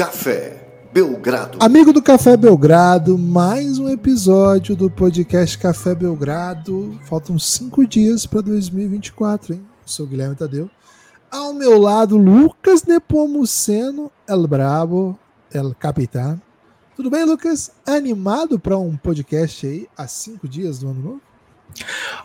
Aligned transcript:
Café 0.00 0.66
Belgrado. 0.94 1.58
Amigo 1.60 1.92
do 1.92 2.00
Café 2.00 2.34
Belgrado, 2.34 3.18
mais 3.18 3.78
um 3.78 3.86
episódio 3.86 4.74
do 4.74 4.90
podcast 4.90 5.58
Café 5.58 5.94
Belgrado. 5.94 6.98
Faltam 7.04 7.38
cinco 7.38 7.86
dias 7.86 8.24
para 8.24 8.40
2024, 8.40 9.52
hein? 9.52 9.60
Eu 9.60 9.82
sou 9.84 10.06
o 10.06 10.08
Guilherme 10.08 10.34
Tadeu. 10.34 10.70
Ao 11.30 11.52
meu 11.52 11.78
lado, 11.78 12.16
Lucas 12.16 12.84
Nepomuceno, 12.84 14.10
El 14.26 14.46
Brabo, 14.46 15.18
El 15.52 15.74
Capitán. 15.74 16.40
Tudo 16.96 17.10
bem, 17.10 17.26
Lucas? 17.26 17.70
Animado 17.86 18.58
para 18.58 18.78
um 18.78 18.96
podcast 18.96 19.66
aí 19.66 19.86
há 19.94 20.06
cinco 20.06 20.48
dias 20.48 20.78
do 20.78 20.88
ano 20.88 21.02
novo? 21.02 21.20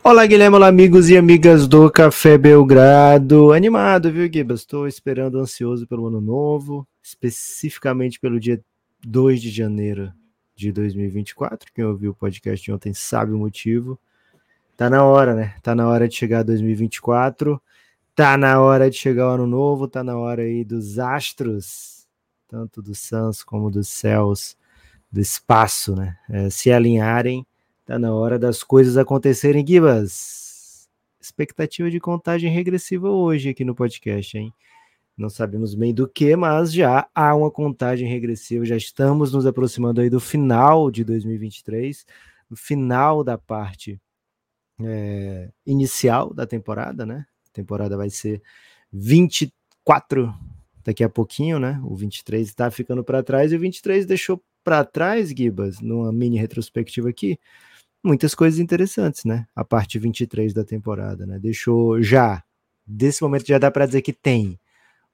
Olá, 0.01 0.25
Guilherme, 0.25 0.55
olá, 0.55 0.67
amigos 0.67 1.09
e 1.09 1.17
amigas 1.17 1.67
do 1.67 1.91
Café 1.91 2.37
Belgrado. 2.37 3.51
Animado, 3.51 4.09
viu, 4.09 4.31
Gibas? 4.31 4.61
Estou 4.61 4.87
esperando 4.87 5.41
ansioso 5.41 5.85
pelo 5.85 6.07
ano 6.07 6.21
novo, 6.21 6.87
especificamente 7.05 8.19
pelo 8.19 8.39
dia 8.39 8.59
2 9.05 9.41
de 9.41 9.51
janeiro 9.51 10.11
de 10.55 10.71
2024. 10.71 11.71
Quem 11.71 11.85
ouviu 11.85 12.11
o 12.11 12.15
podcast 12.15 12.63
de 12.63 12.71
ontem 12.71 12.93
sabe 12.93 13.31
o 13.33 13.37
motivo. 13.37 13.99
Tá 14.75 14.89
na 14.89 15.03
hora, 15.03 15.35
né? 15.35 15.55
Tá 15.61 15.75
na 15.75 15.87
hora 15.87 16.07
de 16.07 16.15
chegar 16.15 16.43
2024. 16.43 17.61
Tá 18.15 18.35
na 18.35 18.59
hora 18.59 18.89
de 18.89 18.97
chegar 18.97 19.27
o 19.27 19.33
ano 19.35 19.45
novo, 19.45 19.87
tá 19.87 20.03
na 20.03 20.17
hora 20.17 20.41
aí 20.41 20.63
dos 20.63 20.97
astros, 20.97 22.07
tanto 22.47 22.81
dos 22.81 22.99
Suns 22.99 23.43
como 23.43 23.69
dos 23.69 23.89
céus, 23.89 24.57
do 25.11 25.19
espaço, 25.19 25.95
né? 25.95 26.17
É, 26.29 26.49
se 26.49 26.71
alinharem 26.71 27.45
Tá 27.85 27.99
na 27.99 28.11
hora 28.11 28.39
das 28.39 28.63
coisas 28.63 28.97
acontecerem, 28.97 29.65
Gibas. 29.65 30.89
Expectativa 31.21 31.89
de 31.91 31.99
contagem 31.99 32.51
regressiva 32.51 33.11
hoje 33.11 33.49
aqui 33.49 33.63
no 33.63 33.75
podcast, 33.75 34.35
hein? 34.35 34.51
Não 35.17 35.29
sabemos 35.29 35.73
bem 35.75 35.93
do 35.93 36.07
que, 36.07 36.35
mas 36.35 36.73
já 36.73 37.07
há 37.15 37.33
uma 37.33 37.49
contagem 37.49 38.07
regressiva. 38.07 38.65
Já 38.65 38.75
estamos 38.75 39.31
nos 39.31 39.45
aproximando 39.45 40.01
aí 40.01 40.09
do 40.09 40.19
final 40.19 40.91
de 40.91 41.05
2023, 41.05 42.05
do 42.49 42.57
final 42.57 43.23
da 43.23 43.37
parte 43.37 43.99
é, 44.81 45.49
inicial 45.65 46.33
da 46.33 46.45
temporada, 46.45 47.05
né? 47.05 47.25
A 47.49 47.53
temporada 47.53 47.95
vai 47.95 48.09
ser 48.09 48.41
24 48.91 50.33
daqui 50.83 51.03
a 51.03 51.09
pouquinho, 51.09 51.59
né? 51.59 51.79
O 51.83 51.95
23 51.95 52.47
está 52.47 52.69
ficando 52.69 53.03
para 53.03 53.23
trás 53.23 53.53
e 53.53 53.55
o 53.55 53.59
23 53.59 54.05
deixou 54.05 54.43
para 54.65 54.83
trás, 54.83 55.29
Gibas, 55.29 55.79
numa 55.79 56.11
mini 56.11 56.37
retrospectiva 56.37 57.07
aqui, 57.09 57.39
muitas 58.03 58.35
coisas 58.35 58.59
interessantes, 58.59 59.23
né? 59.23 59.47
A 59.55 59.63
parte 59.63 59.97
23 59.97 60.53
da 60.53 60.65
temporada, 60.65 61.25
né? 61.25 61.39
Deixou 61.39 62.01
já, 62.01 62.43
desse 62.85 63.21
momento 63.23 63.47
já 63.47 63.57
dá 63.57 63.71
para 63.71 63.85
dizer 63.85 64.01
que 64.01 64.11
tem 64.11 64.59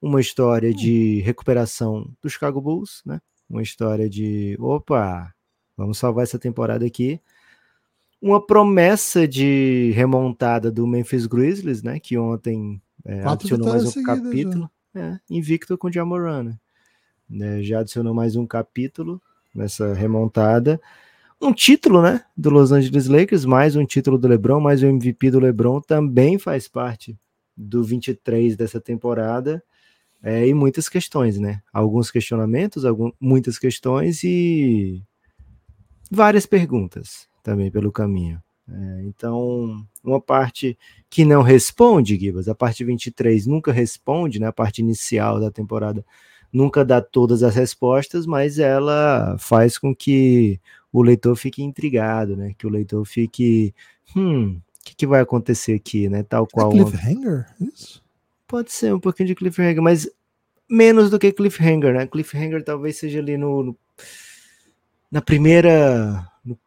uma 0.02 0.20
história 0.20 0.70
hum. 0.70 0.74
de 0.74 1.20
recuperação 1.20 2.12
do 2.20 2.28
Chicago 2.28 2.60
Bulls, 2.60 3.02
né? 3.06 3.20
Uma 3.48 3.62
história 3.62 4.10
de, 4.10 4.56
opa, 4.58 5.32
vamos 5.76 5.98
salvar 5.98 6.24
essa 6.24 6.38
temporada 6.38 6.84
aqui. 6.84 7.20
Uma 8.20 8.44
promessa 8.44 9.26
de 9.26 9.92
remontada 9.94 10.70
do 10.70 10.86
Memphis 10.86 11.26
Grizzlies, 11.26 11.82
né? 11.82 12.00
Que 12.00 12.18
ontem 12.18 12.82
é, 13.04 13.24
adicionou 13.24 13.68
mais 13.68 13.96
um 13.96 14.02
capítulo. 14.02 14.70
É, 14.94 15.18
invicto 15.30 15.78
com 15.78 15.88
o 15.88 15.92
Jamoran, 15.92 16.42
né? 16.42 16.58
né? 17.28 17.62
Já 17.62 17.80
adicionou 17.80 18.12
mais 18.12 18.36
um 18.36 18.46
capítulo 18.46 19.22
nessa 19.54 19.94
remontada 19.94 20.80
um 21.42 21.52
título, 21.52 22.00
né, 22.00 22.24
do 22.36 22.50
Los 22.50 22.70
Angeles 22.70 23.08
Lakers, 23.08 23.44
mais 23.44 23.74
um 23.74 23.84
título 23.84 24.16
do 24.16 24.28
LeBron, 24.28 24.60
mais 24.60 24.80
um 24.80 24.86
MVP 24.86 25.32
do 25.32 25.40
LeBron 25.40 25.80
também 25.80 26.38
faz 26.38 26.68
parte 26.68 27.18
do 27.56 27.82
23 27.82 28.56
dessa 28.56 28.80
temporada. 28.80 29.60
É, 30.22 30.46
e 30.46 30.54
muitas 30.54 30.88
questões, 30.88 31.38
né? 31.38 31.60
Alguns 31.72 32.10
questionamentos, 32.10 32.84
algum, 32.84 33.10
muitas 33.20 33.58
questões 33.58 34.22
e 34.22 35.02
várias 36.10 36.46
perguntas 36.46 37.28
também 37.42 37.70
pelo 37.70 37.90
caminho. 37.90 38.40
É, 38.70 39.02
então, 39.04 39.84
uma 40.02 40.20
parte 40.20 40.78
que 41.10 41.24
não 41.24 41.42
responde, 41.42 42.16
Gibas, 42.16 42.48
a 42.48 42.54
parte 42.54 42.84
23 42.84 43.46
nunca 43.46 43.72
responde, 43.72 44.38
né? 44.38 44.46
A 44.46 44.52
parte 44.52 44.80
inicial 44.80 45.40
da 45.40 45.50
temporada 45.50 46.04
nunca 46.52 46.84
dá 46.84 47.00
todas 47.00 47.42
as 47.42 47.54
respostas, 47.54 48.24
mas 48.24 48.58
ela 48.58 49.36
faz 49.38 49.76
com 49.76 49.94
que 49.94 50.60
o 50.92 51.02
leitor 51.02 51.34
fique 51.34 51.62
intrigado, 51.62 52.36
né? 52.36 52.54
Que 52.56 52.66
o 52.66 52.70
leitor 52.70 53.04
fique, 53.04 53.74
hum, 54.14 54.60
o 54.80 54.84
que, 54.84 54.94
que, 54.94 55.06
vai 55.06 55.20
acontecer 55.20 55.74
aqui, 55.74 56.08
né? 56.08 56.22
Tal 56.22 56.44
é 56.44 56.46
qual. 56.52 56.70
É 56.70 56.74
cliffhanger? 56.74 57.46
Isso? 57.60 58.01
Pode 58.52 58.70
ser 58.70 58.92
um 58.92 59.00
pouquinho 59.00 59.28
de 59.28 59.34
cliffhanger, 59.34 59.80
mas 59.80 60.06
menos 60.68 61.08
do 61.08 61.18
que 61.18 61.32
cliffhanger, 61.32 61.94
né? 61.94 62.06
Cliffhanger 62.06 62.62
talvez 62.62 62.98
seja 62.98 63.18
ali 63.18 63.38
no, 63.38 63.62
no 63.62 63.78
na 65.10 65.22
primeira 65.22 66.30
no, 66.44 66.58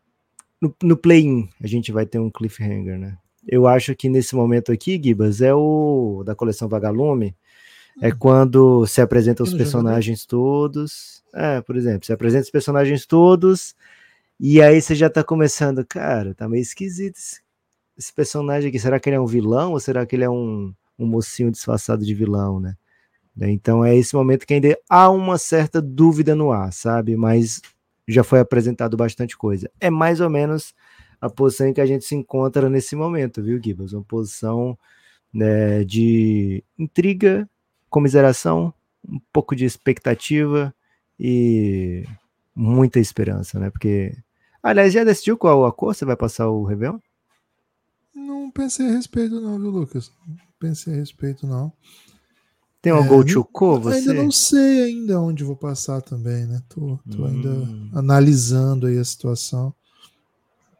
no, 0.60 0.76
no 0.82 0.98
play-in 0.98 1.48
a 1.62 1.68
gente 1.68 1.92
vai 1.92 2.08
ter 2.08 2.18
um 2.18 2.32
cliffhanger, 2.32 2.98
né? 2.98 3.20
Eu 3.48 3.68
acho 3.68 3.96
que 3.96 4.10
nesse 4.10 4.36
momento 4.36 4.72
aqui, 4.72 5.00
Gibas, 5.00 5.42
é 5.42 5.54
o 5.54 6.24
da 6.26 6.34
coleção 6.34 6.68
Vagalume, 6.68 7.36
é 8.02 8.08
hum. 8.08 8.16
quando 8.18 8.88
se 8.88 9.00
apresentam 9.00 9.44
os 9.44 9.54
personagens 9.54 10.26
todos. 10.26 11.24
É, 11.36 11.62
por 11.62 11.76
exemplo, 11.76 12.04
se 12.04 12.12
apresenta 12.12 12.46
os 12.46 12.52
personagens 12.52 13.06
todos, 13.06 13.76
e 14.40 14.60
aí 14.60 14.82
você 14.82 14.96
já 14.96 15.08
tá 15.08 15.24
começando, 15.24 15.86
cara, 15.86 16.34
tá 16.34 16.50
meio 16.50 16.64
esquisito 16.64 17.18
esse, 17.18 17.42
esse, 17.96 18.12
personagem 18.12 18.70
aqui. 18.70 18.80
Será 18.80 19.00
que 19.00 19.08
ele 19.08 19.18
é 19.18 19.20
um 19.20 19.28
vilão 19.28 19.74
ou 19.74 19.80
será 19.80 20.04
que 20.04 20.16
ele 20.16 20.24
é 20.24 20.30
um, 20.30 20.74
um 20.98 21.06
mocinho 21.06 21.52
disfarçado 21.52 22.06
de 22.06 22.14
vilão, 22.14 22.60
né? 22.60 22.76
né? 23.36 23.52
Então 23.52 23.84
é 23.84 23.96
esse 23.96 24.16
momento 24.16 24.46
que 24.46 24.54
ainda 24.54 24.78
há 24.90 25.10
uma 25.10 25.38
certa 25.38 25.82
dúvida 25.82 26.36
no 26.36 26.52
ar, 26.52 26.72
sabe? 26.72 27.16
Mas 27.16 27.62
já 28.08 28.24
foi 28.24 28.40
apresentado 28.40 28.96
bastante 28.96 29.38
coisa. 29.38 29.70
É 29.80 29.90
mais 29.90 30.22
ou 30.22 30.30
menos 30.30 30.74
a 31.20 31.30
posição 31.30 31.68
em 31.68 31.74
que 31.74 31.82
a 31.82 31.86
gente 31.86 32.06
se 32.06 32.16
encontra 32.16 32.70
nesse 32.70 32.96
momento, 32.96 33.42
viu, 33.42 33.60
Gibbs? 33.62 33.94
Uma 33.94 34.04
posição 34.04 34.78
né, 35.34 35.84
de 35.84 36.64
intriga, 36.78 37.50
comiseração, 37.90 38.74
um 39.08 39.20
pouco 39.34 39.56
de 39.56 39.66
expectativa 39.66 40.74
e 41.20 42.04
muita 42.56 43.00
esperança, 43.00 43.60
né? 43.60 43.70
Porque 43.70 44.16
Aliás, 44.66 44.92
já 44.92 45.04
decidiu 45.04 45.38
qual 45.38 45.64
a 45.64 45.72
cor 45.72 45.94
você 45.94 46.04
vai 46.04 46.16
passar 46.16 46.50
o 46.50 46.64
Réveillon? 46.64 46.98
Não 48.16 48.50
pensei 48.50 48.88
a 48.88 48.94
respeito, 48.94 49.40
não, 49.40 49.60
viu, 49.60 49.70
Lucas? 49.70 50.12
Pensei 50.60 50.94
a 50.94 50.98
respeito, 50.98 51.46
não. 51.46 51.72
Tem 52.82 52.94
uma 52.94 53.04
é, 53.04 53.08
go 53.08 53.24
to 53.24 53.44
cor, 53.44 53.80
você? 53.80 53.98
Ainda 53.98 54.14
não 54.14 54.32
sei 54.32 54.84
ainda 54.84 55.20
onde 55.20 55.44
vou 55.44 55.56
passar 55.56 56.02
também, 56.02 56.46
né? 56.46 56.62
Tô, 56.70 57.00
tô 57.10 57.24
hum. 57.24 57.26
ainda 57.26 57.98
analisando 57.98 58.88
aí 58.88 58.98
a 58.98 59.04
situação. 59.04 59.74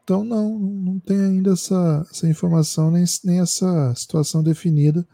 Então, 0.04 0.24
não, 0.24 0.56
não 0.58 1.00
tem 1.00 1.18
ainda 1.18 1.52
essa, 1.52 2.06
essa 2.10 2.28
informação, 2.28 2.92
nem, 2.92 3.04
nem 3.24 3.40
essa 3.40 3.92
situação 3.96 4.42
definida. 4.42 5.06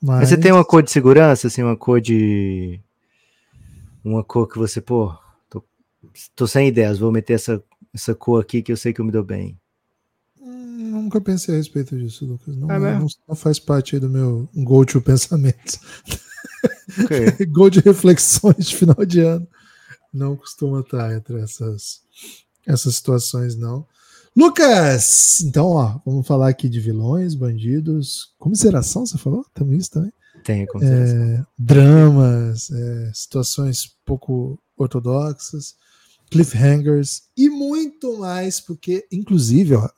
Mas... 0.00 0.20
mas 0.20 0.28
você 0.30 0.38
tem 0.38 0.52
uma 0.52 0.64
cor 0.64 0.82
de 0.82 0.90
segurança, 0.90 1.48
assim, 1.48 1.62
uma 1.62 1.76
cor 1.76 2.00
de. 2.00 2.80
Uma 4.02 4.24
cor 4.24 4.48
que 4.48 4.58
você, 4.58 4.80
pô, 4.80 5.14
tô, 5.50 5.62
tô 6.34 6.46
sem 6.46 6.68
ideias, 6.68 6.98
vou 6.98 7.12
meter 7.12 7.34
essa 7.34 7.62
essa 7.94 8.14
cor 8.14 8.40
aqui 8.40 8.62
que 8.62 8.72
eu 8.72 8.76
sei 8.76 8.92
que 8.92 9.00
eu 9.00 9.04
me 9.04 9.12
dou 9.12 9.22
bem? 9.22 9.58
Nunca 11.02 11.20
pensei 11.20 11.54
a 11.54 11.58
respeito 11.58 11.98
disso, 11.98 12.24
Lucas. 12.24 12.56
Não, 12.56 12.70
é 12.70 12.78
não, 12.78 13.06
não 13.28 13.34
faz 13.34 13.58
parte 13.58 13.98
do 13.98 14.08
meu 14.08 14.48
go 14.54 14.84
to 14.84 15.00
pensamento. 15.00 15.78
Okay. 17.04 17.46
Gol 17.46 17.70
de 17.70 17.80
reflexões 17.80 18.66
de 18.66 18.76
final 18.76 19.04
de 19.04 19.20
ano. 19.20 19.46
Não 20.12 20.36
costuma 20.36 20.80
estar 20.80 21.12
entre 21.14 21.40
essas, 21.40 22.02
essas 22.66 22.96
situações, 22.96 23.56
não. 23.56 23.86
Lucas! 24.36 25.40
Então, 25.42 25.66
ó, 25.66 25.98
vamos 26.06 26.26
falar 26.26 26.48
aqui 26.48 26.68
de 26.68 26.80
vilões, 26.80 27.34
bandidos. 27.34 28.32
Comiseração, 28.38 29.04
você 29.04 29.18
falou? 29.18 29.44
Temos 29.54 29.76
isso 29.76 29.90
também? 29.90 30.12
Tem, 30.44 30.62
é, 30.62 31.44
Dramas, 31.58 32.70
é, 32.70 33.10
situações 33.14 33.96
pouco 34.04 34.58
ortodoxas 34.76 35.74
cliffhangers 36.32 37.24
e 37.36 37.50
muito 37.50 38.18
mais, 38.18 38.58
porque, 38.58 39.06
inclusive, 39.12 39.74
ó, 39.74 39.88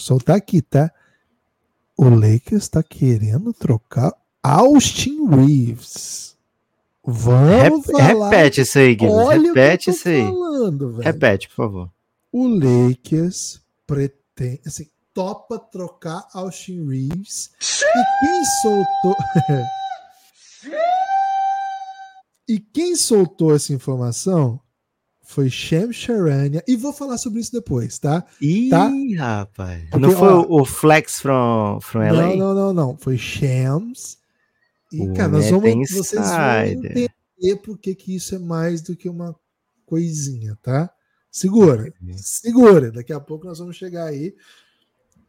soltar 0.00 0.36
aqui, 0.36 0.62
tá? 0.62 0.90
O 1.96 2.08
Lakers 2.08 2.62
está 2.62 2.82
querendo 2.82 3.52
trocar 3.52 4.14
Austin 4.42 5.26
Reeves. 5.28 6.36
Vamos 7.04 7.86
Rep 7.86 7.92
falar. 7.92 8.30
Repete 8.30 8.62
isso 8.62 8.78
aí, 8.78 8.94
Guilherme. 8.94 9.48
Repete 9.48 9.90
isso 9.90 10.08
aí. 10.08 10.22
Falando, 10.22 10.96
Repete, 10.98 11.48
por 11.48 11.54
favor. 11.54 11.90
O 12.32 12.46
Lakers 12.46 13.60
pretende, 13.86 14.62
assim, 14.66 14.86
topa 15.12 15.58
trocar 15.58 16.26
Austin 16.32 16.88
Reeves. 16.88 17.50
E 17.82 18.04
quem 18.20 18.44
soltou. 18.62 19.16
e 22.48 22.60
quem 22.60 22.96
soltou 22.96 23.54
essa 23.54 23.72
informação 23.72 24.60
foi 25.30 25.48
Shem 25.48 25.92
Charania. 25.92 26.62
E 26.66 26.76
vou 26.76 26.92
falar 26.92 27.16
sobre 27.16 27.40
isso 27.40 27.52
depois, 27.52 27.98
tá? 27.98 28.26
Ih, 28.40 28.68
tá? 28.68 28.90
rapaz. 29.16 29.82
Porque, 29.90 29.98
não 29.98 30.10
foi 30.10 30.28
ó, 30.28 30.46
o 30.48 30.64
Flex 30.64 31.20
from, 31.20 31.78
from 31.80 32.00
LA? 32.00 32.12
Não, 32.12 32.36
não, 32.36 32.54
não, 32.54 32.72
não. 32.72 32.96
Foi 32.96 33.16
Shams. 33.16 34.18
E, 34.92 35.00
o 35.00 35.14
cara, 35.14 35.28
nós 35.28 35.48
vamos, 35.48 35.90
vocês 35.90 36.28
vão 36.28 36.64
entender 36.64 37.10
entender 37.40 37.56
por 37.56 37.78
que 37.78 37.96
isso 38.08 38.34
é 38.34 38.38
mais 38.38 38.82
do 38.82 38.94
que 38.94 39.08
uma 39.08 39.34
coisinha, 39.86 40.56
tá? 40.62 40.90
Segura, 41.30 41.92
segura. 42.16 42.90
Daqui 42.90 43.12
a 43.12 43.20
pouco 43.20 43.46
nós 43.46 43.58
vamos 43.58 43.76
chegar 43.76 44.06
aí. 44.06 44.34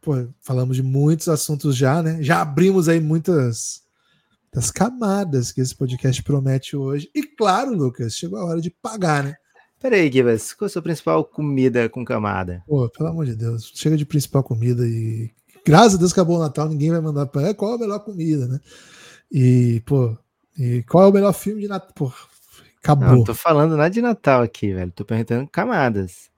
Pô, 0.00 0.28
falamos 0.40 0.76
de 0.76 0.82
muitos 0.82 1.28
assuntos 1.28 1.76
já, 1.76 2.02
né? 2.02 2.22
Já 2.22 2.42
abrimos 2.42 2.88
aí 2.88 3.00
muitas 3.00 3.82
das 4.52 4.70
camadas 4.70 5.52
que 5.52 5.60
esse 5.60 5.74
podcast 5.74 6.22
promete 6.22 6.76
hoje. 6.76 7.08
E 7.14 7.22
claro, 7.22 7.72
Lucas, 7.72 8.16
chegou 8.16 8.38
a 8.38 8.44
hora 8.44 8.60
de 8.60 8.68
pagar, 8.68 9.22
né? 9.22 9.36
Peraí, 9.82 10.10
Gibas, 10.12 10.52
qual 10.52 10.66
é 10.66 10.68
a 10.68 10.72
sua 10.72 10.80
principal 10.80 11.24
comida 11.24 11.88
com 11.88 12.04
camada? 12.04 12.62
Pô, 12.68 12.88
pelo 12.88 13.08
amor 13.08 13.26
de 13.26 13.34
Deus, 13.34 13.72
chega 13.74 13.96
de 13.96 14.06
principal 14.06 14.44
comida 14.44 14.86
e 14.86 15.28
graças 15.66 15.96
a 15.96 15.98
Deus 15.98 16.12
acabou 16.12 16.36
o 16.36 16.40
Natal, 16.40 16.68
ninguém 16.68 16.92
vai 16.92 17.00
mandar 17.00 17.26
para 17.26 17.48
é, 17.48 17.54
qual 17.54 17.72
é 17.72 17.74
a 17.74 17.78
melhor 17.78 17.98
comida, 17.98 18.46
né? 18.46 18.60
E, 19.30 19.82
pô, 19.84 20.16
e 20.56 20.84
qual 20.84 21.06
é 21.06 21.08
o 21.08 21.12
melhor 21.12 21.32
filme 21.32 21.62
de 21.62 21.66
Natal? 21.66 21.90
Pô, 21.96 22.12
acabou. 22.78 23.08
Não, 23.08 23.24
tô 23.24 23.34
falando 23.34 23.76
nada 23.76 23.90
de 23.90 24.00
Natal 24.00 24.42
aqui, 24.42 24.72
velho. 24.72 24.92
Tô 24.92 25.04
perguntando 25.04 25.48
camadas. 25.48 26.30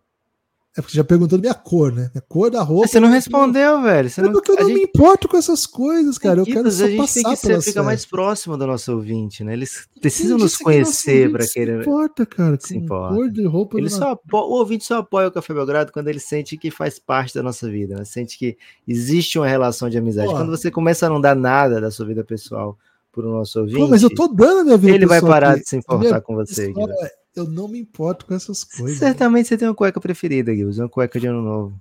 É 0.77 0.81
porque 0.81 0.91
você 0.91 0.97
já 0.97 1.05
perguntou 1.05 1.39
minha 1.39 1.55
cor, 1.55 1.93
né? 1.93 2.11
A 2.17 2.21
cor 2.21 2.51
da 2.51 2.61
roupa. 2.61 2.89
Você 2.89 2.99
não 2.99 3.09
respondeu, 3.09 3.81
velho. 3.81 4.11
Você 4.11 4.21
é 4.21 4.25
não... 4.25 4.33
porque 4.33 4.51
eu 4.51 4.57
não 4.57 4.67
gente... 4.67 4.77
me 4.77 4.83
importo 4.83 5.29
com 5.29 5.37
essas 5.37 5.67
coisas, 5.67 6.19
cara. 6.19 6.41
Eu 6.41 6.45
quero 6.45 6.69
só 6.69 6.85
a 6.85 6.89
gente 6.89 6.97
passar 6.99 7.23
tem 7.23 7.31
que 7.31 7.37
ser, 7.37 7.63
ficar 7.63 7.85
mais 7.85 8.05
próximo 8.05 8.57
do 8.57 8.67
nosso 8.67 8.93
ouvinte, 8.93 9.45
né? 9.45 9.53
Eles 9.53 9.87
precisam 10.01 10.37
nos 10.37 10.57
conhecer 10.57 11.31
para 11.31 11.47
querer. 11.47 11.85
Se 11.85 11.89
importa, 11.89 12.27
cara. 12.27 12.59
Se 12.61 12.77
importa. 12.77 13.15
Cor 13.15 13.31
de 13.31 13.47
roupa. 13.47 13.79
Ele 13.79 13.89
só 13.89 14.11
apo... 14.11 14.37
O 14.37 14.59
ouvinte 14.59 14.85
só 14.85 14.99
apoia 14.99 15.29
o 15.29 15.31
Café 15.31 15.55
Belgrado 15.55 15.93
quando 15.93 16.09
ele 16.09 16.19
sente 16.19 16.57
que 16.57 16.73
faz 16.73 16.99
parte 16.99 17.33
da 17.37 17.43
nossa 17.43 17.71
vida, 17.71 17.97
né? 17.97 18.05
Sente 18.05 18.37
que 18.37 18.57
existe 18.87 19.39
uma 19.39 19.47
relação 19.47 19.89
de 19.89 19.97
amizade. 19.97 20.29
Pô. 20.29 20.39
Quando 20.39 20.51
você 20.51 20.73
começa 20.73 21.07
a 21.07 21.09
não 21.09 21.21
dar 21.21 21.37
nada 21.37 21.81
da 21.81 21.91
sua 21.93 22.05
vida 22.05 22.25
pessoal 22.25 22.77
pro 23.13 23.31
nosso 23.31 23.61
ouvinte. 23.61 23.79
Pô, 23.79 23.87
mas 23.87 24.03
eu 24.03 24.11
tô 24.13 24.27
dando 24.27 24.63
a 24.63 24.65
minha 24.65 24.77
vida 24.77 24.97
Ele 24.97 25.07
vai 25.07 25.21
parar 25.21 25.53
aqui. 25.53 25.63
de 25.63 25.69
se 25.69 25.77
importar 25.77 26.21
com 26.21 26.35
você. 26.35 26.73
Pessoal, 26.73 26.89
eu 27.37 27.47
não 27.47 27.69
me 27.69 27.79
importo 27.79 28.27
com 28.27 28.35
essas 28.35 28.63
coisas. 28.65 28.99
Certamente 28.99 29.49
você 29.49 29.57
tem 29.57 29.69
uma 29.69 29.75
cueca 29.75 30.01
preferida, 30.01 30.53
Guilherme, 30.53 30.79
uma 30.81 30.89
cueca 30.89 31.19
de 31.19 31.27
ano 31.27 31.43
novo. 31.43 31.81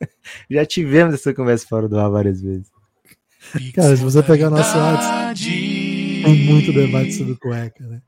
Já 0.50 0.64
tivemos 0.64 1.14
essa 1.14 1.34
conversa 1.34 1.66
fora 1.66 1.88
do 1.88 1.98
ar 1.98 2.10
várias 2.10 2.40
vezes. 2.40 2.70
Cara, 3.74 3.96
se 3.96 4.02
você 4.02 4.22
pegar 4.22 4.50
nosso 4.50 4.76
WhatsApp, 4.76 5.40
tem 5.40 6.44
muito 6.44 6.72
debate 6.72 7.12
sobre 7.12 7.36
cueca, 7.36 7.84
né? 7.86 8.02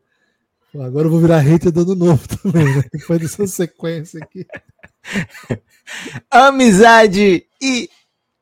Agora 0.75 1.07
eu 1.07 1.11
vou 1.11 1.21
virar 1.21 1.39
hater 1.39 1.71
do 1.71 1.83
ano 1.83 1.95
novo 1.95 2.23
também, 2.43 2.65
né? 2.65 2.83
Depois 2.93 3.21
dessa 3.21 3.47
sequência 3.47 4.21
aqui. 4.23 4.47
Amizade 6.31 7.45
e 7.61 7.91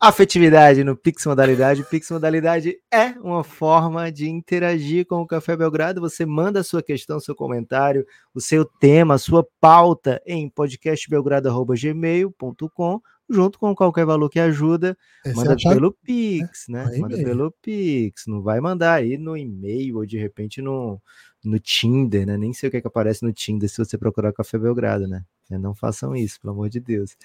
afetividade 0.00 0.82
no 0.82 0.96
Pix 0.96 1.26
Modalidade. 1.26 1.84
Pix 1.84 2.10
Modalidade 2.10 2.78
é 2.90 3.08
uma 3.20 3.44
forma 3.44 4.10
de 4.10 4.30
interagir 4.30 5.06
com 5.06 5.20
o 5.20 5.26
Café 5.26 5.54
Belgrado. 5.54 6.00
Você 6.00 6.24
manda 6.24 6.60
a 6.60 6.64
sua 6.64 6.82
questão, 6.82 7.20
seu 7.20 7.34
comentário, 7.34 8.06
o 8.34 8.40
seu 8.40 8.64
tema, 8.64 9.12
a 9.14 9.18
sua 9.18 9.46
pauta 9.60 10.22
em 10.26 10.48
podcastbelgrado.gmail.com 10.48 13.02
junto 13.32 13.60
com 13.60 13.72
qualquer 13.76 14.04
valor 14.04 14.28
que 14.28 14.40
ajuda. 14.40 14.98
Esse 15.24 15.36
manda 15.36 15.52
é 15.52 15.56
pelo 15.56 15.92
Pix, 15.92 16.66
né? 16.68 16.86
né? 16.86 16.98
Manda 16.98 17.16
pelo 17.16 17.52
Pix. 17.62 18.24
Não 18.26 18.42
vai 18.42 18.60
mandar 18.60 18.94
aí 18.94 19.16
no 19.16 19.36
e-mail 19.36 19.98
ou 19.98 20.06
de 20.06 20.18
repente 20.18 20.60
no, 20.60 21.00
no 21.44 21.60
Tinder, 21.60 22.26
né? 22.26 22.36
Nem 22.36 22.52
sei 22.52 22.68
o 22.68 22.70
que, 22.70 22.78
é 22.78 22.80
que 22.80 22.88
aparece 22.88 23.22
no 23.22 23.32
Tinder 23.32 23.68
se 23.68 23.78
você 23.78 23.96
procurar 23.96 24.32
Café 24.32 24.58
Belgrado, 24.58 25.06
né? 25.06 25.24
Não 25.48 25.74
façam 25.74 26.16
isso, 26.16 26.40
pelo 26.40 26.54
amor 26.54 26.68
de 26.68 26.80
Deus. 26.80 27.16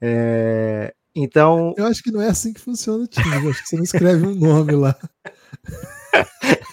É, 0.00 0.94
então. 1.14 1.74
Eu 1.76 1.86
acho 1.86 2.02
que 2.02 2.10
não 2.10 2.20
é 2.20 2.28
assim 2.28 2.52
que 2.52 2.60
funciona 2.60 3.04
o 3.04 3.06
time. 3.06 3.48
Acho 3.48 3.62
que 3.62 3.68
você 3.68 3.76
não 3.76 3.84
escreve 3.84 4.26
um 4.26 4.34
nome 4.34 4.72
lá. 4.72 4.96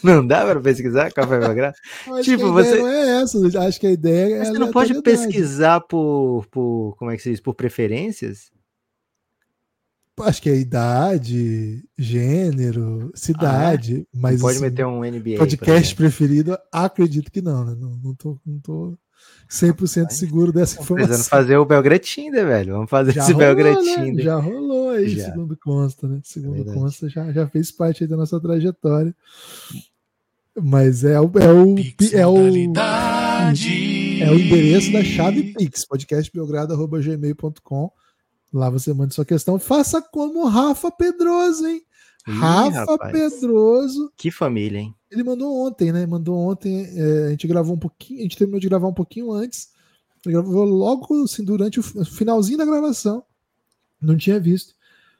Não 0.03 0.25
dá 0.25 0.45
para 0.45 0.59
pesquisar 0.59 1.11
Café 1.11 1.39
Belgrado? 1.39 1.75
Tipo, 2.23 2.51
você 2.51 2.79
não 2.79 2.87
é 2.87 3.21
essa. 3.21 3.37
Acho 3.67 3.79
que 3.79 3.87
a 3.87 3.91
ideia 3.91 4.37
é. 4.37 4.45
Você 4.45 4.59
não 4.59 4.71
pode 4.71 5.01
pesquisar 5.01 5.81
por, 5.81 6.45
por. 6.47 6.95
Como 6.97 7.11
é 7.11 7.17
que 7.17 7.23
se 7.23 7.31
diz? 7.31 7.39
Por 7.39 7.53
preferências? 7.53 8.51
Acho 10.19 10.41
que 10.41 10.49
é 10.49 10.55
idade, 10.55 11.83
gênero, 11.95 13.11
cidade. 13.13 14.07
Ah, 14.07 14.19
mas 14.19 14.41
pode 14.41 14.55
assim, 14.55 14.65
meter 14.65 14.85
um 14.85 15.01
NBA. 15.01 15.37
Podcast 15.37 15.95
preferido, 15.95 16.57
acredito 16.71 17.31
que 17.31 17.41
não, 17.41 17.63
né? 17.63 17.75
Não, 17.79 17.95
não, 17.97 18.15
tô, 18.15 18.39
não 18.43 18.59
tô 18.59 18.97
100% 19.49 20.11
seguro 20.11 20.51
dessa 20.51 20.81
informação. 20.81 21.07
Precisando 21.07 21.29
fazer 21.29 21.57
o 21.57 21.65
Belgretinder, 21.65 22.45
velho. 22.45 22.73
Vamos 22.73 22.89
fazer 22.89 23.13
já 23.13 23.21
esse 23.21 23.33
Belgretinder. 23.33 24.15
Né? 24.15 24.23
Já 24.23 24.35
rolou 24.35 24.89
aí, 24.89 25.09
já. 25.09 25.25
segundo 25.25 25.57
consta, 25.57 26.07
né? 26.07 26.19
Segundo 26.23 26.69
é 26.69 26.73
consta, 26.73 27.09
já, 27.09 27.31
já 27.31 27.47
fez 27.47 27.71
parte 27.71 28.05
da 28.05 28.17
nossa 28.17 28.39
trajetória. 28.39 29.15
Mas 30.61 31.03
é 31.03 31.19
o 31.21 31.31
é 31.39 31.53
o 31.53 31.75
é 32.13 32.27
o, 32.27 32.37
é 34.21 34.31
o 34.31 34.39
endereço 34.39 34.91
da 34.91 35.03
chave 35.03 35.53
Pix, 35.53 35.85
podcastbelgrado@gmail.com. 35.85 37.91
Lá 38.51 38.69
você 38.69 38.93
manda 38.93 39.13
sua 39.13 39.25
questão. 39.25 39.59
Faça 39.59 40.01
como 40.01 40.47
Rafa 40.47 40.91
Pedroso, 40.91 41.67
hein? 41.67 41.83
Ih, 42.27 42.31
Rafa 42.31 42.91
rapaz. 42.91 43.13
Pedroso. 43.13 44.11
Que 44.17 44.31
família, 44.31 44.79
hein? 44.79 44.95
Ele 45.09 45.24
mandou 45.24 45.65
ontem, 45.65 45.92
né? 45.92 46.06
Mandou 46.06 46.38
ontem. 46.38 46.86
É, 46.95 47.27
a 47.27 47.30
gente 47.31 47.48
gravou 47.48 47.75
um 47.75 47.80
pouquinho, 47.80 48.19
a 48.19 48.24
gente 48.24 48.38
terminou 48.38 48.59
de 48.59 48.68
gravar 48.68 48.88
um 48.88 48.94
pouquinho 48.94 49.31
antes. 49.31 49.69
Ele 50.25 50.33
gravou 50.33 50.65
logo 50.65 51.24
assim, 51.24 51.44
durante 51.44 51.80
o 51.80 51.83
finalzinho 51.83 52.57
da 52.57 52.65
gravação. 52.65 53.24
Não 54.01 54.18
tinha 54.18 54.39
visto. 54.39 54.74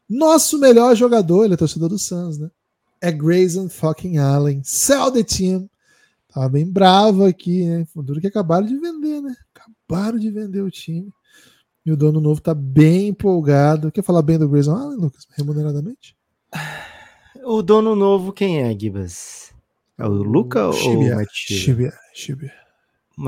Nosso 0.10 0.60
melhor 0.60 0.96
jogador, 0.96 1.46
ele 1.46 1.54
é 1.54 1.58
torcedor 1.58 1.90
do 1.90 2.00
Suns, 2.00 2.38
né? 2.38 2.50
É 3.02 3.12
Grayson 3.12 3.70
fucking 3.70 4.18
Allen. 4.18 4.62
Sell 4.64 5.12
the 5.12 5.24
team. 5.24 5.70
Tava 6.34 6.50
bem 6.50 6.66
bravo 6.66 7.26
aqui, 7.26 7.66
né? 7.66 7.88
Duro 7.96 8.22
que 8.22 8.28
acabaram 8.28 8.66
de 8.66 8.78
vender, 8.78 9.22
né? 9.22 9.36
Acabaram 9.54 10.20
de 10.20 10.30
vender 10.30 10.62
o 10.62 10.72
time. 10.72 11.12
E 11.86 11.92
o 11.92 11.98
dono 11.98 12.20
novo 12.20 12.42
tá 12.42 12.54
bem 12.54 13.10
empolgado. 13.10 13.92
Quer 13.92 14.04
falar 14.04 14.22
bem 14.22 14.38
do 14.38 14.50
Grayson 14.50 14.76
Allen, 14.76 15.00
Lucas? 15.00 15.26
Remuneradamente? 15.32 16.16
O 17.46 17.62
dono 17.62 17.96
novo, 17.96 18.34
quem 18.34 18.62
é, 18.62 18.78
Gibas? 18.78 19.47
É 19.98 20.06
o 20.06 20.10
Luca 20.10 20.68
ou 20.68 20.74
o 20.74 20.76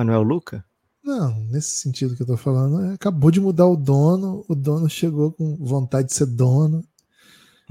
não 0.04 0.14
é 0.14 0.18
o 0.18 0.24
Luca? 0.24 0.64
Não, 1.04 1.40
nesse 1.46 1.78
sentido 1.78 2.16
que 2.16 2.22
eu 2.22 2.28
tô 2.28 2.38
falando, 2.38 2.86
é, 2.86 2.94
acabou 2.94 3.32
de 3.32 3.42
mudar 3.42 3.66
o 3.66 3.76
dono, 3.76 4.46
o 4.48 4.54
dono 4.54 4.88
chegou 4.90 5.32
com 5.32 5.56
vontade 5.56 6.10
de 6.10 6.14
ser 6.14 6.28
dono, 6.28 6.84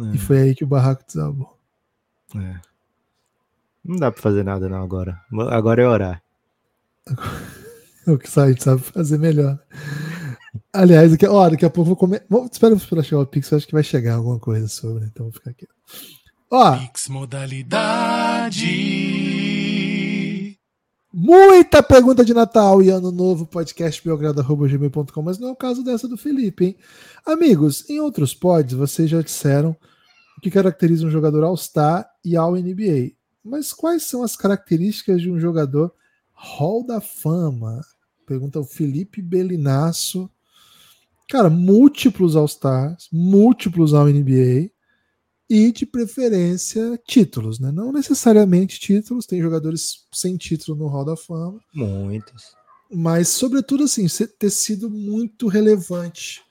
é. 0.01 0.15
e 0.15 0.19
foi 0.19 0.41
aí 0.41 0.55
que 0.55 0.65
o 0.65 0.67
barraco 0.67 1.05
desabou. 1.07 1.57
É. 2.35 2.61
Não 3.85 3.97
dá 3.97 4.11
pra 4.11 4.21
fazer 4.21 4.43
nada 4.43 4.69
não 4.69 4.83
agora. 4.83 5.21
Agora 5.51 5.83
é 5.83 5.87
orar. 5.87 6.23
o 8.07 8.19
que 8.19 8.41
a 8.41 8.49
gente 8.49 8.65
sabe 8.65 8.83
fazer 8.83 9.19
melhor. 9.19 9.59
Aliás, 10.73 11.13
daqui, 11.13 11.27
ó, 11.27 11.49
daqui 11.49 11.65
a 11.65 11.71
pouco 11.71 11.89
vou 11.89 11.97
comer. 11.97 12.27
Espera 12.51 12.77
para 12.77 13.03
chegar 13.03 13.21
o 13.21 13.27
Pix, 13.27 13.53
acho 13.53 13.67
que 13.67 13.73
vai 13.73 13.85
chegar 13.85 14.17
alguma 14.17 14.39
coisa 14.39 14.67
sobre, 14.67 15.05
então 15.05 15.27
vou 15.27 15.33
ficar 15.33 15.51
aqui. 15.51 15.67
Ó. 16.51 16.79
Pix 16.79 17.09
modalidade. 17.09 18.57
Muita 21.13 21.83
pergunta 21.83 22.25
de 22.25 22.33
Natal 22.33 22.83
e 22.83 22.89
Ano 22.89 23.13
Novo, 23.13 23.45
podcast 23.47 24.03
belgrado.gmail.com, 24.03 25.23
mas 25.23 25.39
não 25.39 25.49
é 25.49 25.53
o 25.53 25.57
caso 25.57 25.85
dessa 25.85 26.09
do 26.09 26.17
Felipe, 26.17 26.65
hein? 26.65 26.77
Amigos, 27.27 27.89
em 27.91 28.01
outros 28.01 28.33
pods, 28.33 28.73
vocês 28.73 29.11
já 29.11 29.21
disseram 29.21 29.77
o 30.39 30.41
que 30.41 30.51
caracteriza 30.51 31.07
um 31.07 31.11
jogador 31.11 31.45
All-Star 31.45 32.09
e 32.25 32.35
All-NBA. 32.35 33.13
Mas 33.45 33.75
quais 33.75 34.05
são 34.05 34.23
as 34.23 34.35
características 34.35 35.21
de 35.21 35.31
um 35.31 35.39
jogador 35.39 35.93
Hall 36.33 36.83
da 36.83 36.99
Fama? 36.99 37.83
Pergunta 38.27 38.59
o 38.59 38.65
Felipe 38.65 39.21
Belinasso. 39.21 40.31
Cara, 41.29 41.51
múltiplos 41.51 42.35
All-Stars, 42.37 43.09
múltiplos 43.13 43.93
All-NBA 43.93 44.78
e 45.49 45.73
de 45.73 45.87
preferência 45.87 47.01
títulos, 47.07 47.59
né? 47.59 47.73
Não 47.73 47.91
necessariamente 47.91 48.79
títulos, 48.79 49.27
tem 49.27 49.41
jogadores 49.41 50.07
sem 50.13 50.37
título 50.37 50.77
no 50.77 50.89
Hall 50.89 51.05
da 51.05 51.17
Fama. 51.17 51.59
Muitos. 51.75 52.55
Mas, 52.91 53.29
sobretudo, 53.29 53.85
assim, 53.85 54.07
ter 54.39 54.51
sido 54.51 54.91
muito 54.91 55.49
relevante 55.49 56.43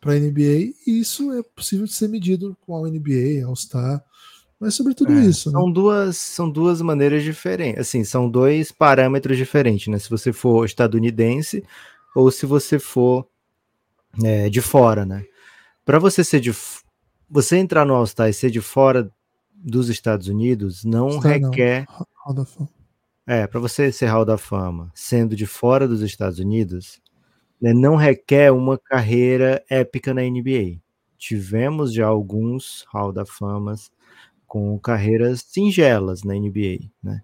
para 0.00 0.12
a 0.12 0.18
NBA, 0.18 0.74
e 0.86 1.00
isso 1.00 1.32
é 1.32 1.42
possível 1.42 1.86
de 1.86 1.92
ser 1.92 2.08
medido 2.08 2.56
com 2.60 2.76
a 2.76 2.88
NBA, 2.88 3.44
All-Star, 3.46 4.04
mas 4.60 4.74
sobretudo 4.74 5.12
é, 5.12 5.24
isso. 5.24 5.50
São, 5.50 5.66
né? 5.66 5.72
duas, 5.72 6.16
são 6.16 6.50
duas 6.50 6.80
maneiras 6.80 7.22
diferentes, 7.22 7.80
assim, 7.80 8.04
são 8.04 8.28
dois 8.28 8.70
parâmetros 8.70 9.36
diferentes, 9.36 9.88
né? 9.88 9.98
Se 9.98 10.08
você 10.10 10.32
for 10.32 10.64
estadunidense 10.64 11.64
ou 12.14 12.30
se 12.30 12.46
você 12.46 12.78
for 12.78 13.26
é, 14.22 14.48
de 14.48 14.60
fora, 14.60 15.04
né? 15.04 15.24
Para 15.84 15.98
você 15.98 16.22
ser 16.22 16.40
de 16.40 16.52
você 17.34 17.56
entrar 17.56 17.84
no 17.84 17.94
All-Star 17.94 18.28
e 18.28 18.32
ser 18.32 18.48
de 18.48 18.60
fora 18.60 19.10
dos 19.52 19.88
Estados 19.88 20.28
Unidos 20.28 20.84
não 20.84 21.18
requer. 21.18 21.84
Não. 22.28 22.46
É, 23.26 23.44
para 23.48 23.58
você 23.58 23.90
ser 23.90 24.06
Hall 24.06 24.24
da 24.24 24.38
Fama, 24.38 24.92
sendo 24.94 25.34
de 25.34 25.44
fora 25.44 25.88
dos 25.88 26.00
Estados 26.00 26.38
Unidos, 26.38 27.02
né, 27.60 27.74
não 27.74 27.96
requer 27.96 28.52
uma 28.52 28.78
carreira 28.78 29.64
épica 29.68 30.14
na 30.14 30.22
NBA. 30.22 30.78
Tivemos 31.18 31.92
já 31.92 32.06
alguns 32.06 32.84
Hall 32.92 33.12
da 33.12 33.26
Famas 33.26 33.90
com 34.46 34.78
carreiras 34.78 35.40
singelas 35.40 36.22
na 36.22 36.34
NBA, 36.34 36.88
né? 37.02 37.20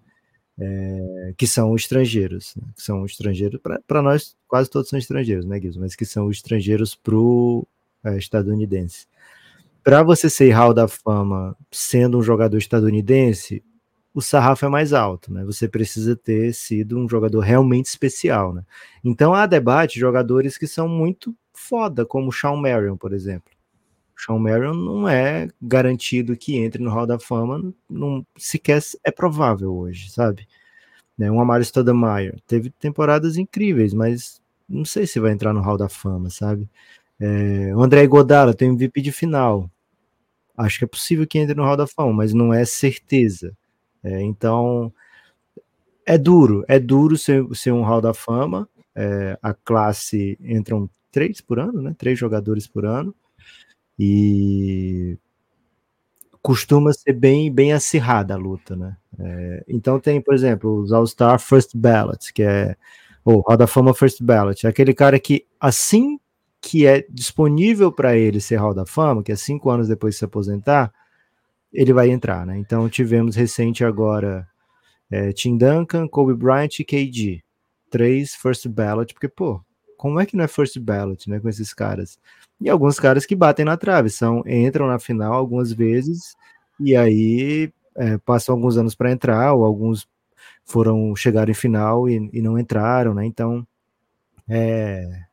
é, 0.59 1.33
que 1.37 1.47
são 1.47 1.73
estrangeiros, 1.73 2.53
né? 2.57 2.67
que 2.75 2.81
são 2.81 3.05
estrangeiros, 3.05 3.61
para 3.87 4.01
nós 4.01 4.35
quase 4.45 4.69
todos 4.69 4.89
são 4.89 4.99
estrangeiros, 4.99 5.45
né, 5.45 5.57
Guilherme? 5.57 5.83
Mas 5.83 5.95
que 5.95 6.05
são 6.05 6.29
estrangeiros 6.29 6.95
para 6.95 7.15
o 7.15 7.65
é, 8.03 8.17
estadunidense. 8.17 9.07
Para 9.83 10.03
você 10.03 10.29
ser 10.29 10.51
Hall 10.51 10.73
da 10.73 10.87
Fama 10.87 11.57
sendo 11.71 12.19
um 12.19 12.21
jogador 12.21 12.57
estadunidense, 12.57 13.63
o 14.13 14.21
sarrafo 14.21 14.65
é 14.65 14.69
mais 14.69 14.93
alto, 14.93 15.33
né? 15.33 15.43
Você 15.45 15.67
precisa 15.67 16.15
ter 16.15 16.53
sido 16.53 16.99
um 16.99 17.09
jogador 17.09 17.39
realmente 17.39 17.87
especial, 17.87 18.53
né? 18.53 18.63
Então 19.03 19.33
há 19.33 19.47
debate 19.47 19.99
jogadores 19.99 20.57
que 20.57 20.67
são 20.67 20.87
muito 20.87 21.35
foda, 21.53 22.05
como 22.05 22.29
o 22.29 22.31
Sean 22.31 22.55
Marion, 22.57 22.95
por 22.95 23.11
exemplo. 23.11 23.51
O 24.15 24.21
Sean 24.21 24.37
Marion 24.37 24.73
não 24.73 25.09
é 25.09 25.47
garantido 25.59 26.37
que 26.37 26.57
entre 26.57 26.83
no 26.83 26.91
Hall 26.91 27.07
da 27.07 27.17
Fama, 27.17 27.73
não 27.89 28.25
sequer 28.37 28.81
é 29.03 29.09
provável 29.09 29.73
hoje, 29.73 30.11
sabe? 30.11 30.47
Né? 31.17 31.31
Um 31.31 31.41
Amaro 31.41 31.63
Stoudemire 31.63 32.41
teve 32.45 32.69
temporadas 32.69 33.37
incríveis, 33.37 33.93
mas 33.93 34.41
não 34.69 34.85
sei 34.85 35.07
se 35.07 35.19
vai 35.19 35.31
entrar 35.31 35.53
no 35.53 35.61
Hall 35.61 35.77
da 35.77 35.89
Fama, 35.89 36.29
sabe? 36.29 36.69
É, 37.21 37.75
o 37.75 37.83
André 37.83 38.07
Godala 38.07 38.51
tem 38.51 38.69
MVP 38.69 38.99
de 38.99 39.11
final. 39.11 39.69
Acho 40.57 40.79
que 40.79 40.85
é 40.85 40.87
possível 40.87 41.27
que 41.27 41.37
entre 41.37 41.53
no 41.53 41.63
Hall 41.63 41.77
da 41.77 41.85
Fama, 41.85 42.11
mas 42.13 42.33
não 42.33 42.51
é 42.51 42.65
certeza. 42.65 43.55
É, 44.03 44.21
então, 44.23 44.91
é 46.03 46.17
duro, 46.17 46.65
é 46.67 46.79
duro 46.79 47.15
ser, 47.15 47.45
ser 47.53 47.71
um 47.71 47.83
Hall 47.83 48.01
da 48.01 48.13
Fama. 48.13 48.67
É, 48.95 49.37
a 49.41 49.53
classe 49.53 50.35
entram 50.41 50.89
três 51.11 51.41
por 51.41 51.59
ano, 51.59 51.79
né? 51.81 51.95
Três 51.95 52.17
jogadores 52.17 52.65
por 52.65 52.85
ano. 52.85 53.13
E 53.99 55.15
costuma 56.41 56.91
ser 56.91 57.13
bem, 57.13 57.51
bem 57.53 57.71
acirrada 57.71 58.33
a 58.33 58.37
luta, 58.37 58.75
né? 58.75 58.97
É, 59.19 59.63
então 59.67 59.99
tem, 59.99 60.19
por 60.19 60.33
exemplo, 60.33 60.81
os 60.81 60.91
All-Star 60.91 61.39
First 61.39 61.75
Ballot, 61.75 62.33
que 62.33 62.41
é 62.41 62.75
ou 63.23 63.41
Hall 63.41 63.57
da 63.57 63.67
Fama 63.67 63.93
First 63.93 64.23
Ballot, 64.23 64.65
é 64.65 64.69
aquele 64.69 64.95
cara 64.95 65.19
que 65.19 65.45
assim 65.59 66.19
que 66.61 66.85
é 66.85 67.05
disponível 67.09 67.91
para 67.91 68.15
ele 68.15 68.39
ser 68.39 68.57
Hall 68.57 68.73
da 68.73 68.85
Fama, 68.85 69.23
que 69.23 69.31
é 69.31 69.35
cinco 69.35 69.69
anos 69.71 69.87
depois 69.87 70.13
de 70.13 70.19
se 70.19 70.25
aposentar, 70.25 70.93
ele 71.73 71.91
vai 71.91 72.09
entrar, 72.09 72.45
né? 72.45 72.57
Então 72.57 72.87
tivemos 72.87 73.35
recente 73.35 73.83
agora 73.83 74.47
é, 75.09 75.33
Tim 75.33 75.57
Duncan, 75.57 76.07
Kobe 76.07 76.33
Bryant 76.33 76.79
e 76.79 76.85
KD. 76.85 77.43
Três 77.89 78.35
first 78.35 78.67
ballot, 78.67 79.13
porque, 79.13 79.27
pô, 79.27 79.61
como 79.97 80.19
é 80.19 80.25
que 80.25 80.37
não 80.37 80.43
é 80.43 80.47
first 80.47 80.79
ballot, 80.79 81.29
né, 81.29 81.39
com 81.39 81.49
esses 81.49 81.73
caras? 81.73 82.17
E 82.59 82.69
alguns 82.69 82.99
caras 82.99 83.25
que 83.25 83.35
batem 83.35 83.65
na 83.65 83.75
trave, 83.75 84.09
são, 84.09 84.43
entram 84.47 84.87
na 84.87 84.99
final 84.99 85.33
algumas 85.33 85.73
vezes, 85.73 86.35
e 86.79 86.95
aí 86.95 87.71
é, 87.95 88.17
passam 88.19 88.55
alguns 88.55 88.77
anos 88.77 88.95
para 88.95 89.11
entrar, 89.11 89.53
ou 89.53 89.65
alguns 89.65 90.07
foram 90.63 91.15
chegar 91.15 91.49
em 91.49 91.53
final 91.53 92.09
e, 92.09 92.29
e 92.31 92.41
não 92.41 92.57
entraram, 92.57 93.13
né? 93.13 93.25
Então 93.25 93.67
é, 94.47 95.23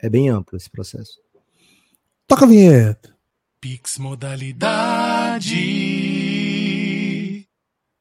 é 0.00 0.08
bem 0.08 0.28
amplo 0.28 0.56
esse 0.56 0.70
processo. 0.70 1.18
Toca 2.26 2.44
a 2.44 2.48
vinheta. 2.48 3.16
Pix 3.60 3.98
modalidade. 3.98 5.56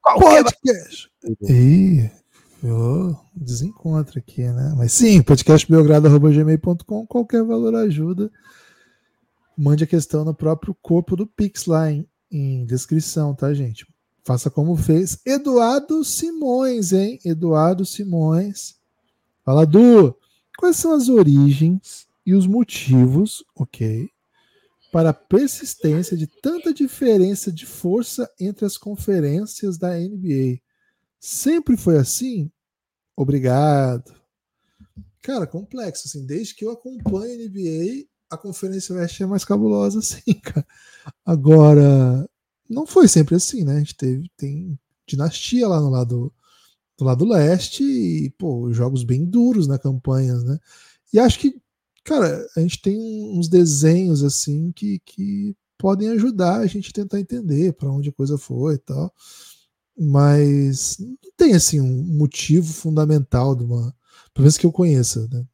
Podcast. 0.04 1.10
Ih, 1.42 2.10
oh, 2.64 3.16
desencontro 3.36 4.20
aqui, 4.20 4.44
né? 4.44 4.74
Mas 4.78 4.94
sim, 4.94 5.22
podcastbelgrado.gmail.com, 5.22 7.08
qualquer 7.08 7.44
valor 7.44 7.76
ajuda. 7.76 8.32
Mande 9.58 9.84
a 9.84 9.88
questão 9.88 10.24
no 10.24 10.34
próprio 10.34 10.76
corpo 10.82 11.16
do 11.16 11.26
Pix 11.26 11.66
lá 11.66 11.92
em, 11.92 12.08
em 12.32 12.66
descrição, 12.66 13.34
tá, 13.34 13.54
gente? 13.54 13.86
Faça 14.24 14.50
como 14.50 14.76
fez 14.76 15.20
Eduardo 15.26 16.04
Simões, 16.04 16.94
hein? 16.94 17.20
Eduardo 17.26 17.86
Simões. 17.86 18.76
Fala, 19.44 19.66
Du, 19.66 20.16
quais 20.58 20.76
são 20.76 20.94
as 20.94 21.08
origens 21.08 22.08
e 22.26 22.34
os 22.34 22.46
motivos, 22.46 23.44
ok, 23.56 24.10
para 24.92 25.12
a 25.12 25.14
persistência 25.14 26.18
de 26.18 26.28
tanta 26.28 26.74
diferença 26.74 27.52
de 27.52 27.66
força 27.66 28.30
entre 28.40 28.66
as 28.66 28.78
conferências 28.78 29.78
da 29.78 29.98
NBA. 29.98 30.60
Sempre 31.20 31.78
foi 31.78 31.98
assim? 31.98 32.52
Obrigado. 33.16 34.14
Cara, 35.22 35.46
complexo, 35.46 36.08
assim, 36.08 36.26
desde 36.26 36.56
que 36.56 36.66
eu 36.66 36.72
acompanho 36.72 37.34
a 37.34 37.50
NBA, 37.50 38.06
a 38.30 38.38
Conferência 38.38 38.96
Oeste 38.96 39.24
é 39.24 39.26
mais 39.26 39.44
cabulosa, 39.44 40.00
assim, 40.00 40.34
cara. 40.42 40.66
Agora, 41.26 42.30
não 42.70 42.86
foi 42.86 43.08
sempre 43.08 43.36
assim, 43.36 43.64
né? 43.64 43.76
A 43.76 43.80
gente 43.80 43.96
teve, 43.96 44.32
tem 44.38 44.80
dinastia 45.06 45.68
lá 45.68 45.80
no 45.80 45.90
lado, 45.90 46.34
do 46.98 47.06
lado 47.06 47.26
leste 47.26 47.84
e, 47.84 48.30
pô, 48.32 48.72
jogos 48.74 49.04
bem 49.04 49.26
duros 49.26 49.68
na 49.68 49.78
campanha, 49.78 50.36
né? 50.40 50.60
E 51.14 51.20
acho 51.20 51.40
que 51.40 51.62
cara, 52.08 52.48
a 52.56 52.62
gente 52.62 52.82
tem 52.82 52.98
uns 53.38 53.50
desenhos 53.50 54.24
assim 54.24 54.72
que, 54.72 55.00
que 55.06 55.54
podem 55.78 56.10
ajudar 56.10 56.62
a 56.62 56.66
gente 56.66 56.94
tentar 56.94 57.20
entender 57.20 57.74
para 57.74 57.92
onde 57.92 58.10
a 58.10 58.14
coisa 58.14 58.38
foi 58.38 58.76
e 58.76 58.78
tal. 58.78 59.14
Mas 60.00 60.98
não 61.00 61.18
tem 61.36 61.54
assim 61.54 61.82
um 61.82 62.04
motivo 62.18 62.72
fundamental 62.72 63.54
de 63.56 63.64
uma, 63.64 63.94
pelo 64.34 64.44
menos 64.44 64.58
que 64.58 64.66
eu 64.66 64.72
conheça, 64.72 65.28
né? 65.30 65.46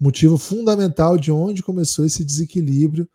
O 0.00 0.04
motivo 0.04 0.36
fundamental 0.36 1.16
de 1.16 1.30
onde 1.30 1.62
começou 1.62 2.04
esse 2.04 2.24
desequilíbrio 2.24 3.08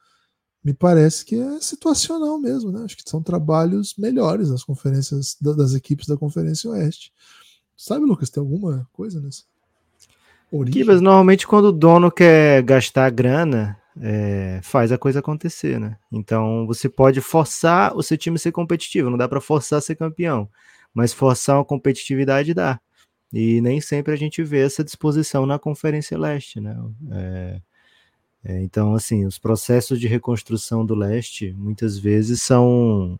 me 0.67 0.73
parece 0.73 1.23
que 1.23 1.39
é 1.39 1.61
situacional 1.61 2.37
mesmo, 2.37 2.73
né? 2.73 2.83
Acho 2.83 2.97
que 2.97 3.09
são 3.09 3.23
trabalhos 3.23 3.95
melhores 3.97 4.49
nas 4.49 4.65
conferências 4.65 5.37
das 5.39 5.73
equipes 5.73 6.07
da 6.07 6.17
Conferência 6.17 6.69
Oeste. 6.69 7.13
Sabe, 7.77 8.05
Lucas, 8.05 8.29
tem 8.29 8.41
alguma 8.41 8.85
coisa 8.91 9.21
nessa? 9.21 9.43
Kibas, 10.69 10.99
normalmente 10.99 11.47
quando 11.47 11.67
o 11.67 11.71
dono 11.71 12.11
quer 12.11 12.61
gastar 12.63 13.09
grana, 13.11 13.77
é, 14.01 14.59
faz 14.61 14.91
a 14.91 14.97
coisa 14.97 15.19
acontecer, 15.19 15.79
né? 15.79 15.95
Então 16.11 16.67
você 16.67 16.89
pode 16.89 17.21
forçar 17.21 17.95
o 17.95 18.03
seu 18.03 18.17
time 18.17 18.35
a 18.35 18.39
ser 18.39 18.51
competitivo, 18.51 19.09
não 19.09 19.17
dá 19.17 19.29
para 19.29 19.39
forçar 19.39 19.79
a 19.79 19.81
ser 19.81 19.95
campeão, 19.95 20.49
mas 20.93 21.13
forçar 21.13 21.55
uma 21.55 21.63
competitividade 21.63 22.53
dá. 22.53 22.77
E 23.31 23.61
nem 23.61 23.79
sempre 23.79 24.11
a 24.11 24.17
gente 24.17 24.43
vê 24.43 24.65
essa 24.65 24.83
disposição 24.83 25.45
na 25.45 25.57
Conferência 25.57 26.17
Leste, 26.17 26.59
né? 26.59 26.77
É, 27.13 27.61
é, 28.47 28.61
então, 28.61 28.95
assim, 28.95 29.25
os 29.25 29.37
processos 29.37 29.99
de 29.99 30.07
reconstrução 30.07 30.85
do 30.85 30.95
leste 30.95 31.53
muitas 31.57 31.97
vezes 31.99 32.41
são 32.41 33.19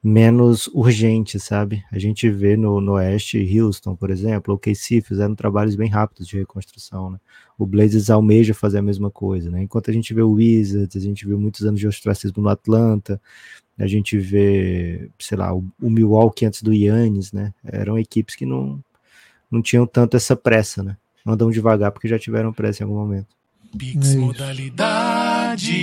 menos 0.00 0.68
urgente, 0.68 1.40
sabe? 1.40 1.82
A 1.90 1.98
gente 1.98 2.30
vê 2.30 2.56
no, 2.56 2.80
no 2.80 2.92
Oeste, 2.92 3.38
Houston, 3.60 3.96
por 3.96 4.08
exemplo, 4.08 4.54
o 4.54 4.58
KC 4.58 5.00
fizeram 5.00 5.34
trabalhos 5.34 5.74
bem 5.74 5.90
rápidos 5.90 6.28
de 6.28 6.38
reconstrução, 6.38 7.10
né? 7.10 7.18
O 7.58 7.66
Blazers 7.66 8.08
almeja 8.08 8.54
fazer 8.54 8.78
a 8.78 8.82
mesma 8.82 9.10
coisa, 9.10 9.50
né? 9.50 9.64
Enquanto 9.64 9.90
a 9.90 9.92
gente 9.92 10.14
vê 10.14 10.22
o 10.22 10.30
Wizards, 10.30 10.96
a 10.96 11.04
gente 11.04 11.26
vê 11.26 11.34
muitos 11.34 11.64
anos 11.64 11.80
de 11.80 11.88
ostracismo 11.88 12.40
no 12.40 12.48
Atlanta, 12.48 13.20
a 13.76 13.86
gente 13.88 14.16
vê, 14.16 15.10
sei 15.18 15.36
lá, 15.36 15.52
o, 15.52 15.64
o 15.82 15.90
Milwaukee 15.90 16.46
antes 16.46 16.62
do 16.62 16.72
Yannis, 16.72 17.32
né? 17.32 17.52
Eram 17.64 17.98
equipes 17.98 18.36
que 18.36 18.46
não, 18.46 18.80
não 19.50 19.60
tinham 19.60 19.88
tanto 19.88 20.16
essa 20.16 20.36
pressa, 20.36 20.84
né? 20.84 20.96
Andam 21.26 21.50
devagar 21.50 21.90
porque 21.90 22.06
já 22.06 22.16
tiveram 22.16 22.52
pressa 22.52 22.84
em 22.84 22.86
algum 22.86 22.96
momento. 22.96 23.36
Pix 23.76 24.14
é 24.14 24.16
modalidade. 24.16 25.74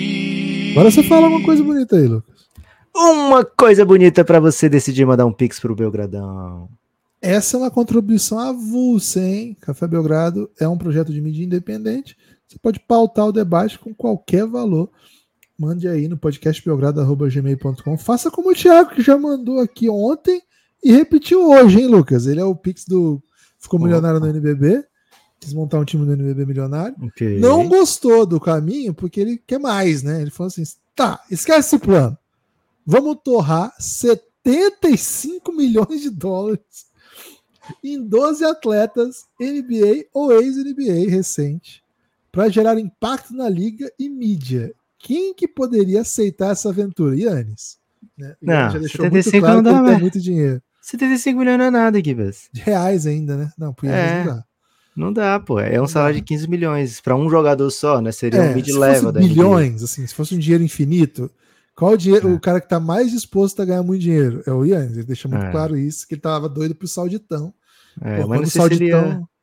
Agora 0.72 0.92
você 0.92 1.04
fala 1.04 1.28
uma 1.28 1.44
coisa 1.44 1.64
bonita 1.64 1.96
aí, 1.96 2.08
Lucas 2.08 2.34
uma 2.96 3.44
coisa 3.44 3.84
bonita 3.84 4.24
para 4.24 4.40
você 4.40 4.70
decidir 4.70 5.06
mandar 5.06 5.26
um 5.26 5.34
pix 5.34 5.60
pro 5.60 5.76
Belgradão. 5.76 6.70
Essa 7.22 7.58
é 7.58 7.60
uma 7.60 7.72
contribuição 7.72 8.38
avulsa, 8.38 9.20
hein? 9.20 9.58
Café 9.60 9.88
Belgrado 9.88 10.52
é 10.60 10.68
um 10.68 10.78
projeto 10.78 11.12
de 11.12 11.22
mídia 11.22 11.44
independente. 11.44 12.18
Você 12.48 12.60
pode 12.60 12.80
pautar 12.80 13.26
o 13.26 13.32
debate 13.32 13.80
com 13.80 13.94
qualquer 13.94 14.46
valor. 14.46 14.90
Mande 15.58 15.88
aí 15.88 16.08
no 16.08 16.18
podcastbelgrado.gmail.com. 16.18 17.98
Faça 17.98 18.30
como 18.30 18.52
o 18.52 18.56
Thiago, 18.56 18.92
que 18.92 19.02
já 19.02 19.18
mandou 19.18 19.60
aqui 19.60 19.90
ontem 19.90 20.42
e 20.84 20.92
repetiu 20.92 21.50
hoje, 21.50 21.80
hein, 21.80 21.88
Lucas? 21.88 22.28
Ele 22.28 22.42
é 22.42 22.46
o 22.46 22.56
Pix 22.56 22.86
do. 22.86 23.24
Ficou 23.58 23.80
milionário 23.80 24.20
no 24.20 24.28
NBB. 24.28 24.84
Quis 25.44 25.54
montar 25.54 25.80
um 25.80 25.86
time 25.86 26.06
do 26.06 26.14
NBB 26.14 26.46
milionário. 26.46 26.96
Okay. 27.08 27.40
Não 27.40 27.68
gostou 27.68 28.26
do 28.26 28.40
caminho 28.40 28.94
porque 28.94 29.20
ele 29.20 29.42
quer 29.46 29.60
mais, 29.60 30.02
né? 30.04 30.22
Ele 30.22 30.32
falou 30.32 30.48
assim: 30.48 30.64
tá, 30.96 31.22
esquece 31.30 31.76
esse 31.76 31.80
plano. 31.80 32.18
Vamos 32.86 33.18
torrar 33.24 33.74
75 33.80 35.52
milhões 35.52 36.02
de 36.02 36.10
dólares 36.10 36.86
em 37.84 38.02
12 38.02 38.44
atletas 38.44 39.26
NBA 39.40 40.06
ou 40.14 40.34
ex-NBA 40.34 41.10
recente 41.10 41.84
para 42.32 42.50
gerar 42.50 42.80
impacto 42.80 43.34
na 43.34 43.48
liga 43.48 43.92
e 43.98 44.10
mídia. 44.10 44.74
Quem 44.98 45.34
que 45.34 45.48
poderia 45.48 46.02
aceitar 46.02 46.52
essa 46.52 46.70
aventura? 46.70 47.16
Yannis. 47.16 47.78
Né? 48.18 48.36
Não, 48.42 48.70
já 48.70 48.80
deixou 48.80 49.06
75 49.06 49.12
muito 49.12 49.40
claro 49.40 49.62
não 49.62 49.84
dá, 49.84 49.96
que 49.96 50.02
muito 50.02 50.20
dinheiro. 50.20 50.62
75 50.82 51.40
milhões 51.40 51.58
não 51.58 51.66
é 51.66 51.72
nada, 51.72 52.04
Gibas. 52.04 52.50
De 52.52 52.62
reais 52.62 53.06
ainda, 53.06 53.38
né? 53.38 53.52
Não, 53.58 53.74
por 53.74 53.88
é, 53.88 54.24
não 54.24 54.36
dá. 54.36 54.46
Não 54.96 55.12
dá, 55.12 55.40
pô. 55.40 55.60
É 55.60 55.82
um 55.82 55.88
salário 55.88 56.16
de 56.18 56.22
15 56.22 56.48
milhões 56.48 57.02
para 57.02 57.16
um 57.16 57.30
jogador 57.30 57.70
só, 57.72 58.00
né? 58.00 58.12
Seria 58.12 58.42
é, 58.42 58.52
um 58.52 58.54
mid-level 58.54 59.12
da 59.12 59.20
milhões, 59.20 59.84
assim, 59.84 60.06
se 60.06 60.14
fosse 60.14 60.36
um 60.36 60.40
dinheiro 60.40 60.64
infinito, 60.64 61.32
Qual 61.76 61.94
o, 61.94 61.98
dinheiro, 61.98 62.30
é. 62.30 62.34
o 62.34 62.40
cara 62.40 62.62
que 62.62 62.70
tá 62.70 62.80
mais 62.80 63.12
disposto 63.12 63.62
a 63.62 63.66
ganhar 63.66 63.84
muito 63.84 64.02
dinheiro? 64.02 64.44
É 64.46 64.52
o 64.52 64.66
Ian. 64.66 64.86
Ele 64.86 65.04
deixa 65.04 65.28
muito 65.28 65.46
é. 65.46 65.52
claro 65.52 65.76
isso, 65.76 66.08
que 66.08 66.14
ele 66.14 66.22
tava 66.22 66.48
doido 66.48 66.76
pro 66.76 66.88
Sauditão. 66.88 67.54
É, 68.02 68.22
Pô, 68.22 68.28
mas 68.28 68.42
não 68.42 68.48
sei 68.48 68.62
Sauditão... 68.62 68.78
se 68.80 68.84
ele 68.84 68.92
ia... 68.92 69.34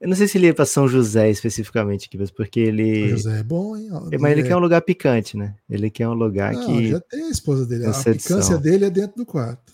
Eu 0.00 0.08
não 0.08 0.14
sei 0.14 0.28
se 0.28 0.38
ele 0.38 0.46
ia 0.46 0.54
pra 0.54 0.64
São 0.64 0.86
José 0.86 1.28
especificamente, 1.28 2.08
porque 2.36 2.60
ele. 2.60 3.08
São 3.08 3.16
José 3.16 3.40
é 3.40 3.42
bom, 3.42 3.76
hein? 3.76 3.88
Mas 4.20 4.30
ele 4.30 4.44
quer 4.44 4.54
um 4.54 4.60
lugar 4.60 4.80
picante, 4.80 5.36
né? 5.36 5.56
Ele 5.68 5.90
quer 5.90 6.08
um 6.08 6.14
lugar 6.14 6.52
não, 6.52 6.66
que. 6.66 6.90
Já 6.90 7.00
tem 7.00 7.24
a 7.24 7.30
esposa 7.30 7.66
dele. 7.66 7.86
A 7.86 7.92
picância 7.92 8.56
dele 8.58 8.84
é 8.84 8.90
dentro 8.90 9.16
do 9.16 9.26
quarto. 9.26 9.72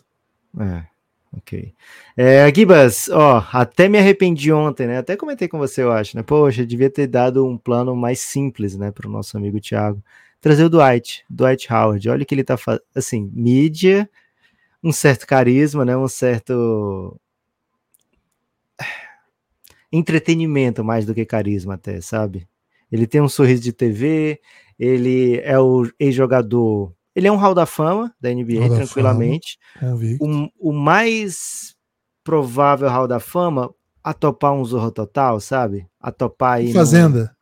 É. 0.58 0.86
Ok. 1.36 1.74
É, 2.16 2.52
Gibas, 2.54 3.08
ó, 3.08 3.44
até 3.52 3.88
me 3.88 3.98
arrependi 3.98 4.52
ontem, 4.52 4.86
né? 4.86 4.98
Até 4.98 5.16
comentei 5.16 5.48
com 5.48 5.58
você, 5.58 5.82
eu 5.82 5.90
acho, 5.90 6.16
né? 6.16 6.22
Poxa, 6.22 6.64
devia 6.64 6.88
ter 6.88 7.06
dado 7.06 7.44
um 7.46 7.58
plano 7.58 7.96
mais 7.96 8.20
simples, 8.20 8.76
né, 8.76 8.90
para 8.92 9.08
o 9.08 9.10
nosso 9.10 9.36
amigo 9.36 9.60
Thiago. 9.60 10.02
Trazer 10.40 10.64
o 10.64 10.68
Dwight, 10.70 11.24
Dwight 11.28 11.72
Howard. 11.72 12.08
Olha 12.08 12.22
o 12.22 12.26
que 12.26 12.34
ele 12.34 12.44
tá 12.44 12.56
fazendo. 12.56 12.82
Assim, 12.94 13.30
mídia, 13.34 14.08
um 14.82 14.92
certo 14.92 15.26
carisma, 15.26 15.84
né? 15.84 15.96
Um 15.96 16.08
certo 16.08 17.18
entretenimento 19.90 20.84
mais 20.84 21.06
do 21.06 21.14
que 21.14 21.24
carisma, 21.24 21.74
até, 21.74 22.00
sabe? 22.00 22.46
Ele 22.92 23.06
tem 23.06 23.20
um 23.20 23.28
sorriso 23.28 23.62
de 23.62 23.72
TV, 23.72 24.40
ele 24.78 25.40
é 25.40 25.58
o 25.58 25.90
ex-jogador 25.98 26.93
ele 27.14 27.28
é 27.28 27.33
um 27.33 27.37
hall 27.37 27.54
da 27.54 27.66
fama 27.66 28.14
da 28.21 28.33
NBA, 28.33 28.61
hall 28.61 28.76
tranquilamente. 28.76 29.59
Da 29.80 29.94
o, 30.21 30.49
o, 30.59 30.73
mais 30.73 31.75
provável 32.25 32.88
hall 32.88 33.06
da 33.06 33.21
fama 33.21 33.73
a 34.02 34.12
topar 34.12 34.52
um 34.52 34.64
Zorro 34.64 34.90
Total, 34.90 35.38
sabe? 35.40 35.87
A 36.00 36.11
topar 36.11 36.54
aí. 36.54 36.73
Fazenda. 36.73 37.25
No... 37.25 37.35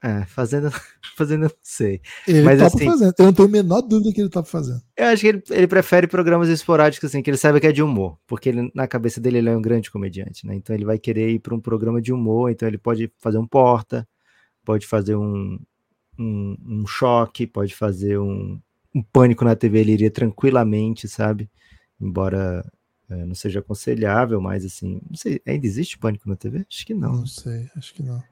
É, 0.00 0.24
fazenda, 0.26 0.70
fazenda 1.16 1.46
não 1.46 1.54
sei. 1.60 2.00
Ele 2.26 2.42
Mas, 2.42 2.62
assim, 2.62 2.86
fazendo. 2.86 3.14
Eu 3.18 3.24
não 3.26 3.32
tenho 3.32 3.48
a 3.48 3.50
menor 3.50 3.82
dúvida 3.82 4.12
que 4.12 4.20
ele 4.20 4.30
topa 4.30 4.48
fazendo. 4.48 4.80
Eu 4.96 5.06
acho 5.06 5.22
que 5.22 5.28
ele, 5.28 5.42
ele 5.50 5.66
prefere 5.66 6.06
programas 6.06 6.48
esporádicos, 6.48 7.10
assim, 7.10 7.20
que 7.20 7.28
ele 7.28 7.36
sabe 7.36 7.60
que 7.60 7.66
é 7.66 7.72
de 7.72 7.82
humor. 7.82 8.16
Porque 8.26 8.48
ele, 8.48 8.70
na 8.74 8.86
cabeça 8.86 9.20
dele 9.20 9.38
ele 9.38 9.48
é 9.48 9.56
um 9.56 9.62
grande 9.62 9.90
comediante, 9.90 10.46
né? 10.46 10.54
Então 10.54 10.74
ele 10.74 10.84
vai 10.84 10.98
querer 10.98 11.30
ir 11.30 11.40
para 11.40 11.54
um 11.54 11.60
programa 11.60 12.00
de 12.00 12.12
humor, 12.12 12.50
então 12.50 12.68
ele 12.68 12.78
pode 12.78 13.12
fazer 13.18 13.38
um 13.38 13.46
porta, 13.46 14.06
pode 14.64 14.86
fazer 14.86 15.16
um, 15.16 15.58
um, 16.18 16.56
um 16.66 16.86
choque, 16.86 17.46
pode 17.46 17.74
fazer 17.74 18.18
um, 18.18 18.58
um, 18.94 19.02
pânico 19.02 19.44
na 19.44 19.54
TV, 19.54 19.80
ele 19.80 19.92
iria 19.92 20.10
tranquilamente, 20.10 21.08
sabe? 21.08 21.48
Embora 22.00 22.64
é, 23.08 23.24
não 23.24 23.34
seja 23.34 23.60
aconselhável, 23.60 24.40
mas 24.40 24.64
assim, 24.64 25.00
não 25.08 25.16
sei, 25.16 25.40
ainda 25.46 25.66
existe 25.66 25.98
pânico 25.98 26.28
na 26.28 26.36
TV? 26.36 26.64
Acho 26.70 26.86
que 26.86 26.94
não. 26.94 27.12
Não 27.12 27.26
sei, 27.26 27.68
acho 27.76 27.94
que 27.94 28.02
não. 28.02 28.22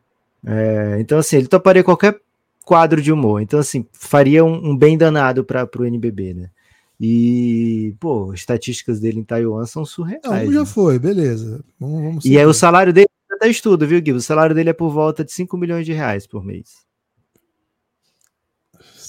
É, 0.44 0.98
então, 1.00 1.18
assim, 1.18 1.36
ele 1.36 1.48
toparia 1.48 1.82
qualquer 1.82 2.20
quadro 2.64 3.00
de 3.00 3.12
humor. 3.12 3.40
Então, 3.40 3.58
assim, 3.58 3.86
faria 3.92 4.44
um, 4.44 4.70
um 4.70 4.76
bem 4.76 4.98
danado 4.98 5.44
para 5.44 5.68
o 5.78 5.84
NBB, 5.84 6.34
né? 6.34 6.50
E, 6.98 7.94
pô, 8.00 8.32
estatísticas 8.32 8.98
dele 8.98 9.20
em 9.20 9.24
Taiwan 9.24 9.66
são 9.66 9.84
surreais. 9.84 10.22
Não, 10.24 10.52
já 10.52 10.60
né? 10.60 10.66
foi, 10.66 10.98
beleza. 10.98 11.62
Vamos, 11.78 12.02
vamos 12.02 12.24
e 12.24 12.38
aí 12.38 12.46
o 12.46 12.54
salário 12.54 12.92
dele, 12.92 13.08
até 13.30 13.48
estudo, 13.48 13.86
viu, 13.86 14.00
Gui? 14.00 14.12
O 14.12 14.20
salário 14.20 14.54
dele 14.54 14.70
é 14.70 14.72
por 14.72 14.90
volta 14.90 15.22
de 15.22 15.30
5 15.32 15.56
milhões 15.58 15.84
de 15.84 15.92
reais 15.92 16.26
por 16.26 16.42
mês. 16.42 16.85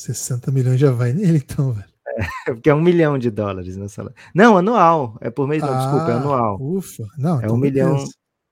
60 0.08 0.52
milhões 0.52 0.80
já 0.80 0.92
vai 0.92 1.14
nele, 1.14 1.38
então, 1.38 1.72
velho. 1.72 1.88
É, 2.48 2.54
porque 2.54 2.70
é 2.70 2.74
um 2.74 2.82
milhão 2.82 3.18
de 3.18 3.30
dólares 3.30 3.78
na 3.78 3.88
sala. 3.88 4.14
Não, 4.34 4.58
anual. 4.58 5.18
É 5.22 5.30
por 5.30 5.48
mês, 5.48 5.62
não, 5.62 5.74
ah, 5.74 5.78
desculpa, 5.78 6.12
é 6.12 6.14
anual. 6.16 6.58
Ufa, 6.60 7.04
não. 7.18 7.36
É 7.40 7.46
então 7.46 7.56
um 7.56 7.60
milhão. 7.60 8.06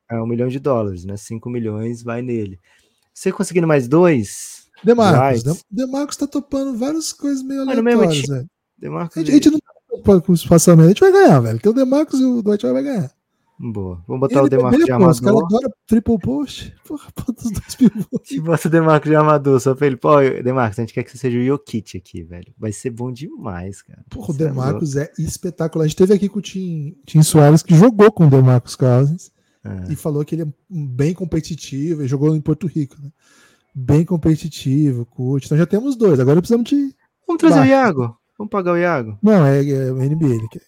É 0.10 0.22
um 0.22 0.28
milhão 0.28 0.48
de 0.48 0.60
dólares, 0.60 1.04
né? 1.04 1.18
5 1.18 1.50
milhões 1.50 2.04
vai 2.04 2.22
nele. 2.22 2.60
Você 3.14 3.32
conseguindo 3.32 3.68
mais 3.68 3.88
dois. 3.88 4.68
Demarcos. 4.84 5.64
Demarcos 5.72 6.18
tá 6.18 6.28
topando 6.28 6.78
várias 6.78 7.12
coisas 7.12 7.42
meio 7.42 7.62
aleatórias, 7.62 8.28
velho. 8.28 8.48
Demarcos. 8.78 9.18
A 9.18 9.20
gente, 9.22 9.32
a 9.32 9.34
gente 9.34 9.50
não 9.52 9.60
tá 9.60 10.22
com 10.22 10.32
os 10.32 10.42
espaçamentos, 10.42 10.86
a 10.86 10.90
gente 10.90 11.00
vai 11.00 11.12
ganhar, 11.12 11.40
velho. 11.40 11.60
Tem 11.60 11.72
o 11.72 11.76
Demarcos 11.76 12.20
e 12.20 12.26
o 12.26 12.42
Dwight 12.44 12.66
vai 12.68 12.84
ganhar. 12.84 13.15
Boa. 13.58 14.04
Vamos 14.06 14.20
botar 14.20 14.40
ele 14.40 14.48
o 14.48 14.50
Demarco 14.50 14.84
de 14.84 14.92
Amador. 14.92 15.12
Os 15.12 15.20
caras 15.22 15.42
adoram 15.42 15.72
triple 15.88 16.20
post. 16.20 16.76
Porra, 16.86 17.08
bota 17.16 17.46
os 17.46 17.52
dois 17.52 17.76
pivôs. 17.76 18.32
E 18.32 18.40
bota 18.42 18.68
o 18.68 18.72
Demarco 18.72 19.08
de 19.08 19.16
Amador 19.16 19.60
só 19.62 19.74
pra 19.74 19.88
ele. 19.88 19.96
Pô, 19.96 20.20
Demarcos, 20.20 20.78
a 20.78 20.82
gente 20.82 20.94
quer 20.94 21.04
que 21.04 21.12
você 21.12 21.18
seja 21.18 21.38
o 21.38 21.46
Jokic 21.46 21.98
aqui, 21.98 22.24
velho. 22.24 22.54
Vai 22.58 22.74
ser 22.74 22.90
bom 22.90 23.12
demais, 23.12 23.82
cara. 23.82 24.04
Porra, 24.10 24.32
o 24.32 24.38
Demarcos 24.38 24.98
é, 24.98 25.04
é, 25.04 25.22
espetacular. 25.22 25.86
A 25.86 25.88
gente 25.88 25.98
teve 25.98 26.14
aqui 26.14 26.28
com 26.28 26.40
o 26.40 26.42
Tim, 26.42 26.98
Tim 27.06 27.24
Soares, 27.24 27.64
que 27.64 27.74
jogou 27.74 28.12
com 28.12 28.28
o 28.28 28.30
Demarcos 28.30 28.76
Cousins. 28.76 29.32
É. 29.64 29.94
E 29.94 29.96
falou 29.96 30.24
que 30.26 30.36
ele 30.36 30.44
é 30.44 30.48
bem 30.70 31.14
competitivo. 31.14 32.02
Ele 32.02 32.10
jogou 32.10 32.36
em 32.36 32.42
Porto 32.42 32.68
Rico, 32.68 32.98
né? 33.02 33.10
Bem 33.74 34.06
competitivo, 34.06 35.06
curte. 35.06 35.48
Então 35.48 35.58
já 35.58 35.66
temos 35.66 35.96
dois. 35.96 36.20
Agora 36.20 36.42
precisamos 36.42 36.70
de. 36.70 36.94
Vamos 37.26 37.40
trazer 37.40 37.62
o 37.62 37.66
Iago. 37.66 38.18
Vamos 38.38 38.52
pagar 38.52 38.74
o 38.74 38.78
Iago. 38.78 39.18
Não, 39.24 39.46
é, 39.46 39.68
é 39.68 39.92
o 39.92 39.96
NBA. 39.96 40.26
Ele, 40.28 40.48
quer. 40.50 40.62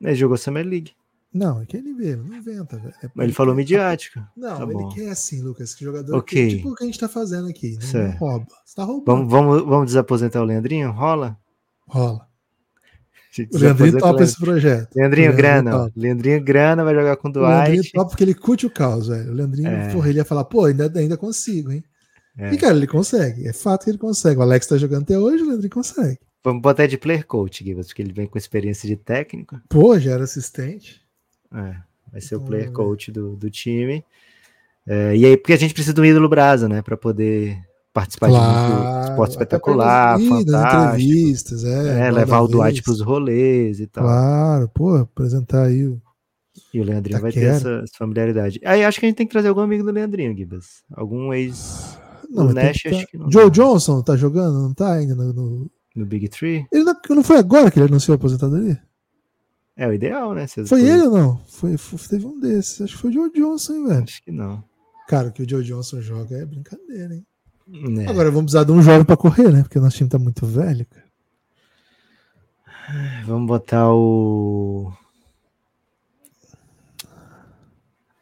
ele 0.00 0.14
jogou 0.14 0.36
Summer 0.36 0.66
League. 0.66 0.92
Não, 1.38 1.62
é 1.62 1.66
que 1.66 1.76
ele 1.76 1.94
vê, 1.94 2.16
não 2.16 2.34
inventa, 2.34 2.76
velho. 2.76 2.92
É 3.00 3.08
Mas 3.14 3.24
ele 3.24 3.32
falou 3.32 3.54
midiático. 3.54 4.20
Não, 4.36 4.56
tá 4.56 4.64
ele 4.64 4.72
bom. 4.72 4.88
quer 4.88 5.10
assim, 5.10 5.40
Lucas, 5.40 5.72
que 5.72 5.84
jogador 5.84 6.16
okay. 6.16 6.48
tipo 6.48 6.70
o 6.70 6.74
que 6.74 6.82
a 6.82 6.86
gente 6.86 6.98
tá 6.98 7.08
fazendo 7.08 7.48
aqui. 7.48 7.74
Não, 7.74 7.80
certo. 7.82 8.10
não 8.10 8.18
rouba. 8.18 8.46
Você 8.64 8.74
tá 8.74 8.84
roubando. 8.84 9.06
Vamos, 9.06 9.30
vamos, 9.30 9.64
vamos 9.64 9.86
desaposentar 9.86 10.42
o 10.42 10.44
Leandrinho? 10.44 10.90
Rola? 10.90 11.38
Rola. 11.86 12.26
O 13.52 13.58
Leandrinho 13.58 13.98
topa 13.98 14.24
esse 14.24 14.36
projeto. 14.36 14.88
Leandrinho, 14.96 15.32
Grana. 15.32 15.70
Top. 15.70 15.92
Leandrinho 15.94 16.42
Grana 16.42 16.82
vai 16.82 16.92
jogar 16.92 17.16
com 17.16 17.28
o 17.28 17.32
Dwight. 17.32 17.46
O 17.46 17.50
Leandrinho 17.50 17.92
topa 17.92 18.08
porque 18.08 18.24
ele 18.24 18.34
curte 18.34 18.66
o 18.66 18.70
caos, 18.70 19.06
velho. 19.06 19.30
O 19.30 19.34
Leandrinho, 19.34 19.68
é. 19.68 19.92
porra, 19.92 20.08
ele 20.08 20.18
ia 20.18 20.24
falar, 20.24 20.44
pô, 20.44 20.64
ainda, 20.64 20.90
ainda 20.98 21.16
consigo, 21.16 21.70
hein? 21.70 21.84
É. 22.36 22.52
E, 22.52 22.56
cara, 22.56 22.76
ele 22.76 22.88
consegue. 22.88 23.46
É 23.46 23.52
fato 23.52 23.84
que 23.84 23.90
ele 23.90 23.98
consegue. 23.98 24.40
O 24.40 24.42
Alex 24.42 24.66
tá 24.66 24.76
jogando 24.76 25.02
até 25.02 25.16
hoje, 25.16 25.44
o 25.44 25.46
Leandrinho 25.46 25.70
consegue. 25.70 26.18
Vamos 26.42 26.62
botar 26.62 26.86
de 26.86 26.98
player 26.98 27.24
coach, 27.26 27.62
Guilherme, 27.62 27.84
porque 27.84 28.02
ele 28.02 28.12
vem 28.12 28.26
com 28.26 28.38
experiência 28.38 28.88
de 28.88 28.96
técnico. 28.96 29.60
Pô, 29.68 29.98
já 29.98 30.12
era 30.12 30.24
assistente. 30.24 31.00
É 31.54 31.88
vai 32.12 32.20
ser 32.20 32.36
o 32.36 32.40
player 32.40 32.72
coach 32.72 33.12
do, 33.12 33.36
do 33.36 33.50
time. 33.50 34.04
É, 34.86 35.16
e 35.16 35.24
aí, 35.24 35.36
porque 35.36 35.52
a 35.52 35.56
gente 35.56 35.74
precisa 35.74 35.94
do 35.94 36.04
ídolo 36.04 36.28
Brasa, 36.28 36.68
né, 36.68 36.82
para 36.82 36.96
poder 36.96 37.58
participar 37.92 38.28
claro, 38.28 39.02
de 39.02 39.10
esporte 39.10 39.30
espetacular, 39.32 40.18
fantástico. 40.18 41.02
entrevistas, 41.02 41.64
é, 41.64 42.06
é 42.06 42.10
levar 42.10 42.40
o 42.40 42.48
Dwight 42.48 42.82
para 42.82 42.92
os 42.92 43.00
rolês 43.00 43.80
e 43.80 43.86
tal. 43.86 44.04
Claro, 44.04 44.68
pô, 44.68 44.96
apresentar 44.96 45.64
aí 45.64 45.86
o. 45.86 46.00
E 46.74 46.80
o 46.80 46.84
Leandrinho 46.84 47.20
vai 47.20 47.30
ter 47.30 47.44
essa, 47.44 47.82
essa, 47.84 47.96
familiaridade. 47.96 48.60
Aí 48.64 48.84
acho 48.84 48.98
que 48.98 49.06
a 49.06 49.08
gente 49.08 49.16
tem 49.16 49.26
que 49.26 49.32
trazer 49.32 49.48
algum 49.48 49.60
amigo 49.60 49.84
do 49.84 49.92
Leandrinho, 49.92 50.36
Gibas. 50.36 50.82
Algum 50.92 51.32
ex. 51.32 51.96
Não, 52.28 52.52
Nash, 52.52 52.82
tá... 52.82 52.90
acho 52.90 53.06
que 53.06 53.16
não. 53.16 53.30
Joe 53.30 53.50
Johnson 53.50 54.02
tá 54.02 54.16
jogando, 54.16 54.60
não 54.60 54.74
tá 54.74 54.92
ainda 54.92 55.14
no. 55.14 55.32
No, 55.32 55.70
no 55.94 56.06
Big 56.06 56.28
Tree? 56.28 56.66
Ele 56.72 56.84
não, 56.84 56.94
não 57.10 57.22
foi 57.22 57.38
agora 57.38 57.70
que 57.70 57.78
ele 57.78 57.86
anunciou 57.86 58.14
a 58.14 58.16
aposentadoria? 58.16 58.80
É 59.80 59.86
o 59.86 59.94
ideal, 59.94 60.34
né? 60.34 60.44
Foi 60.66 60.82
ele 60.82 61.04
ou 61.04 61.16
não? 61.16 61.40
Foi, 61.46 61.76
foi, 61.76 61.98
teve 62.08 62.26
um 62.26 62.40
desses. 62.40 62.80
Acho 62.80 62.96
que 62.96 63.00
foi 63.00 63.10
o 63.10 63.12
Joe 63.12 63.30
Johnson, 63.30 63.74
hein, 63.74 63.86
velho? 63.86 64.02
Acho 64.02 64.22
que 64.24 64.32
não. 64.32 64.64
Cara, 65.06 65.28
o 65.28 65.32
que 65.32 65.44
o 65.44 65.48
Joe 65.48 65.62
Johnson 65.62 66.00
joga 66.00 66.36
é 66.36 66.44
brincadeira, 66.44 67.14
hein? 67.14 67.24
É. 68.00 68.10
Agora 68.10 68.28
vamos 68.28 68.50
precisar 68.50 68.64
de 68.64 68.72
um 68.72 68.82
jovem 68.82 69.04
pra 69.04 69.16
correr, 69.16 69.52
né? 69.52 69.62
Porque 69.62 69.78
o 69.78 69.82
nosso 69.82 69.96
time 69.96 70.10
tá 70.10 70.18
muito 70.18 70.44
velho, 70.44 70.84
cara. 70.84 71.06
Vamos 73.24 73.46
botar 73.46 73.92
o. 73.92 74.92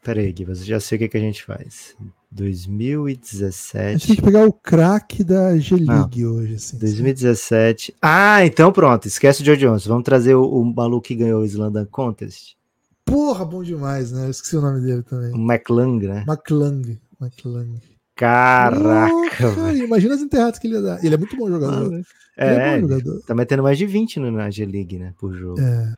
Pera 0.07 0.21
aí, 0.21 0.31
Gui, 0.31 0.45
já 0.63 0.79
sei 0.79 0.95
o 0.95 0.99
que, 0.99 1.09
que 1.09 1.17
a 1.17 1.19
gente 1.19 1.43
faz. 1.43 1.93
2017. 2.31 3.77
A 3.77 3.91
gente 3.91 4.07
tem 4.07 4.15
que 4.15 4.21
pegar 4.21 4.47
o 4.47 4.53
craque 4.53 5.21
da 5.21 5.57
G-League 5.57 6.25
hoje. 6.25 6.55
Assim, 6.55 6.77
2017. 6.77 7.87
Sabe? 7.87 7.97
Ah, 8.01 8.45
então 8.45 8.71
pronto. 8.71 9.05
Esquece 9.05 9.41
o 9.41 9.45
Joe 9.45 9.57
Jones. 9.57 9.85
Vamos 9.85 10.05
trazer 10.05 10.33
o, 10.33 10.45
o 10.45 10.63
maluco 10.63 11.07
que 11.07 11.13
ganhou 11.13 11.41
o 11.41 11.45
Islanda 11.45 11.85
Contest. 11.85 12.55
Porra, 13.03 13.43
bom 13.43 13.61
demais, 13.61 14.13
né? 14.13 14.27
Eu 14.27 14.31
esqueci 14.31 14.55
o 14.55 14.61
nome 14.61 14.79
dele 14.79 15.03
também. 15.03 15.33
O 15.33 15.51
McLung, 15.51 15.99
né? 16.07 16.23
McLung. 16.25 16.97
McLung. 17.19 17.81
Caraca. 18.15 19.11
Oh, 19.59 19.71
imagina 19.71 20.15
as 20.15 20.21
enterradas 20.21 20.57
que 20.57 20.67
ele 20.67 20.75
ia 20.75 20.81
dar. 20.83 21.03
Ele 21.03 21.15
é 21.15 21.17
muito 21.17 21.35
bom 21.35 21.49
jogador. 21.49 22.01
Ah, 22.37 22.45
é, 22.45 22.53
é 22.53 22.75
bom 22.79 22.87
jogador. 22.87 23.21
tá 23.23 23.35
metendo 23.35 23.61
mais 23.61 23.77
de 23.77 23.85
20 23.85 24.21
na 24.21 24.49
G-League, 24.49 24.99
né? 24.99 25.13
Por 25.19 25.33
jogo. 25.33 25.59
É. 25.59 25.93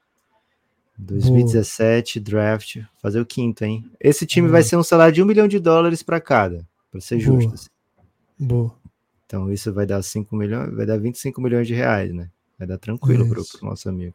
2017, 0.99 2.19
Boa. 2.19 2.25
draft, 2.29 2.77
fazer 3.01 3.21
o 3.21 3.25
quinto, 3.25 3.63
hein? 3.63 3.89
Esse 3.99 4.25
time 4.25 4.47
Boa. 4.47 4.59
vai 4.59 4.63
ser 4.63 4.75
um 4.75 4.83
salário 4.83 5.13
de 5.13 5.23
um 5.23 5.25
milhão 5.25 5.47
de 5.47 5.57
dólares 5.57 6.03
para 6.03 6.19
cada, 6.19 6.67
para 6.91 6.99
ser 6.99 7.23
Boa. 7.23 7.41
justo. 7.41 7.53
Assim. 7.53 7.67
Boa. 8.38 8.75
Então 9.25 9.51
isso 9.51 9.71
vai 9.71 9.85
dar 9.85 10.01
5 10.01 10.35
milhões, 10.35 10.75
vai 10.75 10.85
dar 10.85 10.97
25 10.97 11.39
milhões 11.41 11.67
de 11.67 11.73
reais, 11.73 12.13
né? 12.13 12.29
Vai 12.57 12.67
dar 12.67 12.77
tranquilo 12.77 13.27
para 13.29 13.39
o 13.39 13.45
nosso 13.65 13.88
amigo. 13.88 14.13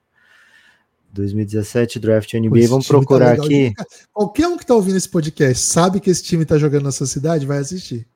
2017 1.12 2.00
draft 2.00 2.34
NBA, 2.34 2.48
Pô, 2.48 2.68
vamos 2.68 2.86
tá 2.86 2.94
procurar 2.94 3.36
tá 3.36 3.44
aqui. 3.44 3.72
Qualquer 4.12 4.48
um 4.48 4.56
que 4.58 4.66
tá 4.66 4.74
ouvindo 4.74 4.96
esse 4.96 5.08
podcast 5.08 5.64
sabe 5.64 6.00
que 6.00 6.10
esse 6.10 6.22
time 6.22 6.44
tá 6.44 6.58
jogando 6.58 6.82
na 6.82 6.92
sua 6.92 7.06
cidade, 7.06 7.46
vai 7.46 7.58
assistir. 7.58 8.06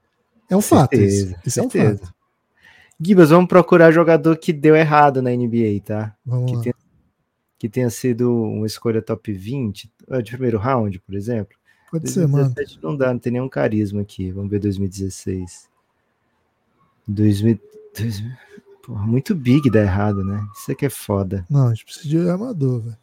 É 0.50 0.56
um 0.56 0.60
fato 0.60 0.96
isso. 0.96 1.34
Isso 1.46 1.60
é 1.60 1.62
um 1.62 1.70
fato. 1.70 2.12
Gibas, 3.00 3.30
vamos 3.30 3.48
procurar 3.48 3.92
jogador 3.92 4.36
que 4.36 4.52
deu 4.52 4.74
errado 4.74 5.22
na 5.22 5.30
NBA, 5.30 5.80
tá? 5.84 6.16
Vamos 6.26 6.50
que 6.50 6.56
lá. 6.56 6.62
Tem 6.64 6.72
que 7.58 7.68
tenha 7.68 7.90
sido 7.90 8.32
uma 8.32 8.66
escolha 8.66 9.02
top 9.02 9.32
20, 9.32 9.90
ah, 10.08 10.22
de 10.22 10.30
primeiro 10.30 10.58
round, 10.58 10.98
por 11.00 11.14
exemplo. 11.14 11.56
Pode 11.90 12.04
2017 12.04 12.70
ser, 12.70 12.76
mano. 12.76 12.92
Não 12.92 12.96
dá, 12.96 13.12
não 13.12 13.18
tem 13.18 13.32
nenhum 13.32 13.48
carisma 13.48 14.02
aqui. 14.02 14.30
Vamos 14.30 14.50
ver 14.50 14.60
2016. 14.60 15.68
2000, 17.06 17.58
Porra, 18.82 19.06
muito 19.06 19.34
big 19.34 19.70
dá 19.70 19.82
errado, 19.82 20.24
né? 20.24 20.46
Isso 20.54 20.70
aqui 20.72 20.86
é 20.86 20.90
foda. 20.90 21.44
Não, 21.50 21.66
a 21.66 21.74
gente 21.74 21.84
precisa 21.84 22.08
de 22.08 22.30
armador, 22.30 22.80
velho. 22.80 22.96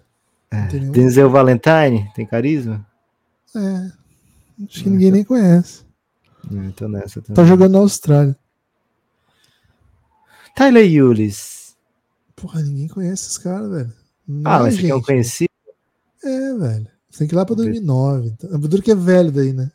É. 0.51 0.67
Denzel 0.67 1.29
Valentine, 1.29 2.09
tem 2.15 2.25
carisma? 2.25 2.85
É. 3.55 3.91
Acho 4.63 4.83
que 4.83 4.89
ninguém 4.89 5.11
nem 5.11 5.23
conhece. 5.23 5.83
É, 6.45 6.71
tô 6.71 6.87
nessa 6.87 7.21
também. 7.21 7.35
Tá 7.35 7.45
jogando 7.45 7.73
na 7.73 7.79
Austrália. 7.79 8.37
Tyler 10.55 10.89
Yulis. 10.89 11.75
Porra, 12.35 12.61
ninguém 12.61 12.87
conhece 12.87 13.25
esses 13.25 13.37
caras, 13.37 13.69
velho. 13.69 13.93
Não 14.27 14.51
ah, 14.51 14.59
mas 14.59 14.75
você 14.75 14.81
quer 14.81 14.95
um 14.95 15.01
conhecido? 15.01 15.49
É, 16.23 16.53
velho. 16.55 16.87
Você 17.09 17.19
tem 17.19 17.27
que 17.27 17.33
ir 17.33 17.37
lá 17.37 17.45
pra 17.45 17.55
2009. 17.55 18.27
Então. 18.29 18.59
Duro 18.59 18.81
que 18.81 18.91
é 18.91 18.95
velho 18.95 19.31
daí, 19.31 19.53
né? 19.53 19.71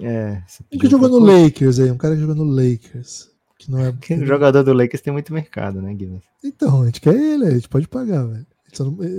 É. 0.00 0.42
Um 0.72 0.78
que 0.78 0.88
jogou 0.88 1.08
no 1.08 1.18
Lakers 1.18 1.78
aí, 1.78 1.90
um 1.90 1.98
cara 1.98 2.14
que 2.14 2.20
jogou 2.20 2.34
no 2.34 2.44
Lakers. 2.44 3.30
Que 3.58 3.70
não 3.70 3.78
é... 3.78 3.90
O 4.20 4.26
jogador 4.26 4.62
do 4.62 4.72
Lakers 4.72 5.02
tem 5.02 5.12
muito 5.12 5.32
mercado, 5.32 5.82
né, 5.82 5.92
Guilherme? 5.94 6.22
Então, 6.42 6.82
a 6.82 6.86
gente 6.86 7.00
quer 7.00 7.14
ele, 7.14 7.46
a 7.46 7.50
gente 7.50 7.68
pode 7.68 7.86
pagar, 7.86 8.24
velho. 8.24 8.46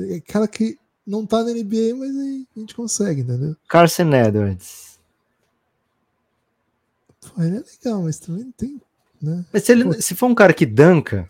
É 0.09 0.19
cara 0.19 0.47
que 0.47 0.77
não 1.05 1.25
tá 1.25 1.43
na 1.43 1.51
NBA, 1.51 1.95
mas 1.95 2.15
aí 2.15 2.47
a 2.55 2.59
gente 2.59 2.75
consegue, 2.75 3.21
entendeu? 3.21 3.55
Carson 3.67 4.13
Edwards. 4.13 4.99
Pô, 7.21 7.41
ele 7.41 7.57
é 7.57 7.63
legal, 7.85 8.01
mas 8.01 8.19
também 8.19 8.51
tem. 8.57 8.81
Né? 9.21 9.45
Mas 9.53 9.63
se, 9.63 9.71
ele, 9.71 10.01
se 10.01 10.15
for 10.15 10.27
um 10.27 10.35
cara 10.35 10.53
que 10.53 10.65
danca, 10.65 11.27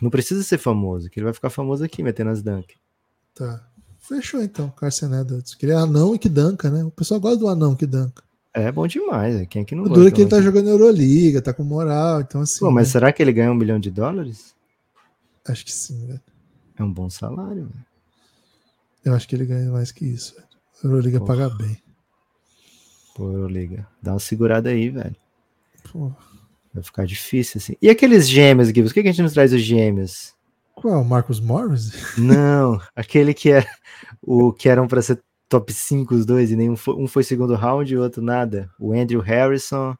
não 0.00 0.10
precisa 0.10 0.42
ser 0.42 0.58
famoso, 0.58 1.10
que 1.10 1.18
ele 1.18 1.24
vai 1.24 1.34
ficar 1.34 1.50
famoso 1.50 1.84
aqui 1.84 2.02
metendo 2.02 2.30
as 2.30 2.42
dunk. 2.42 2.74
Tá. 3.34 3.66
Fechou 4.00 4.42
então, 4.42 4.70
Carson 4.70 5.14
Edwards. 5.14 5.54
Que 5.54 5.66
ele 5.66 5.72
é 5.72 5.76
anão 5.76 6.14
e 6.14 6.18
que 6.18 6.28
danca, 6.28 6.70
né? 6.70 6.82
O 6.82 6.90
pessoal 6.90 7.20
gosta 7.20 7.38
do 7.38 7.48
anão 7.48 7.76
que 7.76 7.86
danca. 7.86 8.22
É 8.52 8.72
bom 8.72 8.86
demais, 8.86 9.36
é. 9.36 9.46
quem 9.46 9.62
é 9.62 9.64
que 9.64 9.74
não 9.74 9.84
o 9.84 9.86
gosta? 9.86 10.00
O 10.00 10.02
duro 10.02 10.08
é 10.08 10.16
que 10.16 10.22
ele 10.22 10.30
tá 10.30 10.40
jogando 10.40 10.68
Euroliga, 10.68 11.40
tá 11.40 11.54
com 11.54 11.62
moral, 11.62 12.20
então 12.20 12.40
assim. 12.40 12.58
Pô, 12.58 12.70
mas 12.70 12.88
né? 12.88 12.92
será 12.92 13.12
que 13.12 13.22
ele 13.22 13.32
ganha 13.32 13.52
um 13.52 13.54
milhão 13.54 13.78
de 13.78 13.90
dólares? 13.90 14.54
Acho 15.46 15.64
que 15.64 15.72
sim, 15.72 16.06
velho. 16.06 16.20
É 16.76 16.82
um 16.82 16.92
bom 16.92 17.08
salário, 17.08 17.66
velho. 17.66 17.86
Eu 19.04 19.14
acho 19.14 19.28
que 19.28 19.36
ele 19.36 19.46
ganha 19.46 19.70
mais 19.70 19.92
que 19.92 20.04
isso, 20.04 20.34
velho. 20.34 20.48
A 20.82 20.86
Euroliga 20.86 21.20
Porra. 21.20 21.36
paga 21.36 21.56
bem. 21.56 21.78
Pô, 23.14 23.30
Euroliga. 23.30 23.86
Dá 24.02 24.12
uma 24.14 24.18
segurada 24.18 24.70
aí, 24.70 24.90
velho. 24.90 25.16
Pô. 25.92 26.12
Vai 26.72 26.82
ficar 26.82 27.04
difícil, 27.04 27.58
assim. 27.58 27.74
E 27.82 27.90
aqueles 27.90 28.28
gêmeos, 28.28 28.68
Gibbs? 28.68 28.92
Por 28.92 29.02
que 29.02 29.08
a 29.08 29.12
gente 29.12 29.22
não 29.22 29.30
traz 29.30 29.52
os 29.52 29.60
gêmeos? 29.60 30.34
Qual? 30.74 31.04
Marcos 31.04 31.40
Morris? 31.40 32.16
Não, 32.16 32.80
aquele 32.94 33.34
que 33.34 33.50
é 33.50 33.66
o 34.22 34.52
que 34.52 34.68
eram 34.68 34.86
para 34.86 35.02
ser 35.02 35.20
top 35.48 35.72
5 35.72 36.14
os 36.14 36.24
dois, 36.24 36.50
e 36.50 36.56
nenhum 36.56 36.76
foi, 36.76 36.94
um 36.94 37.08
foi 37.08 37.24
segundo 37.24 37.54
round 37.54 37.92
e 37.92 37.96
o 37.96 38.02
outro 38.02 38.22
nada. 38.22 38.70
O 38.78 38.92
Andrew 38.92 39.20
Harrison 39.20 39.96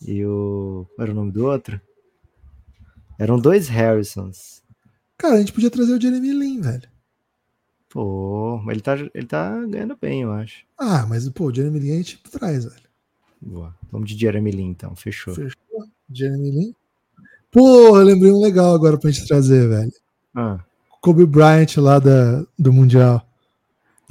e 0.00 0.24
o. 0.24 0.86
Qual 0.94 1.04
era 1.04 1.12
o 1.12 1.14
nome 1.14 1.32
do 1.32 1.46
outro? 1.46 1.80
Eram 3.18 3.38
dois 3.38 3.68
Harrisons. 3.68 4.62
Cara, 5.16 5.36
a 5.36 5.38
gente 5.38 5.52
podia 5.52 5.70
trazer 5.70 5.94
o 5.94 6.00
Jeremy 6.00 6.32
Lin, 6.32 6.60
velho. 6.60 6.88
Pô, 7.88 8.62
ele 8.70 8.80
tá, 8.80 8.94
ele 9.14 9.26
tá 9.26 9.58
ganhando 9.64 9.96
bem, 9.98 10.22
eu 10.22 10.32
acho. 10.32 10.66
Ah, 10.78 11.06
mas 11.08 11.26
pô, 11.30 11.46
o 11.46 11.54
Jeremy 11.54 11.78
Lin 11.78 11.92
a 11.92 11.96
gente 11.96 12.18
traz, 12.18 12.64
velho. 12.64 12.86
Boa. 13.40 13.74
Vamos 13.90 14.10
de 14.10 14.18
Jeremy 14.18 14.50
Lin 14.50 14.68
então, 14.68 14.94
fechou. 14.94 15.34
Fechou. 15.34 15.56
Jeremy 16.10 16.50
Lin. 16.50 16.74
Pô, 17.50 17.96
eu 17.98 18.04
lembrei 18.04 18.30
um 18.32 18.40
legal 18.40 18.74
agora 18.74 18.98
pra 18.98 19.10
gente 19.10 19.26
trazer, 19.26 19.68
velho. 19.68 19.92
Ah. 20.34 20.60
Kobe 21.00 21.24
Bryant 21.24 21.76
lá 21.78 21.98
da, 21.98 22.44
do 22.58 22.72
Mundial. 22.72 23.26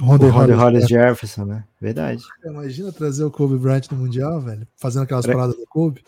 Ronda 0.00 0.26
Hollis 0.28 0.86
Jefferson, 0.86 1.44
né? 1.44 1.64
Verdade. 1.80 2.22
Imagina 2.44 2.92
trazer 2.92 3.24
o 3.24 3.30
Kobe 3.30 3.56
Bryant 3.56 3.90
no 3.90 3.98
Mundial, 3.98 4.40
velho, 4.40 4.66
fazendo 4.76 5.04
aquelas 5.04 5.24
Era... 5.24 5.34
paradas 5.34 5.56
do 5.56 5.66
Kobe. 5.66 6.02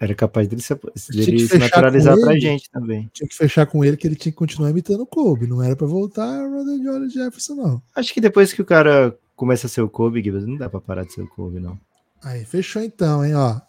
Era 0.00 0.14
capaz 0.14 0.46
dele 0.46 0.62
se, 0.62 0.74
dele 1.10 1.48
se 1.48 1.58
naturalizar 1.58 2.16
pra 2.20 2.32
ele, 2.32 2.40
gente 2.40 2.70
também. 2.70 3.10
Tinha 3.12 3.28
que 3.28 3.34
fechar 3.34 3.66
com 3.66 3.84
ele 3.84 3.96
que 3.96 4.06
ele 4.06 4.14
tinha 4.14 4.30
que 4.30 4.38
continuar 4.38 4.70
imitando 4.70 5.00
o 5.00 5.06
Kobe. 5.06 5.48
Não 5.48 5.60
era 5.60 5.74
pra 5.74 5.88
voltar 5.88 6.24
a 6.24 6.46
Ronda 6.46 6.70
Hollis 6.90 7.12
Jefferson, 7.12 7.54
não. 7.56 7.82
Acho 7.96 8.14
que 8.14 8.20
depois 8.20 8.52
que 8.52 8.62
o 8.62 8.64
cara 8.64 9.18
começa 9.34 9.66
a 9.66 9.70
ser 9.70 9.82
o 9.82 9.88
Kobe, 9.88 10.30
não 10.30 10.56
dá 10.56 10.70
pra 10.70 10.80
parar 10.80 11.04
de 11.04 11.12
ser 11.12 11.22
o 11.22 11.28
Kobe, 11.28 11.58
não. 11.58 11.76
Aí, 12.22 12.44
fechou 12.44 12.80
então, 12.80 13.24
hein, 13.24 13.34
ó. 13.34 13.60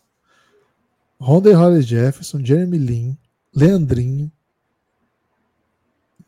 Ronda 1.20 1.56
Hollis 1.56 1.86
Jefferson, 1.86 2.44
Jeremy 2.44 2.78
Lin, 2.78 3.18
Leandrinho, 3.54 4.32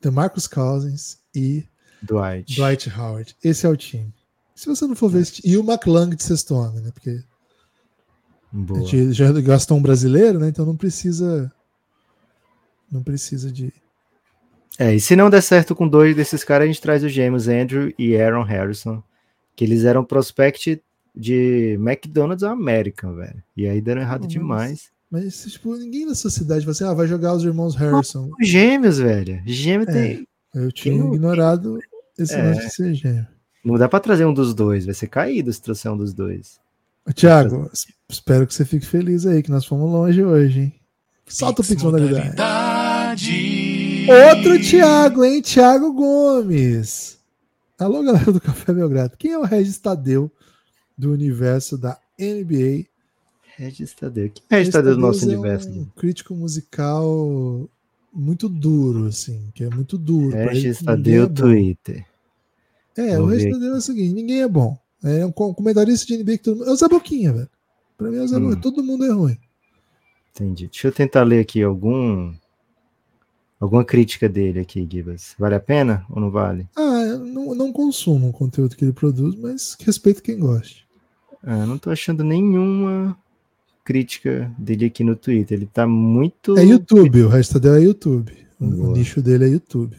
DeMarcus 0.02 0.48
Cousins 0.48 1.20
e 1.34 1.64
Dwight. 2.02 2.56
Dwight 2.56 2.90
Howard. 2.90 3.36
Esse 3.44 3.66
é 3.66 3.70
o 3.70 3.78
time. 3.78 4.14
Se 4.56 4.68
você 4.68 4.86
não 4.86 4.96
for 4.96 5.10
ver 5.10 5.22
esse 5.22 5.42
E 5.46 5.58
o 5.58 5.64
McClung 5.64 6.16
de 6.16 6.24
sexto 6.24 6.56
homem, 6.56 6.82
né? 6.82 6.92
Porque 6.92 7.24
Boa. 8.52 8.82
a 8.82 8.84
gente 8.84 9.14
já 9.14 9.32
gastou 9.32 9.78
um 9.78 9.82
brasileiro, 9.82 10.40
né? 10.40 10.50
Então 10.50 10.66
não 10.66 10.76
precisa. 10.76 11.52
Não 12.92 13.02
precisa 13.02 13.52
de. 13.52 13.74
É, 14.78 14.94
e 14.94 15.00
se 15.00 15.16
não 15.16 15.30
der 15.30 15.42
certo 15.42 15.76
com 15.76 15.88
dois 15.88 16.16
desses 16.16 16.44
caras, 16.44 16.66
a 16.66 16.68
gente 16.68 16.82
traz 16.82 17.04
os 17.04 17.12
gêmeos 17.12 17.48
Andrew 17.48 17.94
e 17.98 18.16
Aaron 18.18 18.44
Harrison, 18.44 19.02
que 19.56 19.64
eles 19.64 19.86
eram 19.86 20.04
prospect 20.04 20.82
de 21.15 21.78
McDonald's 21.80 22.43
American, 22.43 23.15
velho. 23.15 23.43
E 23.56 23.67
aí 23.67 23.82
deram 23.82 24.02
errado 24.02 24.28
demais. 24.28 24.89
Mas, 25.10 25.43
tipo, 25.43 25.76
ninguém 25.76 26.06
na 26.06 26.15
sociedade 26.15 26.65
vai 26.65 26.71
assim, 26.71 26.86
ah, 26.86 26.93
vai 26.93 27.06
jogar 27.06 27.34
os 27.34 27.43
irmãos 27.43 27.76
Harrison. 27.76 28.30
Os 28.39 28.47
gêmeos, 28.47 28.97
velho. 28.97 29.41
Gêmeo 29.45 29.89
é, 29.89 29.91
tem. 29.91 30.28
Eu 30.56 30.71
tinha 30.71 30.97
Quem... 30.97 31.13
ignorado 31.13 31.78
esse 32.17 32.34
é. 32.34 32.41
lance 32.41 32.62
de 32.62 32.74
ser 32.74 32.93
gêmeo. 32.93 33.28
Não 33.63 33.78
dá 33.78 33.89
pra 33.89 34.00
trazer 34.00 34.26
um 34.26 34.34
dos 34.34 34.54
dois, 34.54 34.86
vai 34.86 34.93
ser 34.93 35.08
caído 35.08 35.52
se 35.52 35.62
trouxer 35.62 35.91
um 35.91 35.97
dos 35.97 36.13
dois. 36.13 36.60
Tiago, 37.13 37.69
espero 38.10 38.47
que 38.47 38.54
você 38.54 38.63
fique 38.63 38.86
feliz 38.86 39.26
aí, 39.26 39.43
que 39.43 39.52
nós 39.52 39.65
fomos 39.65 39.91
longe 39.91 40.24
hoje, 40.24 40.60
hein? 40.62 40.76
Solta 41.28 41.62
o 41.62 41.65
Pix 41.65 41.82
modalidade. 41.84 42.36
Outro 44.10 44.60
Thiago, 44.62 45.24
hein? 45.24 45.41
Thiago 45.41 45.93
Gomes. 45.93 47.19
Alô, 47.80 48.04
galera 48.04 48.32
do 48.32 48.41
Café 48.41 48.74
Belgrado. 48.74 49.17
Quem 49.17 49.32
é 49.32 49.38
o 49.38 49.43
Regis 49.43 49.78
Tadeu 49.78 50.32
do 51.02 51.12
universo 51.12 51.78
da 51.78 51.98
NBA? 52.20 52.86
Regis 53.58 53.94
Tadeu. 53.94 54.30
Quem 54.30 54.44
é 54.50 54.56
Regis 54.58 54.74
Tadeu 54.74 54.96
do 54.96 55.02
nosso 55.02 55.26
é 55.26 55.28
universo? 55.28 55.70
Um 55.70 55.86
crítico 55.86 56.36
musical 56.36 57.68
muito 58.14 58.48
duro, 58.48 59.08
assim, 59.08 59.50
que 59.56 59.64
é 59.64 59.70
muito 59.70 59.98
duro. 59.98 60.36
Regis 60.36 60.82
Tadeu 60.82 61.24
é 61.24 61.28
Twitter. 61.28 62.06
É, 62.96 63.18
Vou 63.18 63.26
o 63.26 63.30
Regis 63.30 63.52
Tadeu 63.52 63.74
é 63.74 63.78
o 63.78 63.82
seguinte, 63.82 64.14
ninguém 64.14 64.42
é 64.42 64.48
bom. 64.48 64.78
É 65.04 65.26
um 65.26 65.32
comentarista 65.32 66.06
de 66.06 66.18
NBA 66.18 66.38
que 66.38 66.44
todo 66.44 66.58
mundo... 66.58 66.70
É 66.70 66.72
o 66.72 66.76
Zé 66.76 66.88
Boquinha, 66.88 67.34
velho. 67.34 67.50
Pra 67.98 68.10
mim 68.10 68.18
é 68.18 68.22
o 68.22 68.28
Zé 68.28 68.38
hum. 68.38 68.42
Boquinha. 68.42 68.62
Todo 68.62 68.84
mundo 68.84 69.06
é 69.06 69.12
ruim. 69.12 69.38
Entendi. 70.36 70.68
Deixa 70.68 70.88
eu 70.88 70.92
tentar 70.92 71.24
ler 71.24 71.40
aqui 71.40 71.64
algum 71.64 72.34
alguma 73.60 73.84
crítica 73.84 74.30
dele 74.30 74.60
aqui, 74.60 74.88
Gibas. 74.90 75.36
Vale 75.38 75.56
a 75.56 75.60
pena 75.60 76.06
ou 76.10 76.22
não 76.22 76.30
vale? 76.30 76.68
Ah, 76.76 77.04
eu 77.08 77.20
não, 77.20 77.56
não 77.56 77.74
consumo 77.74 78.30
o 78.30 78.34
conteúdo 78.34 78.76
que 78.76 78.86
ele 78.86 78.94
produz, 78.94 79.36
mas 79.36 79.76
respeito 79.80 80.22
quem 80.22 80.40
gosta. 80.40 80.91
Ah, 81.44 81.66
não 81.66 81.78
tô 81.78 81.90
achando 81.90 82.24
nenhuma 82.24 83.18
crítica 83.84 84.52
dele 84.58 84.86
aqui 84.86 85.04
no 85.04 85.16
Twitter. 85.16 85.58
Ele 85.58 85.66
tá 85.72 85.88
muito. 85.88 86.58
É 86.58 86.64
YouTube, 86.64 87.24
o 87.24 87.30
resto 87.30 87.60
dele 87.60 87.78
é 87.78 87.88
YouTube. 87.88 88.34
Boa. 88.60 88.90
O 88.90 88.92
nicho 88.94 89.22
dele 89.22 89.46
é 89.46 89.48
YouTube. 89.48 89.96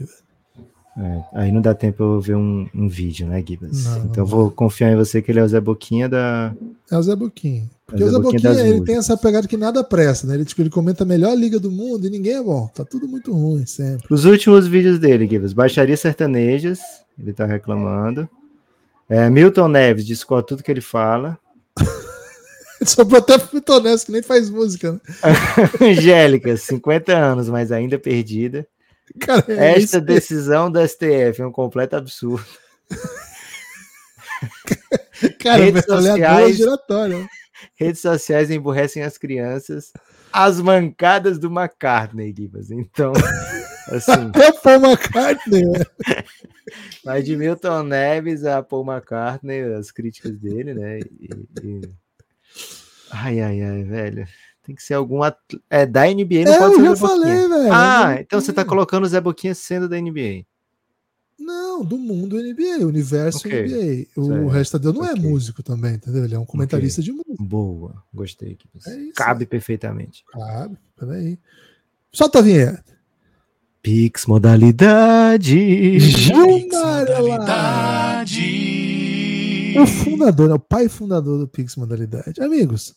É, 0.97 1.23
aí 1.33 1.53
não 1.53 1.63
dá 1.63 1.75
tempo 1.75 2.03
eu 2.03 2.21
ver 2.21 2.37
um, 2.37 2.69
um 2.75 2.87
vídeo, 2.87 3.27
né, 3.27 3.43
Gibas? 3.47 3.85
Não, 3.85 4.05
então 4.05 4.25
não 4.25 4.27
vou 4.27 4.51
confiar 4.51 4.93
em 4.93 4.97
você 4.97 5.23
que 5.23 5.31
ele 5.31 5.41
é 5.41 5.43
o 5.43 5.49
Zé 5.49 5.59
Boquinha 5.59 6.09
da. 6.09 6.55
É 6.91 6.99
o 6.99 7.03
Zé 7.03 7.17
Boquinha. 7.17 7.69
Porque 7.87 8.03
é 8.03 8.07
o 8.07 8.11
Zé, 8.11 8.19
Boquinha, 8.19 8.51
Boquinha 8.51 8.69
ele 8.69 8.85
tem 8.85 8.97
essa 8.97 9.17
pegada 9.17 9.49
que 9.49 9.57
nada 9.57 9.83
presta, 9.83 10.27
né? 10.27 10.35
Ele, 10.35 10.45
tipo, 10.45 10.61
ele 10.61 10.71
comenta 10.71 11.03
a 11.03 11.07
melhor 11.07 11.35
liga 11.35 11.59
do 11.59 11.71
mundo 11.71 12.07
e 12.07 12.11
ninguém 12.11 12.35
é 12.35 12.43
bom. 12.43 12.69
Tá 12.75 12.85
tudo 12.85 13.09
muito 13.09 13.33
ruim 13.33 13.65
sempre. 13.65 14.07
Os 14.11 14.27
últimos 14.27 14.67
vídeos 14.67 14.99
dele, 14.99 15.27
Gibas, 15.27 15.55
baixaria 15.55 15.97
sertanejas, 15.97 16.79
ele 17.19 17.33
tá 17.33 17.47
reclamando. 17.47 18.23
É, 18.23 18.42
Milton 19.31 19.69
Neves 19.69 20.07
discorda 20.07 20.47
tudo 20.47 20.63
que 20.63 20.71
ele 20.71 20.81
fala. 20.81 21.39
Pra 23.09 23.19
até 23.19 23.39
muito 23.53 23.73
honesto, 23.73 24.07
que 24.07 24.13
nem 24.13 24.23
faz 24.23 24.51
música, 24.51 24.93
né? 24.93 25.01
Angélica, 25.81 26.57
50 26.57 27.17
anos, 27.17 27.49
mas 27.49 27.71
ainda 27.71 27.99
perdida. 27.99 28.67
Cara, 29.21 29.45
é 29.49 29.79
Esta 29.79 30.01
decisão 30.01 30.71
da 30.71 30.87
STF 30.87 31.41
é 31.41 31.47
um 31.47 31.53
completo 31.53 31.97
absurdo. 31.97 32.45
Cara, 35.39 35.63
redes 35.63 35.85
sociais, 35.85 36.57
giratória. 36.57 37.29
redes 37.77 38.01
sociais 38.01 38.51
emburrecem 38.51 39.05
as 39.05 39.17
crianças. 39.17 39.93
As 40.33 40.61
mancadas 40.61 41.39
do 41.39 41.49
McCartney, 41.49 42.35
Gibas. 42.37 42.71
Então, 42.71 43.13
assim. 43.89 44.13
Até 44.13 44.53
Paul 44.53 44.85
McCartney, 44.85 45.65
né? 45.65 45.85
Mas 47.05 47.25
de 47.25 47.37
Milton 47.37 47.83
Neves 47.85 48.45
a 48.45 48.63
Paul 48.63 48.87
McCartney, 48.87 49.63
as 49.75 49.91
críticas 49.91 50.39
dele, 50.39 50.75
né? 50.75 50.99
E, 51.01 51.29
e... 51.63 51.81
Ai, 53.11 53.41
ai, 53.41 53.63
ai, 53.63 53.83
velho. 53.85 54.27
Tem 54.65 54.75
que 54.75 54.83
ser 54.83 54.95
algum 54.95 55.21
É 55.69 55.85
da 55.85 56.07
NBA, 56.07 56.45
não 56.45 56.53
é, 56.53 56.59
pode 56.59 56.75
ser 56.77 56.87
eu 56.87 56.97
falei, 56.97 57.49
velho. 57.49 57.73
Ah, 57.73 58.17
então 58.21 58.41
você 58.41 58.53
tá 58.53 58.65
colocando 58.65 59.05
o 59.05 59.09
Zé 59.09 59.21
Boquinha 59.21 59.55
sendo 59.55 59.89
da 59.89 60.01
NBA. 60.01 60.47
Não, 61.39 61.85
do 61.85 61.99
mundo 61.99 62.37
NBA, 62.37 62.87
universo 62.87 63.49
okay. 63.49 63.65
NBA. 63.65 64.07
O 64.17 64.27
certo. 64.27 64.49
resto 64.49 64.79
dele 64.79 64.99
não 64.99 65.05
é 65.05 65.11
okay. 65.13 65.25
é 65.25 65.29
músico 65.29 65.63
também, 65.63 65.95
entendeu? 65.95 66.25
Ele 66.25 66.35
é 66.37 66.39
um 66.39 66.47
comentarista 66.47 67.01
okay. 67.01 67.13
de 67.13 67.19
música. 67.19 67.45
Boa, 67.45 68.05
gostei. 68.15 68.57
É 68.87 68.97
isso, 68.97 69.15
Cabe 69.15 69.45
perfeitamente. 69.45 70.25
Cabe, 70.33 70.79
peraí. 70.97 71.39
Solta 72.13 72.39
a 72.39 72.43
vinheta. 72.43 72.92
Pix 73.83 74.27
modalidade. 74.27 75.57
Pix 75.57 76.29
modalidade. 76.31 78.15
O 79.77 79.87
fundador, 79.87 80.49
né, 80.49 80.55
o 80.55 80.59
pai 80.61 80.89
fundador 80.89 81.41
do 81.41 81.49
Pix 81.49 81.75
modalidade. 81.75 82.41
Amigos, 82.41 82.95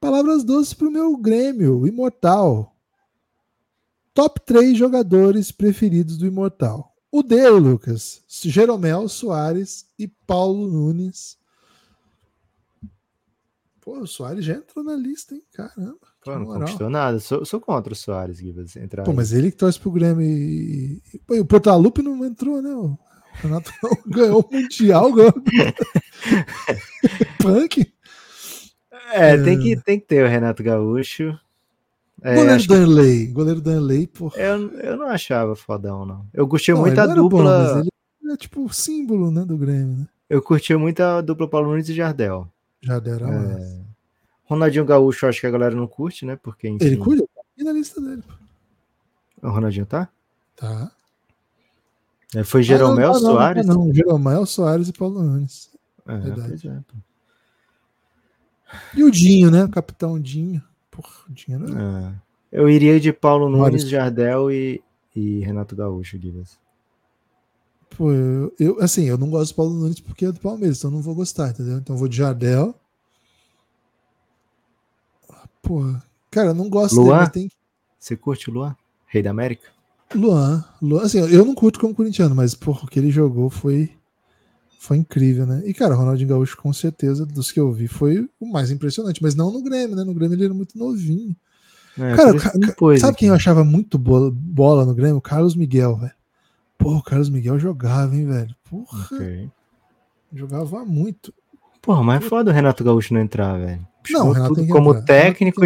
palavras 0.00 0.42
doces 0.42 0.74
para 0.74 0.88
o 0.88 0.90
meu 0.90 1.16
Grêmio, 1.16 1.86
Imortal. 1.86 2.76
Top 4.12 4.40
3 4.44 4.76
jogadores 4.76 5.52
preferidos 5.52 6.16
do 6.16 6.26
Imortal. 6.26 6.92
O 7.12 7.22
dele, 7.22 7.50
Lucas. 7.50 8.24
Jeromel 8.26 9.08
Soares 9.08 9.86
e 9.96 10.08
Paulo 10.08 10.66
Nunes. 10.66 11.38
Pô, 13.80 14.00
o 14.00 14.06
Soares 14.08 14.44
já 14.44 14.54
entrou 14.54 14.84
na 14.84 14.96
lista, 14.96 15.36
hein? 15.36 15.44
Caramba. 15.52 16.15
Pô, 16.26 16.38
não 16.38 16.46
conquistou 16.46 16.90
nada. 16.90 17.18
Sou, 17.20 17.44
sou 17.44 17.60
contra 17.60 17.92
o 17.92 17.96
Soares, 17.96 18.38
Gibas. 18.38 18.76
Entrar 18.76 19.04
Pô, 19.04 19.12
mas 19.12 19.32
ele 19.32 19.50
que 19.50 19.56
torce 19.56 19.78
pro 19.78 19.90
Grêmio 19.90 20.22
e. 20.22 21.00
Pô, 21.26 21.38
o 21.38 21.44
Portalupe 21.44 22.02
não 22.02 22.24
entrou, 22.24 22.60
né? 22.60 22.70
O 22.70 22.98
Renato 23.34 23.72
ganhou 24.06 24.40
o 24.40 24.54
Mundial, 24.54 25.12
ganhou. 25.12 25.32
Punk. 27.40 27.92
É, 29.12 29.34
é, 29.34 29.42
Tem, 29.42 29.58
que, 29.58 29.76
tem 29.76 30.00
que 30.00 30.06
ter 30.06 30.24
o 30.24 30.28
Renato 30.28 30.62
Gaúcho. 30.62 31.38
É, 32.22 32.34
goleiro 32.34 32.66
Danley. 32.66 33.26
Que... 33.26 33.32
Goleiro 33.32 33.60
Danley, 33.60 34.06
porra. 34.06 34.40
Eu, 34.40 34.70
eu 34.72 34.96
não 34.96 35.06
achava 35.06 35.54
fodão, 35.54 36.04
não. 36.04 36.26
Eu 36.34 36.48
curti 36.48 36.72
muito 36.72 37.00
a 37.00 37.06
dupla. 37.06 37.74
Bom, 37.74 37.80
ele 37.80 38.32
é 38.32 38.36
tipo 38.36 38.64
o 38.64 38.72
símbolo 38.72 39.30
né, 39.30 39.44
do 39.44 39.56
Grêmio, 39.56 39.98
né? 39.98 40.08
Eu 40.28 40.42
curti 40.42 40.74
muito 40.74 41.00
a 41.00 41.20
dupla 41.20 41.48
Paulo 41.48 41.68
Nunes 41.68 41.88
e 41.88 41.94
Jardel. 41.94 42.48
Jardel 42.82 43.14
era 43.14 43.30
é... 43.30 43.85
Ronaldinho 44.46 44.84
Gaúcho, 44.84 45.26
acho 45.26 45.40
que 45.40 45.46
a 45.46 45.50
galera 45.50 45.74
não 45.74 45.86
curte, 45.86 46.24
né? 46.24 46.36
Porque, 46.36 46.68
enfim... 46.68 46.84
Ele 46.84 46.96
curte? 46.96 47.22
Tá 47.22 47.64
na 47.64 47.72
lista 47.72 48.00
dele. 48.00 48.22
O 49.42 49.48
Ronaldinho 49.50 49.86
tá? 49.86 50.08
Tá. 50.56 50.90
É, 52.34 52.42
foi 52.42 52.62
Jeromel 52.62 53.10
ah, 53.10 53.14
não, 53.14 53.20
não, 53.20 53.32
Soares? 53.32 53.66
Não, 53.66 53.74
não, 53.74 53.94
Jeromel 53.94 54.46
Soares 54.46 54.88
e 54.88 54.92
Paulo 54.92 55.22
Nunes. 55.22 55.70
É, 56.06 56.16
Verdade. 56.18 56.68
É, 56.68 56.80
e 58.96 59.04
o 59.04 59.10
Dinho, 59.10 59.50
né? 59.50 59.64
O 59.64 59.68
capitão 59.68 60.18
Dinho. 60.20 60.62
Porra, 60.90 61.24
Dinho 61.30 61.60
né? 61.60 62.20
É. 62.52 62.60
Eu 62.60 62.68
iria 62.68 62.98
de 62.98 63.12
Paulo 63.12 63.48
Nunes, 63.48 63.88
Jardel 63.88 64.50
e, 64.50 64.82
e 65.14 65.40
Renato 65.40 65.76
Gaúcho, 65.76 66.18
Guilherme. 66.18 66.46
Pô, 67.90 68.12
eu, 68.12 68.52
eu, 68.58 68.80
assim, 68.80 69.04
eu 69.04 69.16
não 69.16 69.30
gosto 69.30 69.52
do 69.52 69.56
Paulo 69.56 69.74
Nunes 69.74 70.00
porque 70.00 70.26
é 70.26 70.32
do 70.32 70.40
Palmeiras, 70.40 70.78
então 70.78 70.90
eu 70.90 70.94
não 70.94 71.02
vou 71.02 71.14
gostar, 71.14 71.50
entendeu? 71.50 71.78
Então 71.78 71.94
eu 71.94 71.98
vou 71.98 72.08
de 72.08 72.16
Jardel. 72.16 72.74
Pô, 75.66 75.82
cara, 76.30 76.50
eu 76.50 76.54
não 76.54 76.70
gosto 76.70 77.00
Luan? 77.00 77.18
dele. 77.18 77.30
Tem... 77.30 77.50
Você 77.98 78.16
curte 78.16 78.48
o 78.48 78.52
Luan? 78.52 78.76
Rei 79.06 79.20
da 79.20 79.30
América? 79.30 79.68
Luan, 80.14 80.64
Luan, 80.80 81.02
assim, 81.02 81.18
eu 81.18 81.44
não 81.44 81.54
curto 81.54 81.80
como 81.80 81.92
corintiano, 81.92 82.34
mas 82.34 82.54
porra, 82.54 82.84
o 82.84 82.86
que 82.86 83.00
ele 83.00 83.10
jogou 83.10 83.50
foi 83.50 83.90
foi 84.78 84.98
incrível, 84.98 85.44
né? 85.44 85.62
E 85.66 85.74
cara, 85.74 85.96
o 85.96 85.98
Ronaldinho 85.98 86.28
Gaúcho 86.28 86.56
com 86.56 86.72
certeza 86.72 87.26
dos 87.26 87.50
que 87.50 87.58
eu 87.58 87.72
vi 87.72 87.88
foi 87.88 88.28
o 88.38 88.46
mais 88.46 88.70
impressionante, 88.70 89.20
mas 89.20 89.34
não 89.34 89.50
no 89.50 89.60
Grêmio, 89.60 89.96
né? 89.96 90.04
No 90.04 90.14
Grêmio 90.14 90.36
ele 90.36 90.44
era 90.44 90.54
muito 90.54 90.78
novinho. 90.78 91.34
É, 91.98 92.14
cara, 92.14 92.38
sabe 92.38 92.66
aqui. 92.66 93.14
quem 93.16 93.28
eu 93.28 93.34
achava 93.34 93.64
muito 93.64 93.98
bola, 93.98 94.30
bola 94.30 94.84
no 94.84 94.94
Grêmio? 94.94 95.20
Carlos 95.20 95.56
Miguel, 95.56 95.96
velho. 95.96 96.12
Pô, 96.78 96.94
o 96.94 97.02
Carlos 97.02 97.28
Miguel 97.28 97.58
jogava, 97.58 98.14
hein, 98.14 98.26
velho? 98.26 98.54
Porra. 98.70 99.06
Okay. 99.06 99.50
Jogava 100.32 100.84
muito. 100.84 101.34
Porra, 101.82 102.04
mas 102.04 102.24
é 102.24 102.28
foda 102.28 102.50
o 102.52 102.54
Renato 102.54 102.84
Gaúcho 102.84 103.14
não 103.14 103.20
entrar, 103.20 103.58
velho. 103.58 103.84
Não, 104.12 104.32
Renato 104.32 104.54
tudo 104.54 104.68
como 104.68 104.90
entrar. 104.90 105.02
técnico, 105.04 105.60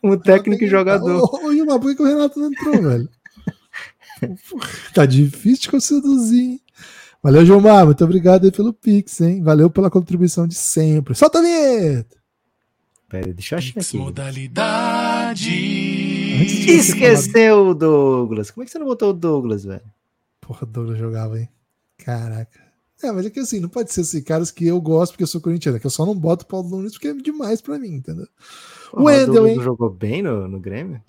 como 0.00 0.16
técnico 0.18 0.64
e 0.64 0.68
jogador. 0.68 1.22
Ô, 1.22 1.52
Gilmar, 1.52 1.78
por 1.80 1.94
que 1.94 2.02
o 2.02 2.06
Renato 2.06 2.38
não 2.38 2.48
entrou, 2.48 2.82
velho? 2.82 3.08
tá 4.94 5.04
difícil 5.06 5.72
de 5.72 5.84
seduzir, 5.84 6.40
hein? 6.40 6.60
Valeu, 7.22 7.44
Gilmar. 7.44 7.84
Muito 7.84 8.04
obrigado 8.04 8.44
aí 8.44 8.52
pelo 8.52 8.72
Pix, 8.72 9.20
hein? 9.20 9.42
Valeu 9.42 9.68
pela 9.68 9.90
contribuição 9.90 10.46
de 10.46 10.54
sempre. 10.54 11.14
Solta 11.14 11.38
a 11.38 11.42
vinheta! 11.42 12.16
Pera, 13.08 13.32
deixa 13.32 13.54
eu 13.54 13.58
achar 13.58 13.80
aqui. 13.80 13.96
Modalidade. 13.96 15.50
Esqueceu 16.70 17.68
o 17.68 17.74
Douglas. 17.74 18.50
Como 18.50 18.62
é 18.62 18.66
que 18.66 18.72
você 18.72 18.78
não 18.78 18.86
botou 18.86 19.10
o 19.10 19.12
Douglas, 19.12 19.64
velho? 19.64 19.82
Porra, 20.40 20.64
o 20.64 20.66
Douglas 20.66 20.98
jogava, 20.98 21.38
hein? 21.38 21.48
Caraca. 21.98 22.65
É, 23.02 23.12
mas 23.12 23.26
é 23.26 23.30
que 23.30 23.40
assim, 23.40 23.60
não 23.60 23.68
pode 23.68 23.92
ser 23.92 24.00
assim, 24.00 24.22
caras 24.22 24.50
que 24.50 24.66
eu 24.66 24.80
gosto 24.80 25.12
porque 25.12 25.22
eu 25.22 25.28
sou 25.28 25.40
corintiano, 25.40 25.76
é 25.76 25.80
que 25.80 25.86
eu 25.86 25.90
só 25.90 26.06
não 26.06 26.14
boto 26.14 26.44
o 26.44 26.48
Paulo 26.48 26.68
Nunes 26.68 26.92
porque 26.92 27.08
é 27.08 27.14
demais 27.14 27.60
pra 27.60 27.78
mim, 27.78 27.94
entendeu? 27.94 28.26
o 28.92 29.04
Wendel, 29.04 29.46
hein? 29.46 29.60
jogou 29.60 29.90
bem 29.90 30.22
no, 30.22 30.48
no 30.48 30.58
Grêmio? 30.58 31.02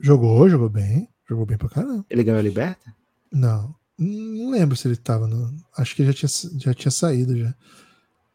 Jogou, 0.00 0.48
jogou 0.48 0.68
bem. 0.68 1.08
Jogou 1.28 1.46
bem 1.46 1.56
pra 1.56 1.68
caramba. 1.68 2.04
Ele 2.10 2.22
ganhou 2.22 2.38
a 2.38 2.42
Liberta? 2.42 2.94
Não. 3.32 3.74
Não 3.96 4.50
lembro 4.50 4.76
se 4.76 4.86
ele 4.86 4.96
tava 4.96 5.26
no. 5.26 5.54
Acho 5.76 5.94
que 5.94 6.04
já 6.04 6.12
tinha, 6.12 6.28
já 6.58 6.74
tinha 6.74 6.90
saído 6.90 7.36
já. 7.36 7.54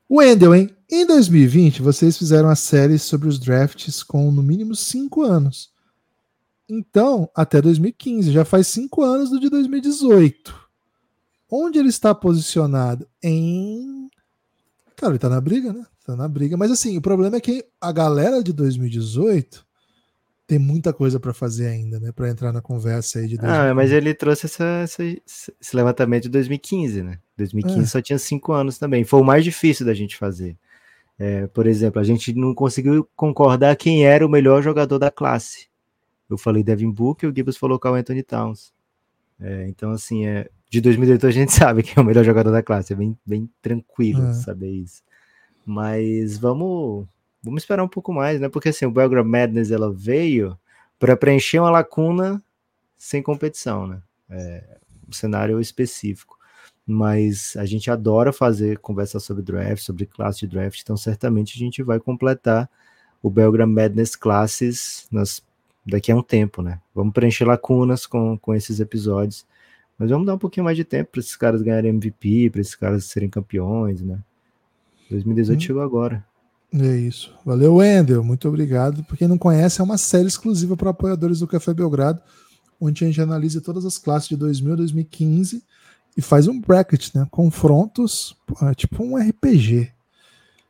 Wendel, 0.09 0.55
hein? 0.55 0.75
Em 0.89 1.05
2020, 1.05 1.81
vocês 1.81 2.17
fizeram 2.17 2.49
a 2.49 2.55
série 2.55 2.97
sobre 2.97 3.27
os 3.27 3.37
drafts 3.37 4.01
com 4.01 4.31
no 4.31 4.41
mínimo 4.41 4.75
cinco 4.75 5.21
anos. 5.21 5.71
Então, 6.67 7.29
até 7.35 7.61
2015, 7.61 8.31
já 8.31 8.43
faz 8.43 8.67
cinco 8.67 9.03
anos 9.03 9.29
do 9.29 9.39
de 9.39 9.49
2018. 9.49 10.68
Onde 11.51 11.79
ele 11.79 11.89
está 11.89 12.13
posicionado? 12.13 13.07
Em. 13.23 14.09
Cara, 14.95 15.13
ele 15.13 15.19
tá 15.19 15.29
na 15.29 15.41
briga, 15.41 15.73
né? 15.73 15.85
Tá 16.05 16.15
na 16.15 16.27
briga. 16.27 16.57
Mas 16.57 16.71
assim, 16.71 16.97
o 16.97 17.01
problema 17.01 17.37
é 17.37 17.41
que 17.41 17.65
a 17.79 17.91
galera 17.91 18.43
de 18.43 18.53
2018 18.53 19.65
tem 20.45 20.57
muita 20.57 20.91
coisa 20.91 21.19
para 21.19 21.33
fazer 21.33 21.67
ainda, 21.67 21.99
né? 21.99 22.11
Para 22.11 22.29
entrar 22.29 22.51
na 22.51 22.61
conversa 22.61 23.19
aí 23.19 23.27
de. 23.27 23.37
2015. 23.37 23.69
Ah, 23.69 23.73
mas 23.73 23.91
ele 23.91 24.13
trouxe 24.13 24.47
essa, 24.47 24.63
essa, 24.83 25.03
esse 25.03 25.75
levantamento 25.75 26.23
de 26.23 26.29
2015, 26.29 27.03
né? 27.03 27.19
2015 27.37 27.81
é. 27.81 27.85
só 27.85 28.01
tinha 28.01 28.17
cinco 28.17 28.51
anos 28.51 28.77
também. 28.77 29.03
Foi 29.03 29.21
o 29.21 29.23
mais 29.23 29.43
difícil 29.43 29.85
da 29.85 29.93
gente 29.93 30.17
fazer. 30.17 30.57
É, 31.19 31.47
por 31.47 31.67
exemplo, 31.67 31.99
a 31.99 32.03
gente 32.03 32.33
não 32.33 32.55
conseguiu 32.55 33.07
concordar 33.15 33.75
quem 33.75 34.05
era 34.05 34.25
o 34.25 34.29
melhor 34.29 34.63
jogador 34.63 34.97
da 34.97 35.11
classe. 35.11 35.67
Eu 36.29 36.37
falei 36.37 36.63
Devin 36.63 36.89
Booker 36.91 37.27
e 37.27 37.31
o 37.31 37.35
Gibbs 37.35 37.57
falou 37.57 37.77
Carl 37.77 37.95
Anthony 37.95 38.23
Towns. 38.23 38.73
É, 39.39 39.67
então, 39.67 39.91
assim, 39.91 40.25
é, 40.25 40.49
de 40.69 40.81
2018 40.81 41.27
a 41.27 41.31
gente 41.31 41.51
sabe 41.53 41.83
quem 41.83 41.93
é 41.97 42.01
o 42.01 42.05
melhor 42.05 42.23
jogador 42.23 42.51
da 42.51 42.63
classe. 42.63 42.93
É 42.93 42.95
bem, 42.95 43.17
bem 43.25 43.49
tranquilo 43.61 44.27
é. 44.27 44.33
saber 44.33 44.69
isso. 44.69 45.01
Mas 45.65 46.37
vamos, 46.37 47.07
vamos 47.43 47.63
esperar 47.63 47.83
um 47.83 47.87
pouco 47.87 48.13
mais, 48.13 48.39
né? 48.39 48.49
Porque 48.49 48.69
assim, 48.69 48.85
o 48.85 48.91
Belgrade 48.91 49.27
Madness 49.27 49.71
ela 49.71 49.91
veio 49.91 50.57
para 50.97 51.17
preencher 51.17 51.59
uma 51.59 51.71
lacuna 51.71 52.41
sem 52.97 53.21
competição, 53.21 53.87
né? 53.87 54.01
É, 54.29 54.77
um 55.07 55.11
cenário 55.11 55.59
específico. 55.59 56.37
Mas 56.85 57.55
a 57.55 57.65
gente 57.65 57.89
adora 57.91 58.33
fazer 58.33 58.79
conversa 58.79 59.19
sobre 59.19 59.43
draft, 59.43 59.83
sobre 59.83 60.05
classe 60.05 60.39
de 60.39 60.47
draft, 60.47 60.81
então 60.81 60.97
certamente 60.97 61.55
a 61.55 61.59
gente 61.59 61.83
vai 61.83 61.99
completar 61.99 62.67
o 63.21 63.29
Belgrade 63.29 63.71
Madness 63.71 64.15
classes 64.15 65.07
nas, 65.11 65.43
daqui 65.85 66.11
a 66.11 66.15
um 66.15 66.23
tempo, 66.23 66.63
né? 66.63 66.79
Vamos 66.95 67.13
preencher 67.13 67.45
lacunas 67.45 68.07
com, 68.07 68.37
com 68.39 68.55
esses 68.55 68.79
episódios 68.79 69.45
mas 69.99 70.09
vamos 70.09 70.25
dar 70.25 70.35
um 70.35 70.39
pouquinho 70.39 70.63
mais 70.63 70.77
de 70.77 70.85
tempo 70.85 71.11
para 71.11 71.19
esses 71.19 71.35
caras 71.35 71.61
ganharem 71.61 71.89
MVP, 71.89 72.49
para 72.49 72.61
esses 72.61 72.73
caras 72.73 73.03
serem 73.03 73.29
campeões, 73.29 74.01
né? 74.01 74.17
2018 75.11 75.57
hum. 75.57 75.61
chegou 75.61 75.81
agora. 75.81 76.25
É 76.73 76.95
isso. 76.95 77.33
Valeu, 77.45 77.75
Wendel. 77.75 78.23
Muito 78.23 78.47
obrigado. 78.47 79.03
Para 79.03 79.17
quem 79.17 79.27
não 79.27 79.37
conhece, 79.37 79.81
é 79.81 79.83
uma 79.83 79.97
série 79.97 80.27
exclusiva 80.27 80.77
para 80.77 80.91
apoiadores 80.91 81.39
do 81.39 81.47
Café 81.47 81.73
Belgrado, 81.73 82.21
onde 82.79 83.03
a 83.03 83.07
gente 83.07 83.19
analisa 83.19 83.59
todas 83.59 83.85
as 83.85 83.97
classes 83.97 84.29
de 84.29 84.37
2000 84.37 84.73
a 84.73 84.75
2015 84.77 85.63
e 86.15 86.21
faz 86.21 86.47
um 86.47 86.59
bracket, 86.59 87.13
né? 87.13 87.27
Confrontos, 87.29 88.37
é 88.61 88.73
tipo 88.73 89.03
um 89.03 89.17
RPG. 89.17 89.91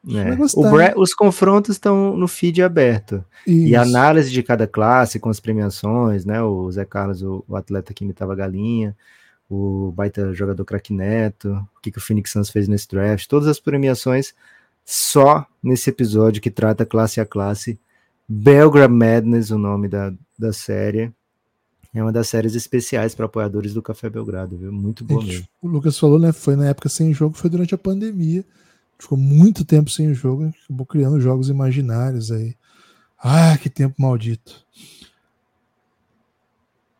É. 0.08 0.96
os 0.96 1.13
confrontos 1.13 1.76
estão 1.76 2.15
no 2.15 2.28
feed 2.28 2.63
aberto. 2.63 3.24
Isso. 3.46 3.68
E 3.68 3.76
a 3.76 3.82
análise 3.82 4.32
de 4.32 4.42
cada 4.42 4.65
classe 4.65 5.20
com 5.20 5.30
as 5.30 5.42
premiações, 5.42 6.24
né? 6.24 6.42
O 6.42 6.72
Zé 6.72 6.86
Carlos, 6.86 7.22
o, 7.22 7.44
o 7.48 7.56
atleta 7.56 7.94
que 7.94 8.06
imitava 8.06 8.32
a 8.32 8.36
galinha, 8.36 8.96
o 9.50 9.92
baita 9.92 10.34
jogador 10.34 10.64
craque 10.64 10.94
Neto, 10.94 11.68
o 11.76 11.82
que, 11.82 11.92
que 11.92 11.98
o 11.98 12.02
Phoenix 12.02 12.32
Suns 12.32 12.50
fez 12.50 12.68
nesse 12.68 12.88
draft, 12.88 13.28
todas 13.28 13.48
as 13.48 13.60
premiações 13.60 14.34
só 14.86 15.46
nesse 15.62 15.90
episódio 15.90 16.42
que 16.42 16.52
trata 16.52 16.86
classe 16.86 17.20
a 17.20 17.26
classe. 17.26 17.80
Belgrade 18.28 18.94
Madness, 18.94 19.50
o 19.50 19.58
nome 19.58 19.88
da, 19.88 20.14
da 20.38 20.54
série. 20.54 21.12
É 21.94 22.02
uma 22.02 22.12
das 22.12 22.30
séries 22.30 22.54
especiais 22.54 23.16
para 23.16 23.26
apoiadores 23.26 23.74
do 23.74 23.82
Café 23.82 24.10
Belgrado, 24.10 24.56
viu? 24.56 24.72
Muito 24.72 25.04
bom 25.04 25.22
mesmo. 25.24 25.48
O 25.60 25.68
Lucas 25.68 25.98
falou, 25.98 26.20
né? 26.20 26.32
Foi 26.32 26.56
na 26.56 26.68
época 26.68 26.88
sem 26.88 27.12
jogo, 27.12 27.36
foi 27.36 27.50
durante 27.50 27.74
a 27.74 27.78
pandemia. 27.78 28.46
Ficou 29.00 29.18
muito 29.18 29.66
tempo 29.66 29.90
sem 29.90 30.12
o 30.12 30.14
jogo, 30.14 30.54
acabou 30.66 30.86
criando 30.86 31.22
jogos 31.22 31.50
imaginários 31.50 32.32
aí. 32.32 32.56
Ah, 33.18 33.58
que 33.58 33.70
tempo 33.70 33.96
maldito. 34.00 34.64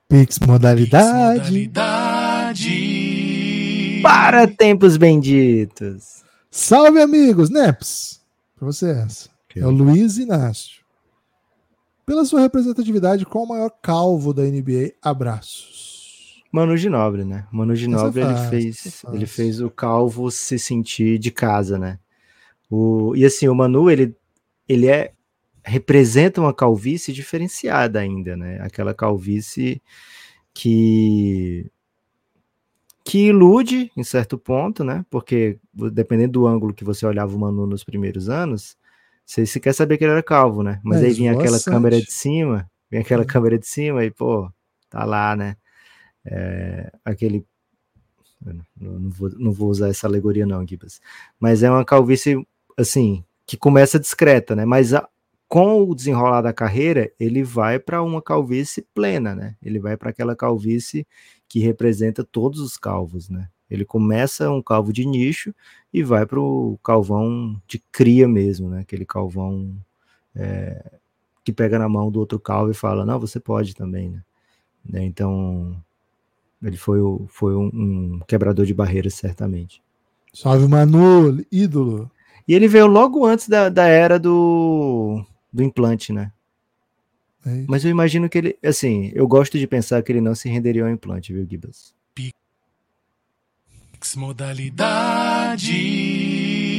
Pix 0.08 0.40
modalidade. 0.40 1.40
Pix 1.40 1.50
modalidade. 1.50 1.99
Para 4.02 4.48
tempos 4.48 4.98
benditos. 4.98 6.24
Salve, 6.52 7.02
amigos! 7.02 7.50
Neps, 7.50 8.22
para 8.56 8.66
você 8.66 8.92
essa. 8.92 9.30
É 9.56 9.66
o 9.66 9.70
Luiz 9.70 10.18
Inácio. 10.18 10.80
Pela 12.06 12.26
sua 12.26 12.42
representatividade, 12.42 13.26
qual 13.26 13.44
o 13.44 13.48
maior 13.48 13.70
calvo 13.82 14.34
da 14.34 14.44
NBA? 14.44 14.94
Abraços. 15.02 16.44
Manu 16.52 16.76
Ginobre, 16.76 17.24
né? 17.24 17.48
Manu 17.52 17.76
Ginobre, 17.76 18.22
ele 18.22 18.50
fez, 18.50 19.04
ele 19.14 19.26
fez 19.26 19.62
o 19.62 19.70
calvo 19.70 20.32
se 20.32 20.58
sentir 20.58 21.20
de 21.20 21.30
casa, 21.30 21.78
né? 21.78 22.00
O, 22.70 23.16
e 23.16 23.26
assim, 23.26 23.48
o 23.48 23.56
Manu, 23.56 23.90
ele, 23.90 24.16
ele 24.68 24.88
é 24.88 25.14
representa 25.64 26.42
uma 26.42 26.54
calvície 26.54 27.14
diferenciada 27.14 28.00
ainda, 28.00 28.36
né? 28.36 28.60
Aquela 28.62 28.94
calvície 28.94 29.82
que 30.54 31.70
que 33.04 33.28
ilude 33.28 33.92
em 33.96 34.04
certo 34.04 34.38
ponto, 34.38 34.84
né? 34.84 35.06
Porque 35.10 35.60
dependendo 35.74 36.34
do 36.34 36.48
ângulo 36.48 36.74
que 36.74 36.84
você 36.84 37.06
olhava 37.06 37.36
o 37.36 37.40
Manu 37.40 37.66
nos 37.66 37.84
primeiros 37.84 38.30
anos, 38.30 38.78
você 39.26 39.46
se 39.46 39.60
quer 39.60 39.74
saber 39.74 39.98
que 39.98 40.04
ele 40.04 40.12
era 40.12 40.24
calvo, 40.24 40.64
né? 40.64 40.80
Mas 40.84 41.02
é, 41.02 41.08
aí 41.08 41.14
vinha 41.14 41.34
aquela 41.34 41.60
câmera 41.60 42.00
de 42.00 42.12
cima, 42.12 42.70
vinha 42.90 43.02
aquela 43.02 43.24
é. 43.24 43.26
câmera 43.26 43.58
de 43.58 43.68
cima 43.68 44.04
e 44.04 44.12
pô, 44.12 44.52
tá 44.90 45.04
lá, 45.06 45.36
né? 45.36 45.56
É, 46.26 46.92
aquele 47.06 47.46
não, 48.42 49.00
não, 49.00 49.10
vou, 49.10 49.30
não 49.38 49.52
vou 49.52 49.70
usar 49.70 49.90
essa 49.90 50.08
alegoria 50.08 50.46
não, 50.46 50.66
Gibas. 50.66 51.02
Mas 51.40 51.64
é 51.64 51.70
uma 51.70 51.84
calvície 51.84 52.46
assim 52.78 53.24
que 53.46 53.58
começa 53.58 54.00
discreta, 54.00 54.56
né? 54.56 54.66
Mas 54.66 54.94
a, 54.94 55.08
com 55.48 55.84
o 55.84 55.96
desenrolar 55.96 56.42
da 56.42 56.54
carreira, 56.54 57.12
ele 57.20 57.44
vai 57.44 57.80
para 57.80 58.02
uma 58.04 58.22
calvície 58.22 58.86
plena, 58.94 59.36
né? 59.36 59.56
Ele 59.62 59.80
vai 59.80 59.98
para 59.98 60.12
aquela 60.12 60.36
calvície 60.36 61.08
que 61.50 61.60
representa 61.60 62.24
todos 62.24 62.60
os 62.60 62.78
calvos, 62.78 63.28
né? 63.28 63.50
Ele 63.70 63.84
começa 63.84 64.50
um 64.50 64.62
calvo 64.62 64.94
de 64.94 65.06
nicho 65.06 65.54
e 65.92 66.04
vai 66.04 66.26
para 66.26 66.40
o 66.40 66.80
calvão 66.84 67.60
de 67.68 67.80
cria 67.92 68.28
mesmo, 68.28 68.70
né? 68.70 68.82
Aquele 68.82 69.06
calvão 69.06 69.76
é, 70.36 71.00
que 71.44 71.52
pega 71.52 71.78
na 71.80 71.90
mão 71.90 72.12
do 72.12 72.20
outro 72.20 72.40
calvo 72.40 72.72
e 72.72 72.76
fala, 72.76 73.06
não, 73.06 73.20
você 73.20 73.40
pode 73.40 73.76
também, 73.76 74.10
né? 74.10 74.24
né? 74.86 75.04
Então, 75.04 75.76
ele 76.64 76.78
foi, 76.78 77.02
o, 77.02 77.26
foi 77.28 77.56
um, 77.56 77.70
um 77.74 78.20
quebrador 78.28 78.66
de 78.66 78.74
barreiras, 78.74 79.16
certamente. 79.16 79.82
Salve, 80.34 80.68
Manu, 80.68 81.44
ídolo! 81.52 82.10
E 82.48 82.54
ele 82.54 82.68
veio 82.68 82.88
logo 82.88 83.26
antes 83.26 83.48
da, 83.48 83.70
da 83.70 83.88
era 83.88 84.20
do, 84.20 85.24
do 85.52 85.64
implante, 85.64 86.14
né? 86.14 86.32
É 87.46 87.66
Mas 87.68 87.84
eu 87.86 87.92
imagino 87.92 88.30
que 88.30 88.38
ele, 88.38 88.58
assim, 88.64 89.12
eu 89.14 89.28
gosto 89.28 89.58
de 89.58 89.66
pensar 89.68 90.02
que 90.04 90.12
ele 90.12 90.22
não 90.22 90.36
se 90.36 90.50
renderia 90.50 90.84
ao 90.84 90.90
implante, 90.90 91.34
viu, 91.34 91.48
Gibas? 91.50 91.94
Pix 92.14 92.34
modalidade. 94.16 95.74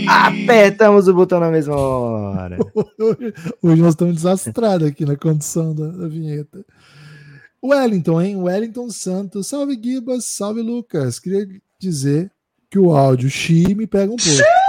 Apertamos 0.08 1.06
o 1.08 1.14
botão 1.14 1.38
na 1.40 1.50
mesma 1.50 1.76
hora. 1.76 2.58
Hoje 3.62 3.82
nós 3.82 3.90
estamos 3.90 4.16
desastrados 4.16 4.88
aqui 4.88 5.04
na 5.04 5.16
condição 5.16 5.74
da, 5.74 5.88
da 5.88 6.08
vinheta. 6.08 6.64
Wellington, 7.62 8.22
hein? 8.22 8.36
Wellington 8.36 8.90
Santos. 8.90 9.48
Salve, 9.48 9.78
Gibas. 9.80 10.24
Salve, 10.24 10.62
Lucas. 10.62 11.18
Queria 11.18 11.46
dizer 11.78 12.30
que 12.70 12.78
o 12.78 12.94
áudio 12.94 13.28
Xi 13.28 13.74
me 13.74 13.86
pega 13.86 14.12
um 14.12 14.16
pouco. 14.16 14.59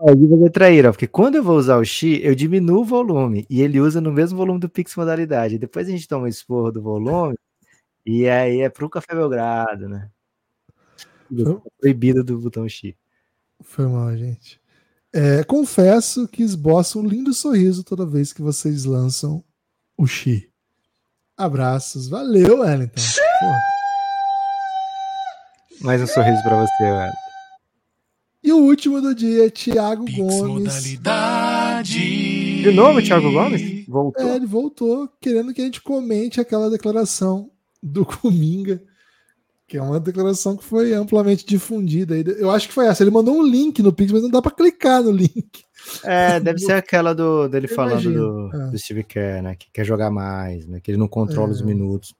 De 0.00 0.28
fazer 0.28 0.50
traíra, 0.50 0.92
porque 0.92 1.08
quando 1.08 1.34
eu 1.34 1.42
vou 1.42 1.56
usar 1.56 1.76
o 1.76 1.84
Xi, 1.84 2.20
eu 2.22 2.32
diminuo 2.32 2.82
o 2.82 2.84
volume 2.84 3.44
e 3.50 3.60
ele 3.62 3.80
usa 3.80 4.00
no 4.00 4.12
mesmo 4.12 4.38
volume 4.38 4.60
do 4.60 4.68
Pix 4.68 4.94
modalidade. 4.94 5.58
Depois 5.58 5.88
a 5.88 5.90
gente 5.90 6.06
toma 6.06 6.24
um 6.24 6.28
esporro 6.28 6.70
do 6.70 6.80
volume 6.80 7.36
e 8.06 8.28
aí 8.28 8.60
é 8.60 8.68
pro 8.68 8.88
Café 8.88 9.12
Belgrado, 9.12 9.88
né? 9.88 10.08
Proibido 11.80 12.22
do 12.22 12.38
botão 12.38 12.68
Xi. 12.68 12.96
Foi 13.60 13.88
mal, 13.88 14.16
gente. 14.16 14.60
É, 15.12 15.42
confesso 15.42 16.28
que 16.28 16.44
esboço 16.44 17.00
um 17.00 17.06
lindo 17.06 17.34
sorriso 17.34 17.82
toda 17.82 18.06
vez 18.06 18.32
que 18.32 18.40
vocês 18.40 18.84
lançam 18.84 19.42
o 19.96 20.06
Xi. 20.06 20.48
Abraços. 21.36 22.08
Valeu, 22.08 22.60
Wellington. 22.60 23.02
Mais 25.80 26.00
um 26.00 26.06
sorriso 26.06 26.42
para 26.42 26.56
você, 26.56 26.84
Wellington. 26.84 27.27
E 28.48 28.52
o 28.52 28.56
último 28.56 28.98
do 29.02 29.14
dia, 29.14 29.50
Thiago 29.50 30.06
Pix 30.06 30.16
Gomes. 30.16 30.96
Modalidade. 30.96 32.62
De 32.62 32.70
novo, 32.70 33.02
Thiago 33.02 33.30
Gomes? 33.30 33.84
Voltou. 33.86 34.26
É, 34.26 34.36
ele 34.36 34.46
voltou 34.46 35.06
querendo 35.20 35.52
que 35.52 35.60
a 35.60 35.64
gente 35.66 35.82
comente 35.82 36.40
aquela 36.40 36.70
declaração 36.70 37.50
do 37.82 38.06
Cominga, 38.08 38.82
que 39.66 39.76
é 39.76 39.82
uma 39.82 40.00
declaração 40.00 40.56
que 40.56 40.64
foi 40.64 40.94
amplamente 40.94 41.44
difundida. 41.44 42.16
Eu 42.16 42.50
acho 42.50 42.68
que 42.68 42.72
foi 42.72 42.86
essa. 42.86 43.02
Ele 43.02 43.10
mandou 43.10 43.36
um 43.36 43.42
link 43.42 43.82
no 43.82 43.92
Pix, 43.92 44.10
mas 44.12 44.22
não 44.22 44.30
dá 44.30 44.40
para 44.40 44.52
clicar 44.52 45.02
no 45.02 45.10
link. 45.12 45.62
É, 46.02 46.40
deve 46.40 46.58
ser 46.58 46.72
aquela 46.72 47.14
do, 47.14 47.48
dele 47.48 47.66
Eu 47.70 47.74
falando 47.74 48.10
do, 48.10 48.50
é. 48.56 48.70
do, 48.70 48.78
Steve 48.78 49.04
Kerr, 49.04 49.42
né? 49.42 49.56
Que 49.56 49.70
quer 49.70 49.84
jogar 49.84 50.10
mais, 50.10 50.66
né? 50.66 50.80
Que 50.80 50.90
ele 50.90 50.98
não 50.98 51.06
controla 51.06 51.50
é. 51.50 51.52
os 51.52 51.60
minutos. 51.60 52.14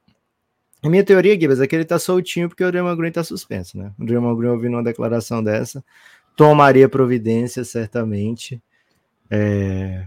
A 0.83 0.89
minha 0.89 1.03
teoria, 1.03 1.39
Gibbs, 1.39 1.59
é 1.59 1.67
que 1.67 1.75
ele 1.75 1.85
tá 1.85 1.99
soltinho 1.99 2.49
porque 2.49 2.63
o 2.63 2.71
Draymond 2.71 2.97
Green 2.97 3.11
tá 3.11 3.25
suspenso, 3.25 3.77
né? 3.77 3.93
O 3.99 4.05
Draymond 4.05 4.39
Green 4.39 4.51
ouvindo 4.51 4.75
uma 4.75 4.85
declaração 4.85 5.43
dessa, 5.43 5.83
tomaria 6.39 6.89
providência, 6.89 7.65
certamente. 7.65 8.63
É... 9.29 10.07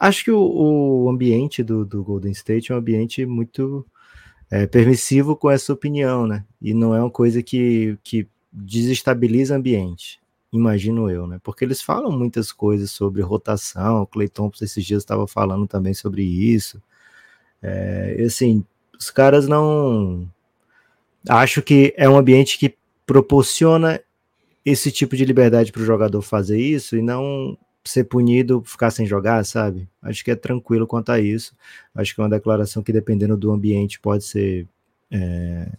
Acho 0.00 0.24
que 0.24 0.30
o, 0.30 0.40
o 0.40 1.10
ambiente 1.10 1.62
do, 1.62 1.84
do, 1.84 2.02
Golden 2.02 2.32
State 2.32 2.72
é 2.72 2.74
um 2.74 2.78
ambiente 2.78 3.26
muito 3.26 3.86
é, 4.50 4.66
permissivo 4.66 5.36
com 5.36 5.50
essa 5.50 5.72
opinião, 5.72 6.26
né? 6.26 6.44
E 6.60 6.72
não 6.72 6.94
é 6.94 7.00
uma 7.00 7.10
coisa 7.10 7.42
que, 7.42 7.98
que 8.02 8.26
desestabiliza 8.50 9.54
o 9.54 9.58
ambiente, 9.58 10.18
imagino 10.50 11.10
eu, 11.10 11.26
né? 11.26 11.38
Porque 11.42 11.64
eles 11.64 11.82
falam 11.82 12.10
muitas 12.10 12.50
coisas 12.50 12.90
sobre 12.90 13.22
rotação, 13.22 14.02
o 14.02 14.06
Clay 14.06 14.28
Thompson 14.28 14.64
esses 14.64 14.84
dias 14.84 15.02
estava 15.02 15.26
falando 15.26 15.66
também 15.66 15.92
sobre 15.92 16.22
isso. 16.22 16.82
É, 17.62 18.16
assim, 18.26 18.64
os 18.98 19.10
caras 19.10 19.46
não. 19.46 20.26
Acho 21.28 21.62
que 21.62 21.94
é 21.96 22.08
um 22.08 22.16
ambiente 22.16 22.58
que 22.58 22.76
proporciona 23.06 24.00
esse 24.64 24.90
tipo 24.90 25.16
de 25.16 25.24
liberdade 25.24 25.72
para 25.72 25.82
o 25.82 25.84
jogador 25.84 26.22
fazer 26.22 26.58
isso 26.58 26.96
e 26.96 27.02
não 27.02 27.56
ser 27.84 28.04
punido, 28.04 28.62
ficar 28.64 28.90
sem 28.90 29.06
jogar, 29.06 29.44
sabe? 29.44 29.88
Acho 30.02 30.24
que 30.24 30.30
é 30.30 30.36
tranquilo 30.36 30.86
quanto 30.86 31.12
a 31.12 31.20
isso. 31.20 31.54
Acho 31.94 32.14
que 32.14 32.20
é 32.20 32.24
uma 32.24 32.30
declaração 32.30 32.82
que, 32.82 32.92
dependendo 32.92 33.36
do 33.36 33.52
ambiente, 33.52 34.00
pode 34.00 34.24
ser. 34.24 34.66
É, 35.10 35.70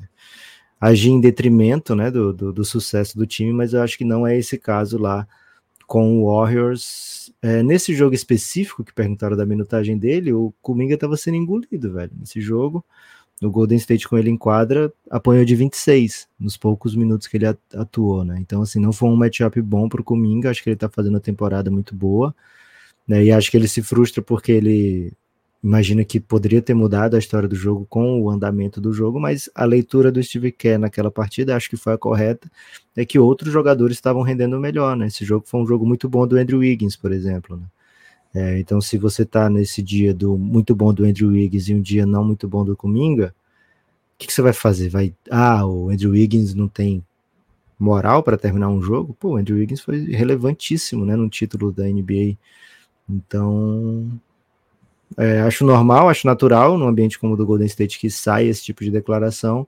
agir 0.80 1.10
em 1.10 1.20
detrimento 1.20 1.96
né, 1.96 2.12
do, 2.12 2.32
do, 2.32 2.54
do, 2.54 2.64
sucesso 2.64 3.18
do 3.18 3.26
time, 3.26 3.52
mas 3.52 3.74
eu 3.74 3.82
acho 3.82 3.98
que 3.98 4.06
não 4.06 4.26
é 4.28 4.38
esse 4.38 4.58
caso 4.58 4.98
lá 4.98 5.28
com 5.88 6.22
o 6.22 6.26
Warriors. 6.28 7.34
É, 7.42 7.64
nesse 7.64 7.94
jogo 7.94 8.16
específico 8.16 8.84
que 8.84 8.94
perguntaram 8.94 9.36
da 9.36 9.46
minutagem 9.46 9.98
dele, 9.98 10.34
o 10.34 10.54
Kuminga 10.62 10.96
estava 10.96 11.18
sendo 11.18 11.38
engolido, 11.38 11.92
velho. 11.94 12.12
Nesse 12.18 12.42
jogo, 12.42 12.84
o 13.42 13.50
Golden 13.50 13.78
State 13.78 14.08
com 14.08 14.18
ele 14.18 14.30
em 14.30 14.38
quadra 14.38 14.92
apanhou 15.10 15.44
de 15.44 15.56
26 15.56 16.28
nos 16.40 16.56
poucos 16.56 16.96
minutos 16.96 17.28
que 17.28 17.38
ele 17.38 17.46
atuou, 17.46 18.24
né? 18.24 18.38
Então, 18.40 18.62
assim, 18.62 18.80
não 18.80 18.94
foi 18.94 19.10
um 19.10 19.16
matchup 19.16 19.62
bom 19.62 19.90
para 19.90 20.02
o 20.02 20.04
Kuminga, 20.04 20.50
acho 20.50 20.64
que 20.64 20.70
ele 20.70 20.76
está 20.76 20.90
fazendo 20.90 21.16
uma 21.16 21.20
temporada 21.20 21.70
muito 21.70 21.94
boa, 21.96 22.34
né? 23.08 23.24
E 23.24 23.32
acho 23.32 23.52
que 23.52 23.58
ele 23.58 23.68
se 23.68 23.82
frustra 23.82 24.22
porque 24.22 24.52
ele 24.52 25.14
imagina 25.66 26.06
que 26.06 26.20
poderia 26.20 26.62
ter 26.62 26.76
mudado 26.76 27.16
a 27.16 27.20
história 27.20 27.50
do 27.50 27.56
jogo 27.56 27.88
com 27.90 28.22
o 28.22 28.30
andamento 28.30 28.80
do 28.80 28.94
jogo, 28.94 29.20
mas 29.20 29.50
a 29.56 29.66
leitura 29.66 30.12
do 30.12 30.22
Steve 30.22 30.52
Kerr 30.52 30.80
naquela 30.80 31.10
partida, 31.10 31.56
acho 31.56 31.70
que 31.70 31.78
foi 31.78 31.94
a 31.94 31.98
correta, 31.98 32.50
é 32.96 33.04
que 33.04 33.18
outros 33.18 33.52
jogadores 33.52 33.98
estavam 33.98 34.22
rendendo 34.22 34.60
melhor, 34.60 34.96
né? 34.96 35.08
Esse 35.08 35.26
jogo 35.26 35.46
foi 35.48 35.60
um 35.60 35.68
jogo 35.68 35.86
muito 35.86 36.08
bom 36.08 36.28
do 36.28 36.38
Andrew 36.38 36.60
Wiggins, 36.60 36.96
por 36.96 37.12
exemplo, 37.12 37.58
né? 37.58 37.66
É, 38.36 38.60
então, 38.60 38.82
se 38.82 38.98
você 38.98 39.24
está 39.24 39.50
nesse 39.50 39.82
dia 39.82 40.14
do 40.14 40.38
muito 40.38 40.76
bom 40.76 40.94
do 40.94 41.06
Andrew 41.06 41.30
Wiggins 41.30 41.70
e 41.70 41.74
um 41.74 41.82
dia 41.82 42.06
não 42.06 42.22
muito 42.22 42.50
bom 42.50 42.66
do 42.66 42.76
Cominga, 42.76 43.34
o 44.16 44.18
que, 44.18 44.28
que, 44.28 44.34
você 44.34 44.42
vai 44.42 44.52
fazer? 44.52 44.90
Vai, 44.90 45.14
ah, 45.32 45.66
o 45.66 45.90
Andrew 45.90 46.12
Wiggins 46.12 46.54
não 46.54 46.68
tem 46.68 47.02
moral 47.80 48.22
para 48.24 48.38
terminar 48.38 48.68
um 48.68 48.82
jogo? 48.82 49.16
Pô, 49.18 49.32
o 49.32 49.38
Andrew 49.38 49.58
Wiggins 49.58 49.80
foi 49.80 50.00
relevantíssimo, 50.12 51.06
né, 51.06 51.16
no 51.16 51.30
título 51.30 51.72
da 51.72 51.86
NBA. 51.86 52.38
Então, 53.10 54.12
é, 55.18 55.40
acho 55.42 55.66
normal, 55.66 56.10
acho 56.10 56.28
natural 56.28 56.78
num 56.78 56.88
ambiente 56.90 57.18
como 57.18 57.36
o 57.36 57.38
do 57.38 57.46
Golden 57.46 57.68
State 57.68 57.98
que 57.98 58.10
sai 58.10 58.48
esse 58.48 58.64
tipo 58.64 58.84
de 58.84 58.92
declaração, 58.92 59.66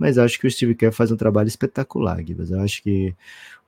mas 0.00 0.16
acho 0.16 0.40
que 0.40 0.46
o 0.46 0.50
Steve 0.50 0.74
Kerr 0.74 0.94
faz 0.94 1.12
um 1.12 1.16
trabalho 1.16 1.46
espetacular, 1.46 2.24
Gibas. 2.24 2.50
Eu 2.50 2.60
acho 2.60 2.82
que 2.82 3.14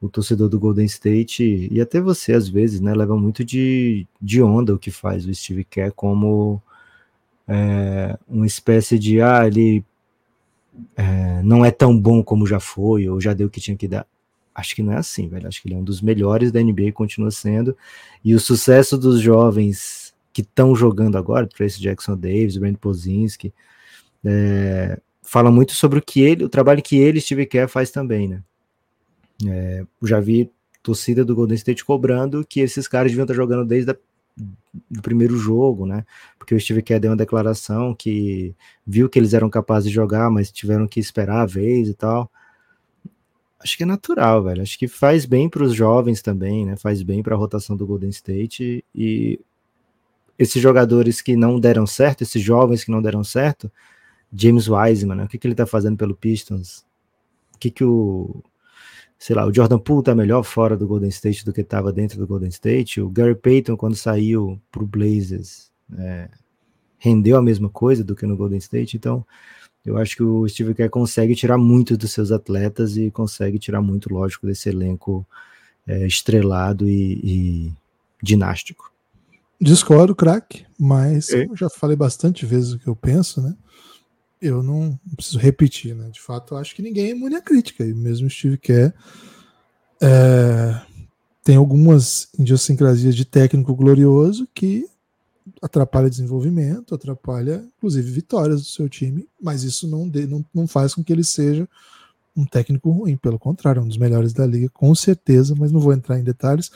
o 0.01 0.09
torcedor 0.09 0.49
do 0.49 0.59
Golden 0.59 0.87
State, 0.87 1.69
e 1.71 1.79
até 1.79 2.01
você 2.01 2.33
às 2.33 2.49
vezes, 2.49 2.81
né, 2.81 2.95
leva 2.95 3.15
muito 3.19 3.45
de, 3.45 4.07
de 4.19 4.43
onda 4.43 4.75
o 4.75 4.79
que 4.79 4.91
faz 4.91 5.27
o 5.27 5.35
Steve 5.35 5.63
Kerr 5.63 5.93
como 5.93 6.61
é, 7.47 8.19
uma 8.27 8.47
espécie 8.47 8.99
de, 8.99 9.21
ah, 9.21 9.47
ele 9.47 9.85
é, 10.97 11.43
não 11.43 11.63
é 11.67 11.71
tão 11.71 11.97
bom 12.01 12.25
como 12.25 12.47
já 12.47 12.59
foi, 12.59 13.07
ou 13.11 13.21
já 13.21 13.35
deu 13.35 13.49
o 13.49 13.51
que 13.51 13.61
tinha 13.61 13.77
que 13.77 13.87
dar. 13.87 14.07
Acho 14.55 14.75
que 14.75 14.83
não 14.83 14.95
é 14.95 14.97
assim, 14.97 15.29
velho. 15.29 15.47
Acho 15.47 15.61
que 15.61 15.69
ele 15.69 15.75
é 15.75 15.79
um 15.79 15.85
dos 15.85 16.01
melhores 16.01 16.51
da 16.51 16.63
NBA, 16.63 16.93
continua 16.93 17.31
sendo. 17.31 17.77
E 18.25 18.35
o 18.35 18.41
sucesso 18.41 18.97
dos 18.97 19.21
jovens 19.21 20.15
que 20.33 20.41
estão 20.41 20.75
jogando 20.75 21.19
agora, 21.19 21.47
Tracy 21.47 21.79
Jackson 21.79 22.17
Davis, 22.17 22.57
Brent 22.57 22.79
Pozinski, 22.79 23.53
é, 24.25 24.99
fala 25.33 25.51
muito 25.51 25.73
sobre 25.73 25.99
o 25.99 26.03
que 26.03 26.21
ele, 26.21 26.45
o 26.45 26.49
trabalho 26.49 26.83
que 26.83 26.95
ele, 26.95 27.19
Steve 27.19 27.47
Kerr, 27.47 27.67
faz 27.67 27.91
também, 27.91 28.29
né? 28.29 28.43
É, 29.49 29.83
já 30.03 30.21
vi 30.21 30.51
torcida 30.83 31.25
do 31.25 31.35
Golden 31.35 31.55
State 31.55 31.87
cobrando 31.87 32.45
que 32.47 32.61
esses 32.61 32.87
caras 32.87 33.11
deviam 33.11 33.25
estar 33.25 33.33
jogando 33.33 33.65
desde 33.65 33.93
o 33.93 35.01
primeiro 35.01 35.35
jogo, 35.39 35.87
né? 35.87 36.05
Porque 36.39 36.55
o 36.55 36.61
Steve 36.61 36.83
Kerr 36.83 37.01
deu 37.01 37.13
uma 37.13 37.17
declaração 37.17 37.95
que 37.95 38.55
viu 38.87 39.09
que 39.09 39.19
eles 39.19 39.33
eram 39.33 39.49
capazes 39.49 39.89
de 39.89 39.95
jogar, 39.95 40.31
mas 40.31 40.53
tiveram 40.53 40.87
que 40.87 41.01
esperar 41.01 41.41
a 41.41 41.47
vez 41.47 41.89
e 41.89 41.95
tal. 41.95 42.31
Acho 43.59 43.79
que 43.79 43.85
é 43.85 43.87
natural, 43.87 44.43
velho. 44.43 44.61
Acho 44.61 44.79
que 44.79 44.87
faz 44.87 45.25
bem 45.25 45.49
para 45.49 45.65
os 45.65 45.73
jovens 45.75 46.21
também, 46.21 46.67
né? 46.67 46.77
Faz 46.77 47.03
bem 47.03 47.23
para 47.23 47.35
a 47.35 47.39
rotação 47.39 47.75
do 47.75 47.87
Golden 47.87 48.11
State 48.11 48.85
e 48.95 49.41
esses 50.39 50.61
jogadores 50.61 51.23
que 51.23 51.37
não 51.37 51.59
deram 51.59 51.87
certo, 51.87 52.21
esses 52.21 52.43
jovens 52.43 52.85
que 52.85 52.91
não 52.91 53.01
deram 53.01 53.25
certo, 53.25 53.73
James 54.35 54.69
Wiseman, 54.69 55.17
né? 55.17 55.25
o 55.25 55.29
que, 55.29 55.39
que 55.39 55.47
ele 55.47 55.55
tá 55.55 55.67
fazendo 55.67 55.97
pelo 55.97 56.17
Pistons? 56.17 56.85
O 57.55 57.59
que, 57.59 57.71
que 57.71 57.85
o, 57.85 58.43
sei 59.19 59.37
lá, 59.37 59.47
o 59.47 59.55
Jordan 59.55 59.79
Poole 59.79 60.03
tá 60.03 60.15
melhor 60.15 60.43
fora 60.43 60.77
do 60.77 60.87
Golden 60.87 61.11
State 61.11 61.45
do 61.45 61.53
que 61.53 61.61
estava 61.61 61.93
dentro 61.93 62.19
do 62.19 62.27
Golden 62.27 62.49
State. 62.49 63.01
O 63.01 63.09
Gary 63.09 63.37
Payton, 63.37 63.77
quando 63.77 63.95
saiu 63.95 64.61
pro 64.71 64.85
Blazers, 64.85 65.71
é, 65.97 66.29
rendeu 66.99 67.37
a 67.37 67.43
mesma 67.43 67.69
coisa 67.69 68.03
do 68.03 68.17
que 68.17 68.27
no 68.27 68.37
Golden 68.37 68.59
State. 68.59 68.97
Então, 68.97 69.25
eu 69.85 69.97
acho 69.97 70.17
que 70.17 70.23
o 70.23 70.49
Steve 70.49 70.75
Kerr 70.75 70.91
consegue 70.91 71.35
tirar 71.35 71.59
muito 71.59 71.97
dos 71.97 72.13
seus 72.13 72.33
atletas 72.33 72.97
e 72.97 73.11
consegue 73.11 73.59
tirar 73.59 73.81
muito, 73.81 74.13
lógico, 74.13 74.47
desse 74.47 74.69
elenco 74.69 75.27
é, 75.87 76.07
estrelado 76.07 76.89
e, 76.89 77.21
e 77.23 77.73
dinástico. 78.23 78.93
Discordo, 79.61 80.15
craque, 80.15 80.65
mas 80.79 81.31
é. 81.31 81.45
eu 81.45 81.57
já 81.57 81.69
falei 81.71 81.97
bastante 81.97 82.45
vezes 82.45 82.73
o 82.73 82.79
que 82.81 82.89
eu 82.89 82.97
penso, 82.97 83.41
né? 83.41 83.57
Eu 84.43 84.61
não, 84.61 84.99
preciso 85.15 85.39
repetir, 85.39 85.95
né? 85.95 86.11
De 86.11 86.21
fato, 86.21 86.55
eu 86.55 86.59
acho 86.59 86.75
que 86.75 86.83
ninguém 86.83 87.07
é 87.07 87.11
imune 87.11 87.37
à 87.37 87.41
crítica, 87.41 87.87
e 87.87 87.95
mesmo 87.95 88.29
Steve 88.29 88.59
Kerr 88.59 88.93
é, 90.03 90.83
tem 91.45 91.55
algumas 91.55 92.29
idiosincrasias 92.37 93.15
de 93.15 93.25
técnico 93.25 93.73
glorioso 93.73 94.49
que 94.53 94.85
atrapalha 95.63 96.11
desenvolvimento, 96.11 96.93
atrapalha, 96.93 97.65
inclusive, 97.77 98.11
vitórias 98.11 98.63
do 98.63 98.67
seu 98.67 98.89
time, 98.89 99.29
mas 99.41 99.63
isso 99.63 99.87
não, 99.87 100.09
de, 100.09 100.27
não, 100.27 100.45
não 100.53 100.67
faz 100.67 100.93
com 100.93 101.05
que 101.05 101.13
ele 101.13 101.23
seja 101.23 101.69
um 102.37 102.45
técnico 102.45 102.91
ruim, 102.91 103.17
pelo 103.17 103.39
contrário, 103.39 103.79
é 103.79 103.83
um 103.83 103.89
dos 103.89 103.99
melhores 103.99 104.33
da 104.33 104.45
liga, 104.45 104.69
com 104.71 104.93
certeza, 104.95 105.55
mas 105.57 105.71
não 105.71 105.81
vou 105.81 105.93
entrar 105.93 106.19
em 106.19 106.25
detalhes. 106.25 106.71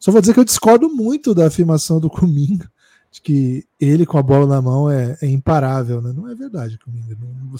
Só 0.00 0.10
vou 0.10 0.20
dizer 0.20 0.34
que 0.34 0.40
eu 0.40 0.44
discordo 0.44 0.88
muito 0.88 1.34
da 1.34 1.46
afirmação 1.46 2.00
do 2.00 2.10
Cominga, 2.10 2.68
de 3.12 3.20
que 3.20 3.64
ele 3.78 4.06
com 4.06 4.16
a 4.16 4.22
bola 4.22 4.46
na 4.46 4.62
mão 4.62 4.90
é, 4.90 5.16
é 5.20 5.26
imparável, 5.26 6.00
né? 6.00 6.12
Não 6.16 6.28
é 6.28 6.34
verdade, 6.34 6.78
Cominga. 6.78 7.16
Não, 7.20 7.58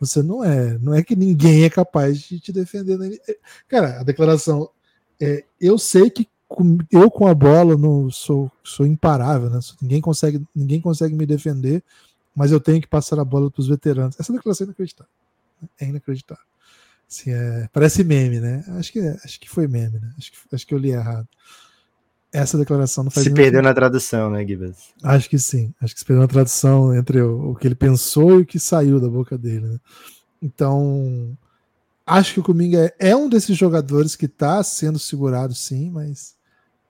você 0.00 0.22
não 0.22 0.42
é, 0.42 0.78
não 0.78 0.94
é 0.94 1.02
que 1.02 1.14
ninguém 1.14 1.64
é 1.64 1.70
capaz 1.70 2.18
de 2.18 2.40
te 2.40 2.50
defender. 2.50 2.98
Né? 2.98 3.10
Cara, 3.68 4.00
a 4.00 4.02
declaração 4.02 4.70
é, 5.20 5.44
eu 5.60 5.78
sei 5.78 6.10
que 6.10 6.26
eu 6.90 7.10
com 7.10 7.26
a 7.26 7.34
bola 7.34 7.76
não 7.76 8.10
sou, 8.10 8.50
sou 8.64 8.86
imparável, 8.86 9.50
né? 9.50 9.58
Ninguém 9.82 10.00
consegue, 10.00 10.42
ninguém 10.54 10.80
consegue 10.80 11.14
me 11.14 11.26
defender, 11.26 11.82
mas 12.34 12.52
eu 12.52 12.60
tenho 12.60 12.80
que 12.80 12.86
passar 12.86 13.18
a 13.18 13.24
bola 13.24 13.50
para 13.50 13.60
os 13.60 13.68
veteranos. 13.68 14.18
Essa 14.18 14.32
declaração 14.32 14.64
é 14.64 14.68
inacreditável. 14.68 15.12
Né? 15.60 15.68
É 15.80 15.84
inacreditável. 15.86 16.44
Assim, 17.08 17.32
é, 17.32 17.68
parece 17.72 18.02
meme, 18.02 18.40
né? 18.40 18.64
Acho 18.78 18.92
que, 18.92 19.00
acho 19.00 19.40
que 19.40 19.48
foi 19.48 19.66
meme, 19.66 19.98
né? 19.98 20.14
Acho 20.16 20.32
que, 20.32 20.38
acho 20.52 20.66
que 20.66 20.74
eu 20.74 20.78
li 20.78 20.90
errado. 20.90 21.28
Essa 22.36 22.58
declaração 22.58 23.04
não 23.04 23.10
faz 23.10 23.26
Se 23.26 23.32
perdeu 23.32 23.62
na 23.62 23.72
tradução, 23.72 24.30
né, 24.30 24.46
Gibas? 24.46 24.76
Acho 25.02 25.30
que 25.30 25.38
sim. 25.38 25.72
Acho 25.80 25.94
que 25.94 26.00
se 26.00 26.04
perdeu 26.06 26.20
na 26.20 26.28
tradução 26.28 26.94
entre 26.94 27.22
o, 27.22 27.52
o 27.52 27.54
que 27.56 27.66
ele 27.66 27.74
pensou 27.74 28.38
e 28.38 28.42
o 28.42 28.46
que 28.46 28.58
saiu 28.58 29.00
da 29.00 29.08
boca 29.08 29.38
dele. 29.38 29.66
Né? 29.66 29.80
Então, 30.42 31.34
acho 32.04 32.34
que 32.34 32.40
o 32.40 32.42
Kuminga 32.42 32.92
é, 32.98 33.10
é 33.10 33.16
um 33.16 33.26
desses 33.26 33.56
jogadores 33.56 34.14
que 34.14 34.26
está 34.26 34.62
sendo 34.62 34.98
segurado, 34.98 35.54
sim, 35.54 35.90
mas 35.90 36.36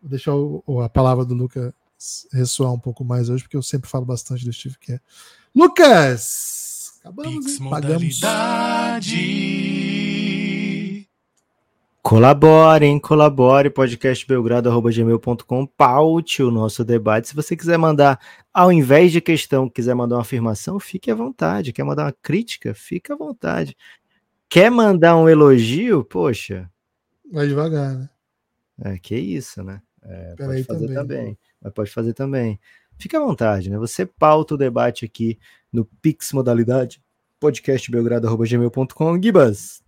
vou 0.03 0.11
deixar 0.11 0.35
o, 0.35 0.81
a 0.83 0.89
palavra 0.89 1.25
do 1.25 1.35
Lucas 1.35 1.73
ressoar 2.33 2.73
um 2.73 2.81
pouco 2.81 3.05
mais 3.05 3.29
hoje, 3.29 3.45
porque 3.45 3.57
eu 3.57 3.63
sempre 3.63 3.89
falo 3.89 4.05
bastante 4.05 4.45
do 4.45 4.53
Steve 4.53 4.77
Kerr. 4.81 5.01
Lucas! 5.55 6.95
Acabamos, 7.05 7.61
hein? 7.61 7.71
Pagamos. 7.71 8.21
Colaborem, 12.07 13.01
colabore, 13.01 13.69
podcastbelgrado.gmail.com, 13.69 15.67
paute 15.67 16.41
o 16.41 16.53
nosso 16.53 16.85
debate. 16.85 17.27
Se 17.27 17.35
você 17.35 17.57
quiser 17.57 17.77
mandar, 17.77 18.21
ao 18.55 18.71
invés 18.71 19.11
de 19.11 19.21
questão, 19.21 19.69
quiser 19.69 19.93
mandar 19.93 20.15
uma 20.15 20.21
afirmação, 20.21 20.79
fique 20.79 21.11
à 21.11 21.17
vontade. 21.17 21.73
Quer 21.73 21.83
mandar 21.83 22.05
uma 22.05 22.15
crítica? 22.23 22.73
Fique 22.75 23.11
à 23.11 23.17
vontade. 23.17 23.77
Quer 24.49 24.71
mandar 24.71 25.17
um 25.17 25.29
elogio? 25.29 26.05
Poxa. 26.05 26.71
Vai 27.33 27.49
devagar, 27.49 27.97
né? 27.97 28.09
É, 28.85 28.99
que 28.99 29.17
isso, 29.17 29.65
né? 29.65 29.83
É, 30.05 30.37
pode 30.37 30.63
fazer 30.63 30.87
também. 30.87 30.95
também. 30.95 31.37
Mas 31.61 31.73
pode 31.73 31.91
fazer 31.91 32.13
também. 32.13 32.61
Fique 32.97 33.17
à 33.17 33.21
vontade, 33.21 33.69
né? 33.69 33.79
Você 33.79 34.07
pauta 34.07 34.55
o 34.55 34.57
debate 34.57 35.05
aqui 35.05 35.41
no 35.73 35.85
Pix 36.01 36.33
Modalidade, 36.33 37.03
podcastbelgrado.gmail.com. 37.41 39.21
Gibas, 39.21 39.83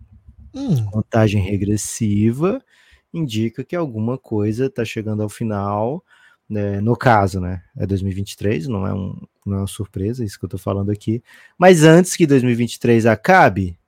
Hum. 0.58 0.86
Contagem 0.90 1.42
regressiva 1.42 2.60
indica 3.12 3.64
que 3.64 3.76
alguma 3.76 4.18
coisa 4.18 4.66
está 4.66 4.84
chegando 4.84 5.22
ao 5.22 5.28
final. 5.28 6.04
Né? 6.48 6.80
No 6.80 6.96
caso, 6.96 7.40
né? 7.40 7.62
É 7.76 7.86
2023, 7.86 8.66
não 8.68 8.86
é, 8.86 8.92
um, 8.94 9.20
não 9.46 9.56
é 9.58 9.60
uma 9.60 9.66
surpresa 9.66 10.24
isso 10.24 10.38
que 10.38 10.44
eu 10.44 10.48
estou 10.48 10.60
falando 10.60 10.90
aqui. 10.90 11.22
Mas 11.58 11.84
antes 11.84 12.16
que 12.16 12.26
2023 12.26 13.06
acabe, 13.06 13.78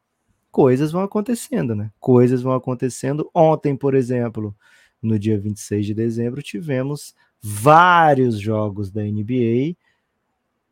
coisas 0.51 0.93
vão 0.93 1.03
acontecendo, 1.03 1.75
né? 1.75 1.91
Coisas 1.99 2.43
vão 2.43 2.53
acontecendo. 2.53 3.31
Ontem, 3.35 3.77
por 3.77 3.95
exemplo, 3.95 4.55
no 5.03 5.19
dia 5.19 5.39
26 5.39 5.87
de 5.87 5.95
dezembro, 5.95 6.43
tivemos 6.43 7.15
vários 7.43 8.39
jogos 8.39 8.91
da 8.91 9.03
NBA, 9.03 9.77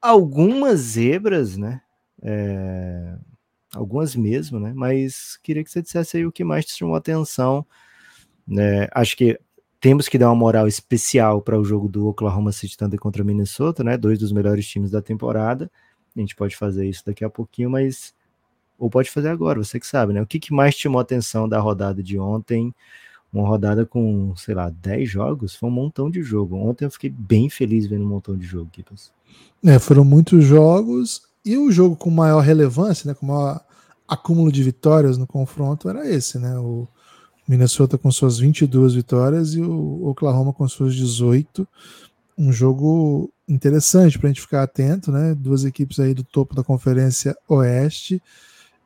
algumas 0.01 0.81
zebras, 0.81 1.57
né? 1.57 1.81
É, 2.23 3.17
algumas 3.75 4.17
mesmo, 4.17 4.59
né? 4.59 4.73
Mas 4.75 5.39
queria 5.43 5.63
que 5.63 5.71
você 5.71 5.83
dissesse 5.83 6.17
aí 6.17 6.27
o 6.27 6.33
que 6.33 6.45
mais 6.45 6.65
te 6.65 6.77
chamou 6.77 6.95
a 6.95 6.99
atenção. 6.99 7.67
Né? 8.47 8.89
Acho 8.93 9.17
que 9.17 9.39
temos 9.81 10.09
que 10.09 10.19
dar 10.19 10.29
uma 10.29 10.35
moral 10.35 10.67
especial 10.67 11.41
para 11.43 11.59
o 11.59 11.65
jogo 11.65 11.89
do 11.89 12.09
Oklahoma 12.09 12.53
City 12.53 12.77
Thunder 12.77 12.99
contra 12.99 13.23
Minnesota, 13.23 13.85
né? 13.85 13.97
Dois 13.97 14.19
dos 14.19 14.33
melhores 14.33 14.67
times 14.67 14.91
da 14.91 15.01
temporada. 15.01 15.71
A 16.17 16.21
gente 16.21 16.35
pode 16.35 16.57
fazer 16.57 16.89
isso 16.89 17.05
daqui 17.07 17.25
a 17.25 17.31
pouquinho, 17.31 17.71
mas 17.71 18.15
ou 18.79 18.89
pode 18.89 19.11
fazer 19.11 19.29
agora, 19.29 19.63
você 19.63 19.81
que 19.81 19.87
sabe, 19.87 20.13
né? 20.13 20.23
O 20.23 20.27
que, 20.27 20.39
que 20.39 20.53
mais 20.53 20.75
chamou 20.75 21.01
a 21.01 21.03
atenção 21.03 21.49
da 21.49 21.59
rodada 21.59 22.03
de 22.03 22.19
ontem? 22.19 22.73
Uma 23.33 23.47
rodada 23.47 23.85
com, 23.85 24.35
sei 24.37 24.55
lá, 24.55 24.71
10 24.71 25.11
jogos, 25.11 25.55
foi 25.55 25.69
um 25.69 25.73
montão 25.73 26.09
de 26.09 26.23
jogo. 26.23 26.57
Ontem 26.57 26.85
eu 26.85 26.91
fiquei 26.91 27.11
bem 27.11 27.51
feliz 27.51 27.87
vendo 27.87 28.05
um 28.05 28.09
montão 28.09 28.37
de 28.37 28.47
jogo, 28.47 28.71
Kipas. 28.71 29.13
É, 29.65 29.79
foram 29.79 30.05
muitos 30.05 30.45
jogos 30.45 31.28
e 31.45 31.57
o 31.57 31.71
jogo 31.71 31.97
com 31.97 32.11
maior 32.11 32.41
relevância, 32.41 33.09
né, 33.09 33.15
com 33.15 33.27
maior 33.27 33.61
acúmulo 34.09 34.51
de 34.51 34.63
vitórias 34.63 35.19
no 35.19 35.27
confronto 35.27 35.89
era 35.89 36.09
esse, 36.09 36.39
né? 36.39 36.59
O 36.59 36.89
Minnesota 37.47 37.99
com 37.99 38.11
suas 38.11 38.39
22 38.39 38.95
vitórias 38.95 39.55
e 39.55 39.61
o 39.61 40.07
Oklahoma 40.07 40.53
com 40.53 40.67
suas 40.67 40.95
18. 40.95 41.69
Um 42.37 42.53
jogo 42.53 43.31
interessante 43.49 44.19
para 44.19 44.29
a 44.29 44.33
gente 44.33 44.41
ficar 44.41 44.63
atento, 44.63 45.13
né? 45.13 45.35
Duas 45.35 45.65
equipes 45.65 46.01
aí 46.01 46.15
do 46.15 46.25
topo 46.25 46.55
da 46.55 46.65
Conferência 46.65 47.37
Oeste. 47.49 48.23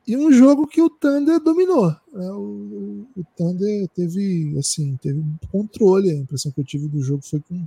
E 0.05 0.17
um 0.17 0.31
jogo 0.33 0.67
que 0.67 0.81
o 0.81 0.89
Thunder 0.89 1.39
dominou. 1.39 1.87
Né? 2.13 2.31
O, 2.31 3.07
o, 3.15 3.23
Thunder 3.37 3.87
teve, 3.95 4.53
assim, 4.57 4.97
teve 5.01 5.23
controle. 5.49 6.11
A 6.11 6.15
impressão 6.15 6.51
que 6.51 6.59
eu 6.59 6.65
tive 6.65 6.89
do 6.89 7.01
jogo 7.01 7.21
foi 7.23 7.39
com 7.41 7.65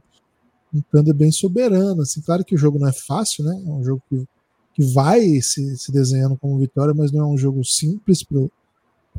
um 0.74 0.82
Thunder 0.92 1.14
bem 1.14 1.32
soberano. 1.32 2.02
Assim, 2.02 2.20
claro 2.20 2.44
que 2.44 2.54
o 2.54 2.58
jogo 2.58 2.78
não 2.78 2.88
é 2.88 2.92
fácil, 2.92 3.44
né? 3.44 3.62
É 3.66 3.70
um 3.70 3.82
jogo 3.82 4.02
que 4.08 4.26
que 4.76 4.84
vai 4.84 5.40
se, 5.40 5.74
se 5.78 5.90
desenhando 5.90 6.36
como 6.36 6.58
vitória, 6.58 6.92
mas 6.92 7.10
não 7.10 7.22
é 7.22 7.26
um 7.26 7.38
jogo 7.38 7.64
simples 7.64 8.22
para 8.22 8.38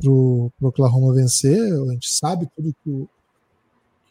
o 0.08 0.52
Oklahoma 0.62 1.12
vencer. 1.12 1.60
A 1.60 1.92
gente 1.94 2.08
sabe 2.08 2.48
tudo 2.54 2.72
que 2.84 2.88
o, 2.88 3.08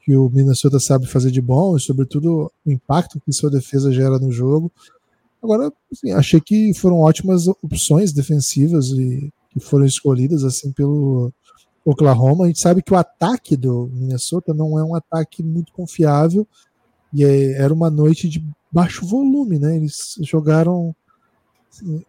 que 0.04 0.18
o 0.18 0.30
Minnesota 0.30 0.78
sabe 0.78 1.08
fazer 1.08 1.32
de 1.32 1.40
bom 1.42 1.78
e, 1.78 1.80
sobretudo, 1.80 2.52
o 2.66 2.70
impacto 2.70 3.22
que 3.22 3.32
sua 3.32 3.50
defesa 3.50 3.94
gera 3.94 4.20
no 4.20 4.30
jogo. 4.30 4.70
Agora, 5.42 5.72
assim, 5.90 6.12
achei 6.12 6.42
que 6.42 6.74
foram 6.74 7.00
ótimas 7.00 7.48
opções 7.48 8.12
defensivas 8.12 8.90
e 8.90 9.32
que 9.50 9.62
foram 9.62 9.86
escolhidas 9.86 10.44
assim 10.44 10.74
pelo 10.74 11.32
Oklahoma. 11.86 12.44
A 12.44 12.48
gente 12.48 12.60
sabe 12.60 12.84
que 12.84 12.92
o 12.92 12.98
ataque 12.98 13.56
do 13.56 13.90
Minnesota 13.94 14.54
não 14.54 14.78
é 14.78 14.84
um 14.84 14.96
ataque 14.96 15.42
muito 15.42 15.72
confiável 15.72 16.46
e 17.14 17.24
é, 17.24 17.54
era 17.54 17.74
uma 17.74 17.90
noite 17.90 18.28
de 18.28 18.44
baixo 18.70 19.06
volume, 19.06 19.58
né? 19.58 19.78
Eles 19.78 20.16
jogaram 20.24 20.94
assim, 21.78 22.04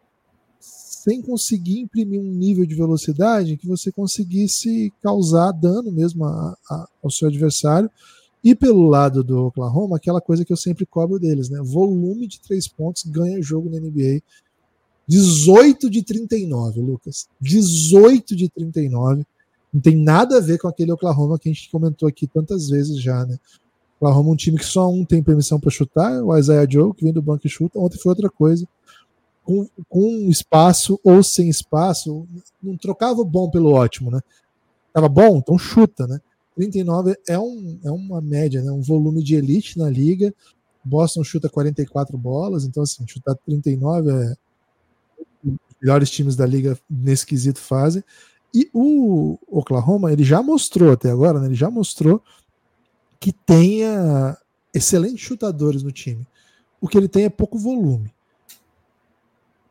sem 0.60 1.22
conseguir 1.22 1.80
imprimir 1.80 2.20
um 2.20 2.32
nível 2.32 2.66
de 2.66 2.74
velocidade 2.74 3.56
que 3.56 3.66
você 3.66 3.90
conseguisse 3.92 4.92
causar 5.02 5.52
dano 5.52 5.90
mesmo 5.90 6.24
a, 6.24 6.56
a, 6.70 6.88
ao 7.02 7.10
seu 7.10 7.28
adversário. 7.28 7.90
E 8.42 8.54
pelo 8.54 8.88
lado 8.88 9.24
do 9.24 9.46
Oklahoma, 9.46 9.96
aquela 9.96 10.20
coisa 10.20 10.44
que 10.44 10.52
eu 10.52 10.56
sempre 10.56 10.86
cobro 10.86 11.18
deles, 11.18 11.48
né? 11.48 11.60
Volume 11.62 12.26
de 12.26 12.40
três 12.40 12.68
pontos 12.68 13.04
ganha 13.04 13.42
jogo 13.42 13.68
na 13.68 13.80
NBA. 13.80 14.22
18 15.08 15.88
de 15.88 16.02
39, 16.02 16.80
Lucas. 16.80 17.28
18 17.40 18.36
de 18.36 18.48
39. 18.48 19.24
Não 19.72 19.80
tem 19.80 19.96
nada 19.96 20.36
a 20.36 20.40
ver 20.40 20.58
com 20.58 20.68
aquele 20.68 20.92
Oklahoma 20.92 21.38
que 21.38 21.48
a 21.48 21.52
gente 21.52 21.70
comentou 21.70 22.08
aqui 22.08 22.26
tantas 22.26 22.68
vezes 22.68 23.00
já, 23.00 23.24
né? 23.24 23.38
Oklahoma 23.96 24.30
é 24.30 24.32
um 24.32 24.36
time 24.36 24.58
que 24.58 24.64
só 24.64 24.88
um 24.88 25.04
tem 25.04 25.22
permissão 25.22 25.58
para 25.58 25.70
chutar, 25.70 26.22
o 26.22 26.36
Isaiah 26.36 26.70
Joe, 26.70 26.94
que 26.94 27.02
vem 27.02 27.12
do 27.12 27.22
banco 27.22 27.46
e 27.46 27.50
chuta. 27.50 27.78
Ontem 27.78 27.98
foi 27.98 28.10
outra 28.10 28.30
coisa. 28.30 28.66
Com, 29.48 29.66
com 29.88 30.28
espaço 30.28 31.00
ou 31.02 31.22
sem 31.22 31.48
espaço, 31.48 32.28
não 32.62 32.76
trocava 32.76 33.22
o 33.22 33.24
bom 33.24 33.48
pelo 33.48 33.72
ótimo, 33.72 34.10
né? 34.10 34.20
Tava 34.92 35.08
bom, 35.08 35.38
então 35.38 35.56
chuta, 35.56 36.06
né? 36.06 36.20
39 36.54 37.16
é, 37.26 37.38
um, 37.38 37.80
é 37.82 37.90
uma 37.90 38.20
média, 38.20 38.60
né? 38.60 38.70
um 38.70 38.82
volume 38.82 39.22
de 39.22 39.36
elite 39.36 39.78
na 39.78 39.88
liga. 39.88 40.34
Boston 40.84 41.24
chuta 41.24 41.48
44 41.48 42.18
bolas, 42.18 42.64
então 42.64 42.82
assim, 42.82 43.06
chutar 43.06 43.36
39 43.46 44.10
é 44.10 44.34
os 45.42 45.56
melhores 45.80 46.10
times 46.10 46.36
da 46.36 46.44
liga 46.44 46.78
nesse 46.90 47.24
quesito 47.24 47.58
fazem. 47.58 48.04
E 48.54 48.68
o 48.74 49.38
Oklahoma, 49.46 50.12
ele 50.12 50.24
já 50.24 50.42
mostrou 50.42 50.92
até 50.92 51.10
agora, 51.10 51.38
né? 51.40 51.46
Ele 51.46 51.54
já 51.54 51.70
mostrou 51.70 52.22
que 53.18 53.32
tenha 53.32 54.36
excelentes 54.74 55.20
chutadores 55.20 55.82
no 55.82 55.92
time. 55.92 56.26
O 56.80 56.88
que 56.88 56.98
ele 56.98 57.08
tem 57.08 57.24
é 57.24 57.30
pouco 57.30 57.58
volume. 57.58 58.12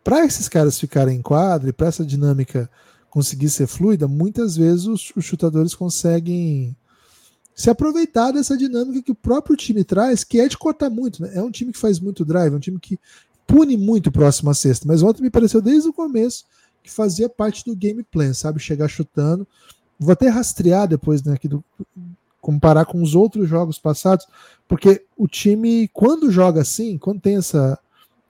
Para 0.07 0.23
esses 0.23 0.47
caras 0.47 0.79
ficarem 0.79 1.17
em 1.17 1.21
quadra 1.21 1.69
e 1.69 1.73
para 1.73 1.87
essa 1.87 2.05
dinâmica 2.05 2.69
conseguir 3.09 3.49
ser 3.49 3.67
fluida, 3.67 4.07
muitas 4.07 4.55
vezes 4.55 4.85
os, 4.85 5.11
os, 5.13 5.25
chutadores 5.25 5.75
conseguem 5.75 6.73
se 7.53 7.69
aproveitar 7.69 8.31
dessa 8.31 8.55
dinâmica 8.55 9.01
que 9.01 9.11
o 9.11 9.15
próprio 9.15 9.57
time 9.57 9.83
traz, 9.83 10.23
que 10.23 10.39
é 10.39 10.47
de 10.47 10.57
cortar 10.57 10.89
muito. 10.89 11.21
Né? 11.21 11.31
É 11.33 11.43
um 11.43 11.51
time 11.51 11.73
que 11.73 11.77
faz 11.77 11.99
muito 11.99 12.23
drive, 12.23 12.53
é 12.53 12.55
um 12.55 12.59
time 12.61 12.79
que 12.79 12.97
pune 13.45 13.75
muito 13.75 14.09
próximo 14.09 14.49
à 14.49 14.53
sexta. 14.53 14.87
Mas 14.87 15.03
ontem 15.03 15.21
me 15.21 15.29
pareceu 15.29 15.61
desde 15.61 15.89
o 15.89 15.93
começo 15.93 16.45
que 16.81 16.89
fazia 16.89 17.27
parte 17.27 17.65
do 17.65 17.75
game 17.75 18.01
plan, 18.01 18.33
sabe? 18.33 18.61
Chegar 18.61 18.87
chutando. 18.87 19.45
Vou 19.99 20.13
até 20.13 20.29
rastrear 20.29 20.87
depois 20.87 21.21
né, 21.21 21.33
aqui 21.33 21.49
do, 21.49 21.61
comparar 22.39 22.85
com 22.85 23.03
os 23.03 23.13
outros 23.13 23.49
jogos 23.49 23.77
passados, 23.77 24.25
porque 24.69 25.03
o 25.17 25.27
time, 25.27 25.89
quando 25.89 26.31
joga 26.31 26.61
assim, 26.61 26.97
quando 26.97 27.19
tem 27.19 27.35
essa, 27.35 27.77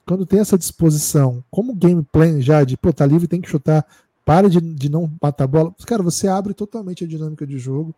quando 0.08 0.26
tem 0.26 0.40
essa 0.40 0.58
disposição, 0.58 1.44
como 1.52 1.76
game 1.76 2.02
plan 2.12 2.40
já 2.42 2.64
de 2.64 2.78
pô, 2.78 2.94
tá 2.94 3.06
livre, 3.06 3.28
tem 3.28 3.42
que 3.42 3.50
chutar, 3.50 3.86
para 4.24 4.50
de, 4.50 4.62
de 4.62 4.90
não 4.90 5.12
matar 5.22 5.44
a 5.44 5.48
bola, 5.48 5.76
cara, 5.86 6.02
você 6.02 6.28
abre 6.28 6.54
totalmente 6.54 7.04
a 7.04 7.08
dinâmica 7.08 7.46
de 7.46 7.60
jogo. 7.60 7.94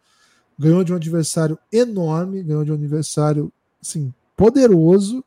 Ganhou 0.57 0.84
de 0.84 0.91
um 0.91 0.95
adversário 0.95 1.57
enorme, 1.72 2.43
ganhou 2.43 2.66
de 2.66 2.72
um 2.72 2.76
adversário 2.76 3.51
assim, 3.82 4.14
poderoso 4.36 5.24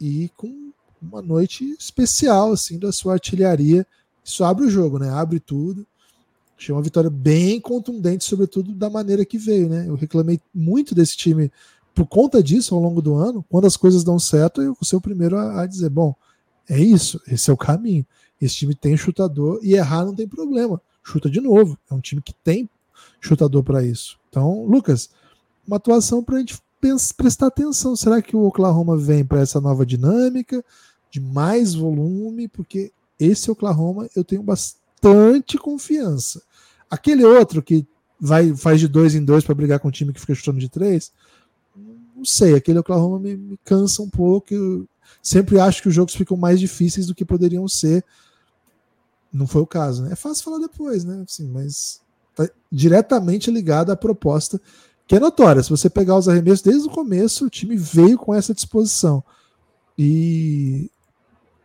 e 0.00 0.30
com 0.36 0.72
uma 1.00 1.20
noite 1.20 1.76
especial 1.78 2.52
assim 2.52 2.78
da 2.78 2.92
sua 2.92 3.14
artilharia. 3.14 3.86
Isso 4.24 4.44
abre 4.44 4.64
o 4.64 4.70
jogo, 4.70 4.98
né? 4.98 5.10
Abre 5.10 5.40
tudo. 5.40 5.86
Achei 6.56 6.74
uma 6.74 6.82
vitória 6.82 7.10
bem 7.10 7.60
contundente, 7.60 8.24
sobretudo 8.24 8.72
da 8.72 8.88
maneira 8.88 9.24
que 9.24 9.36
veio, 9.36 9.68
né? 9.68 9.86
Eu 9.88 9.96
reclamei 9.96 10.40
muito 10.54 10.94
desse 10.94 11.16
time 11.16 11.50
por 11.94 12.06
conta 12.06 12.42
disso 12.42 12.74
ao 12.74 12.80
longo 12.80 13.02
do 13.02 13.14
ano. 13.14 13.44
Quando 13.48 13.66
as 13.66 13.76
coisas 13.76 14.04
dão 14.04 14.18
certo, 14.18 14.62
eu 14.62 14.76
ser 14.82 14.96
o 14.96 15.00
primeiro 15.00 15.36
a, 15.36 15.62
a 15.62 15.66
dizer: 15.66 15.90
bom, 15.90 16.14
é 16.68 16.78
isso, 16.80 17.20
esse 17.26 17.50
é 17.50 17.52
o 17.52 17.56
caminho. 17.56 18.06
Esse 18.40 18.56
time 18.56 18.74
tem 18.74 18.96
chutador 18.96 19.60
e 19.62 19.74
errar 19.74 20.04
não 20.04 20.14
tem 20.14 20.26
problema. 20.26 20.80
Chuta 21.02 21.30
de 21.30 21.40
novo. 21.40 21.78
É 21.90 21.94
um 21.94 22.00
time 22.00 22.20
que 22.20 22.34
tem 22.34 22.68
chutador 23.20 23.62
para 23.62 23.84
isso. 23.84 24.18
Então, 24.28 24.64
Lucas, 24.64 25.10
uma 25.66 25.76
atuação 25.76 26.24
para 26.24 26.36
a 26.36 26.38
gente 26.40 26.60
prestar 27.16 27.46
atenção. 27.46 27.94
Será 27.94 28.20
que 28.20 28.34
o 28.34 28.44
Oklahoma 28.44 28.96
vem 28.96 29.24
para 29.24 29.40
essa 29.40 29.60
nova 29.60 29.86
dinâmica 29.86 30.64
de 31.10 31.20
mais 31.20 31.74
volume? 31.74 32.48
Porque 32.48 32.92
esse 33.18 33.50
Oklahoma 33.50 34.08
eu 34.16 34.24
tenho 34.24 34.42
bastante 34.42 35.56
confiança. 35.56 36.42
Aquele 36.90 37.24
outro 37.24 37.62
que 37.62 37.86
vai 38.20 38.54
faz 38.54 38.80
de 38.80 38.88
dois 38.88 39.14
em 39.14 39.24
dois 39.24 39.44
para 39.44 39.54
brigar 39.54 39.78
com 39.80 39.88
o 39.88 39.92
time 39.92 40.12
que 40.12 40.20
fica 40.20 40.34
chutando 40.34 40.58
de 40.58 40.68
três, 40.68 41.12
não 42.22 42.26
sei. 42.26 42.54
Aquele 42.54 42.78
Oklahoma 42.78 43.18
me, 43.18 43.36
me 43.36 43.58
cansa 43.64 44.00
um 44.00 44.08
pouco. 44.08 44.54
Eu 44.54 44.88
sempre 45.20 45.58
acho 45.58 45.82
que 45.82 45.88
os 45.88 45.94
jogos 45.94 46.14
ficam 46.14 46.36
mais 46.36 46.60
difíceis 46.60 47.06
do 47.06 47.14
que 47.14 47.24
poderiam 47.24 47.66
ser. 47.66 48.04
Não 49.32 49.46
foi 49.46 49.62
o 49.62 49.66
caso, 49.66 50.02
né? 50.02 50.12
É 50.12 50.16
fácil 50.16 50.44
falar 50.44 50.58
depois, 50.58 51.04
né? 51.04 51.24
Assim, 51.28 51.48
mas 51.48 52.00
tá 52.34 52.48
diretamente 52.70 53.50
ligado 53.50 53.90
à 53.90 53.96
proposta 53.96 54.60
que 55.06 55.16
é 55.16 55.20
notória. 55.20 55.62
Se 55.62 55.70
você 55.70 55.90
pegar 55.90 56.16
os 56.16 56.28
arremessos 56.28 56.62
desde 56.62 56.88
o 56.88 56.90
começo, 56.90 57.46
o 57.46 57.50
time 57.50 57.76
veio 57.76 58.16
com 58.16 58.32
essa 58.32 58.54
disposição. 58.54 59.22
E 59.98 60.90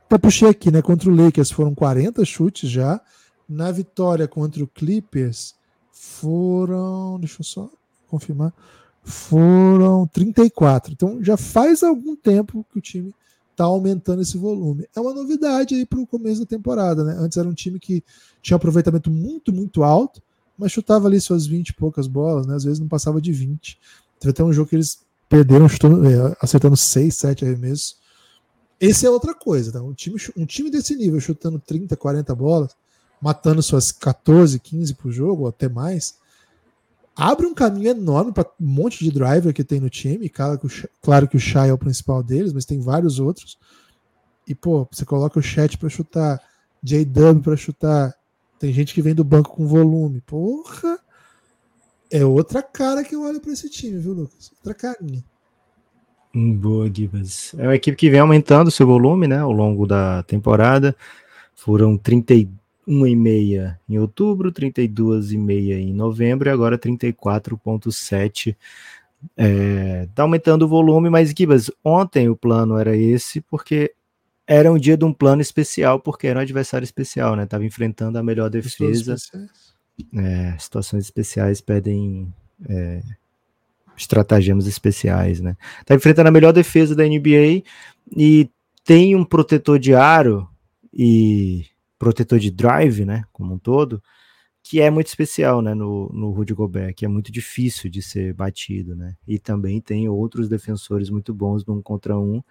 até 0.05 0.17
puxei 0.17 0.49
aqui, 0.49 0.71
né? 0.71 0.81
Contra 0.81 1.09
o 1.09 1.15
Lakers 1.15 1.51
foram 1.51 1.75
40 1.75 2.25
chutes 2.25 2.69
já. 2.69 2.99
Na 3.47 3.71
vitória 3.71 4.27
contra 4.27 4.63
o 4.63 4.67
Clippers 4.67 5.53
foram. 5.91 7.19
Deixa 7.19 7.41
eu 7.41 7.45
só 7.45 7.69
confirmar. 8.07 8.53
Foram 9.07 10.05
34. 10.07 10.91
Então 10.91 11.23
já 11.23 11.37
faz 11.37 11.81
algum 11.81 12.13
tempo 12.13 12.65
que 12.69 12.77
o 12.77 12.81
time 12.81 13.13
está 13.51 13.63
aumentando 13.63 14.21
esse 14.21 14.37
volume. 14.37 14.85
É 14.93 14.99
uma 14.99 15.13
novidade 15.13 15.75
aí 15.75 15.85
para 15.85 15.97
o 15.97 16.05
começo 16.05 16.41
da 16.41 16.45
temporada, 16.45 17.05
né? 17.05 17.15
Antes 17.17 17.37
era 17.37 17.47
um 17.47 17.53
time 17.53 17.79
que 17.79 18.03
tinha 18.41 18.55
um 18.55 18.57
aproveitamento 18.57 19.09
muito, 19.09 19.53
muito 19.53 19.81
alto, 19.81 20.21
mas 20.57 20.73
chutava 20.73 21.07
ali 21.07 21.21
suas 21.21 21.47
20 21.47 21.69
e 21.69 21.73
poucas 21.73 22.05
bolas, 22.05 22.45
né? 22.45 22.55
Às 22.55 22.65
vezes 22.65 22.79
não 22.79 22.87
passava 22.87 23.21
de 23.21 23.31
20. 23.31 23.79
Teve 24.19 24.31
até 24.31 24.43
um 24.43 24.51
jogo 24.51 24.69
que 24.69 24.75
eles 24.75 24.99
perderam 25.29 25.69
chutando, 25.69 26.05
é, 26.05 26.35
acertando 26.41 26.75
6, 26.75 27.15
7 27.15 27.45
arremessos. 27.45 27.97
Esse 28.79 29.05
é 29.05 29.09
outra 29.09 29.33
coisa, 29.33 29.71
tá? 29.71 29.81
Um 29.81 29.93
time, 29.93 30.17
um 30.35 30.45
time 30.45 30.69
desse 30.69 30.95
nível, 30.95 31.19
chutando 31.21 31.59
30, 31.59 31.95
40 31.95 32.35
bolas, 32.35 32.75
matando 33.21 33.63
suas 33.63 33.91
14, 33.91 34.59
15 34.59 34.93
por 34.95 35.11
jogo, 35.11 35.43
ou 35.43 35.47
até 35.47 35.69
mais, 35.69 36.15
abre 37.17 37.47
um 37.47 37.53
caminho 37.53 37.89
enorme 37.89 38.31
para 38.31 38.47
um 38.61 38.65
monte 38.65 39.03
de 39.03 39.11
driver 39.11 39.51
que 39.53 39.63
tem 39.63 39.79
no 39.79 39.89
time. 39.89 40.29
Claro 40.29 40.59
que, 40.59 40.67
o, 40.67 40.89
claro 41.01 41.27
que 41.27 41.35
o 41.35 41.39
Shai 41.39 41.69
é 41.69 41.73
o 41.73 41.77
principal 41.77 42.21
deles, 42.21 42.53
mas 42.53 42.63
tem 42.63 42.79
vários 42.79 43.19
outros. 43.19 43.57
E, 44.47 44.53
pô, 44.53 44.87
você 44.89 45.03
coloca 45.03 45.39
o 45.39 45.41
chat 45.41 45.77
para 45.77 45.89
chutar, 45.89 46.39
JW 46.81 47.41
para 47.41 47.57
chutar. 47.57 48.13
Tem 48.59 48.71
gente 48.71 48.93
que 48.93 49.01
vem 49.01 49.15
do 49.15 49.23
banco 49.23 49.51
com 49.51 49.67
volume. 49.67 50.21
Porra! 50.21 50.99
É 52.09 52.23
outra 52.23 52.63
cara 52.63 53.03
que 53.03 53.15
eu 53.15 53.23
olho 53.23 53.41
para 53.41 53.51
esse 53.51 53.69
time, 53.69 53.99
viu, 53.99 54.13
Lucas? 54.13 54.51
Outra 54.57 54.73
carinha. 54.73 55.23
Boa, 56.33 56.89
Gibas. 56.93 57.53
É 57.57 57.63
uma 57.63 57.75
equipe 57.75 57.97
que 57.97 58.09
vem 58.09 58.19
aumentando 58.19 58.71
seu 58.71 58.85
volume, 58.85 59.27
né, 59.27 59.39
ao 59.39 59.51
longo 59.51 59.85
da 59.85 60.23
temporada. 60.23 60.95
Foram 61.55 61.97
32 61.97 62.47
1,5 62.87 63.77
em 63.89 63.99
outubro, 63.99 64.51
32,5 64.51 65.71
em 65.73 65.93
novembro 65.93 66.49
e 66.49 66.51
agora 66.51 66.77
34,7. 66.77 68.55
É, 69.35 70.07
tá 70.15 70.23
aumentando 70.23 70.63
o 70.63 70.67
volume, 70.67 71.09
mas 71.09 71.33
Gibas, 71.37 71.69
ontem 71.83 72.29
o 72.29 72.35
plano 72.35 72.77
era 72.77 72.95
esse, 72.95 73.41
porque 73.41 73.93
era 74.45 74.71
um 74.71 74.77
dia 74.77 74.95
de 74.95 75.03
um 75.03 75.11
plano 75.11 75.41
especial, 75.41 75.99
porque 75.99 76.27
era 76.27 76.39
um 76.39 76.41
adversário 76.41 76.85
especial, 76.85 77.35
né? 77.35 77.45
Tava 77.45 77.65
enfrentando 77.65 78.17
a 78.17 78.23
melhor 78.23 78.49
defesa. 78.49 79.15
É, 80.15 80.55
situações 80.57 81.03
especiais 81.03 81.59
pedem 81.59 82.31
é, 82.69 83.01
estratagemas 83.97 84.67
especiais, 84.67 85.41
né? 85.41 85.57
Tá 85.85 85.95
enfrentando 85.95 86.29
a 86.29 86.31
melhor 86.31 86.53
defesa 86.53 86.95
da 86.95 87.03
NBA 87.03 87.63
e 88.15 88.49
tem 88.85 89.15
um 89.15 89.25
protetor 89.25 89.77
de 89.79 89.93
aro 89.93 90.47
e 90.93 91.65
protetor 91.97 92.39
de 92.39 92.51
drive, 92.51 93.05
né, 93.05 93.23
como 93.31 93.53
um 93.55 93.59
todo, 93.59 94.01
que 94.63 94.81
é 94.81 94.89
muito 94.89 95.07
especial, 95.07 95.61
né, 95.61 95.73
no, 95.73 96.09
no 96.13 96.31
Rudy 96.31 96.53
Gobert, 96.53 96.93
que 96.93 97.05
é 97.05 97.07
muito 97.07 97.31
difícil 97.31 97.89
de 97.89 98.01
ser 98.01 98.33
batido, 98.33 98.95
né, 98.95 99.15
e 99.27 99.39
também 99.39 99.79
tem 99.79 100.09
outros 100.09 100.49
defensores 100.49 101.09
muito 101.09 101.33
bons 101.33 101.65
no 101.65 101.75
um 101.75 101.81
contra 101.81 102.17
um, 102.17 102.41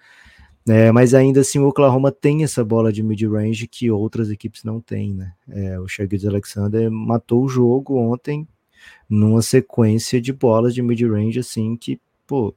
é, 0.68 0.90
mas 0.90 1.14
ainda 1.14 1.40
assim 1.40 1.58
o 1.60 1.68
Oklahoma 1.68 2.10
tem 2.10 2.42
essa 2.42 2.64
bola 2.64 2.92
de 2.92 3.02
mid-range 3.02 3.68
que 3.68 3.90
outras 3.90 4.30
equipes 4.30 4.64
não 4.64 4.80
têm, 4.80 5.14
né, 5.14 5.32
é, 5.48 5.78
o 5.78 5.86
Shaggy 5.86 6.26
Alexander 6.26 6.90
matou 6.90 7.44
o 7.44 7.48
jogo 7.48 7.96
ontem 7.98 8.48
numa 9.08 9.42
sequência 9.42 10.20
de 10.20 10.32
bolas 10.32 10.74
de 10.74 10.82
mid-range, 10.82 11.38
assim, 11.38 11.76
que, 11.76 12.00
pô, 12.26 12.54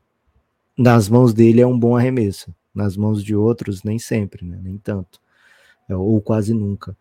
nas 0.77 1.09
mãos 1.09 1.33
dele 1.33 1.61
é 1.61 1.67
um 1.67 1.77
bom 1.77 1.95
arremesso, 1.97 2.53
nas 2.73 2.95
mãos 2.95 3.23
de 3.23 3.35
outros 3.35 3.83
nem 3.83 3.99
sempre, 3.99 4.45
né, 4.45 4.59
nem 4.63 4.77
tanto. 4.77 5.19
É, 5.89 5.95
ou 5.95 6.21
quase 6.21 6.53
nunca. 6.53 6.95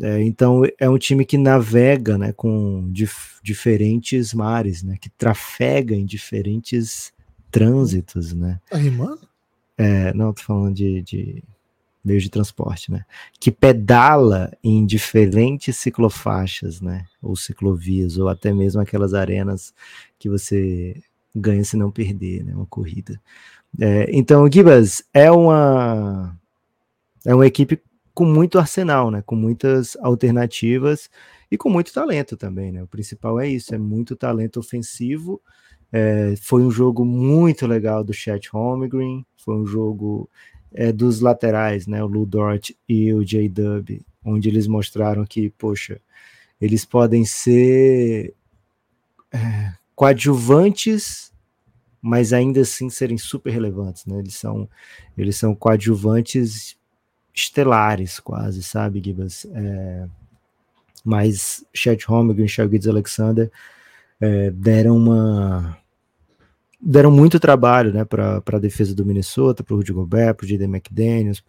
É, 0.00 0.22
então 0.22 0.62
é 0.78 0.88
um 0.88 0.96
time 0.96 1.24
que 1.24 1.36
navega 1.36 2.16
né, 2.16 2.32
com 2.32 2.88
dif 2.92 3.40
diferentes 3.42 4.32
mares, 4.32 4.82
né, 4.82 4.96
que 5.00 5.10
trafega 5.10 5.94
em 5.94 6.06
diferentes 6.06 7.12
trânsitos. 7.50 8.32
Né. 8.32 8.60
Tá 8.70 8.78
rimando? 8.78 9.20
É, 9.76 10.12
não, 10.14 10.32
tô 10.32 10.42
falando 10.42 10.74
de, 10.74 11.02
de 11.02 11.42
meio 12.04 12.20
de 12.20 12.30
transporte, 12.30 12.90
né? 12.90 13.04
Que 13.38 13.50
pedala 13.50 14.50
em 14.62 14.84
diferentes 14.84 15.76
ciclofaixas, 15.76 16.80
né? 16.80 17.04
Ou 17.22 17.36
ciclovias, 17.36 18.18
ou 18.18 18.28
até 18.28 18.52
mesmo 18.52 18.80
aquelas 18.80 19.14
arenas 19.14 19.72
que 20.18 20.28
você 20.28 21.00
ganha 21.34 21.62
se 21.64 21.76
não 21.76 21.90
perder, 21.90 22.44
né? 22.44 22.54
Uma 22.54 22.66
corrida. 22.66 23.20
É, 23.78 24.08
então, 24.12 24.50
Gibas 24.50 25.02
é 25.12 25.30
uma 25.30 26.36
é 27.24 27.34
uma 27.34 27.46
equipe 27.46 27.80
com 28.18 28.24
muito 28.24 28.58
arsenal, 28.58 29.12
né? 29.12 29.22
Com 29.24 29.36
muitas 29.36 29.96
alternativas 30.00 31.08
e 31.48 31.56
com 31.56 31.70
muito 31.70 31.92
talento 31.92 32.36
também, 32.36 32.72
né? 32.72 32.82
O 32.82 32.86
principal 32.88 33.38
é 33.38 33.46
isso, 33.46 33.72
é 33.72 33.78
muito 33.78 34.16
talento 34.16 34.58
ofensivo. 34.58 35.40
É, 35.92 36.34
foi 36.42 36.62
um 36.62 36.70
jogo 36.70 37.04
muito 37.04 37.64
legal 37.64 38.02
do 38.02 38.12
Chet 38.12 38.48
Holmgren, 38.48 39.24
foi 39.36 39.54
um 39.54 39.64
jogo 39.64 40.28
é, 40.74 40.90
dos 40.90 41.20
laterais, 41.20 41.86
né? 41.86 42.02
O 42.02 42.08
Lou 42.08 42.26
Dort 42.26 42.72
e 42.88 43.14
o 43.14 43.24
J-Dub, 43.24 44.04
onde 44.24 44.48
eles 44.48 44.66
mostraram 44.66 45.24
que, 45.24 45.50
poxa, 45.50 46.00
eles 46.60 46.84
podem 46.84 47.24
ser 47.24 48.34
é, 49.32 49.74
coadjuvantes, 49.94 51.32
mas 52.02 52.32
ainda 52.32 52.62
assim 52.62 52.90
serem 52.90 53.16
super 53.16 53.52
relevantes, 53.52 54.06
né? 54.06 54.18
Eles 54.18 54.34
são, 54.34 54.68
eles 55.16 55.36
são 55.36 55.54
coadjuvantes 55.54 56.77
estelares, 57.34 58.18
quase, 58.20 58.62
sabe, 58.62 59.02
Gibas? 59.04 59.46
É, 59.52 60.06
mas 61.04 61.64
Chet 61.74 62.04
Holmgren 62.06 62.44
e 62.44 62.48
Shai 62.48 62.68
Alexander 62.88 63.50
é, 64.20 64.50
deram 64.50 64.96
uma 64.96 65.78
deram 66.80 67.10
muito 67.10 67.40
trabalho 67.40 67.92
né, 67.92 68.04
para 68.04 68.42
a 68.46 68.58
defesa 68.58 68.94
do 68.94 69.04
Minnesota, 69.04 69.64
para 69.64 69.74
o 69.74 69.78
Rudy 69.78 69.92
Gobert, 69.92 70.34
para 70.34 70.44
o 70.44 70.46
J.D. 70.46 70.64
McDaniels, 70.64 71.42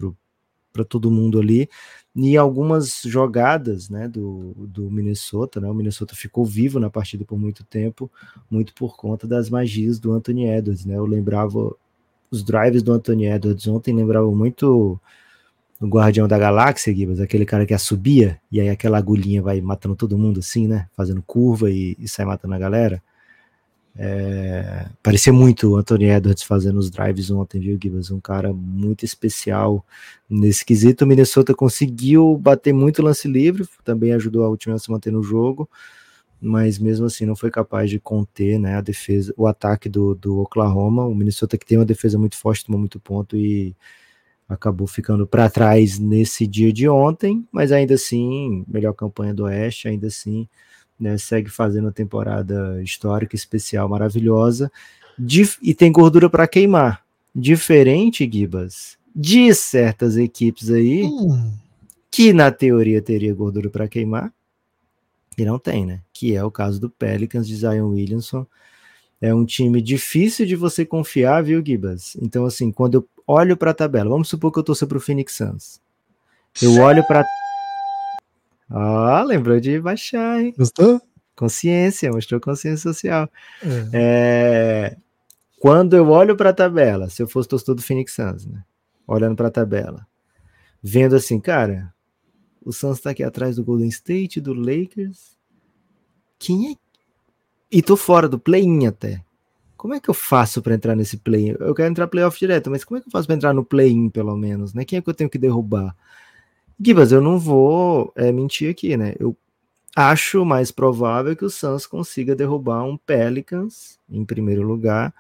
para 0.74 0.84
todo 0.84 1.12
mundo 1.12 1.40
ali. 1.40 1.70
E 2.16 2.36
algumas 2.36 3.02
jogadas 3.06 3.90
né, 3.90 4.08
do, 4.08 4.56
do 4.58 4.90
Minnesota, 4.90 5.62
né, 5.62 5.70
o 5.70 5.74
Minnesota 5.74 6.16
ficou 6.16 6.44
vivo 6.44 6.80
na 6.80 6.90
partida 6.90 7.24
por 7.24 7.38
muito 7.38 7.64
tempo, 7.64 8.12
muito 8.50 8.74
por 8.74 8.98
conta 8.98 9.28
das 9.28 9.50
magias 9.50 10.00
do 10.00 10.12
Anthony 10.12 10.50
Edwards. 10.50 10.84
Né? 10.84 10.96
Eu 10.96 11.06
lembrava 11.06 11.76
os 12.32 12.44
drives 12.44 12.82
do 12.82 12.92
Anthony 12.92 13.28
Edwards 13.28 13.68
ontem, 13.68 13.96
lembrava 13.96 14.30
muito 14.32 15.00
no 15.80 15.88
Guardião 15.88 16.28
da 16.28 16.38
Galáxia, 16.38 16.94
Gibas, 16.94 17.20
aquele 17.22 17.46
cara 17.46 17.66
que 17.66 17.78
subia 17.78 18.40
e 18.52 18.60
aí 18.60 18.70
aquela 18.70 18.98
agulhinha 18.98 19.42
vai 19.42 19.62
matando 19.62 19.96
todo 19.96 20.18
mundo 20.18 20.40
assim, 20.40 20.68
né? 20.68 20.88
Fazendo 20.96 21.22
curva 21.22 21.72
e, 21.72 21.96
e 21.98 22.08
sai 22.08 22.26
matando 22.26 22.54
a 22.54 22.60
galera. 22.60 23.02
É, 24.02 24.88
parecia 25.02 25.34
muito 25.34 25.72
o 25.72 25.76
Anthony 25.78 26.06
Edwards 26.06 26.44
fazendo 26.44 26.78
os 26.78 26.90
drives 26.90 27.32
ontem, 27.32 27.60
viu, 27.60 27.78
Gibas? 27.82 28.12
Um 28.12 28.20
cara 28.20 28.54
muito 28.54 29.06
especial 29.06 29.86
nesse 30.30 30.66
quesito. 30.66 31.06
O 31.06 31.08
Minnesota 31.08 31.54
conseguiu 31.54 32.38
bater 32.38 32.74
muito 32.74 33.02
lance 33.02 33.28
livre, 33.28 33.68
também 33.84 34.14
ajudou 34.14 34.44
a 34.44 34.50
última 34.50 34.76
a 34.76 34.80
se 34.80 34.92
manter 34.92 35.12
no 35.12 35.24
jogo, 35.24 35.70
mas 36.42 36.78
mesmo 36.78 37.06
assim 37.06 37.26
não 37.26 37.36
foi 37.36 37.52
capaz 37.52 37.90
de 37.90 38.00
conter 38.00 38.60
né, 38.60 38.76
a 38.76 38.82
defesa, 38.82 39.34
o 39.36 39.48
ataque 39.48 39.90
do, 39.90 40.14
do 40.16 40.40
Oklahoma. 40.40 41.06
O 41.06 41.16
Minnesota 41.16 41.58
que 41.58 41.66
tem 41.66 41.78
uma 41.78 41.86
defesa 41.86 42.18
muito 42.18 42.38
forte, 42.38 42.66
tomou 42.66 42.80
muito 42.80 43.00
ponto 43.00 43.36
e 43.38 43.76
acabou 44.50 44.88
ficando 44.88 45.28
para 45.28 45.48
trás 45.48 46.00
nesse 46.00 46.48
dia 46.48 46.74
de 46.74 46.90
ontem, 46.90 47.48
mas 47.52 47.72
ainda 47.72 47.94
assim, 47.94 48.66
melhor 48.68 48.94
campanha 48.94 49.32
do 49.32 49.44
Oeste, 49.44 49.88
ainda 49.88 50.08
assim, 50.08 50.50
né, 51.00 51.18
segue 51.20 51.50
fazendo 51.50 51.86
uma 51.86 51.92
temporada 51.92 52.82
histórica, 52.82 53.36
especial, 53.36 53.88
maravilhosa, 53.88 54.72
e 55.62 55.76
tem 55.76 55.92
gordura 55.92 56.30
para 56.30 56.48
queimar. 56.48 57.06
Diferente, 57.36 58.28
Gibas, 58.30 58.98
de 59.16 59.54
certas 59.54 60.18
equipes 60.18 60.72
aí, 60.72 61.04
hum. 61.04 61.54
que 62.10 62.34
na 62.34 62.52
teoria 62.52 63.02
teria 63.02 63.34
gordura 63.36 63.70
para 63.70 63.88
queimar, 63.88 64.34
e 65.38 65.46
não 65.46 65.60
tem, 65.60 65.86
né? 65.86 66.02
Que 66.12 66.36
é 66.36 66.44
o 66.44 66.52
caso 66.52 66.82
do 66.82 66.90
Pelicans 66.90 67.48
de 67.48 67.56
Zion 67.56 67.92
Williamson. 67.92 68.46
É 69.22 69.34
um 69.34 69.46
time 69.46 69.82
difícil 69.82 70.46
de 70.46 70.56
você 70.56 70.86
confiar, 70.86 71.42
viu, 71.44 71.64
Gibas? 71.66 72.18
Então, 72.22 72.46
assim, 72.46 72.72
quando 72.72 72.96
eu 72.96 73.08
olho 73.30 73.56
para 73.56 73.72
a 73.72 73.74
tabela. 73.74 74.10
Vamos 74.10 74.28
supor 74.28 74.52
que 74.52 74.60
eu 74.60 74.64
torço 74.64 74.88
para 74.88 74.98
o 74.98 75.02
Phoenix 75.02 75.36
Suns. 75.36 75.80
Eu 76.62 76.82
olho 76.82 77.06
para. 77.06 77.24
Ah, 78.70 79.24
lembrou 79.24 79.60
de 79.60 79.80
baixar, 79.80 80.42
hein? 80.42 80.54
Gostou? 80.58 81.00
Consciência, 81.36 82.12
mostrou 82.12 82.42
consciência 82.42 82.92
social. 82.92 83.30
É. 83.64 83.90
É... 83.94 84.98
Quando 85.60 85.96
eu 85.96 86.10
olho 86.10 86.36
para 86.36 86.50
a 86.50 86.54
tabela, 86.54 87.10
se 87.10 87.22
eu 87.22 87.28
fosse 87.28 87.48
torcedor 87.48 87.76
do 87.76 87.84
Phoenix 87.84 88.14
Suns, 88.14 88.46
né? 88.46 88.64
Olhando 89.08 89.36
para 89.36 89.48
a 89.48 89.52
tabela, 89.52 90.08
vendo 90.82 91.16
assim, 91.16 91.40
cara, 91.40 91.94
o 92.64 92.72
Suns 92.72 92.98
está 92.98 93.12
aqui 93.12 93.24
atrás 93.24 93.56
do 93.56 93.64
Golden 93.64 93.90
State, 93.90 94.42
do 94.42 94.54
Lakers. 94.54 95.38
Quem 96.38 96.72
é? 96.72 96.76
E 97.72 97.82
tô 97.82 97.96
fora 97.96 98.28
do 98.28 98.40
play-in 98.40 98.88
até. 98.88 99.24
Como 99.80 99.94
é 99.94 100.00
que 100.02 100.10
eu 100.10 100.14
faço 100.14 100.62
para 100.62 100.76
entrar 100.76 100.94
nesse 100.94 101.16
play? 101.16 101.56
Eu 101.58 101.74
quero 101.74 101.90
entrar 101.90 102.06
playoff 102.06 102.38
direto, 102.38 102.70
mas 102.70 102.84
como 102.84 102.98
é 102.98 103.02
que 103.02 103.08
eu 103.08 103.12
faço 103.14 103.26
para 103.26 103.38
entrar 103.38 103.54
no 103.54 103.64
play-in, 103.64 104.10
pelo 104.10 104.36
menos? 104.36 104.74
Né? 104.74 104.84
Quem 104.84 105.00
é 105.00 105.02
que 105.02 105.10
eu 105.10 105.14
tenho 105.14 105.30
que 105.30 105.38
derrubar? 105.38 105.96
Gibas, 106.78 107.14
eu 107.14 107.22
não 107.22 107.40
vou 107.40 108.12
é, 108.14 108.30
mentir 108.30 108.70
aqui, 108.70 108.98
né? 108.98 109.16
Eu 109.18 109.38
acho 109.96 110.44
mais 110.44 110.70
provável 110.70 111.34
que 111.34 111.46
o 111.46 111.50
Suns 111.50 111.88
consiga 111.88 112.36
derrubar 112.36 112.84
um 112.84 112.98
Pelicans 112.98 113.98
em 114.12 114.26
primeiro 114.26 114.64
lugar, 114.64 115.14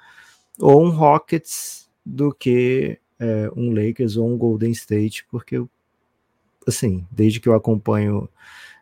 ou 0.59 0.83
um 0.83 0.89
Rockets 0.89 1.89
do 2.05 2.33
que 2.33 2.99
é, 3.17 3.49
um 3.55 3.71
Lakers 3.73 4.17
ou 4.17 4.27
um 4.27 4.37
Golden 4.37 4.71
State, 4.71 5.25
porque 5.31 5.63
assim, 6.67 7.07
desde 7.09 7.39
que 7.39 7.47
eu 7.47 7.55
acompanho 7.55 8.27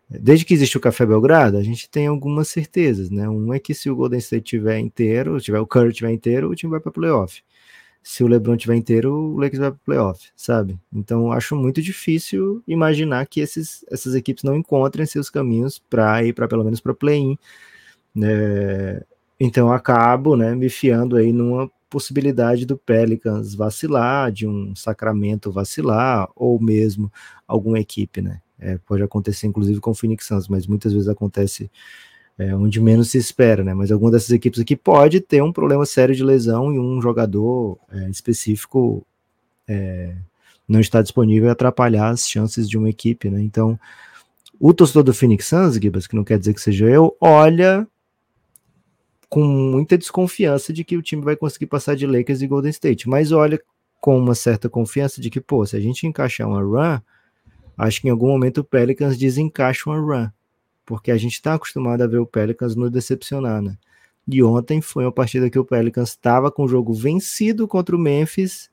Desde 0.09 0.45
que 0.45 0.53
existe 0.53 0.77
o 0.77 0.79
Café 0.79 1.05
Belgrado, 1.05 1.57
a 1.57 1.63
gente 1.63 1.89
tem 1.89 2.07
algumas 2.07 2.47
certezas, 2.47 3.09
né? 3.09 3.27
Um 3.27 3.53
é 3.53 3.59
que 3.59 3.73
se 3.73 3.89
o 3.89 3.95
Golden 3.95 4.19
State 4.19 4.43
tiver 4.45 4.79
inteiro, 4.79 5.39
tiver 5.41 5.59
o 5.59 5.67
Curry 5.67 5.91
tiver 5.91 6.11
inteiro, 6.11 6.49
o 6.49 6.55
time 6.55 6.71
vai 6.71 6.79
para 6.79 6.91
playoff. 6.91 7.43
Se 8.01 8.23
o 8.23 8.27
LeBron 8.27 8.55
tiver 8.55 8.75
inteiro, 8.75 9.13
o 9.13 9.37
Lakers 9.37 9.59
vai 9.59 9.71
para 9.71 9.79
playoff, 9.85 10.29
sabe? 10.35 10.79
Então 10.93 11.31
acho 11.31 11.57
muito 11.57 11.81
difícil 11.81 12.63
imaginar 12.65 13.27
que 13.27 13.41
esses, 13.41 13.83
essas 13.91 14.15
equipes 14.15 14.43
não 14.43 14.55
encontrem 14.55 15.05
seus 15.05 15.29
caminhos 15.29 15.77
para 15.77 16.23
ir 16.23 16.33
para 16.33 16.47
pelo 16.47 16.63
menos 16.63 16.79
para 16.79 16.93
play-in. 16.93 17.37
Né? 18.15 19.01
Então 19.39 19.71
acabo, 19.73 20.37
né, 20.37 20.55
me 20.55 20.69
fiando 20.69 21.17
aí 21.17 21.33
numa 21.33 21.69
possibilidade 21.89 22.65
do 22.65 22.77
Pelicans 22.77 23.55
vacilar, 23.55 24.31
de 24.31 24.47
um 24.47 24.75
Sacramento 24.75 25.51
vacilar, 25.51 26.29
ou 26.35 26.61
mesmo 26.61 27.11
alguma 27.47 27.79
equipe, 27.79 28.21
né? 28.21 28.41
É, 28.59 28.77
pode 28.79 29.03
acontecer, 29.03 29.47
inclusive, 29.47 29.79
com 29.79 29.91
o 29.91 29.95
Phoenix 29.95 30.25
Suns, 30.25 30.47
mas 30.47 30.65
muitas 30.65 30.91
vezes 30.93 31.07
acontece 31.07 31.69
é, 32.37 32.55
onde 32.55 32.79
menos 32.79 33.11
se 33.11 33.17
espera, 33.17 33.63
né? 33.63 33.73
Mas 33.73 33.91
alguma 33.91 34.11
dessas 34.11 34.31
equipes 34.31 34.59
aqui 34.59 34.75
pode 34.75 35.19
ter 35.21 35.41
um 35.41 35.51
problema 35.51 35.85
sério 35.85 36.15
de 36.15 36.23
lesão 36.23 36.73
e 36.73 36.79
um 36.79 37.01
jogador 37.01 37.77
é, 37.91 38.09
específico 38.09 39.05
é, 39.67 40.15
não 40.67 40.79
está 40.79 41.01
disponível 41.01 41.49
e 41.49 41.51
atrapalhar 41.51 42.09
as 42.09 42.27
chances 42.27 42.69
de 42.69 42.77
uma 42.77 42.89
equipe, 42.89 43.29
né? 43.29 43.41
Então, 43.41 43.79
o 44.59 44.73
torcedor 44.73 45.03
do 45.03 45.13
Phoenix 45.13 45.47
Suns, 45.47 45.75
Gibas, 45.75 46.07
que 46.07 46.15
não 46.15 46.23
quer 46.23 46.37
dizer 46.37 46.53
que 46.53 46.61
seja 46.61 46.85
eu, 46.85 47.15
olha 47.21 47.87
com 49.29 49.43
muita 49.43 49.97
desconfiança 49.97 50.71
de 50.71 50.83
que 50.83 50.97
o 50.97 51.01
time 51.01 51.21
vai 51.21 51.35
conseguir 51.35 51.67
passar 51.67 51.95
de 51.95 52.07
Lakers 52.07 52.41
e 52.41 52.47
Golden 52.47 52.71
State, 52.71 53.09
mas 53.09 53.31
olha 53.31 53.61
com 53.99 54.17
uma 54.17 54.35
certa 54.35 54.69
confiança 54.69 55.19
de 55.21 55.29
que, 55.29 55.41
pô, 55.41 55.65
se 55.65 55.75
a 55.75 55.79
gente 55.79 56.07
encaixar 56.07 56.47
uma 56.47 56.61
run, 56.61 56.99
acho 57.77 58.01
que 58.01 58.07
em 58.07 58.11
algum 58.11 58.27
momento 58.27 58.59
o 58.59 58.63
Pelicans 58.63 59.17
desencaixa 59.17 59.89
uma 59.89 59.99
run, 59.99 60.29
porque 60.85 61.11
a 61.11 61.17
gente 61.17 61.33
está 61.33 61.53
acostumado 61.53 62.01
a 62.01 62.07
ver 62.07 62.17
o 62.17 62.25
Pelicans 62.25 62.75
nos 62.75 62.91
decepcionar, 62.91 63.61
né? 63.61 63.77
E 64.27 64.43
ontem 64.43 64.81
foi 64.81 65.05
uma 65.05 65.11
partida 65.11 65.49
que 65.49 65.59
o 65.59 65.63
Pelicans 65.63 66.09
estava 66.09 66.51
com 66.51 66.63
o 66.63 66.67
jogo 66.67 66.93
vencido 66.93 67.67
contra 67.67 67.95
o 67.95 67.99
Memphis, 67.99 68.69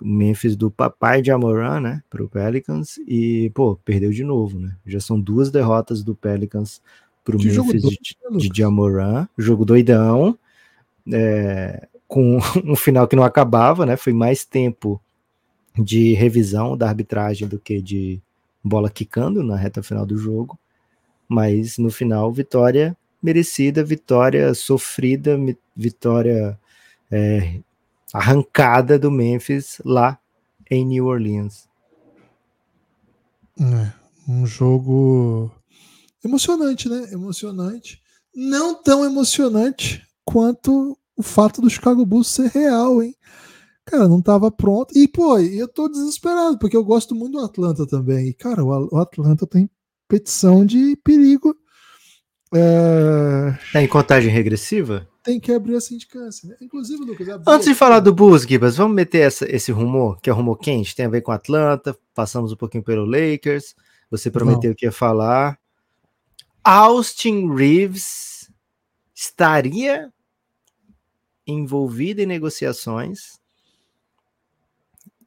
o 0.00 0.06
Memphis 0.06 0.56
do 0.56 0.70
papai 0.70 1.20
de 1.20 1.30
Amoran, 1.30 1.80
né, 1.80 2.02
para 2.08 2.22
o 2.22 2.28
Pelicans, 2.28 2.98
e, 3.06 3.50
pô, 3.54 3.76
perdeu 3.84 4.10
de 4.10 4.24
novo, 4.24 4.58
né? 4.58 4.74
Já 4.86 5.00
são 5.00 5.20
duas 5.20 5.50
derrotas 5.50 6.02
do 6.02 6.14
Pelicans 6.14 6.80
para 7.24 7.36
o 7.36 7.38
Memphis 7.38 7.82
doido, 7.82 7.96
de, 8.40 8.48
de 8.48 8.58
Jamoran, 8.58 9.28
jogo 9.36 9.66
doidão, 9.66 10.38
é, 11.12 11.86
com 12.06 12.38
um 12.64 12.74
final 12.74 13.06
que 13.06 13.16
não 13.16 13.24
acabava, 13.24 13.84
né? 13.84 13.96
Foi 13.96 14.14
mais 14.14 14.44
tempo 14.44 15.00
de 15.78 16.14
revisão 16.14 16.76
da 16.76 16.88
arbitragem 16.88 17.46
do 17.46 17.58
que 17.58 17.80
de 17.80 18.20
bola 18.62 18.90
quicando 18.90 19.42
na 19.42 19.56
reta 19.56 19.82
final 19.82 20.04
do 20.04 20.16
jogo. 20.16 20.58
Mas 21.28 21.78
no 21.78 21.90
final, 21.90 22.32
vitória 22.32 22.96
merecida, 23.22 23.84
vitória 23.84 24.54
sofrida, 24.54 25.38
vitória 25.76 26.58
é, 27.10 27.60
arrancada 28.12 28.98
do 28.98 29.10
Memphis 29.10 29.80
lá 29.84 30.18
em 30.70 30.84
New 30.84 31.06
Orleans. 31.06 31.68
É, 33.60 33.92
um 34.28 34.46
jogo 34.46 35.50
emocionante, 36.24 36.88
né? 36.88 37.08
Emocionante. 37.12 38.00
Não 38.34 38.74
tão 38.80 39.04
emocionante 39.04 40.06
quanto 40.24 40.96
o 41.16 41.22
fato 41.22 41.60
do 41.60 41.68
Chicago 41.68 42.06
Bulls 42.06 42.28
ser 42.28 42.48
real, 42.50 43.02
hein? 43.02 43.16
Cara, 43.90 44.08
não 44.08 44.20
tava 44.20 44.50
pronto. 44.50 44.96
E, 44.96 45.08
pô, 45.08 45.38
eu 45.38 45.66
tô 45.66 45.88
desesperado, 45.88 46.58
porque 46.58 46.76
eu 46.76 46.84
gosto 46.84 47.14
muito 47.14 47.38
do 47.38 47.44
Atlanta 47.44 47.86
também. 47.86 48.28
E, 48.28 48.34
cara, 48.34 48.62
o 48.64 48.96
Atlanta 48.98 49.46
tem 49.46 49.68
petição 50.06 50.64
de 50.64 50.96
perigo. 50.96 51.56
É... 52.54 53.58
Tá 53.72 53.82
em 53.82 53.88
contagem 53.88 54.30
regressiva? 54.30 55.08
tem 55.28 55.38
que 55.38 55.52
abrir 55.52 55.76
a 55.76 55.80
sindicância. 55.80 56.48
Né? 56.48 56.56
Inclusive, 56.58 57.04
Lucas. 57.04 57.28
Antes 57.46 57.68
de 57.68 57.74
falar 57.74 58.00
do 58.00 58.14
Bulls, 58.14 58.44
Gibas, 58.44 58.78
vamos 58.78 58.96
meter 58.96 59.26
essa, 59.26 59.44
esse 59.54 59.70
rumor, 59.70 60.18
que 60.22 60.30
é 60.30 60.32
rumor 60.32 60.56
quente, 60.56 60.96
tem 60.96 61.04
a 61.04 61.10
ver 61.10 61.20
com 61.20 61.30
Atlanta. 61.30 61.94
Passamos 62.14 62.50
um 62.50 62.56
pouquinho 62.56 62.82
pelo 62.82 63.04
Lakers. 63.04 63.74
Você 64.10 64.30
prometeu 64.30 64.70
Não. 64.70 64.74
que 64.74 64.86
ia 64.86 64.92
falar. 64.92 65.58
Austin 66.64 67.54
Reeves 67.54 68.50
estaria 69.14 70.10
envolvido 71.46 72.22
em 72.22 72.26
negociações 72.26 73.38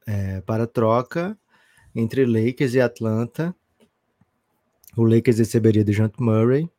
é, 0.06 0.42
para 0.42 0.68
troca 0.68 1.38
entre 1.96 2.26
Lakers 2.26 2.74
e 2.74 2.82
Atlanta. 2.82 3.56
O 4.96 5.04
Lakers 5.04 5.40
receberia 5.40 5.84
de 5.84 5.94
Jant 5.94 6.14
Murray 6.20 6.70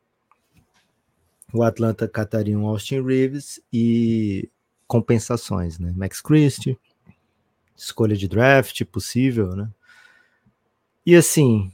o 1.53 1.63
Atlanta 1.63 2.09
cataria 2.09 2.59
um 2.59 2.67
Austin 2.67 3.03
Reeves 3.03 3.61
e 3.73 4.49
compensações, 4.87 5.79
né? 5.79 5.93
Max 5.95 6.21
Christie, 6.21 6.79
escolha 7.77 8.17
de 8.17 8.27
draft 8.27 8.83
possível, 8.87 9.55
né? 9.55 9.71
E 11.05 11.15
assim, 11.15 11.71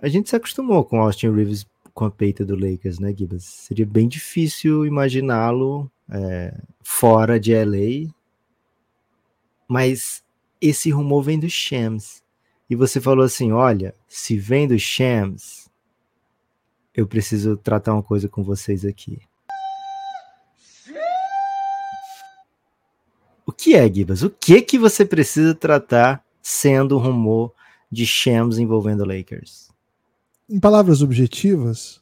a 0.00 0.08
gente 0.08 0.28
se 0.28 0.36
acostumou 0.36 0.84
com 0.84 1.00
Austin 1.00 1.30
Reeves 1.30 1.66
com 1.94 2.04
a 2.04 2.10
peita 2.10 2.44
do 2.44 2.54
Lakers, 2.54 2.98
né, 2.98 3.14
Gibas? 3.16 3.44
Seria 3.44 3.86
bem 3.86 4.08
difícil 4.08 4.84
imaginá-lo 4.84 5.90
é, 6.10 6.58
fora 6.82 7.40
de 7.40 7.54
LA, 7.54 8.12
mas 9.68 10.21
esse 10.62 10.90
rumor 10.90 11.24
vem 11.24 11.38
do 11.38 11.50
Shams. 11.50 12.22
E 12.70 12.76
você 12.76 13.00
falou 13.00 13.24
assim: 13.24 13.50
olha, 13.50 13.94
se 14.08 14.38
vem 14.38 14.68
do 14.68 14.78
Shams, 14.78 15.68
eu 16.94 17.06
preciso 17.06 17.56
tratar 17.56 17.92
uma 17.92 18.02
coisa 18.02 18.28
com 18.28 18.44
vocês 18.44 18.84
aqui. 18.84 19.20
O 23.44 23.50
que 23.50 23.74
é, 23.74 23.92
Gibas? 23.92 24.22
O 24.22 24.30
que 24.30 24.62
que 24.62 24.78
você 24.78 25.04
precisa 25.04 25.52
tratar 25.52 26.24
sendo 26.40 26.96
um 26.96 27.00
rumor 27.00 27.52
de 27.90 28.06
Shams 28.06 28.58
envolvendo 28.58 29.04
Lakers? 29.04 29.68
Em 30.48 30.60
palavras 30.60 31.02
objetivas, 31.02 32.00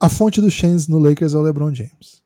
a 0.00 0.08
fonte 0.08 0.40
do 0.40 0.50
Shams 0.50 0.88
no 0.88 0.98
Lakers 0.98 1.34
é 1.34 1.38
o 1.38 1.42
LeBron 1.42 1.74
James. 1.74 2.22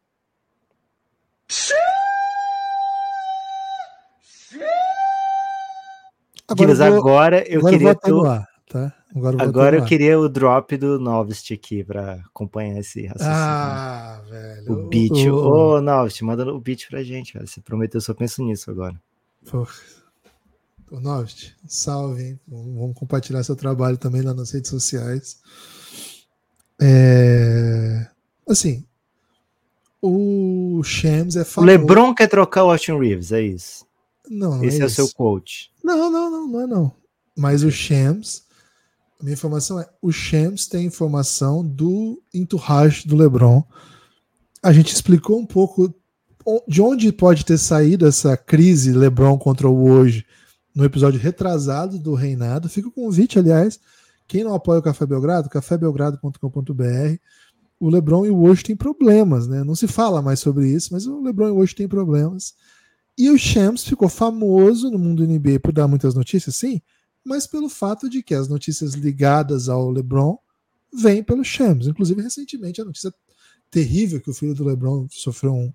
Agora 6.48 6.70
eu 6.70 6.76
vou, 6.76 6.96
agora 6.98 7.48
eu 7.48 7.58
agora 7.58 7.72
queria. 7.72 7.98
Eu 8.04 8.22
vou 8.22 8.46
tá? 8.68 8.94
Agora, 9.14 9.42
Agora 9.42 9.76
eu 9.76 9.84
queria 9.84 10.20
o 10.20 10.28
drop 10.28 10.76
do 10.76 11.00
Novist 11.00 11.52
aqui 11.52 11.82
para 11.82 12.20
acompanhar 12.26 12.78
esse 12.78 13.06
raciocínio. 13.06 13.34
Ah, 13.34 14.22
velho. 14.28 14.72
O 14.72 14.88
beat. 14.88 15.26
Ô, 15.28 15.76
oh, 15.76 15.80
Novist, 15.80 16.22
manda 16.22 16.52
o 16.52 16.60
beat 16.60 16.86
pra 16.88 17.02
gente, 17.02 17.32
cara. 17.32 17.46
Você 17.46 17.60
prometeu, 17.60 18.00
só 18.00 18.12
penso 18.12 18.42
nisso 18.44 18.70
agora. 18.70 19.00
Porra. 19.50 19.72
Ô, 20.90 21.00
Novist, 21.00 21.56
salve, 21.66 22.22
hein? 22.22 22.40
Vamos 22.46 22.94
compartilhar 22.94 23.42
seu 23.42 23.56
trabalho 23.56 23.96
também 23.96 24.20
lá 24.20 24.34
nas 24.34 24.50
redes 24.50 24.70
sociais. 24.70 25.40
É... 26.80 28.06
Assim, 28.46 28.84
o 30.02 30.82
Shams 30.84 31.36
é 31.36 31.44
famoso. 31.44 31.60
O 31.60 31.64
LeBron 31.64 32.14
quer 32.14 32.28
trocar 32.28 32.64
o 32.64 32.70
Austin 32.70 32.98
Reeves, 32.98 33.32
é 33.32 33.40
isso? 33.40 33.86
Não, 34.28 34.56
não 34.56 34.64
Esse 34.64 34.80
é, 34.80 34.82
é 34.82 34.86
o 34.86 34.90
seu 34.90 35.08
quote. 35.08 35.70
Não, 35.82 36.10
não, 36.10 36.25
não, 36.46 36.52
não 36.52 36.60
é 36.60 36.66
não. 36.66 36.92
Mas 37.36 37.62
o 37.62 37.70
Shams 37.70 38.46
a 39.20 39.24
minha 39.24 39.34
informação 39.34 39.80
é: 39.80 39.88
o 40.00 40.12
Shams 40.12 40.66
tem 40.66 40.86
informação 40.86 41.66
do 41.66 42.22
entourage 42.34 43.06
do 43.06 43.16
LeBron. 43.16 43.64
A 44.62 44.72
gente 44.72 44.92
explicou 44.92 45.38
um 45.38 45.46
pouco 45.46 45.92
de 46.68 46.80
onde 46.80 47.12
pode 47.12 47.44
ter 47.44 47.58
saído 47.58 48.06
essa 48.06 48.36
crise 48.36 48.92
LeBron 48.92 49.38
contra 49.38 49.68
o 49.68 49.90
hoje 49.90 50.24
no 50.74 50.84
episódio 50.84 51.18
retrasado 51.18 51.98
do 51.98 52.14
Reinado. 52.14 52.68
Fica 52.68 52.88
o 52.88 52.92
convite, 52.92 53.38
aliás. 53.38 53.80
Quem 54.28 54.44
não 54.44 54.54
apoia 54.54 54.80
o 54.80 54.82
Café 54.82 55.06
Belgrado, 55.06 55.48
cafébelgrado.com.br. 55.48 57.16
O 57.78 57.88
LeBron 57.88 58.26
e 58.26 58.30
o 58.30 58.42
hoje 58.42 58.64
têm 58.64 58.76
problemas, 58.76 59.46
né? 59.46 59.62
Não 59.62 59.74
se 59.74 59.86
fala 59.86 60.20
mais 60.20 60.40
sobre 60.40 60.68
isso, 60.68 60.92
mas 60.92 61.06
o 61.06 61.22
LeBron 61.22 61.48
e 61.48 61.50
o 61.52 61.56
hoje 61.58 61.74
têm 61.74 61.88
problemas. 61.88 62.54
E 63.18 63.30
o 63.30 63.38
Shams 63.38 63.84
ficou 63.84 64.08
famoso 64.08 64.90
no 64.90 64.98
mundo 64.98 65.26
NBA 65.26 65.60
por 65.60 65.72
dar 65.72 65.88
muitas 65.88 66.14
notícias, 66.14 66.56
sim, 66.56 66.82
mas 67.24 67.46
pelo 67.46 67.68
fato 67.68 68.08
de 68.08 68.22
que 68.22 68.34
as 68.34 68.48
notícias 68.48 68.94
ligadas 68.94 69.68
ao 69.68 69.90
LeBron 69.90 70.38
vêm 70.92 71.22
pelo 71.22 71.44
Shams. 71.44 71.86
Inclusive, 71.86 72.22
recentemente, 72.22 72.80
a 72.80 72.84
notícia 72.84 73.12
terrível 73.70 74.20
que 74.20 74.30
o 74.30 74.34
filho 74.34 74.54
do 74.54 74.64
LeBron 74.64 75.08
sofreu 75.10 75.54
um, 75.54 75.72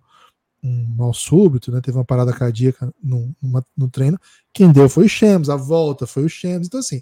um 0.63 0.95
mal 0.95 1.13
súbito, 1.13 1.71
né? 1.71 1.81
teve 1.81 1.97
uma 1.97 2.05
parada 2.05 2.31
cardíaca 2.31 2.93
no, 3.03 3.35
no 3.75 3.89
treino. 3.89 4.19
Quem 4.53 4.71
deu 4.71 4.87
foi 4.87 5.05
o 5.05 5.09
Shams, 5.09 5.49
a 5.49 5.55
volta 5.55 6.05
foi 6.05 6.23
o 6.23 6.29
Shams. 6.29 6.67
Então, 6.67 6.79
assim, 6.79 7.01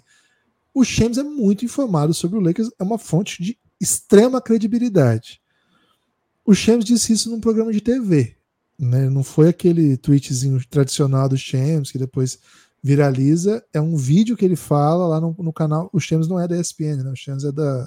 o 0.72 0.84
Shams 0.84 1.18
é 1.18 1.22
muito 1.22 1.64
informado 1.64 2.14
sobre 2.14 2.38
o 2.38 2.40
Lakers, 2.40 2.70
é 2.78 2.82
uma 2.82 2.98
fonte 2.98 3.42
de 3.42 3.58
extrema 3.80 4.40
credibilidade. 4.40 5.40
O 6.44 6.54
Shams 6.54 6.84
disse 6.84 7.12
isso 7.12 7.30
num 7.30 7.40
programa 7.40 7.72
de 7.72 7.80
TV. 7.80 8.36
Né? 8.80 9.10
Não 9.10 9.22
foi 9.22 9.48
aquele 9.50 9.98
tweetzinho 9.98 10.58
tradicional 10.70 11.28
do 11.28 11.36
Shams 11.36 11.92
que 11.92 11.98
depois 11.98 12.38
viraliza 12.82 13.62
é 13.74 13.80
um 13.80 13.94
vídeo 13.94 14.34
que 14.34 14.44
ele 14.44 14.56
fala 14.56 15.06
lá 15.06 15.20
no, 15.20 15.36
no 15.38 15.52
canal. 15.52 15.90
O 15.92 16.00
Shams 16.00 16.26
não 16.26 16.40
é 16.40 16.48
da 16.48 16.58
ESPN, 16.58 17.02
né? 17.04 17.10
O 17.10 17.16
Shams 17.16 17.44
é 17.44 17.52
da 17.52 17.86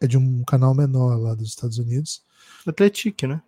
é 0.00 0.06
de 0.06 0.16
um 0.16 0.44
canal 0.44 0.74
menor 0.74 1.16
lá 1.18 1.34
dos 1.34 1.48
Estados 1.48 1.78
Unidos. 1.78 2.22
Atletic, 2.66 3.22
né? 3.24 3.42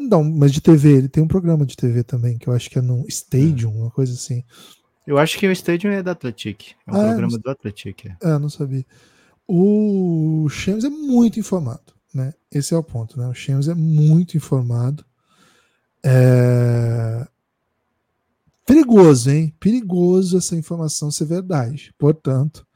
Não, 0.00 0.24
mas 0.24 0.52
de 0.52 0.60
TV, 0.60 0.90
ele 0.90 1.08
tem 1.08 1.22
um 1.22 1.28
programa 1.28 1.64
de 1.64 1.76
TV 1.76 2.02
também, 2.02 2.36
que 2.36 2.48
eu 2.48 2.52
acho 2.52 2.68
que 2.68 2.78
é 2.78 2.82
no 2.82 3.06
Stadium, 3.06 3.70
é. 3.70 3.82
uma 3.82 3.90
coisa 3.90 4.12
assim. 4.12 4.42
Eu 5.06 5.18
acho 5.18 5.38
que 5.38 5.46
o 5.46 5.52
Stadium 5.52 5.92
é 5.92 6.02
da 6.02 6.12
Atletic. 6.12 6.72
É 6.86 6.90
um 6.90 6.96
ah, 6.96 7.04
programa 7.04 7.36
é, 7.36 7.38
do 7.38 7.50
Atletic. 7.50 8.06
É. 8.06 8.16
é, 8.22 8.38
não 8.38 8.48
sabia. 8.48 8.84
O 9.46 10.48
Shams 10.50 10.84
é 10.84 10.90
muito 10.90 11.38
informado, 11.38 11.94
né? 12.12 12.34
Esse 12.50 12.74
é 12.74 12.76
o 12.76 12.82
ponto, 12.82 13.18
né? 13.18 13.28
O 13.28 13.34
Shams 13.34 13.68
é 13.68 13.74
muito 13.74 14.36
informado. 14.36 15.04
É... 16.04 17.26
Perigoso, 18.66 19.30
hein? 19.30 19.54
Perigoso 19.58 20.38
essa 20.38 20.54
informação 20.54 21.10
ser 21.10 21.24
verdade. 21.24 21.94
Portanto, 21.98 22.66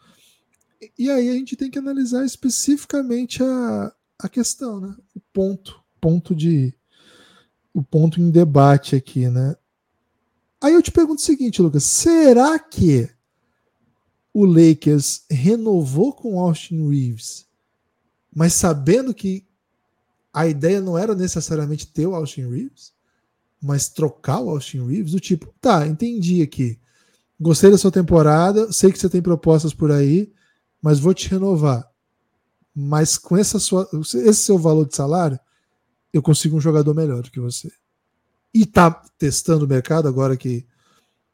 e 0.99 1.11
aí 1.11 1.29
a 1.29 1.35
gente 1.35 1.57
tem 1.57 1.71
que 1.71 1.79
analisar 1.79 2.25
especificamente 2.25 3.43
a, 3.43 3.93
a 4.19 4.29
questão, 4.29 4.81
né? 4.81 4.95
O 5.15 5.21
ponto, 5.33 5.83
ponto 6.01 6.35
de 6.35 6.75
o 7.75 7.83
ponto 7.83 8.21
em 8.21 8.31
debate 8.31 8.97
aqui, 8.97 9.29
né? 9.29 9.57
Aí 10.61 10.75
eu 10.75 10.83
te 10.83 10.91
pergunto 10.91 11.21
o 11.21 11.25
seguinte, 11.25 11.63
Lucas, 11.63 11.85
será 11.85 12.59
que 12.59 13.09
o 14.33 14.45
Lakers 14.45 15.25
renovou 15.31 16.13
com 16.13 16.39
Austin 16.39 16.89
Reeves, 16.89 17.47
mas 18.35 18.55
sabendo 18.55 19.13
que 19.13 19.45
a 20.33 20.47
ideia 20.47 20.81
não 20.81 20.97
era 20.97 21.15
necessariamente 21.15 21.87
ter 21.87 22.07
o 22.07 22.15
Austin 22.15 22.49
Reeves? 22.49 22.93
Mas 23.63 23.89
trocar 23.89 24.41
o 24.41 24.51
Austin 24.51 24.85
Reeves, 24.85 25.13
do 25.13 25.21
tipo, 25.21 25.55
tá, 25.61 25.87
entendi 25.87 26.43
aqui. 26.43 26.79
Gostei 27.41 27.71
da 27.71 27.79
sua 27.79 27.93
temporada, 27.93 28.73
sei 28.73 28.91
que 28.91 28.99
você 28.99 29.09
tem 29.09 29.23
propostas 29.23 29.73
por 29.73 29.93
aí, 29.93 30.33
mas 30.81 30.99
vou 30.99 31.15
te 31.15 31.29
renovar. 31.29 31.89
Mas 32.75 33.17
com 33.17 33.37
essa 33.37 33.59
sua, 33.59 33.89
esse 33.93 34.43
seu 34.43 34.59
valor 34.59 34.87
de 34.87 34.97
salário, 34.97 35.39
eu 36.13 36.21
consigo 36.21 36.57
um 36.57 36.61
jogador 36.61 36.95
melhor 36.95 37.23
do 37.23 37.31
que 37.31 37.41
você. 37.41 37.71
E 38.53 38.67
tá 38.67 38.91
testando 39.17 39.65
o 39.65 39.69
mercado 39.69 40.09
agora 40.09 40.37
que, 40.37 40.67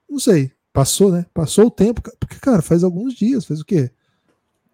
não 0.09 0.19
sei, 0.19 0.53
passou, 0.73 1.11
né? 1.11 1.27
Passou 1.33 1.67
o 1.67 1.71
tempo, 1.71 2.03
porque, 2.21 2.37
cara, 2.37 2.61
faz 2.63 2.85
alguns 2.85 3.15
dias, 3.15 3.45
faz 3.45 3.61
o 3.61 3.65
quê? 3.65 3.91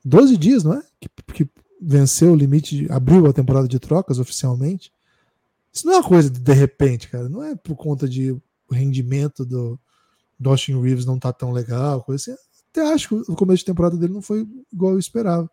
12 0.05 0.37
dias, 0.37 0.65
não 0.65 0.75
é? 0.75 0.83
Que, 1.01 1.09
que 1.33 1.49
venceu 1.81 2.33
o 2.33 2.37
limite, 2.37 2.87
abriu 2.91 3.27
a 3.27 3.33
temporada 3.33 3.69
de 3.69 3.79
trocas 3.79 4.19
oficialmente. 4.19 4.93
Isso 5.75 5.87
não 5.87 5.95
é 5.95 5.97
uma 5.97 6.09
coisa 6.09 6.31
de, 6.31 6.39
de 6.39 6.53
repente, 6.53 7.09
cara. 7.09 7.29
Não 7.29 7.43
é 7.43 7.57
por 7.57 7.75
conta 7.75 8.09
de 8.09 8.31
o 8.31 8.43
rendimento 8.71 9.45
do, 9.45 9.79
do 10.39 10.51
Austin 10.51 10.81
Reeves 10.81 11.05
não 11.05 11.19
tá 11.19 11.33
tão 11.33 11.51
legal, 11.51 12.05
coisa 12.05 12.33
assim. 12.33 12.41
Até 12.71 12.93
acho 12.93 13.09
que 13.09 13.15
o 13.31 13.35
começo 13.35 13.59
de 13.59 13.67
temporada 13.67 13.97
dele 13.97 14.13
não 14.13 14.23
foi 14.23 14.47
igual 14.73 14.93
eu 14.93 14.99
esperava. 14.99 15.51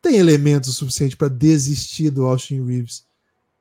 Tem 0.00 0.16
elementos 0.16 0.76
suficientes 0.76 1.16
para 1.16 1.28
desistir 1.28 2.10
do 2.10 2.26
Austin 2.26 2.64
Reeves. 2.64 3.04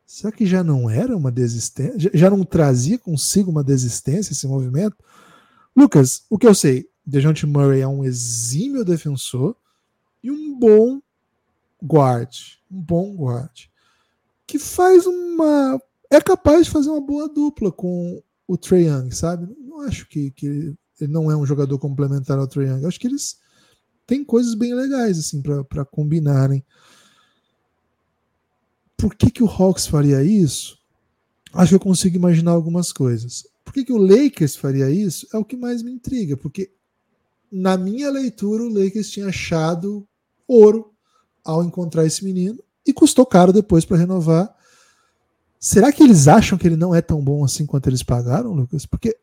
Será 0.05 0.31
que 0.31 0.45
já 0.45 0.63
não 0.63 0.89
era 0.89 1.15
uma 1.15 1.31
desistência? 1.31 2.11
Já 2.13 2.29
não 2.29 2.43
trazia 2.43 2.99
consigo 2.99 3.49
uma 3.49 3.63
desistência 3.63 4.33
esse 4.33 4.47
movimento? 4.47 4.97
Lucas, 5.75 6.25
o 6.29 6.37
que 6.37 6.45
eu 6.45 6.53
sei, 6.53 6.89
DeJounte 7.05 7.47
Murray 7.47 7.81
é 7.81 7.87
um 7.87 8.03
exímio 8.03 8.83
defensor 8.83 9.55
e 10.21 10.29
um 10.29 10.59
bom 10.59 11.01
guard. 11.81 12.29
Um 12.69 12.81
bom 12.81 13.15
guard 13.15 13.70
que 14.51 14.59
faz 14.59 15.05
uma. 15.07 15.81
É 16.09 16.19
capaz 16.19 16.65
de 16.65 16.71
fazer 16.71 16.89
uma 16.89 16.99
boa 16.99 17.29
dupla 17.29 17.71
com 17.71 18.21
o 18.45 18.57
Trae 18.57 18.87
Young, 18.87 19.09
sabe? 19.11 19.47
Não 19.57 19.79
acho 19.79 20.05
que, 20.09 20.29
que 20.31 20.45
ele 20.99 21.11
não 21.11 21.31
é 21.31 21.37
um 21.37 21.45
jogador 21.45 21.79
complementar 21.79 22.37
ao 22.37 22.49
Trae 22.49 22.67
Young. 22.67 22.81
Eu 22.81 22.89
acho 22.89 22.99
que 22.99 23.07
eles 23.07 23.37
têm 24.05 24.25
coisas 24.25 24.53
bem 24.53 24.73
legais 24.73 25.17
assim 25.17 25.41
para 25.41 25.85
combinarem. 25.85 26.65
por 28.97 29.15
que, 29.15 29.31
que 29.31 29.41
o 29.41 29.47
Hawks 29.47 29.87
faria 29.87 30.21
isso? 30.21 30.77
Acho 31.53 31.69
que 31.69 31.75
eu 31.75 31.79
consigo 31.79 32.17
imaginar 32.17 32.51
algumas 32.51 32.91
coisas. 32.91 33.47
Por 33.63 33.73
que, 33.73 33.85
que 33.85 33.93
o 33.93 33.97
Lakers 33.97 34.57
faria 34.57 34.91
isso? 34.91 35.25
É 35.33 35.37
o 35.37 35.45
que 35.45 35.55
mais 35.55 35.81
me 35.81 35.91
intriga, 35.91 36.35
porque 36.35 36.73
na 37.49 37.77
minha 37.77 38.11
leitura, 38.11 38.63
o 38.63 38.69
Lakers 38.69 39.09
tinha 39.09 39.27
achado 39.27 40.05
ouro 40.45 40.93
ao 41.41 41.63
encontrar 41.63 42.05
esse 42.05 42.25
menino 42.25 42.61
e 42.85 42.93
custou 42.93 43.25
caro 43.25 43.53
depois 43.53 43.85
para 43.85 43.97
renovar. 43.97 44.53
Será 45.59 45.91
que 45.91 46.01
eles 46.01 46.27
acham 46.27 46.57
que 46.57 46.67
ele 46.67 46.75
não 46.75 46.93
é 46.95 47.01
tão 47.01 47.21
bom 47.21 47.43
assim 47.43 47.65
quanto 47.65 47.87
eles 47.87 48.01
pagaram, 48.01 48.51
Lucas? 48.51 48.85
Porque 48.85 49.15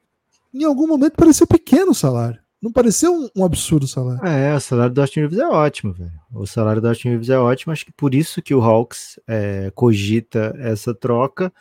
em 0.55 0.65
algum 0.65 0.87
momento 0.87 1.17
pareceu 1.17 1.47
pequeno 1.47 1.91
o 1.91 1.95
salário. 1.95 2.41
Não 2.61 2.73
pareceu 2.73 3.13
um, 3.13 3.29
um 3.37 3.45
absurdo 3.45 3.85
o 3.85 3.89
salário. 3.89 4.27
É, 4.27 4.55
o 4.55 4.61
salário 4.61 4.93
do 4.93 5.01
Austin 5.01 5.21
Reeves 5.21 5.39
é 5.39 5.47
ótimo, 5.47 5.93
velho. 5.93 6.13
O 6.33 6.47
salário 6.47 6.83
do 6.83 6.89
Austin 6.89 7.11
Reeves 7.11 7.29
é 7.29 7.39
ótimo. 7.39 7.73
Acho 7.73 7.87
que 7.87 7.93
por 7.93 8.15
isso 8.15 8.43
que 8.43 8.55
o 8.55 8.61
Hawks 8.61 9.19
é, 9.27 9.71
cogita 9.75 10.55
essa 10.59 10.93
troca. 10.93 11.53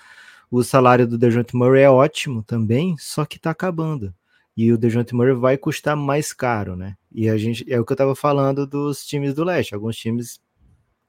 O 0.49 0.63
salário 0.63 1.07
do 1.07 1.17
DeJounte 1.17 1.55
Murray 1.55 1.83
é 1.83 1.89
ótimo 1.89 2.41
também, 2.41 2.95
só 2.97 3.25
que 3.25 3.37
tá 3.37 3.51
acabando. 3.51 4.13
E 4.55 4.71
o 4.71 4.77
DeJounte 4.77 5.13
Murray 5.13 5.33
vai 5.33 5.57
custar 5.57 5.95
mais 5.95 6.33
caro, 6.33 6.75
né? 6.75 6.95
E 7.11 7.29
a 7.29 7.37
gente 7.37 7.63
é 7.71 7.79
o 7.79 7.85
que 7.85 7.93
eu 7.93 7.97
tava 7.97 8.15
falando 8.15 8.65
dos 8.65 9.05
times 9.05 9.33
do 9.35 9.43
leste, 9.43 9.75
alguns 9.75 9.97
times 9.97 10.39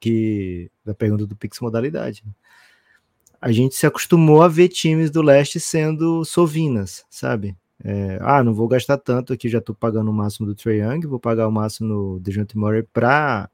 que 0.00 0.70
da 0.84 0.94
pergunta 0.94 1.26
do 1.26 1.36
Pix 1.36 1.60
modalidade. 1.60 2.22
Né? 2.24 2.32
A 3.40 3.52
gente 3.52 3.74
se 3.74 3.86
acostumou 3.86 4.42
a 4.42 4.48
ver 4.48 4.68
times 4.68 5.10
do 5.10 5.22
leste 5.22 5.60
sendo 5.60 6.24
sovinas, 6.24 7.04
sabe? 7.08 7.56
É, 7.82 8.18
ah, 8.22 8.42
não 8.42 8.52
vou 8.52 8.66
gastar 8.66 8.98
tanto 8.98 9.32
aqui, 9.32 9.48
já 9.48 9.60
tô 9.60 9.72
pagando 9.72 10.10
o 10.10 10.14
máximo 10.14 10.46
do 10.46 10.54
Trae 10.54 10.80
Young, 10.80 11.06
vou 11.06 11.20
pagar 11.20 11.46
o 11.46 11.52
máximo 11.52 11.88
no 11.88 12.20
DeJounte 12.20 12.58
Murray 12.58 12.82
para 12.82 13.48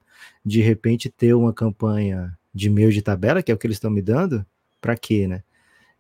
de 0.45 0.63
repente 0.63 1.11
ter 1.11 1.35
uma 1.35 1.53
campanha 1.53 2.37
de 2.55 2.71
meio 2.71 2.91
de 2.91 3.03
tabela, 3.03 3.43
que 3.43 3.53
é 3.53 3.55
o 3.55 3.59
que 3.59 3.67
eles 3.67 3.77
estão 3.77 3.91
me 3.91 4.01
dando, 4.01 4.47
para 4.81 4.97
quê, 4.97 5.29
né? 5.29 5.43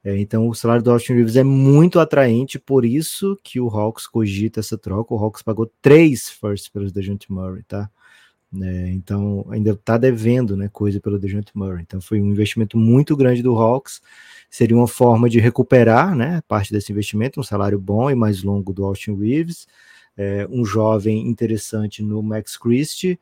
É, 0.03 0.19
então 0.19 0.49
o 0.49 0.55
salário 0.55 0.83
do 0.83 0.91
Austin 0.91 1.15
Reeves 1.15 1.37
é 1.37 1.43
muito 1.43 1.99
atraente, 1.99 2.59
por 2.59 2.85
isso 2.85 3.39
que 3.43 3.59
o 3.59 3.69
Hawks 3.69 4.07
cogita 4.07 4.61
essa 4.61 4.77
troca. 4.77 5.15
O 5.15 5.19
Hawks 5.19 5.43
pagou 5.43 5.71
três 5.81 6.29
firsts 6.29 6.69
pelos 6.69 6.93
DeJounte 6.93 7.33
Murray, 7.33 7.63
tá? 7.65 7.91
É, 8.63 8.91
então 8.91 9.47
ainda 9.51 9.71
está 9.71 9.97
devendo 9.99 10.57
né, 10.57 10.69
coisa 10.73 11.01
pelo 11.01 11.19
DeJounte 11.19 11.53
Murray. 11.55 11.83
Então 11.83 12.01
foi 12.01 12.21
um 12.21 12.31
investimento 12.31 12.77
muito 12.79 13.17
grande 13.17 13.43
do 13.43 13.57
Hawks. 13.57 14.01
Seria 14.51 14.77
uma 14.77 14.87
forma 14.87 15.29
de 15.29 15.41
recuperar 15.41 16.15
né, 16.15 16.41
parte 16.47 16.73
desse 16.73 16.93
investimento, 16.93 17.41
um 17.41 17.43
salário 17.43 17.79
bom 17.79 18.11
e 18.11 18.15
mais 18.15 18.43
longo 18.43 18.73
do 18.73 18.85
Austin 18.85 19.17
Reeves, 19.17 19.67
é, 20.17 20.47
um 20.51 20.65
jovem 20.65 21.27
interessante 21.29 22.03
no 22.03 22.23
Max 22.23 22.57
Christie, 22.57 23.19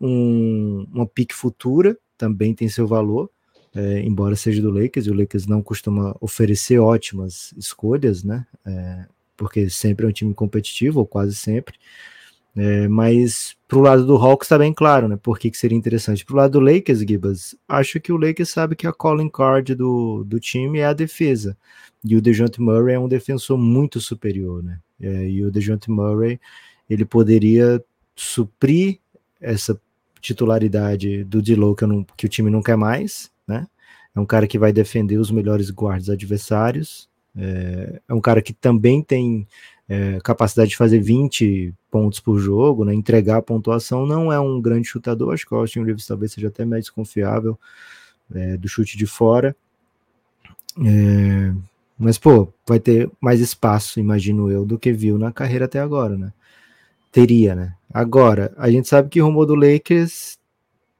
um, 0.00 0.86
uma 0.92 1.06
pique 1.06 1.34
futura 1.34 1.96
também 2.18 2.54
tem 2.54 2.68
seu 2.68 2.86
valor 2.86 3.30
é, 3.74 4.00
embora 4.00 4.36
seja 4.36 4.62
do 4.62 4.70
Lakers, 4.70 5.06
e 5.06 5.10
o 5.10 5.14
Lakers 5.14 5.46
não 5.46 5.60
costuma 5.60 6.16
oferecer 6.20 6.78
ótimas 6.78 7.52
escolhas, 7.56 8.22
né? 8.22 8.46
É, 8.64 9.06
porque 9.36 9.68
sempre 9.68 10.06
é 10.06 10.08
um 10.08 10.12
time 10.12 10.32
competitivo, 10.32 11.00
ou 11.00 11.06
quase 11.06 11.34
sempre. 11.34 11.74
É, 12.56 12.86
mas 12.86 13.56
pro 13.66 13.80
lado 13.80 14.06
do 14.06 14.16
Hawks 14.16 14.46
está 14.46 14.56
bem 14.56 14.72
claro, 14.72 15.08
né? 15.08 15.18
Por 15.20 15.38
que, 15.38 15.50
que 15.50 15.58
seria 15.58 15.76
interessante. 15.76 16.24
Pro 16.24 16.36
lado 16.36 16.52
do 16.52 16.60
Lakers, 16.60 17.00
Gibas, 17.00 17.56
acho 17.68 18.00
que 18.00 18.12
o 18.12 18.16
Lakers 18.16 18.50
sabe 18.50 18.76
que 18.76 18.86
a 18.86 18.92
calling 18.92 19.28
card 19.28 19.74
do, 19.74 20.22
do 20.24 20.38
time 20.38 20.78
é 20.78 20.86
a 20.86 20.92
defesa. 20.92 21.56
E 22.04 22.14
o 22.16 22.22
DeJounte 22.22 22.60
Murray 22.60 22.94
é 22.94 22.98
um 22.98 23.08
defensor 23.08 23.58
muito 23.58 24.00
superior, 24.00 24.62
né? 24.62 24.78
É, 25.00 25.28
e 25.28 25.44
o 25.44 25.50
DeJounte 25.50 25.90
Murray, 25.90 26.38
ele 26.88 27.04
poderia 27.04 27.82
suprir 28.14 28.98
essa 29.40 29.78
titularidade 30.20 31.24
do 31.24 31.42
D'Lo 31.42 31.74
que, 31.74 31.84
que 32.16 32.26
o 32.26 32.28
time 32.28 32.50
não 32.50 32.62
quer 32.62 32.76
mais, 32.76 33.30
né? 33.46 33.66
É 34.14 34.20
um 34.20 34.26
cara 34.26 34.46
que 34.46 34.58
vai 34.58 34.72
defender 34.72 35.16
os 35.16 35.30
melhores 35.30 35.70
guardas 35.70 36.08
adversários. 36.08 37.08
É, 37.36 38.00
é 38.08 38.14
um 38.14 38.20
cara 38.20 38.40
que 38.40 38.52
também 38.52 39.02
tem 39.02 39.46
é, 39.88 40.18
capacidade 40.22 40.70
de 40.70 40.76
fazer 40.76 40.98
20 40.98 41.74
pontos 41.90 42.20
por 42.20 42.38
jogo, 42.38 42.84
né? 42.84 42.94
Entregar 42.94 43.38
a 43.38 43.42
pontuação. 43.42 44.06
Não 44.06 44.32
é 44.32 44.40
um 44.40 44.60
grande 44.60 44.88
chutador. 44.88 45.34
Acho 45.34 45.46
que 45.46 45.54
o 45.54 45.58
Austin 45.58 45.84
Reeves 45.84 46.06
talvez 46.06 46.32
seja 46.32 46.48
até 46.48 46.64
mais 46.64 46.88
confiável 46.88 47.58
é, 48.34 48.56
do 48.56 48.68
chute 48.68 48.96
de 48.96 49.06
fora. 49.06 49.54
É, 50.84 51.54
mas, 51.98 52.18
pô, 52.18 52.48
vai 52.66 52.80
ter 52.80 53.10
mais 53.20 53.40
espaço, 53.40 54.00
imagino 54.00 54.50
eu, 54.50 54.64
do 54.64 54.78
que 54.78 54.92
viu 54.92 55.16
na 55.16 55.32
carreira 55.32 55.66
até 55.66 55.78
agora, 55.78 56.16
né? 56.16 56.32
Teria, 57.12 57.54
né? 57.54 57.74
Agora, 57.92 58.52
a 58.56 58.68
gente 58.70 58.88
sabe 58.88 59.08
que 59.08 59.22
o 59.22 59.26
rumor 59.26 59.46
do 59.46 59.54
Lakers 59.54 60.36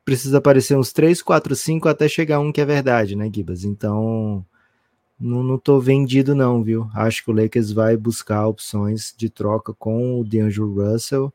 precisa 0.04 0.38
aparecer 0.38 0.76
uns 0.76 0.92
3, 0.92 1.20
4, 1.22 1.56
5 1.56 1.88
até 1.88 2.06
chegar 2.06 2.38
um 2.38 2.52
que 2.52 2.60
é 2.60 2.64
verdade, 2.64 3.16
né, 3.16 3.28
Gibas? 3.32 3.64
Então, 3.64 4.44
não, 5.18 5.42
não 5.42 5.58
tô 5.58 5.80
vendido 5.80 6.34
não, 6.34 6.62
viu? 6.62 6.88
Acho 6.94 7.24
que 7.24 7.30
o 7.30 7.34
Lakers 7.34 7.72
vai 7.72 7.96
buscar 7.96 8.46
opções 8.46 9.14
de 9.16 9.28
troca 9.30 9.72
com 9.72 10.20
o 10.20 10.24
DeAngelo 10.24 10.74
Russell 10.74 11.32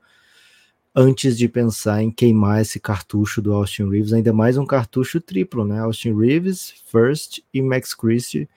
antes 0.93 1.37
de 1.37 1.47
pensar 1.47 2.03
em 2.03 2.11
queimar 2.11 2.61
esse 2.61 2.79
cartucho 2.79 3.41
do 3.41 3.53
Austin 3.53 3.89
Reeves, 3.89 4.11
ainda 4.11 4.33
mais 4.33 4.57
um 4.57 4.65
cartucho 4.65 5.21
triplo, 5.21 5.63
né? 5.63 5.79
Austin 5.79 6.13
Reeves, 6.13 6.73
First 6.91 7.39
e 7.53 7.61
Max 7.61 7.93
Christie. 7.93 8.49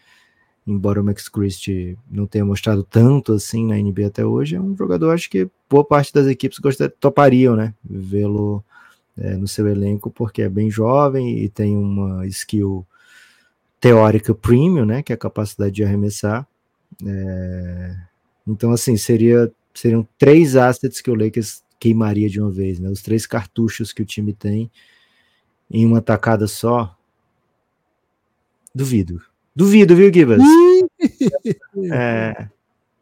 Embora 0.66 1.00
o 1.00 1.04
Max 1.04 1.28
Christie 1.28 1.98
não 2.10 2.26
tenha 2.26 2.44
mostrado 2.44 2.84
tanto 2.84 3.32
assim 3.32 3.66
na 3.66 3.76
NBA 3.76 4.06
até 4.06 4.24
hoje, 4.24 4.56
é 4.56 4.60
um 4.60 4.76
jogador 4.76 5.10
acho 5.10 5.28
que 5.28 5.48
boa 5.68 5.84
parte 5.84 6.12
das 6.12 6.26
equipes 6.26 6.58
gostaria, 6.58 6.94
topariam, 7.00 7.56
né? 7.56 7.74
Vê-lo 7.84 8.64
é, 9.16 9.36
no 9.36 9.46
seu 9.46 9.68
elenco, 9.68 10.10
porque 10.10 10.42
é 10.42 10.48
bem 10.48 10.70
jovem 10.70 11.38
e 11.38 11.48
tem 11.48 11.76
uma 11.76 12.26
skill 12.26 12.86
teórica 13.82 14.32
premium, 14.32 14.86
né, 14.86 15.02
que 15.02 15.12
é 15.12 15.16
a 15.16 15.18
capacidade 15.18 15.74
de 15.74 15.82
arremessar. 15.82 16.46
É, 17.04 17.96
então, 18.46 18.70
assim, 18.70 18.96
seria, 18.96 19.52
seriam 19.74 20.06
três 20.16 20.54
assets 20.54 21.00
que 21.00 21.10
o 21.10 21.16
Lakers 21.16 21.64
queimaria 21.80 22.30
de 22.30 22.40
uma 22.40 22.48
vez, 22.48 22.78
né, 22.78 22.88
os 22.88 23.02
três 23.02 23.26
cartuchos 23.26 23.92
que 23.92 24.00
o 24.00 24.06
time 24.06 24.32
tem 24.32 24.70
em 25.68 25.84
uma 25.84 26.00
tacada 26.00 26.46
só. 26.46 26.96
Duvido. 28.72 29.20
Duvido, 29.54 29.96
viu, 29.96 30.14
Gibas? 30.14 30.40
é, 31.92 32.48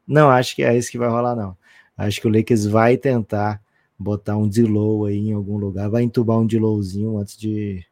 não, 0.08 0.30
acho 0.30 0.56
que 0.56 0.62
é 0.62 0.74
isso 0.74 0.90
que 0.90 0.98
vai 0.98 1.10
rolar, 1.10 1.36
não. 1.36 1.54
Acho 1.94 2.22
que 2.22 2.26
o 2.26 2.32
Lakers 2.32 2.64
vai 2.64 2.96
tentar 2.96 3.60
botar 3.98 4.38
um 4.38 4.48
Dilow 4.48 5.04
aí 5.04 5.28
em 5.28 5.34
algum 5.34 5.58
lugar, 5.58 5.90
vai 5.90 6.02
entubar 6.04 6.38
um 6.38 6.46
Dilowzinho 6.46 7.18
antes 7.18 7.36
de 7.36 7.84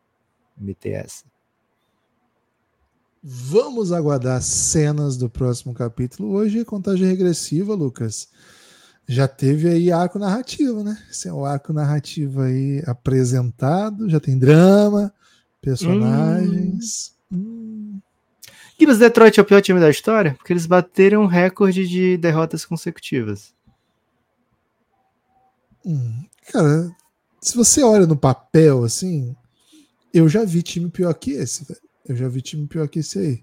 meter 0.57 1.05
essa. 1.05 1.27
Vamos 3.23 3.91
aguardar 3.91 4.41
cenas 4.41 5.17
do 5.17 5.29
próximo 5.29 5.75
capítulo. 5.75 6.31
Hoje 6.31 6.61
é 6.61 6.65
contagem 6.65 7.07
regressiva, 7.07 7.75
Lucas. 7.75 8.29
Já 9.09 9.27
teve 9.27 9.69
aí 9.69 9.91
arco 9.91 10.19
narrativo, 10.19 10.85
né? 10.85 10.97
Esse 11.11 11.29
é 11.29 11.33
o 11.33 11.45
arco 11.45 11.73
narrativo 11.73 12.43
aí 12.43 12.83
apresentado, 12.87 14.09
já 14.09 14.21
tem 14.21 14.39
drama, 14.39 15.13
personagens. 15.61 17.15
Hum. 17.33 18.01
Hum. 18.79 18.97
Detroit 18.99 19.39
é 19.39 19.43
o 19.43 19.47
pior 19.47 19.61
time 19.63 19.81
da 19.81 19.91
história? 19.91 20.35
Porque 20.35 20.53
eles 20.53 20.67
bateram 20.67 21.23
um 21.23 21.27
recorde 21.27 21.89
de 21.89 22.17
derrotas 22.17 22.65
consecutivas. 22.65 23.53
Hum, 25.85 26.25
cara, 26.53 26.95
se 27.41 27.57
você 27.57 27.83
olha 27.83 28.07
no 28.07 28.17
papel, 28.17 28.85
assim, 28.85 29.35
eu 30.15 30.29
já 30.29 30.45
vi 30.45 30.63
time 30.63 30.89
pior 30.91 31.13
que 31.15 31.33
esse, 31.33 31.65
velho. 31.65 31.88
Eu 32.09 32.17
já 32.17 32.27
vi 32.27 32.41
time 32.41 32.67
pior 32.67 32.89
que 32.89 33.01
esse 33.01 33.19
aí. 33.19 33.43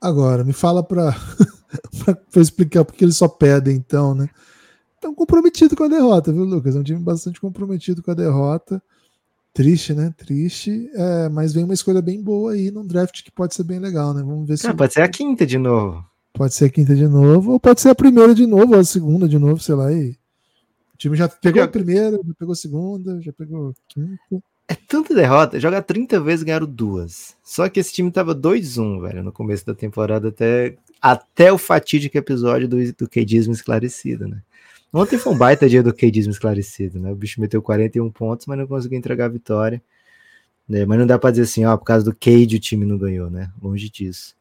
Agora, 0.00 0.44
me 0.44 0.52
fala 0.52 0.82
pra 0.82 1.16
explicar 2.36 2.84
porque 2.84 3.04
eles 3.04 3.16
só 3.16 3.26
pedem, 3.26 3.76
então, 3.76 4.14
né? 4.14 4.28
Estão 4.94 5.14
comprometidos 5.14 5.76
com 5.76 5.84
a 5.84 5.88
derrota, 5.88 6.32
viu, 6.32 6.44
Lucas? 6.44 6.76
É 6.76 6.78
um 6.78 6.82
time 6.82 7.00
bastante 7.00 7.40
comprometido 7.40 8.02
com 8.02 8.10
a 8.10 8.14
derrota. 8.14 8.82
Triste, 9.52 9.92
né? 9.92 10.14
Triste. 10.16 10.90
É, 10.94 11.28
mas 11.28 11.52
vem 11.52 11.64
uma 11.64 11.74
escolha 11.74 12.00
bem 12.00 12.22
boa 12.22 12.52
aí 12.52 12.70
num 12.70 12.86
draft 12.86 13.22
que 13.22 13.30
pode 13.30 13.54
ser 13.54 13.64
bem 13.64 13.78
legal, 13.78 14.14
né? 14.14 14.22
Vamos 14.22 14.46
ver 14.48 14.56
se. 14.56 14.66
Ah, 14.66 14.74
pode 14.74 14.92
ser 14.92 15.02
a 15.02 15.08
quinta 15.08 15.44
de 15.44 15.58
novo. 15.58 16.04
Pode 16.32 16.54
ser 16.54 16.64
a 16.64 16.70
quinta 16.70 16.96
de 16.96 17.06
novo, 17.06 17.52
ou 17.52 17.60
pode 17.60 17.80
ser 17.80 17.90
a 17.90 17.94
primeira 17.94 18.34
de 18.34 18.44
novo, 18.44 18.74
ou 18.74 18.80
a 18.80 18.84
segunda 18.84 19.28
de 19.28 19.38
novo, 19.38 19.60
sei 19.60 19.74
lá. 19.74 19.92
E 19.92 20.10
o 20.92 20.96
time 20.98 21.16
já 21.16 21.28
pegou 21.28 21.62
a 21.62 21.68
primeira, 21.68 22.16
já 22.16 22.34
pegou 22.36 22.52
a 22.52 22.56
segunda, 22.56 23.20
já 23.20 23.32
pegou 23.32 23.70
a 23.70 23.72
quinta. 23.88 24.44
É 24.66 24.74
tanta 24.74 25.14
derrota, 25.14 25.60
joga 25.60 25.82
30 25.82 26.18
vezes 26.20 26.42
ganharam 26.42 26.66
duas. 26.66 27.36
Só 27.42 27.68
que 27.68 27.78
esse 27.80 27.92
time 27.92 28.10
tava 28.10 28.34
2-1, 28.34 29.00
velho, 29.02 29.22
no 29.22 29.30
começo 29.32 29.64
da 29.66 29.74
temporada, 29.74 30.28
até, 30.28 30.76
até 31.00 31.52
o 31.52 31.58
fatídico 31.58 32.16
episódio 32.16 32.66
do, 32.66 32.92
do 32.94 33.08
Kedismo 33.08 33.52
esclarecido, 33.52 34.26
né? 34.26 34.42
Ontem 34.92 35.18
foi 35.18 35.34
um 35.34 35.36
baita 35.38 35.68
dia 35.68 35.82
do 35.82 35.92
Kedismo 35.92 36.32
esclarecido, 36.32 36.98
né? 37.00 37.10
O 37.12 37.16
bicho 37.16 37.40
meteu 37.40 37.60
41 37.60 38.10
pontos, 38.10 38.46
mas 38.46 38.56
não 38.56 38.66
conseguiu 38.66 38.96
entregar 38.98 39.26
a 39.26 39.28
vitória. 39.28 39.82
Né? 40.68 40.86
Mas 40.86 40.98
não 40.98 41.06
dá 41.06 41.18
pra 41.18 41.30
dizer 41.30 41.42
assim, 41.42 41.64
ó, 41.64 41.76
por 41.76 41.84
causa 41.84 42.04
do 42.04 42.14
Cade 42.16 42.56
o 42.56 42.60
time 42.60 42.86
não 42.86 42.96
ganhou, 42.96 43.30
né? 43.30 43.50
Longe 43.62 43.90
disso. 43.90 44.34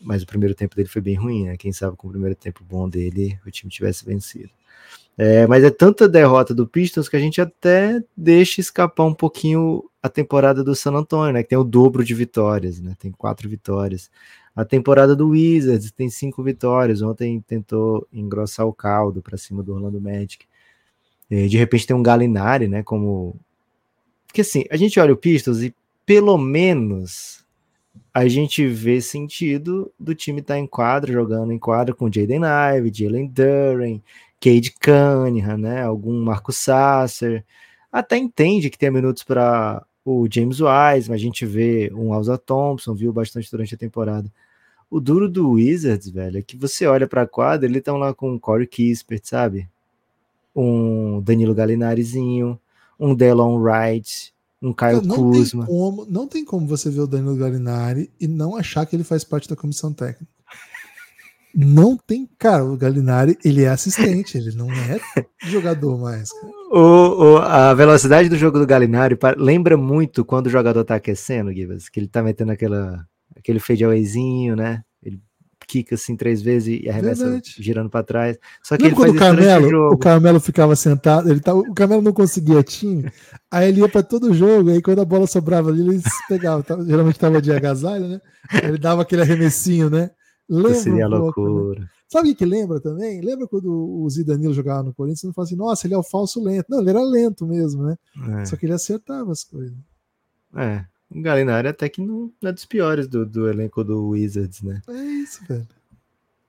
mas 0.00 0.22
o 0.22 0.26
primeiro 0.26 0.54
tempo 0.54 0.76
dele 0.76 0.88
foi 0.88 1.02
bem 1.02 1.14
ruim, 1.14 1.46
né? 1.46 1.56
Quem 1.56 1.72
sabe 1.72 1.96
com 1.96 2.08
o 2.08 2.10
primeiro 2.10 2.34
tempo 2.36 2.64
bom 2.64 2.88
dele 2.88 3.38
o 3.46 3.50
time 3.50 3.70
tivesse 3.70 4.04
vencido. 4.04 4.50
É, 5.16 5.46
mas 5.46 5.62
é 5.62 5.70
tanta 5.70 6.08
derrota 6.08 6.54
do 6.54 6.66
Pistons 6.66 7.08
que 7.08 7.16
a 7.16 7.20
gente 7.20 7.40
até 7.40 8.02
deixa 8.16 8.60
escapar 8.60 9.04
um 9.04 9.14
pouquinho 9.14 9.84
a 10.02 10.08
temporada 10.08 10.64
do 10.64 10.74
San 10.74 10.92
Antonio, 10.92 11.32
né? 11.32 11.42
Que 11.42 11.50
tem 11.50 11.58
o 11.58 11.64
dobro 11.64 12.02
de 12.04 12.14
vitórias, 12.14 12.80
né? 12.80 12.96
Tem 12.98 13.12
quatro 13.12 13.48
vitórias. 13.48 14.10
A 14.54 14.64
temporada 14.64 15.14
do 15.14 15.28
Wizards 15.28 15.90
tem 15.92 16.10
cinco 16.10 16.42
vitórias. 16.42 17.02
Ontem 17.02 17.40
tentou 17.40 18.06
engrossar 18.12 18.66
o 18.66 18.72
caldo 18.72 19.22
para 19.22 19.38
cima 19.38 19.62
do 19.62 19.74
Orlando 19.74 20.00
Magic. 20.00 20.46
E 21.30 21.48
de 21.48 21.56
repente 21.56 21.86
tem 21.86 21.96
um 21.96 22.02
Galinari, 22.02 22.66
né? 22.66 22.82
Como. 22.82 23.36
Porque 24.26 24.40
assim, 24.40 24.64
a 24.70 24.76
gente 24.76 24.98
olha 24.98 25.12
o 25.12 25.16
Pistons 25.16 25.62
e 25.62 25.74
pelo 26.04 26.36
menos 26.38 27.42
a 28.12 28.26
gente 28.28 28.66
vê 28.66 29.00
sentido 29.00 29.90
do 29.98 30.14
time 30.14 30.40
estar 30.40 30.54
tá 30.54 30.60
em 30.60 30.66
quadra, 30.66 31.12
jogando 31.12 31.52
em 31.52 31.58
quadra 31.58 31.94
com 31.94 32.12
Jaden 32.12 32.42
Ive, 32.76 32.92
Jalen 32.92 33.26
Duren, 33.26 34.02
Cade 34.42 34.72
Cunningham, 34.72 35.56
né? 35.56 35.84
Algum 35.84 36.20
Marco 36.20 36.52
Sasser. 36.52 37.44
Até 37.92 38.18
entende 38.18 38.68
que 38.68 38.76
tem 38.76 38.90
minutos 38.90 39.22
para 39.22 39.86
o 40.04 40.26
James 40.28 40.58
Wise, 40.58 41.08
mas 41.08 41.12
a 41.12 41.16
gente 41.16 41.46
vê 41.46 41.92
um 41.94 42.12
Alza 42.12 42.36
Thompson, 42.36 42.92
viu 42.92 43.12
bastante 43.12 43.48
durante 43.48 43.76
a 43.76 43.78
temporada. 43.78 44.28
O 44.90 45.00
duro 45.00 45.28
do 45.28 45.52
Wizards, 45.52 46.10
velho, 46.10 46.38
é 46.38 46.42
que 46.42 46.56
você 46.56 46.86
olha 46.86 47.06
para 47.06 47.22
a 47.22 47.26
quadra, 47.26 47.66
eles 47.66 47.78
estão 47.78 47.96
lá 47.96 48.12
com 48.12 48.34
o 48.34 48.40
Corey 48.40 48.66
Kispert, 48.66 49.22
sabe? 49.24 49.68
Um 50.54 51.20
Danilo 51.20 51.54
Galinarizinho, 51.54 52.58
um 52.98 53.14
Delon 53.14 53.58
Wright, 53.58 54.34
um 54.60 54.72
Caio 54.72 55.02
não 55.02 55.14
Kuzma. 55.14 55.66
Tem 55.66 55.74
como, 55.74 56.06
não 56.06 56.26
tem 56.26 56.44
como 56.44 56.66
você 56.66 56.90
ver 56.90 57.00
o 57.00 57.06
Danilo 57.06 57.36
Galinari 57.36 58.10
e 58.20 58.26
não 58.26 58.56
achar 58.56 58.84
que 58.86 58.96
ele 58.96 59.04
faz 59.04 59.22
parte 59.22 59.48
da 59.48 59.56
comissão 59.56 59.92
técnica. 59.92 60.26
Não 61.54 61.96
tem, 61.96 62.28
cara, 62.38 62.64
o 62.64 62.76
Galinari, 62.76 63.36
ele 63.44 63.64
é 63.64 63.68
assistente, 63.68 64.38
ele 64.38 64.54
não 64.56 64.70
é 64.72 64.98
jogador 65.44 65.98
mais. 65.98 66.30
O, 66.70 66.78
o, 66.78 67.36
a 67.38 67.74
velocidade 67.74 68.28
do 68.28 68.36
jogo 68.36 68.58
do 68.58 68.66
Galinari 68.66 69.18
lembra 69.36 69.76
muito 69.76 70.24
quando 70.24 70.46
o 70.46 70.50
jogador 70.50 70.82
tá 70.84 70.94
aquecendo, 70.94 71.52
Gibas, 71.52 71.90
que 71.90 72.00
ele 72.00 72.08
tá 72.08 72.22
metendo 72.22 72.52
aquela, 72.52 73.06
aquele 73.36 73.58
fadeawayzinho, 73.58 74.56
né? 74.56 74.82
Ele 75.02 75.20
quica 75.66 75.94
assim 75.94 76.16
três 76.16 76.40
vezes 76.40 76.80
e 76.82 76.88
arremessa 76.88 77.24
Verdade. 77.24 77.54
girando 77.58 77.90
para 77.90 78.02
trás. 78.02 78.38
Só 78.62 78.78
que 78.78 78.88
faz 78.90 79.12
o 79.12 79.14
Carmelo, 79.14 79.90
o, 79.90 79.92
o 79.92 79.98
Carmelo 79.98 80.40
ficava 80.40 80.74
sentado, 80.74 81.30
ele 81.30 81.40
tá, 81.40 81.52
o 81.52 81.74
Carmelo 81.74 82.00
não 82.00 82.12
conseguia 82.12 82.62
time, 82.62 83.12
aí 83.50 83.68
ele 83.68 83.80
ia 83.80 83.88
para 83.88 84.02
todo 84.02 84.32
jogo, 84.32 84.70
aí 84.70 84.80
quando 84.80 85.02
a 85.02 85.04
bola 85.04 85.26
sobrava 85.26 85.68
ali, 85.68 85.82
ele 85.82 86.02
pegava, 86.28 86.64
geralmente 86.86 87.18
tava 87.18 87.42
de 87.42 87.52
agasalho, 87.52 88.08
né? 88.08 88.20
Ele 88.62 88.78
dava 88.78 89.02
aquele 89.02 89.20
arremessinho, 89.20 89.90
né? 89.90 90.10
Lembra 90.48 90.74
seria 90.74 91.06
um 91.06 91.10
né? 91.10 91.16
loucura. 91.16 91.80
Né? 91.80 91.88
Sabe 92.08 92.30
o 92.30 92.36
que 92.36 92.44
lembra 92.44 92.78
também? 92.78 93.22
Lembra 93.22 93.48
quando 93.48 93.72
o 93.72 94.10
Zidanilo 94.10 94.52
jogava 94.52 94.82
no 94.82 94.92
Corinthians? 94.92 95.20
Você 95.20 95.32
fala 95.32 95.46
assim, 95.46 95.56
nossa, 95.56 95.86
ele 95.86 95.94
é 95.94 95.98
o 95.98 96.02
falso 96.02 96.42
lento. 96.42 96.66
Não, 96.68 96.80
ele 96.80 96.90
era 96.90 97.02
lento 97.02 97.46
mesmo, 97.46 97.84
né? 97.84 97.96
É. 98.40 98.44
Só 98.44 98.56
que 98.56 98.66
ele 98.66 98.74
acertava 98.74 99.32
as 99.32 99.44
coisas. 99.44 99.76
É, 100.54 100.84
o 101.10 101.22
Galinari 101.22 101.68
até 101.68 101.88
que 101.88 102.02
não 102.02 102.30
é 102.44 102.52
dos 102.52 102.66
piores 102.66 103.08
do, 103.08 103.24
do 103.24 103.48
elenco 103.48 103.82
do 103.82 104.08
Wizards, 104.08 104.62
né? 104.62 104.82
É 104.88 104.92
isso, 104.92 105.42
velho. 105.48 105.66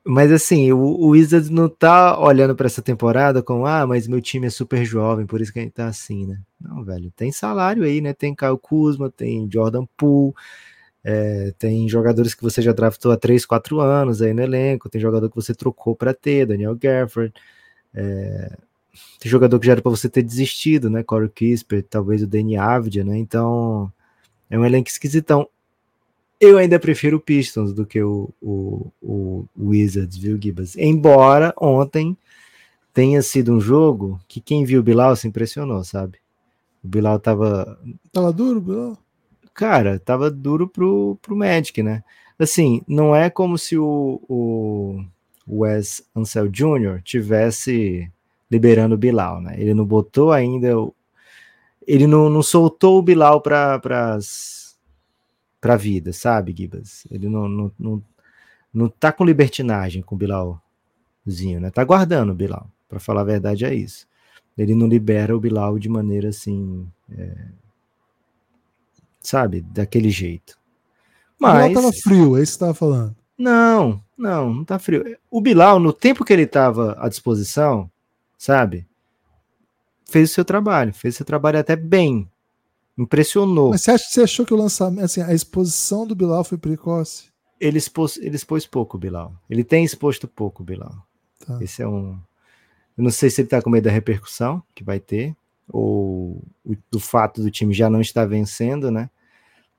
Mas 0.06 0.34
assim, 0.34 0.70
o, 0.74 0.80
o 0.80 1.08
Wizards 1.10 1.50
não 1.50 1.70
tá 1.70 2.20
olhando 2.20 2.54
para 2.56 2.66
essa 2.66 2.82
temporada 2.82 3.42
como, 3.42 3.66
ah, 3.66 3.88
mas 3.88 4.06
meu 4.06 4.20
time 4.20 4.48
é 4.48 4.50
super 4.50 4.84
jovem, 4.84 5.26
por 5.26 5.40
isso 5.40 5.54
que 5.54 5.60
a 5.60 5.62
gente 5.62 5.72
tá 5.72 5.88
assim, 5.88 6.26
né? 6.26 6.42
Não, 6.60 6.84
velho, 6.84 7.10
tem 7.16 7.32
salário 7.32 7.84
aí, 7.84 8.02
né? 8.02 8.14
Tem 8.14 8.36
Caio 8.36 8.58
Kuzma, 8.58 9.10
tem 9.10 9.50
Jordan 9.50 9.86
Poole, 9.96 10.34
é, 11.04 11.54
tem 11.58 11.88
jogadores 11.90 12.34
que 12.34 12.44
você 12.44 12.62
já 12.62 12.72
draftou 12.72 13.12
há 13.12 13.18
3, 13.18 13.46
4 13.46 13.80
anos 13.80 14.22
aí 14.22 14.34
no 14.34 14.42
elenco, 14.42 14.90
tem 14.90 15.02
jogador 15.02 15.30
que 15.30 15.36
você 15.36 15.54
trocou 15.54 15.96
para 15.96 16.14
ter, 16.14 16.46
Daniel 16.46 16.76
Gafford, 16.76 17.34
é, 17.94 18.58
tem 19.20 19.30
jogador 19.30 19.60
que 19.60 19.66
já 19.66 19.74
era 19.74 19.82
para 19.82 19.90
você 19.90 20.08
ter 20.08 20.24
desistido, 20.24 20.90
né? 20.90 21.04
Corey 21.04 21.30
Kisper, 21.30 21.84
talvez 21.84 22.22
o 22.22 22.28
Danny 22.28 22.56
Avdia, 22.56 23.04
né? 23.04 23.18
Então 23.18 23.92
é 24.50 24.58
um 24.58 24.66
elenco 24.66 24.90
esquisitão. 24.90 25.48
Eu 26.40 26.58
ainda 26.58 26.80
prefiro 26.80 27.18
o 27.18 27.22
Pistons 27.22 27.74
do 27.74 27.86
que 27.86 28.02
o, 28.02 28.30
o, 28.42 28.92
o 29.02 29.46
Wizards, 29.58 30.18
viu, 30.18 30.38
Gibas? 30.40 30.76
Embora 30.76 31.54
ontem 31.60 32.18
tenha 32.94 33.22
sido 33.22 33.54
um 33.54 33.60
jogo 33.60 34.20
que 34.28 34.40
quem 34.40 34.64
viu 34.64 34.82
o 34.82 34.84
Bilal 34.84 35.16
se 35.16 35.28
impressionou, 35.28 35.84
sabe? 35.84 36.20
O 36.84 36.88
Bilal 36.88 37.20
tava. 37.20 37.80
Tava 38.12 38.32
duro, 38.32 38.62
Bilal? 38.62 38.98
Cara, 39.54 40.00
tava 40.00 40.32
duro 40.32 40.68
pro, 40.68 41.18
pro 41.22 41.36
Magic, 41.36 41.82
né? 41.84 42.04
Assim, 42.38 42.82
não 42.88 43.16
é 43.16 43.30
como 43.30 43.58
se 43.58 43.78
o, 43.78 44.22
o 44.28 45.06
Wes 45.48 46.04
Ansel 46.16 46.48
Jr. 46.50 47.02
tivesse 47.04 48.12
liberando 48.50 48.96
o 48.96 48.98
Bilal, 48.98 49.42
né? 49.42 49.56
Ele 49.58 49.74
não 49.74 49.86
botou 49.86 50.32
ainda, 50.32 50.70
ele 51.88 52.08
não, 52.08 52.30
não 52.30 52.44
soltou 52.44 53.00
o 53.00 53.02
Bilal 53.02 53.42
para 53.42 53.80
para 55.62 55.78
vida, 55.78 56.12
sabe, 56.12 56.54
Gibas? 56.56 57.08
Ele 57.10 57.30
não, 57.30 57.48
não, 57.48 57.72
não, 57.80 58.04
não 58.74 58.90
tá 58.90 59.14
com 59.14 59.24
libertinagem 59.24 60.02
com 60.02 60.14
o 60.14 60.18
Bilalzinho, 60.18 61.62
né? 61.62 61.72
Tá 61.72 61.86
guardando 61.86 62.32
o 62.32 62.36
Bilal, 62.36 62.70
para 62.90 63.00
falar 63.00 63.22
a 63.22 63.26
verdade 63.26 63.64
é 63.64 63.74
isso. 63.74 64.06
Ele 64.58 64.76
não 64.76 64.88
libera 64.88 65.36
o 65.36 65.40
Bilal 65.40 65.80
de 65.80 65.88
maneira 65.88 66.30
assim 66.30 66.86
é, 67.10 67.34
sabe? 69.24 69.62
Daquele 69.62 70.10
jeito. 70.10 70.58
Mas. 71.40 71.66
O 71.66 71.68
Bilal 71.70 71.74
tava 71.82 71.94
frio, 71.94 72.38
é 72.38 72.44
isso 72.44 72.52
que 72.52 72.58
você 72.58 72.60
tava 72.60 72.74
falando. 72.74 73.16
Não, 73.38 74.04
não, 74.18 74.54
não 74.54 74.66
tá 74.66 74.78
frio. 74.78 75.18
O 75.32 75.42
Bilal, 75.42 75.80
no 75.80 75.92
tempo 75.92 76.24
que 76.24 76.32
ele 76.32 76.46
tava 76.46 76.96
à 77.00 77.10
disposição, 77.10 77.90
sabe? 78.38 78.86
Fez 80.06 80.30
o 80.30 80.34
seu 80.34 80.46
trabalho, 80.46 80.94
fez 80.94 81.16
o 81.16 81.18
seu 81.18 81.26
trabalho 81.26 81.58
até 81.58 81.76
bem. 81.76 82.30
Impressionou. 82.96 83.72
Mas 83.72 83.82
você, 83.82 83.92
acha, 83.92 84.06
você 84.08 84.22
achou 84.22 84.46
que 84.46 84.54
o 84.54 84.58
lançamento, 84.58 85.06
assim, 85.06 85.22
a 85.22 85.34
exposição 85.34 86.06
do 86.06 86.14
Bilal 86.14 86.44
foi 86.44 86.58
precoce? 86.58 87.32
Ele 87.60 87.78
expôs, 87.78 88.18
ele 88.18 88.36
expôs 88.36 88.68
pouco, 88.68 88.98
Bilal. 88.98 89.34
Ele 89.50 89.64
tem 89.64 89.84
exposto 89.84 90.28
pouco, 90.28 90.64
Bilal. 90.64 90.96
Tá. 91.46 91.58
Esse 91.62 91.82
é 91.82 91.88
um. 91.88 92.20
Eu 92.96 93.04
não 93.04 93.10
sei 93.10 93.30
se 93.30 93.42
ele 93.42 93.48
tá 93.48 93.62
com 93.62 93.70
medo 93.70 93.86
da 93.86 93.92
repercussão 93.92 94.62
que 94.76 94.84
vai 94.84 95.00
ter 95.00 95.36
ou 95.68 96.44
do 96.92 97.00
fato 97.00 97.42
do 97.42 97.50
time 97.50 97.74
já 97.74 97.90
não 97.90 98.02
estar 98.02 98.26
vencendo, 98.26 98.92
né? 98.92 99.10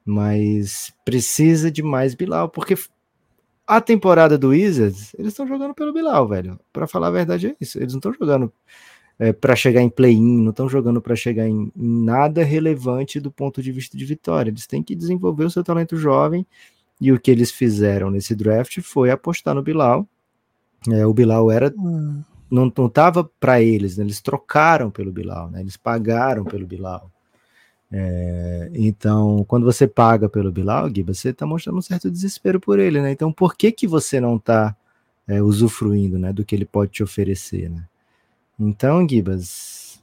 Mas 0.04 0.92
precisa 1.04 1.70
de 1.70 1.82
mais 1.82 2.14
Bilal, 2.14 2.48
porque 2.48 2.76
a 3.66 3.80
temporada 3.80 4.36
do 4.36 4.48
Wizards, 4.48 5.14
eles 5.18 5.32
estão 5.32 5.46
jogando 5.46 5.74
pelo 5.74 5.92
Bilal, 5.92 6.28
velho. 6.28 6.60
Para 6.72 6.86
falar 6.86 7.08
a 7.08 7.12
verdade 7.12 7.48
é 7.48 7.56
isso. 7.60 7.78
Eles 7.78 7.94
não 7.94 7.98
estão 7.98 8.12
jogando 8.12 8.52
é, 9.18 9.32
para 9.32 9.56
chegar 9.56 9.80
em 9.80 9.88
play-in, 9.88 10.42
não 10.42 10.50
estão 10.50 10.68
jogando 10.68 11.00
para 11.00 11.16
chegar 11.16 11.48
em, 11.48 11.72
em, 11.74 12.04
nada 12.04 12.44
relevante 12.44 13.18
do 13.18 13.30
ponto 13.30 13.62
de 13.62 13.72
vista 13.72 13.96
de 13.96 14.04
vitória. 14.04 14.50
Eles 14.50 14.66
têm 14.66 14.82
que 14.82 14.94
desenvolver 14.94 15.44
o 15.44 15.50
seu 15.50 15.64
talento 15.64 15.96
jovem 15.96 16.46
e 17.00 17.10
o 17.10 17.18
que 17.18 17.30
eles 17.30 17.50
fizeram 17.50 18.10
nesse 18.10 18.34
draft 18.34 18.80
foi 18.82 19.10
apostar 19.10 19.54
no 19.54 19.62
Bilal. 19.62 20.06
É, 20.90 21.06
o 21.06 21.14
Bilal 21.14 21.50
era 21.50 21.72
hum 21.78 22.22
não 22.54 22.86
estava 22.86 23.24
para 23.24 23.60
eles, 23.60 23.96
né? 23.96 24.04
eles 24.04 24.20
trocaram 24.20 24.90
pelo 24.90 25.10
Bilal, 25.10 25.50
né? 25.50 25.60
eles 25.60 25.76
pagaram 25.76 26.44
pelo 26.44 26.66
Bilal. 26.66 27.10
É, 27.96 28.70
então, 28.74 29.44
quando 29.46 29.62
você 29.62 29.86
paga 29.86 30.28
pelo 30.28 30.50
Bilal, 30.50 30.90
Gui, 30.90 31.04
você 31.04 31.28
está 31.28 31.46
mostrando 31.46 31.78
um 31.78 31.82
certo 31.82 32.10
desespero 32.10 32.58
por 32.58 32.80
ele, 32.80 33.00
né? 33.00 33.12
Então, 33.12 33.32
por 33.32 33.54
que 33.56 33.70
que 33.70 33.86
você 33.86 34.20
não 34.20 34.34
está 34.34 34.76
é, 35.28 35.40
usufruindo, 35.40 36.18
né, 36.18 36.32
do 36.32 36.44
que 36.44 36.56
ele 36.56 36.64
pode 36.64 36.90
te 36.90 37.04
oferecer, 37.04 37.70
né? 37.70 37.86
Então, 38.58 39.08
Gibas, 39.08 40.02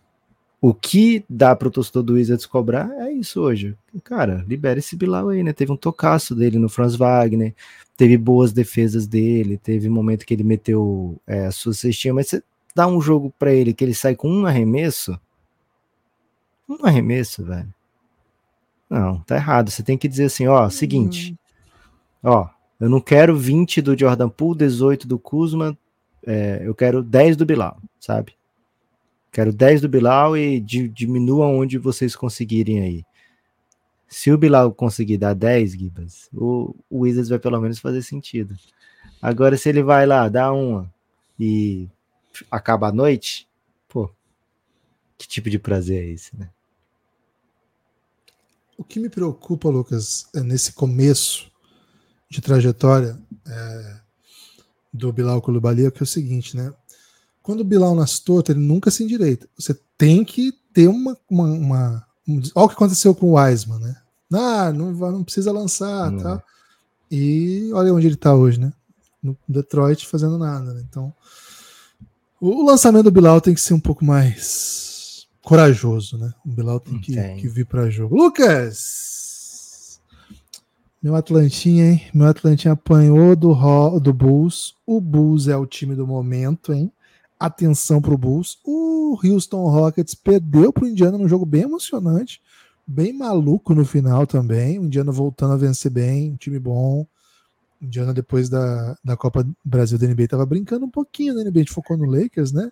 o 0.61 0.73
que 0.73 1.25
dá 1.29 1.53
para 1.53 1.67
o 1.67 1.71
torcedor 1.71 2.03
do 2.03 2.13
Wizards 2.13 2.45
cobrar 2.45 2.89
é 2.97 3.11
isso 3.11 3.41
hoje. 3.41 3.75
Cara, 4.05 4.45
libera 4.47 4.79
esse 4.79 4.95
Bilal 4.95 5.27
aí, 5.27 5.43
né? 5.43 5.51
Teve 5.51 5.73
um 5.73 5.77
tocaço 5.77 6.33
dele 6.33 6.57
no 6.57 6.69
Franz 6.69 6.95
Wagner, 6.95 7.53
teve 7.97 8.17
boas 8.17 8.53
defesas 8.53 9.05
dele, 9.05 9.57
teve 9.57 9.89
um 9.89 9.93
momento 9.93 10.25
que 10.25 10.33
ele 10.33 10.45
meteu 10.45 11.19
é, 11.27 11.47
a 11.47 11.51
sua 11.51 11.73
cestinha, 11.73 12.13
mas 12.13 12.29
você 12.29 12.41
dá 12.73 12.87
um 12.87 13.01
jogo 13.01 13.33
para 13.37 13.53
ele 13.53 13.73
que 13.73 13.83
ele 13.83 13.93
sai 13.93 14.15
com 14.15 14.29
um 14.29 14.45
arremesso, 14.45 15.19
um 16.69 16.85
arremesso, 16.85 17.43
velho. 17.43 17.67
Não, 18.91 19.21
tá 19.21 19.37
errado. 19.37 19.71
Você 19.71 19.81
tem 19.81 19.97
que 19.97 20.09
dizer 20.09 20.25
assim, 20.25 20.47
ó, 20.47 20.69
seguinte, 20.69 21.33
ó, 22.21 22.49
eu 22.77 22.89
não 22.89 22.99
quero 22.99 23.37
20 23.37 23.81
do 23.81 23.97
Jordan 23.97 24.27
Poole, 24.27 24.57
18 24.57 25.07
do 25.07 25.17
Kuzma, 25.17 25.77
é, 26.27 26.61
eu 26.61 26.75
quero 26.75 27.01
10 27.01 27.37
do 27.37 27.45
Bilal, 27.45 27.81
sabe? 27.97 28.35
Quero 29.31 29.53
10 29.53 29.79
do 29.79 29.87
Bilal 29.87 30.35
e 30.35 30.59
diminua 30.59 31.47
onde 31.47 31.77
vocês 31.77 32.17
conseguirem 32.17 32.81
aí. 32.81 33.05
Se 34.09 34.29
o 34.29 34.37
Bilal 34.37 34.73
conseguir 34.73 35.17
dar 35.17 35.33
10 35.33 35.71
Gibas, 35.71 36.29
o, 36.33 36.75
o 36.89 36.99
Wizards 36.99 37.29
vai 37.29 37.39
pelo 37.39 37.61
menos 37.61 37.79
fazer 37.79 38.01
sentido. 38.01 38.53
Agora, 39.21 39.55
se 39.55 39.69
ele 39.69 39.81
vai 39.81 40.05
lá, 40.05 40.27
dar 40.27 40.51
uma 40.51 40.93
e 41.39 41.87
acaba 42.51 42.89
a 42.89 42.91
noite, 42.91 43.47
pô, 43.87 44.11
que 45.17 45.29
tipo 45.29 45.49
de 45.49 45.57
prazer 45.57 46.03
é 46.03 46.07
esse, 46.09 46.35
né? 46.35 46.49
O 48.81 48.83
que 48.83 48.99
me 48.99 49.09
preocupa, 49.09 49.69
Lucas, 49.69 50.25
é 50.33 50.41
nesse 50.41 50.73
começo 50.73 51.51
de 52.27 52.41
trajetória, 52.41 53.15
é, 53.45 53.99
do 54.91 55.13
Bilal 55.13 55.39
Koulibaly 55.39 55.85
é 55.85 55.91
que 55.91 56.01
é 56.01 56.03
o 56.03 56.07
seguinte, 56.07 56.57
né? 56.57 56.73
Quando 57.43 57.61
o 57.61 57.63
Bilal 57.63 57.93
nasce 57.93 58.23
torto, 58.23 58.51
ele 58.51 58.59
nunca 58.59 58.89
se 58.89 59.03
endireita. 59.03 59.47
Você 59.55 59.79
tem 59.95 60.25
que 60.25 60.51
ter 60.73 60.87
uma. 60.87 61.15
uma, 61.29 61.43
uma 61.43 62.07
um, 62.27 62.41
olha 62.55 62.65
o 62.65 62.69
que 62.69 62.73
aconteceu 62.73 63.13
com 63.13 63.27
o 63.27 63.39
Wiseman, 63.39 63.77
né? 63.77 63.95
Ah, 64.33 64.73
não, 64.73 64.91
não 64.91 65.23
precisa 65.23 65.51
lançar, 65.51 66.11
tá? 66.17 66.43
E 67.11 67.69
olha 67.75 67.93
onde 67.93 68.07
ele 68.07 68.15
tá 68.15 68.33
hoje, 68.33 68.59
né? 68.59 68.73
No 69.21 69.37
Detroit 69.47 70.07
fazendo 70.07 70.39
nada, 70.39 70.73
né? 70.73 70.83
Então, 70.89 71.13
o 72.39 72.65
lançamento 72.65 73.03
do 73.03 73.11
Bilal 73.11 73.39
tem 73.39 73.53
que 73.53 73.61
ser 73.61 73.75
um 73.75 73.79
pouco 73.79 74.03
mais 74.03 74.90
corajoso, 75.43 76.17
né? 76.17 76.31
O 76.45 76.49
Bilal 76.49 76.79
tem 76.79 76.99
que, 76.99 77.15
que 77.35 77.47
vir 77.47 77.65
para 77.65 77.89
jogo. 77.89 78.15
Lucas! 78.15 80.01
Meu 81.01 81.15
Atlantinha, 81.15 81.91
hein? 81.91 82.01
Meu 82.13 82.27
Atlantinha 82.27 82.73
apanhou 82.73 83.35
do, 83.35 83.53
do 83.99 84.13
Bulls. 84.13 84.75
O 84.85 85.01
Bulls 85.01 85.47
é 85.47 85.57
o 85.57 85.65
time 85.65 85.95
do 85.95 86.05
momento, 86.05 86.73
hein? 86.73 86.91
atenção 87.41 87.99
para 87.99 88.13
o 88.13 88.17
Bulls. 88.17 88.59
O 88.63 89.17
Houston 89.23 89.67
Rockets 89.67 90.13
perdeu 90.13 90.71
para 90.71 90.85
o 90.85 90.87
Indiana 90.87 91.17
num 91.17 91.27
jogo 91.27 91.45
bem 91.45 91.63
emocionante, 91.63 92.39
bem 92.85 93.11
maluco 93.11 93.73
no 93.73 93.83
final 93.83 94.27
também. 94.27 94.77
O 94.77 94.85
Indiana 94.85 95.11
voltando 95.11 95.53
a 95.53 95.57
vencer 95.57 95.91
bem, 95.91 96.33
um 96.33 96.37
time 96.37 96.59
bom. 96.59 97.07
O 97.81 97.85
Indiana, 97.85 98.13
depois 98.13 98.47
da, 98.47 98.95
da 99.03 99.17
Copa 99.17 99.47
Brasil 99.65 99.97
da 99.97 100.07
NBA, 100.07 100.25
estava 100.25 100.45
brincando 100.45 100.85
um 100.85 100.89
pouquinho 100.89 101.33
na 101.33 101.43
NBA. 101.43 101.61
A 101.61 101.63
gente 101.63 101.73
focou 101.73 101.97
no 101.97 102.05
Lakers, 102.05 102.51
né? 102.51 102.71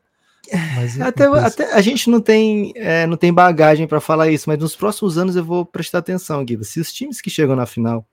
Mas, 0.75 0.99
até, 0.99 1.25
até, 1.25 1.73
a 1.73 1.81
gente 1.81 2.09
não 2.09 2.21
tem, 2.21 2.71
é, 2.75 3.05
não 3.05 3.17
tem 3.17 3.33
bagagem 3.33 3.87
para 3.87 3.99
falar 3.99 4.29
isso, 4.29 4.49
mas 4.49 4.57
nos 4.59 4.75
próximos 4.75 5.17
anos 5.17 5.35
eu 5.35 5.43
vou 5.43 5.65
prestar 5.65 5.99
atenção, 5.99 6.43
Guiba. 6.43 6.63
Se 6.63 6.79
os 6.79 6.91
times 6.91 7.21
que 7.21 7.29
chegam 7.29 7.55
na 7.55 7.65
final 7.65 8.05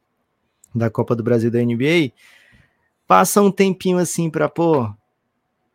da 0.74 0.90
Copa 0.90 1.14
do 1.14 1.22
Brasil 1.22 1.50
da 1.50 1.62
NBA 1.62 2.12
passam 3.06 3.46
um 3.46 3.50
tempinho 3.50 3.98
assim 3.98 4.28
para, 4.28 4.48
pô, 4.48 4.92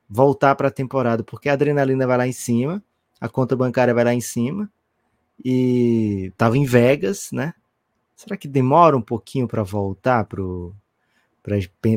voltar 0.09 0.55
para 0.55 0.68
a 0.68 0.72
temporada, 0.72 1.24
porque 1.24 1.49
a 1.49 1.53
adrenalina 1.53 2.05
vai 2.05 2.18
lá 2.18 2.28
em 2.28 2.34
cima, 2.34 2.84
a 3.20 3.30
conta 3.30 3.55
bancária 3.55 3.93
vai 3.93 4.03
lá 4.03 4.14
em 4.14 4.22
cima, 4.22 4.70
e 5.43 6.32
tava 6.38 6.57
em 6.57 6.66
Vegas, 6.66 7.30
né? 7.32 7.53
Será 8.16 8.38
que 8.38 8.47
demora 8.47 8.95
um 8.95 9.01
pouquinho 9.01 9.47
para 9.47 9.64
voltar 9.64 10.26
para 10.26 10.41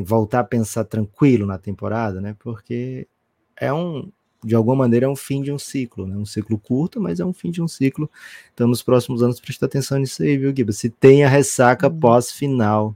voltar 0.03 0.39
a 0.39 0.43
pensar 0.43 0.85
tranquilo 0.85 1.45
na 1.45 1.59
temporada, 1.59 2.19
né? 2.19 2.35
Porque 2.39 3.07
é 3.55 3.71
um 3.71 4.11
de 4.45 4.55
alguma 4.55 4.75
maneira 4.75 5.07
é 5.07 5.09
um 5.09 5.15
fim 5.15 5.41
de 5.41 5.51
um 5.51 5.57
ciclo, 5.57 6.05
né? 6.05 6.15
Um 6.15 6.25
ciclo 6.25 6.57
curto, 6.57 7.01
mas 7.01 7.19
é 7.19 7.25
um 7.25 7.33
fim 7.33 7.49
de 7.49 7.61
um 7.61 7.67
ciclo. 7.67 8.09
Então, 8.53 8.67
nos 8.67 8.83
próximos 8.83 9.23
anos, 9.23 9.39
presta 9.39 9.65
atenção 9.65 9.97
nisso 9.97 10.21
aí, 10.21 10.37
viu, 10.37 10.53
Giba? 10.55 10.71
Se 10.71 10.89
tem 10.89 11.23
a 11.23 11.29
ressaca 11.29 11.87
hum. 11.87 11.99
pós-final. 11.99 12.95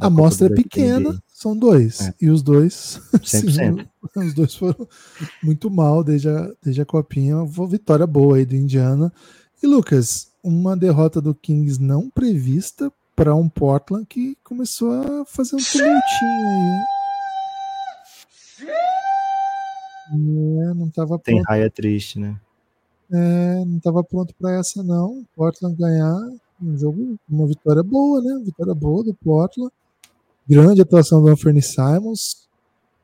A 0.00 0.06
amostra 0.06 0.46
é 0.46 0.50
pequena, 0.50 1.20
são 1.26 1.56
dois. 1.56 2.00
É. 2.00 2.14
E 2.20 2.30
os 2.30 2.40
dois. 2.40 3.00
Sim, 3.24 3.46
os 4.16 4.32
dois 4.32 4.54
foram 4.54 4.88
muito 5.42 5.68
mal 5.68 6.04
desde 6.04 6.28
a, 6.28 6.50
desde 6.62 6.80
a 6.80 6.86
copinha. 6.86 7.36
Uma 7.36 7.66
vitória 7.66 8.06
boa 8.06 8.36
aí 8.36 8.44
do 8.44 8.54
Indiana. 8.54 9.12
E 9.60 9.66
Lucas, 9.66 10.28
uma 10.42 10.76
derrota 10.76 11.20
do 11.20 11.34
Kings 11.34 11.82
não 11.82 12.08
prevista 12.08 12.92
para 13.16 13.34
um 13.34 13.48
Portland 13.48 14.06
que 14.06 14.38
começou 14.44 14.92
a 14.92 15.24
fazer 15.24 15.56
um 15.56 15.58
tumultinho 15.58 15.98
aí. 18.60 18.97
É, 20.10 20.74
não 20.74 20.88
tava 20.90 21.18
Tem 21.18 21.42
raia 21.42 21.70
triste, 21.70 22.18
né? 22.18 22.38
É, 23.10 23.64
não 23.64 23.78
estava 23.78 24.04
pronto 24.04 24.34
para 24.38 24.58
essa 24.58 24.82
não. 24.82 25.24
Portland 25.34 25.76
ganhar 25.76 26.16
um 26.60 26.76
jogo, 26.76 27.18
uma 27.28 27.46
vitória 27.46 27.82
boa, 27.82 28.20
né? 28.20 28.42
Vitória 28.44 28.74
boa 28.74 29.04
do 29.04 29.14
Portland. 29.14 29.72
Grande 30.46 30.80
atuação 30.80 31.22
do 31.22 31.28
Anthony 31.28 31.62
Simons. 31.62 32.48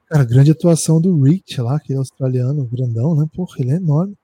Cara, 0.08 0.24
grande 0.24 0.50
atuação 0.50 1.00
do 1.00 1.22
Rich 1.22 1.60
lá, 1.60 1.80
que 1.80 1.92
é 1.92 1.96
australiano, 1.96 2.68
grandão, 2.70 3.14
né? 3.14 3.26
Porra, 3.34 3.56
ele 3.58 3.72
é 3.72 3.76
enorme. 3.76 4.14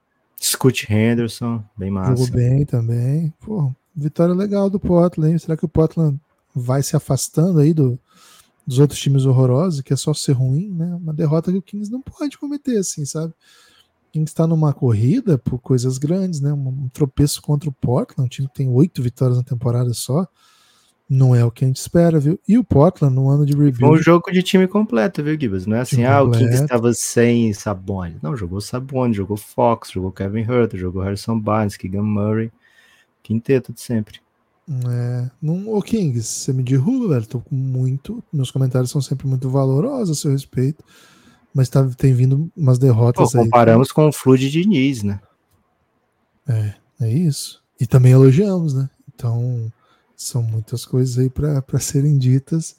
Scott 0.40 0.86
Henderson, 0.90 1.62
bem 1.76 1.90
massa. 1.90 2.16
Jogou 2.16 2.36
bem 2.36 2.64
também. 2.64 3.32
Pô, 3.40 3.72
vitória 3.94 4.34
legal 4.34 4.70
do 4.70 4.80
Portland. 4.80 5.38
Será 5.38 5.56
que 5.56 5.64
o 5.64 5.68
Portland 5.68 6.18
vai 6.54 6.82
se 6.82 6.96
afastando 6.96 7.60
aí 7.60 7.72
do, 7.72 7.98
dos 8.66 8.78
outros 8.78 9.00
times 9.00 9.24
horrorosos, 9.24 9.80
que 9.80 9.92
é 9.92 9.96
só 9.96 10.14
ser 10.14 10.32
ruim, 10.32 10.70
né? 10.70 10.94
Uma 10.94 11.12
derrota 11.12 11.50
que 11.50 11.58
o 11.58 11.62
Kings 11.62 11.90
não 11.90 12.00
pode 12.00 12.38
cometer, 12.38 12.78
assim, 12.78 13.04
sabe? 13.04 13.32
O 14.08 14.12
Kings 14.12 14.30
está 14.30 14.46
numa 14.46 14.72
corrida 14.72 15.38
por 15.38 15.58
coisas 15.58 15.98
grandes, 15.98 16.40
né? 16.40 16.52
Um, 16.52 16.88
tropeço 16.92 17.42
contra 17.42 17.68
o 17.68 17.72
Portland, 17.72 18.26
um 18.26 18.28
time 18.28 18.48
que 18.48 18.54
tem 18.54 18.68
oito 18.68 19.02
vitórias 19.02 19.38
na 19.38 19.44
temporada 19.44 19.92
só. 19.92 20.26
Não 21.08 21.34
é 21.34 21.44
o 21.44 21.50
que 21.50 21.64
a 21.64 21.66
gente 21.66 21.78
espera, 21.78 22.20
viu? 22.20 22.38
E 22.46 22.56
o 22.56 22.62
Portland, 22.62 23.12
no 23.12 23.28
ano 23.28 23.44
de 23.44 23.52
rebuild... 23.52 23.80
Foi 23.80 23.90
um 23.90 24.02
jogo 24.02 24.30
de 24.30 24.44
time 24.44 24.68
completo, 24.68 25.24
viu, 25.24 25.38
Gibbs? 25.38 25.66
Não 25.66 25.76
é 25.76 25.80
assim, 25.80 26.04
ah, 26.04 26.22
o 26.22 26.30
Kings 26.30 26.62
estava 26.62 26.92
sem 26.92 27.52
Sabonis. 27.52 28.22
Não, 28.22 28.36
jogou 28.36 28.60
Sabonis, 28.60 29.16
jogou 29.16 29.36
Fox, 29.36 29.90
jogou 29.90 30.12
Kevin 30.12 30.44
Hurt, 30.44 30.76
jogou 30.76 31.02
Harrison 31.02 31.36
Barnes, 31.36 31.76
Keegan 31.76 32.02
Murray. 32.02 32.52
Quinteto 33.24 33.72
de 33.72 33.80
sempre. 33.80 34.20
É, 34.88 35.28
não, 35.42 35.68
ô 35.74 35.82
Kings, 35.82 36.22
você 36.22 36.52
me 36.52 36.62
derruba, 36.62 37.14
velho. 37.14 37.26
Tô 37.26 37.40
com 37.40 37.54
muito. 37.54 38.22
Meus 38.32 38.50
comentários 38.50 38.90
são 38.90 39.00
sempre 39.00 39.26
muito 39.26 39.50
valorosos 39.50 40.18
a 40.18 40.20
seu 40.20 40.30
respeito. 40.30 40.84
Mas 41.52 41.68
tá, 41.68 41.84
tem 41.96 42.14
vindo 42.14 42.50
umas 42.56 42.78
derrotas 42.78 43.32
Pô, 43.32 43.38
aí. 43.38 43.44
Comparamos 43.44 43.90
com 43.90 44.06
o 44.06 44.12
Flu 44.12 44.38
de 44.38 44.48
Diniz, 44.48 45.02
né? 45.02 45.20
É, 46.48 46.74
é 47.00 47.12
isso. 47.12 47.60
E 47.80 47.86
também 47.86 48.12
elogiamos, 48.12 48.72
né? 48.74 48.88
Então, 49.12 49.72
são 50.16 50.42
muitas 50.42 50.84
coisas 50.84 51.18
aí 51.18 51.28
para 51.28 51.62
serem 51.80 52.16
ditas. 52.16 52.76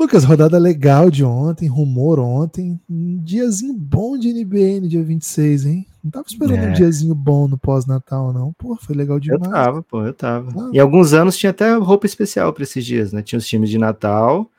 Lucas, 0.00 0.24
rodada 0.24 0.56
legal 0.56 1.10
de 1.10 1.22
ontem, 1.22 1.68
rumor 1.68 2.18
ontem. 2.18 2.80
Um 2.88 3.22
diazinho 3.22 3.74
bom 3.74 4.16
de 4.16 4.32
NBA 4.32 4.80
no 4.80 4.88
dia 4.88 5.04
26, 5.04 5.66
hein? 5.66 5.86
Não 6.02 6.10
tava 6.10 6.24
esperando 6.26 6.64
é. 6.64 6.70
um 6.70 6.72
diazinho 6.72 7.14
bom 7.14 7.46
no 7.46 7.58
pós-natal, 7.58 8.32
não. 8.32 8.50
Pô, 8.54 8.74
foi 8.76 8.96
legal 8.96 9.20
demais. 9.20 9.44
Eu 9.44 9.50
tava, 9.50 9.82
pô, 9.82 10.02
eu 10.02 10.14
tava. 10.14 10.50
Ah. 10.58 10.70
E 10.72 10.80
alguns 10.80 11.12
anos 11.12 11.36
tinha 11.36 11.50
até 11.50 11.74
roupa 11.74 12.06
especial 12.06 12.50
para 12.54 12.62
esses 12.62 12.82
dias, 12.82 13.12
né? 13.12 13.20
Tinha 13.20 13.38
os 13.38 13.46
times 13.46 13.68
de 13.68 13.76
Natal 13.76 14.50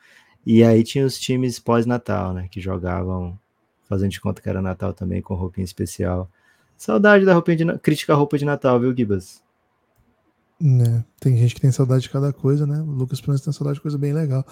e 0.46 0.62
aí 0.62 0.84
tinha 0.84 1.04
os 1.04 1.18
times 1.18 1.58
pós-Natal, 1.58 2.32
né? 2.32 2.46
Que 2.48 2.60
jogavam, 2.60 3.36
fazendo 3.88 4.12
de 4.12 4.20
conta 4.20 4.40
que 4.40 4.48
era 4.48 4.62
Natal 4.62 4.92
também, 4.92 5.20
com 5.20 5.34
roupinha 5.34 5.64
especial. 5.64 6.30
Saudade 6.78 7.24
da 7.24 7.34
roupinha 7.34 7.56
de 7.56 7.78
crítica 7.80 8.14
roupa 8.14 8.38
de 8.38 8.44
Natal, 8.44 8.78
viu, 8.78 8.96
Gibas? 8.96 9.42
Né? 10.60 11.04
Tem 11.18 11.36
gente 11.36 11.56
que 11.56 11.60
tem 11.60 11.72
saudade 11.72 12.04
de 12.04 12.10
cada 12.10 12.32
coisa, 12.32 12.64
né? 12.64 12.80
O 12.80 12.92
Lucas 12.92 13.20
Pranz 13.20 13.40
tem 13.40 13.52
saudade 13.52 13.78
de 13.78 13.82
coisa 13.82 13.98
bem 13.98 14.12
legal. 14.12 14.46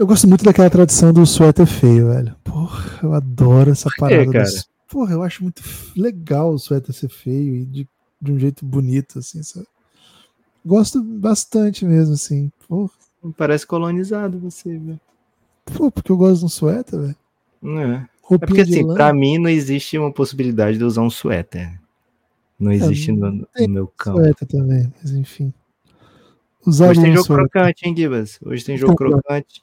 Eu 0.00 0.06
gosto 0.06 0.26
muito 0.26 0.42
daquela 0.42 0.70
tradição 0.70 1.12
do 1.12 1.26
suéter 1.26 1.66
feio, 1.66 2.08
velho. 2.08 2.34
Porra, 2.42 3.00
eu 3.02 3.12
adoro 3.12 3.70
essa 3.70 3.90
parada. 3.98 4.22
É, 4.22 4.32
cara? 4.32 4.48
Porra, 4.88 5.12
eu 5.12 5.22
acho 5.22 5.42
muito 5.42 5.62
legal 5.94 6.54
o 6.54 6.58
suéter 6.58 6.94
ser 6.94 7.10
feio 7.10 7.54
e 7.54 7.66
de, 7.66 7.88
de 8.18 8.32
um 8.32 8.38
jeito 8.38 8.64
bonito, 8.64 9.18
assim, 9.18 9.42
sabe? 9.42 9.66
Gosto 10.64 11.04
bastante 11.04 11.84
mesmo, 11.84 12.14
assim. 12.14 12.50
Porra. 12.66 12.90
Parece 13.36 13.66
colonizado 13.66 14.38
você, 14.38 14.70
velho. 14.70 14.98
Pô, 15.66 15.90
porque 15.90 16.10
eu 16.10 16.16
gosto 16.16 16.38
de 16.38 16.44
um 16.46 16.48
suéter, 16.48 16.98
velho. 16.98 17.16
É. 17.62 18.34
é 18.36 18.38
porque, 18.38 18.62
assim, 18.62 18.82
lã. 18.82 18.94
pra 18.94 19.12
mim 19.12 19.36
não 19.36 19.50
existe 19.50 19.98
uma 19.98 20.10
possibilidade 20.10 20.78
de 20.78 20.84
usar 20.84 21.02
um 21.02 21.10
suéter. 21.10 21.78
Não 22.58 22.72
existe 22.72 23.10
é, 23.10 23.12
no, 23.12 23.32
no 23.32 23.68
meu 23.68 23.86
campo. 23.86 24.46
também, 24.46 24.90
mas 24.98 25.10
enfim. 25.10 25.52
Usar 26.64 26.88
Hoje 26.88 27.02
tem 27.02 27.14
jogo 27.14 27.26
crocante, 27.26 27.86
hein, 27.86 27.94
Gibas? 27.94 28.38
Hoje 28.42 28.64
tem 28.64 28.78
jogo 28.78 28.94
então, 28.94 29.06
crocante. 29.06 29.62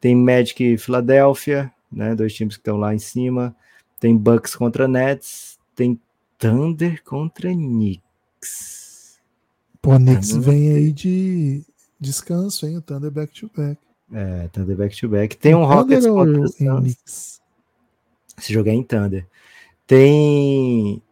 Tem 0.00 0.14
Magic 0.14 0.62
e 0.62 0.78
Filadélfia, 0.78 1.72
né? 1.90 2.14
Dois 2.14 2.34
times 2.34 2.56
que 2.56 2.60
estão 2.60 2.76
lá 2.76 2.94
em 2.94 2.98
cima. 2.98 3.54
Tem 3.98 4.16
Bucks 4.16 4.54
contra 4.54 4.86
Nets. 4.86 5.58
Tem 5.74 6.00
Thunder 6.38 7.02
contra 7.02 7.50
Knicks. 7.52 9.20
Pô, 9.80 9.96
Knicks 9.96 10.30
Thunder. 10.30 10.50
vem 10.50 10.72
aí 10.72 10.92
de 10.92 11.62
descanso, 11.98 12.66
hein? 12.66 12.76
O 12.76 12.82
Thunder 12.82 13.10
back-to-back. 13.10 13.78
É, 14.12 14.48
Thunder 14.48 14.76
back-to-back. 14.76 15.36
Tem 15.36 15.54
um 15.54 15.64
Rockets 15.64 16.06
contra 16.06 16.78
Knicks. 16.80 17.40
Esse 18.38 18.52
jogo 18.52 18.68
é 18.68 18.72
em 18.72 18.82
Thunder. 18.82 19.26
Tem 19.86 21.02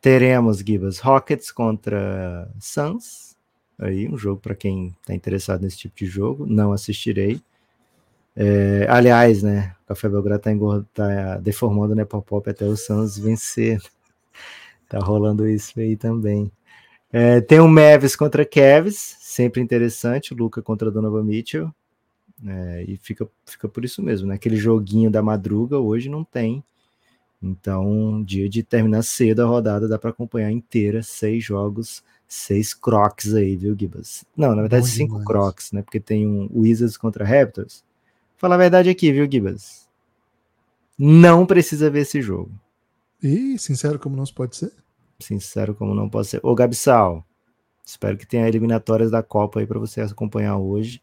Teremos, 0.00 0.58
Gibas, 0.58 0.98
Rockets 0.98 1.52
contra 1.52 2.50
Suns. 2.58 3.36
Aí, 3.78 4.08
um 4.08 4.16
jogo 4.16 4.40
para 4.40 4.54
quem 4.54 4.94
está 5.00 5.14
interessado 5.14 5.62
nesse 5.62 5.78
tipo 5.78 5.96
de 5.96 6.06
jogo. 6.06 6.46
Não 6.46 6.72
assistirei. 6.72 7.40
É, 8.42 8.86
aliás, 8.88 9.42
né? 9.42 9.74
O 9.84 9.88
Café 9.88 10.08
Belgrado 10.08 10.48
está 10.48 10.80
tá 10.94 11.36
deformando 11.36 11.94
né, 11.94 12.06
pop-up 12.06 12.48
até 12.48 12.64
o 12.64 12.74
Suns 12.74 13.18
vencer. 13.18 13.78
tá 14.88 14.98
rolando 14.98 15.46
isso 15.46 15.78
aí 15.78 15.94
também. 15.94 16.50
É, 17.12 17.42
tem 17.42 17.60
o 17.60 17.68
Mavis 17.68 18.16
contra 18.16 18.46
Cavs, 18.46 19.16
sempre 19.20 19.60
interessante. 19.60 20.32
Luca 20.32 20.62
contra 20.62 20.90
Donovan 20.90 21.22
Mitchell. 21.22 21.70
É, 22.46 22.84
e 22.88 22.96
fica, 22.96 23.28
fica 23.44 23.68
por 23.68 23.84
isso 23.84 24.02
mesmo, 24.02 24.26
né? 24.26 24.36
Aquele 24.36 24.56
joguinho 24.56 25.10
da 25.10 25.20
madruga 25.20 25.78
hoje 25.78 26.08
não 26.08 26.24
tem. 26.24 26.64
Então, 27.42 28.22
dia 28.22 28.48
de 28.48 28.62
terminar 28.62 29.02
cedo 29.02 29.42
a 29.42 29.46
rodada, 29.46 29.86
dá 29.86 29.98
para 29.98 30.10
acompanhar 30.10 30.50
inteira, 30.50 31.02
seis 31.02 31.44
jogos, 31.44 32.02
seis 32.26 32.72
crocs 32.72 33.34
aí, 33.34 33.54
viu, 33.54 33.76
Gibas? 33.78 34.24
Não, 34.34 34.54
na 34.54 34.62
verdade, 34.62 34.84
Bom 34.84 34.88
cinco 34.88 35.08
demais. 35.18 35.26
crocs, 35.26 35.72
né? 35.72 35.82
Porque 35.82 36.00
tem 36.00 36.26
um 36.26 36.48
Wizards 36.54 36.96
contra 36.96 37.22
Raptors, 37.22 37.84
Falar 38.40 38.54
a 38.54 38.58
verdade 38.58 38.88
aqui, 38.88 39.12
viu, 39.12 39.30
Gibas? 39.30 39.86
Não 40.98 41.44
precisa 41.44 41.90
ver 41.90 42.00
esse 42.00 42.22
jogo. 42.22 42.50
E 43.22 43.58
sincero 43.58 43.98
como 43.98 44.16
não 44.16 44.24
pode 44.24 44.56
ser? 44.56 44.72
Sincero 45.18 45.74
como 45.74 45.94
não 45.94 46.08
pode 46.08 46.28
ser. 46.28 46.40
Ô, 46.42 46.54
Gabsal, 46.54 47.22
espero 47.84 48.16
que 48.16 48.26
tenha 48.26 48.48
eliminatórias 48.48 49.10
da 49.10 49.22
Copa 49.22 49.60
aí 49.60 49.66
para 49.66 49.78
você 49.78 50.00
acompanhar 50.00 50.56
hoje. 50.56 51.02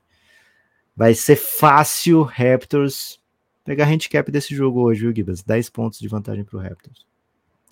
Vai 0.95 1.13
ser 1.13 1.35
fácil, 1.35 2.23
Raptors, 2.23 3.19
pegar 3.63 3.85
handicap 3.85 4.31
desse 4.31 4.55
jogo 4.55 4.81
hoje, 4.81 5.01
viu, 5.01 5.15
Gibas? 5.15 5.43
10 5.43 5.69
pontos 5.69 5.99
de 5.99 6.07
vantagem 6.07 6.43
pro 6.43 6.57
Raptors. 6.57 7.05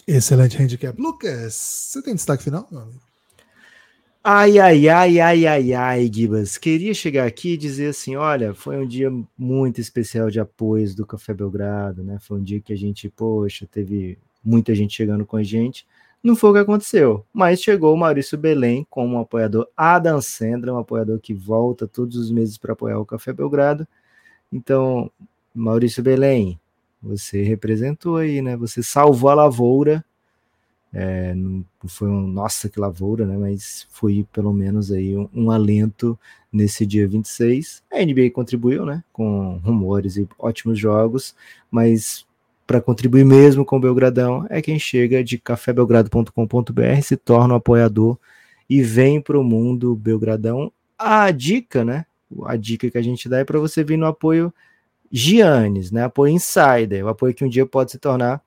Excelente 0.05 0.61
handicap. 0.61 1.01
Lucas, 1.01 1.55
você 1.55 2.03
tem 2.03 2.13
destaque 2.13 2.43
final, 2.43 2.67
meu 2.71 2.81
amigo? 2.81 3.01
Ai, 4.27 4.57
ai, 4.57 4.89
ai, 4.89 5.19
ai, 5.19 5.45
ai, 5.45 5.73
ai, 5.73 6.09
Gibas. 6.11 6.57
Queria 6.57 6.93
chegar 6.95 7.27
aqui 7.27 7.53
e 7.53 7.57
dizer 7.57 7.89
assim: 7.89 8.15
olha, 8.15 8.55
foi 8.55 8.75
um 8.77 8.87
dia 8.87 9.11
muito 9.37 9.79
especial 9.79 10.31
de 10.31 10.39
apoios 10.39 10.95
do 10.95 11.05
Café 11.05 11.31
Belgrado, 11.33 12.03
né? 12.03 12.17
Foi 12.19 12.39
um 12.39 12.43
dia 12.43 12.59
que 12.59 12.73
a 12.73 12.75
gente, 12.75 13.07
poxa, 13.07 13.67
teve 13.71 14.17
muita 14.43 14.73
gente 14.73 14.95
chegando 14.95 15.25
com 15.27 15.37
a 15.37 15.43
gente. 15.43 15.85
Não 16.23 16.35
foi 16.35 16.49
o 16.49 16.53
que 16.53 16.59
aconteceu, 16.59 17.23
mas 17.31 17.61
chegou 17.61 17.93
o 17.93 17.97
Maurício 17.97 18.35
Belém 18.35 18.83
como 18.89 19.15
um 19.15 19.19
apoiador, 19.19 19.67
Adam 19.77 20.19
Sandra, 20.19 20.73
um 20.73 20.79
apoiador 20.79 21.19
que 21.19 21.33
volta 21.35 21.87
todos 21.87 22.15
os 22.17 22.31
meses 22.31 22.57
para 22.57 22.73
apoiar 22.73 22.97
o 22.97 23.05
Café 23.05 23.31
Belgrado. 23.31 23.87
Então, 24.51 25.11
Maurício 25.53 26.03
Belém, 26.03 26.59
você 27.01 27.43
representou 27.43 28.17
aí, 28.17 28.41
né? 28.41 28.57
Você 28.57 28.83
salvou 28.83 29.29
a 29.29 29.35
lavoura. 29.35 30.05
É, 30.97 31.35
não 31.35 31.65
foi 31.87 32.07
um 32.07 32.25
nossa 32.25 32.69
que 32.69 32.79
lavoura, 32.79 33.25
né? 33.25 33.35
Mas 33.37 33.85
foi 33.91 34.25
pelo 34.31 34.53
menos 34.53 34.93
aí 34.93 35.17
um, 35.17 35.27
um 35.35 35.51
alento 35.51 36.17
nesse 36.49 36.85
dia 36.85 37.05
26. 37.05 37.83
A 37.91 38.01
NBA 38.01 38.31
contribuiu, 38.31 38.85
né? 38.85 39.03
Com 39.11 39.57
rumores 39.57 40.15
e 40.15 40.25
ótimos 40.39 40.79
jogos, 40.79 41.35
mas 41.69 42.25
para 42.65 42.79
contribuir 42.79 43.25
mesmo 43.25 43.65
com 43.65 43.75
o 43.75 43.79
Belgradão 43.79 44.47
é 44.49 44.61
quem 44.61 44.79
chega 44.79 45.21
de 45.21 45.37
cafébelgrado.com.br, 45.37 47.01
se 47.03 47.17
torna 47.17 47.55
um 47.55 47.57
apoiador 47.57 48.17
e 48.69 48.81
vem 48.81 49.19
para 49.19 49.37
o 49.37 49.43
mundo 49.43 49.97
Belgradão. 49.97 50.71
A 50.97 51.29
dica, 51.29 51.83
né? 51.83 52.05
A 52.45 52.55
dica 52.55 52.89
que 52.89 52.97
a 52.97 53.01
gente 53.01 53.27
dá 53.27 53.39
é 53.39 53.43
para 53.43 53.59
você 53.59 53.83
vir 53.83 53.97
no 53.97 54.05
apoio 54.05 54.53
Giannis, 55.11 55.91
né? 55.91 56.05
Apoio 56.05 56.31
insider, 56.31 57.03
o 57.03 57.09
apoio 57.09 57.33
que 57.33 57.43
um 57.43 57.49
dia 57.49 57.65
pode 57.65 57.91
se 57.91 57.99
tornar 57.99 58.41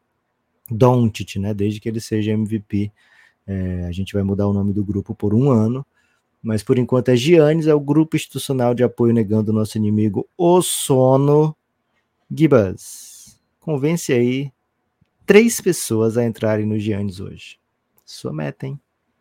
Doncic, 0.71 1.37
né? 1.37 1.55
Desde 1.55 1.81
que 1.81 1.89
ele 1.89 2.01
seja 2.01 2.33
MVP. 2.33 2.93
É, 3.47 3.85
a 3.87 3.93
gente 3.93 4.13
vai 4.13 4.23
mudar 4.23 4.47
o 4.47 4.53
nome 4.53 4.73
do 4.73 4.85
grupo 4.85 5.15
por 5.15 5.33
um 5.33 5.51
ano, 5.51 5.85
mas 6.43 6.63
por 6.63 6.79
enquanto 6.79 7.09
é 7.09 7.17
Giannis, 7.17 7.67
é 7.67 7.75
o 7.75 7.81
grupo 7.81 8.15
institucional 8.15 8.75
de 8.75 8.85
apoio 8.85 9.15
negando 9.15 9.51
o 9.51 9.55
nosso 9.55 9.79
inimigo, 9.79 10.29
o 10.37 10.61
sono. 10.61 11.57
Gibas, 12.31 13.41
convence 13.59 14.13
aí 14.13 14.53
três 15.25 15.61
pessoas 15.61 16.17
a 16.17 16.25
entrarem 16.25 16.67
no 16.67 16.79
Giannis 16.79 17.21
hoje. 17.21 17.59
Sua 18.05 18.33
meta, 18.33 18.67
hein? 18.67 18.79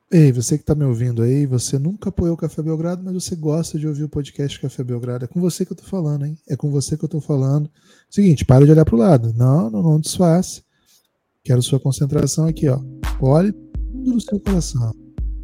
Ei, 0.09 0.31
você 0.31 0.57
que 0.57 0.63
está 0.63 0.73
me 0.73 0.85
ouvindo 0.85 1.21
aí, 1.21 1.45
você 1.45 1.77
nunca 1.77 2.07
apoiou 2.07 2.33
o 2.33 2.37
Café 2.37 2.61
Belgrado, 2.61 3.03
mas 3.03 3.13
você 3.13 3.35
gosta 3.35 3.77
de 3.77 3.85
ouvir 3.85 4.05
o 4.05 4.09
podcast 4.09 4.57
Café 4.57 4.81
Belgrado. 4.81 5.25
É 5.25 5.27
com 5.27 5.41
você 5.41 5.65
que 5.65 5.73
eu 5.73 5.75
tô 5.75 5.83
falando, 5.83 6.25
hein? 6.25 6.37
É 6.47 6.55
com 6.55 6.71
você 6.71 6.95
que 6.95 7.03
eu 7.03 7.09
tô 7.09 7.19
falando. 7.19 7.69
Seguinte, 8.09 8.45
para 8.45 8.65
de 8.65 8.71
olhar 8.71 8.85
pro 8.85 8.95
lado. 8.95 9.33
Não, 9.33 9.69
não, 9.69 9.83
não 9.83 9.99
desface. 9.99 10.63
Quero 11.47 11.61
sua 11.61 11.79
concentração 11.79 12.45
aqui, 12.45 12.67
ó. 12.67 12.77
Olhe 13.21 13.53
tudo 13.53 14.15
no 14.15 14.19
seu 14.19 14.37
coração. 14.37 14.93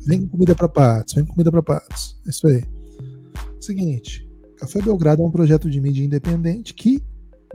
Vem 0.05 0.19
com 0.19 0.27
comida 0.27 0.53
para 0.53 0.67
patos, 0.67 1.13
vem 1.13 1.23
com 1.23 1.31
comida 1.31 1.49
para 1.49 1.63
patos. 1.63 2.19
É 2.27 2.29
isso 2.29 2.45
aí. 2.45 2.61
Seguinte, 3.61 4.29
Café 4.57 4.81
Belgrado 4.81 5.23
é 5.23 5.25
um 5.25 5.31
projeto 5.31 5.69
de 5.69 5.79
mídia 5.79 6.03
independente 6.03 6.73
que 6.73 7.01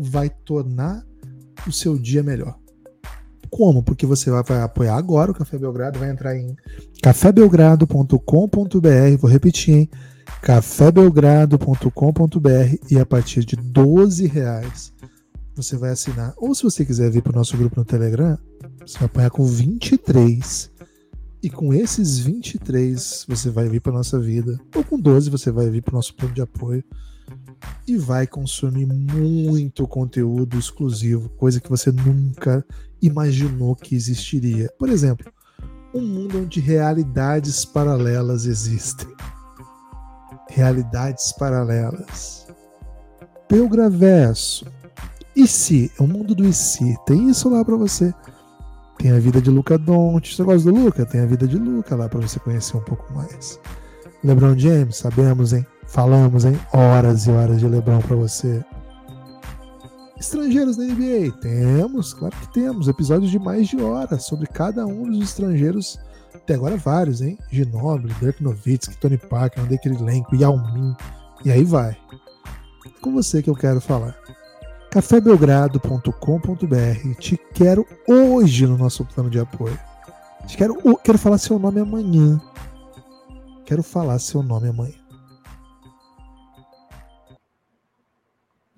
vai 0.01 0.31
tornar 0.31 1.05
o 1.67 1.73
seu 1.73 1.99
dia 1.99 2.23
melhor. 2.23 2.59
Como? 3.51 3.83
Porque 3.83 4.07
você 4.07 4.31
vai, 4.31 4.43
vai 4.43 4.63
apoiar 4.63 4.97
agora 4.97 5.31
o 5.31 5.35
Café 5.35 5.59
Belgrado, 5.59 5.99
vai 5.99 6.11
entrar 6.11 6.35
em 6.35 6.57
cafébelgrado.com.br, 7.03 9.19
vou 9.21 9.31
repetir, 9.31 9.75
hein? 9.75 9.91
cafébelgrado.com.br 10.41 12.77
e 12.91 12.99
a 12.99 13.05
partir 13.05 13.45
de 13.45 13.57
12 13.57 14.27
reais 14.27 14.91
você 15.59 15.77
vai 15.77 15.91
assinar. 15.91 16.33
Ou 16.37 16.55
se 16.55 16.63
você 16.63 16.85
quiser 16.85 17.11
vir 17.11 17.23
para 17.23 17.33
o 17.33 17.37
nosso 17.37 17.57
grupo 17.57 17.77
no 17.79 17.85
Telegram, 17.85 18.39
você 18.81 18.99
vai 18.99 19.07
apoiar 19.07 19.31
com 19.31 19.45
23. 19.45 20.71
E 21.43 21.51
com 21.51 21.73
esses 21.73 22.19
23 22.19 23.27
você 23.29 23.51
vai 23.51 23.69
vir 23.69 23.81
para 23.81 23.93
nossa 23.93 24.19
vida. 24.19 24.59
Ou 24.75 24.83
com 24.83 24.99
12 24.99 25.31
você 25.31 25.51
vai 25.51 25.69
vir 25.69 25.83
para 25.83 25.93
o 25.93 25.97
nosso 25.97 26.15
plano 26.15 26.35
de 26.35 26.41
apoio 26.41 26.83
e 27.87 27.97
vai 27.97 28.27
consumir 28.27 28.87
muito 28.87 29.87
conteúdo 29.87 30.59
exclusivo, 30.59 31.29
coisa 31.31 31.61
que 31.61 31.69
você 31.69 31.91
nunca 31.91 32.65
imaginou 33.01 33.75
que 33.75 33.95
existiria. 33.95 34.71
Por 34.79 34.89
exemplo, 34.89 35.31
um 35.95 36.01
mundo 36.01 36.39
onde 36.39 36.61
realidades 36.61 37.65
paralelas 37.65 38.45
existem. 38.47 39.09
Realidades 40.51 41.33
paralelas. 41.33 42.47
Belgraverso. 43.49 44.67
E 45.39 45.47
se? 45.47 45.93
É 45.97 46.03
o 46.03 46.07
mundo 46.09 46.35
do 46.35 46.45
e 46.45 46.53
se. 46.53 46.97
Tem 47.07 47.31
isso 47.31 47.49
lá 47.49 47.65
para 47.65 47.77
você. 47.77 48.13
Tem 48.99 49.13
a 49.13 49.21
vida 49.21 49.41
de 49.41 49.53
Luca 49.53 49.79
Doncic. 49.79 50.35
Você 50.35 50.43
gosta 50.43 50.69
do 50.69 50.77
Luca? 50.77 51.07
Tem 51.07 51.21
a 51.21 51.27
vida 51.27 51.47
de 51.47 51.57
Luca 51.57 51.95
lá 51.95 52.09
para 52.09 52.19
você 52.19 52.41
conhecer 52.41 52.77
um 52.77 52.81
pouco 52.81 53.07
mais. 53.15 53.61
LeBron 54.25 54.59
James, 54.59 54.97
sabemos, 54.97 55.53
hein? 55.53 55.65
Falamos, 55.87 56.45
hein? 56.45 56.59
Horas 56.73 57.29
e 57.29 57.31
horas 57.31 57.61
de 57.61 57.69
LeBron 57.69 58.01
para 58.01 58.17
você. 58.17 58.65
Estrangeiros 60.19 60.77
na 60.77 60.87
NBA? 60.87 61.31
Temos, 61.41 62.15
claro 62.15 62.35
que 62.35 62.53
temos. 62.53 62.89
Episódios 62.89 63.31
de 63.31 63.39
mais 63.39 63.69
de 63.69 63.81
hora 63.81 64.19
sobre 64.19 64.49
cada 64.49 64.85
um 64.85 65.09
dos 65.09 65.23
estrangeiros. 65.23 66.01
Até 66.35 66.55
agora 66.55 66.77
vários, 66.77 67.21
hein? 67.21 67.39
Ginobili, 67.49 68.13
Dirk 68.15 68.43
Nowitzki, 68.43 68.97
Tony 68.97 69.17
Parker, 69.17 69.63
Andrei 69.63 69.79
Kirilenko, 69.79 70.35
Yao 70.35 70.59
Ming. 70.75 70.97
E 71.45 71.53
aí 71.53 71.63
vai. 71.63 71.97
É 72.85 73.01
com 73.01 73.13
você 73.13 73.41
que 73.41 73.49
eu 73.49 73.55
quero 73.55 73.81
falar. 73.81 74.17
cafébelgrado.com.br 74.91 77.15
Te 77.19 77.37
quero 77.55 77.87
hoje 78.07 78.67
no 78.67 78.77
nosso 78.77 79.05
plano 79.05 79.31
de 79.31 79.39
apoio. 79.39 79.79
Te 80.47 80.57
quero, 80.57 80.77
quero 80.99 81.19
falar 81.19 81.39
seu 81.39 81.59
nome 81.59 81.81
amanhã. 81.81 82.41
Quero 83.67 83.83
falar 83.83 84.19
seu 84.19 84.43
nome 84.43 84.69
amanhã. 84.69 84.95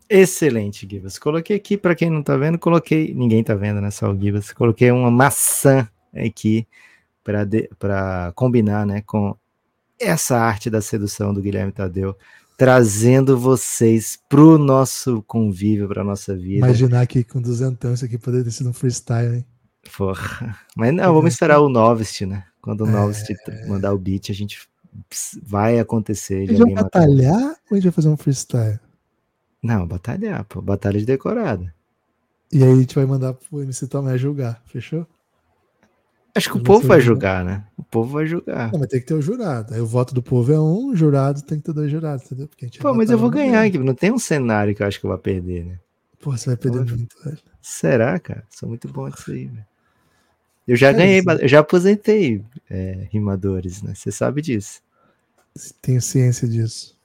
Excelente, 0.08 0.88
Gibas. 0.90 1.18
Coloquei 1.18 1.56
aqui, 1.56 1.76
para 1.76 1.94
quem 1.94 2.10
não 2.10 2.22
tá 2.22 2.36
vendo, 2.36 2.58
coloquei. 2.58 3.14
Ninguém 3.14 3.44
tá 3.44 3.54
vendo, 3.54 3.80
né? 3.80 3.92
Só 3.92 4.10
o 4.10 4.18
Gibas. 4.18 4.52
Coloquei 4.52 4.90
uma 4.90 5.10
maçã 5.10 5.88
aqui 6.12 6.66
para 7.22 8.32
combinar 8.34 8.84
né, 8.84 9.02
com 9.02 9.36
essa 10.00 10.38
arte 10.38 10.68
da 10.68 10.80
sedução 10.80 11.32
do 11.32 11.42
Guilherme 11.42 11.70
Tadeu, 11.70 12.16
trazendo 12.60 13.38
vocês 13.38 14.18
pro 14.28 14.58
nosso 14.58 15.22
convívio, 15.22 15.88
pra 15.88 16.04
nossa 16.04 16.36
vida. 16.36 16.66
Imaginar 16.66 17.06
que 17.06 17.24
com 17.24 17.40
duzentão 17.40 17.94
isso 17.94 18.04
aqui 18.04 18.18
poderia 18.18 18.44
ter 18.44 18.50
sido 18.50 18.68
um 18.68 18.72
freestyle, 18.74 19.36
hein? 19.36 19.46
Porra. 19.96 20.58
Mas 20.76 20.92
não, 20.92 21.14
vamos 21.14 21.32
esperar 21.32 21.58
o 21.60 21.70
Novist, 21.70 22.26
né? 22.26 22.44
Quando 22.60 22.84
o 22.84 22.86
é... 22.86 22.90
Novist 22.90 23.34
mandar 23.66 23.94
o 23.94 23.98
beat, 23.98 24.28
a 24.28 24.34
gente 24.34 24.68
vai 25.42 25.78
acontecer. 25.78 26.42
A 26.42 26.52
gente 26.52 26.58
vai 26.58 26.74
batalhar 26.74 27.40
ou 27.40 27.72
a 27.72 27.74
gente 27.76 27.84
vai 27.84 27.92
fazer 27.92 28.10
um 28.10 28.16
freestyle? 28.18 28.78
Não, 29.62 29.86
batalhar, 29.86 30.44
pô. 30.44 30.60
Batalha 30.60 30.98
de 30.98 31.06
decorada. 31.06 31.74
E 32.52 32.62
aí 32.62 32.70
a 32.70 32.76
gente 32.76 32.94
vai 32.94 33.06
mandar 33.06 33.32
pro 33.32 33.62
MC 33.62 33.86
Tomé 33.88 34.18
julgar, 34.18 34.62
fechou? 34.66 35.06
Acho 36.34 36.50
que 36.50 36.56
o 36.56 36.62
povo 36.62 36.86
vai 36.86 37.00
julgar, 37.00 37.44
né? 37.44 37.64
O 37.76 37.82
povo 37.82 38.12
vai 38.12 38.26
julgar. 38.26 38.70
Não, 38.72 38.78
mas 38.80 38.88
tem 38.88 39.00
que 39.00 39.06
ter 39.06 39.14
o 39.14 39.22
jurado. 39.22 39.74
Aí 39.74 39.80
o 39.80 39.86
voto 39.86 40.14
do 40.14 40.22
povo 40.22 40.52
é 40.52 40.60
um, 40.60 40.94
jurado 40.94 41.42
tem 41.42 41.58
que 41.58 41.64
ter 41.64 41.72
dois 41.72 41.90
jurados, 41.90 42.24
entendeu? 42.26 42.46
Porque 42.46 42.64
a 42.64 42.68
gente 42.68 42.78
Pô, 42.78 42.94
mas 42.94 43.10
eu 43.10 43.18
vou 43.18 43.30
ganhar 43.30 43.62
aqui. 43.62 43.78
Não 43.78 43.94
tem 43.94 44.12
um 44.12 44.18
cenário 44.18 44.74
que 44.74 44.82
eu 44.82 44.86
acho 44.86 45.00
que 45.00 45.06
eu 45.06 45.10
vou 45.10 45.18
perder, 45.18 45.64
né? 45.64 45.78
Pô, 46.20 46.30
você 46.36 46.50
vai 46.50 46.56
perder 46.56 46.84
Pô, 46.84 46.90
muito, 46.90 47.16
velho. 47.24 47.38
Será, 47.60 48.18
cara? 48.18 48.44
Sou 48.50 48.68
muito 48.68 48.88
bom 48.88 49.06
nisso 49.06 49.30
aí, 49.30 49.46
velho. 49.46 49.66
Eu 50.68 50.76
já 50.76 50.88
é 50.88 50.92
ganhei, 50.92 51.18
isso. 51.18 51.30
eu 51.30 51.48
já 51.48 51.60
aposentei 51.60 52.44
é, 52.70 53.08
rimadores, 53.10 53.82
né? 53.82 53.92
Você 53.94 54.12
sabe 54.12 54.40
disso. 54.40 54.80
Tenho 55.82 56.00
ciência 56.00 56.46
disso. 56.46 56.96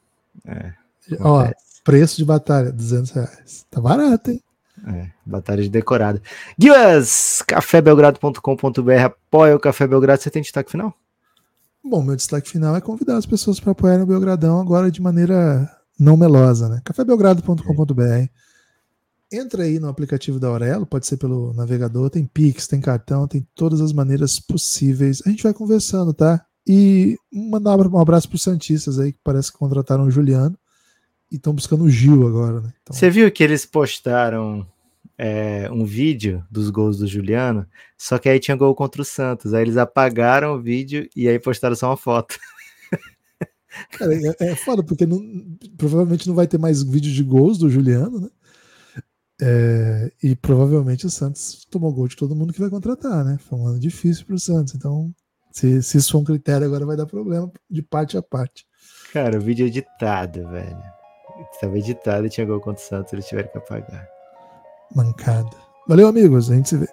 É. 0.46 0.74
Ó, 1.20 1.48
Preço 1.86 2.18
de 2.18 2.26
batalha, 2.26 2.72
200 2.72 3.12
reais. 3.12 3.66
Tá 3.70 3.80
barato, 3.80 4.32
hein? 4.32 4.42
É, 4.88 5.10
batalha 5.26 5.64
de 5.64 5.70
decorada. 5.70 6.22
Guias, 6.60 7.42
cafébelgrado.com.br, 7.48 8.92
apoia 9.04 9.56
o 9.56 9.60
Café 9.60 9.88
Belgrado. 9.88 10.22
Você 10.22 10.30
tem 10.30 10.44
destaque 10.44 10.70
final? 10.70 10.94
Bom, 11.84 12.04
meu 12.04 12.16
destaque 12.16 12.50
final 12.50 12.76
é 12.76 12.82
convidar 12.82 13.18
as 13.18 13.26
pessoas 13.26 13.60
para 13.60 13.72
apoiar 13.72 14.02
o 14.02 14.06
Belgradão 14.06 14.60
agora 14.60 14.92
de 14.92 15.02
maneira 15.02 15.70
não 16.00 16.16
melosa, 16.16 16.70
né? 16.70 16.82
cafébelgrado.com.br. 16.84 18.28
Entra 19.32 19.64
aí 19.64 19.80
no 19.80 19.88
aplicativo 19.88 20.40
da 20.40 20.48
Aurelo, 20.48 20.86
pode 20.86 21.08
ser 21.08 21.18
pelo 21.18 21.52
navegador, 21.54 22.10
tem 22.10 22.26
Pix, 22.26 22.68
tem 22.68 22.80
cartão, 22.80 23.28
tem 23.28 23.46
todas 23.56 23.82
as 23.82 23.92
maneiras 23.92 24.40
possíveis. 24.40 25.22
A 25.26 25.30
gente 25.30 25.44
vai 25.44 25.54
conversando, 25.54 26.14
tá? 26.14 26.46
E 26.68 27.18
mandar 27.32 27.76
um 27.76 28.00
abraço 28.00 28.28
para 28.28 28.36
os 28.36 28.44
Santistas 28.44 29.00
aí, 29.00 29.14
que 29.14 29.20
parece 29.24 29.52
que 29.52 29.58
contrataram 29.58 30.06
o 30.06 30.12
Juliano 30.12 30.58
e 31.32 31.36
estão 31.36 31.54
buscando 31.54 31.84
o 31.84 31.90
Gil 31.90 32.28
agora, 32.28 32.62
né? 32.62 32.74
Então... 32.82 32.96
Você 32.96 33.10
viu 33.10 33.32
que 33.32 33.44
eles 33.44 33.66
postaram 33.66 34.66
é, 35.18 35.70
um 35.72 35.86
vídeo 35.86 36.46
dos 36.52 36.70
gols 36.70 36.98
do 36.98 37.08
Juliano, 37.08 37.66
só 37.98 38.18
que 38.18 38.28
aí 38.28 38.40
tinha 38.40 38.58
gol 38.58 38.76
contra 38.76 39.02
o 39.02 39.06
Santos. 39.06 39.54
Aí 39.54 39.64
eles 39.64 39.78
apagaram 39.78 40.56
o 40.56 40.62
vídeo 40.62 41.08
e 41.16 41.28
aí 41.28 41.40
postaram 41.40 41.76
só 41.76 41.90
uma 41.90 41.98
foto. 41.98 42.38
Cara, 43.92 44.14
é, 44.14 44.52
é 44.52 44.56
foda, 44.56 44.84
porque 44.84 45.06
não, 45.06 45.20
provavelmente 45.78 46.28
não 46.28 46.36
vai 46.36 46.48
ter 46.48 46.58
mais 46.58 46.84
vídeo 46.84 47.12
de 47.12 47.24
gols 47.24 47.58
do 47.58 47.70
Juliano, 47.70 48.20
né? 48.20 48.30
É, 49.42 50.12
e 50.24 50.34
provavelmente 50.34 51.06
o 51.06 51.10
Santos 51.10 51.66
tomou 51.70 51.92
gol 51.94 52.08
de 52.08 52.16
todo 52.16 52.36
mundo 52.36 52.54
que 52.54 52.60
vai 52.60 52.70
contratar, 52.70 53.24
né? 53.26 53.38
Foi 53.38 53.60
um 53.60 53.68
ano 53.68 53.80
difícil 53.80 54.26
para 54.26 54.36
o 54.36 54.40
Santos. 54.40 54.76
Então, 54.76 55.14
se, 55.52 55.82
se 55.84 55.98
isso 55.98 56.12
for 56.12 56.20
um 56.20 56.24
critério, 56.24 56.66
agora 56.66 56.86
vai 56.86 56.96
dar 56.96 57.06
problema 57.06 57.52
de 57.70 57.82
parte 57.82 58.18
a 58.18 58.22
parte. 58.22 58.66
Cara, 59.12 59.38
o 59.38 59.42
vídeo 59.42 59.66
é 59.66 59.68
editado, 59.68 60.48
velho. 60.50 60.84
Estava 61.52 61.78
editado 61.78 62.26
e 62.26 62.30
tinha 62.30 62.46
gol 62.46 62.62
contra 62.62 62.82
o 62.82 62.88
Santos, 62.88 63.12
eles 63.12 63.28
tiveram 63.28 63.50
que 63.50 63.58
apagar. 63.58 64.15
Mancada. 64.96 65.50
Valeu, 65.88 66.08
amigos. 66.08 66.50
A 66.50 66.56
gente 66.56 66.70
se 66.70 66.78
vê. 66.78 66.88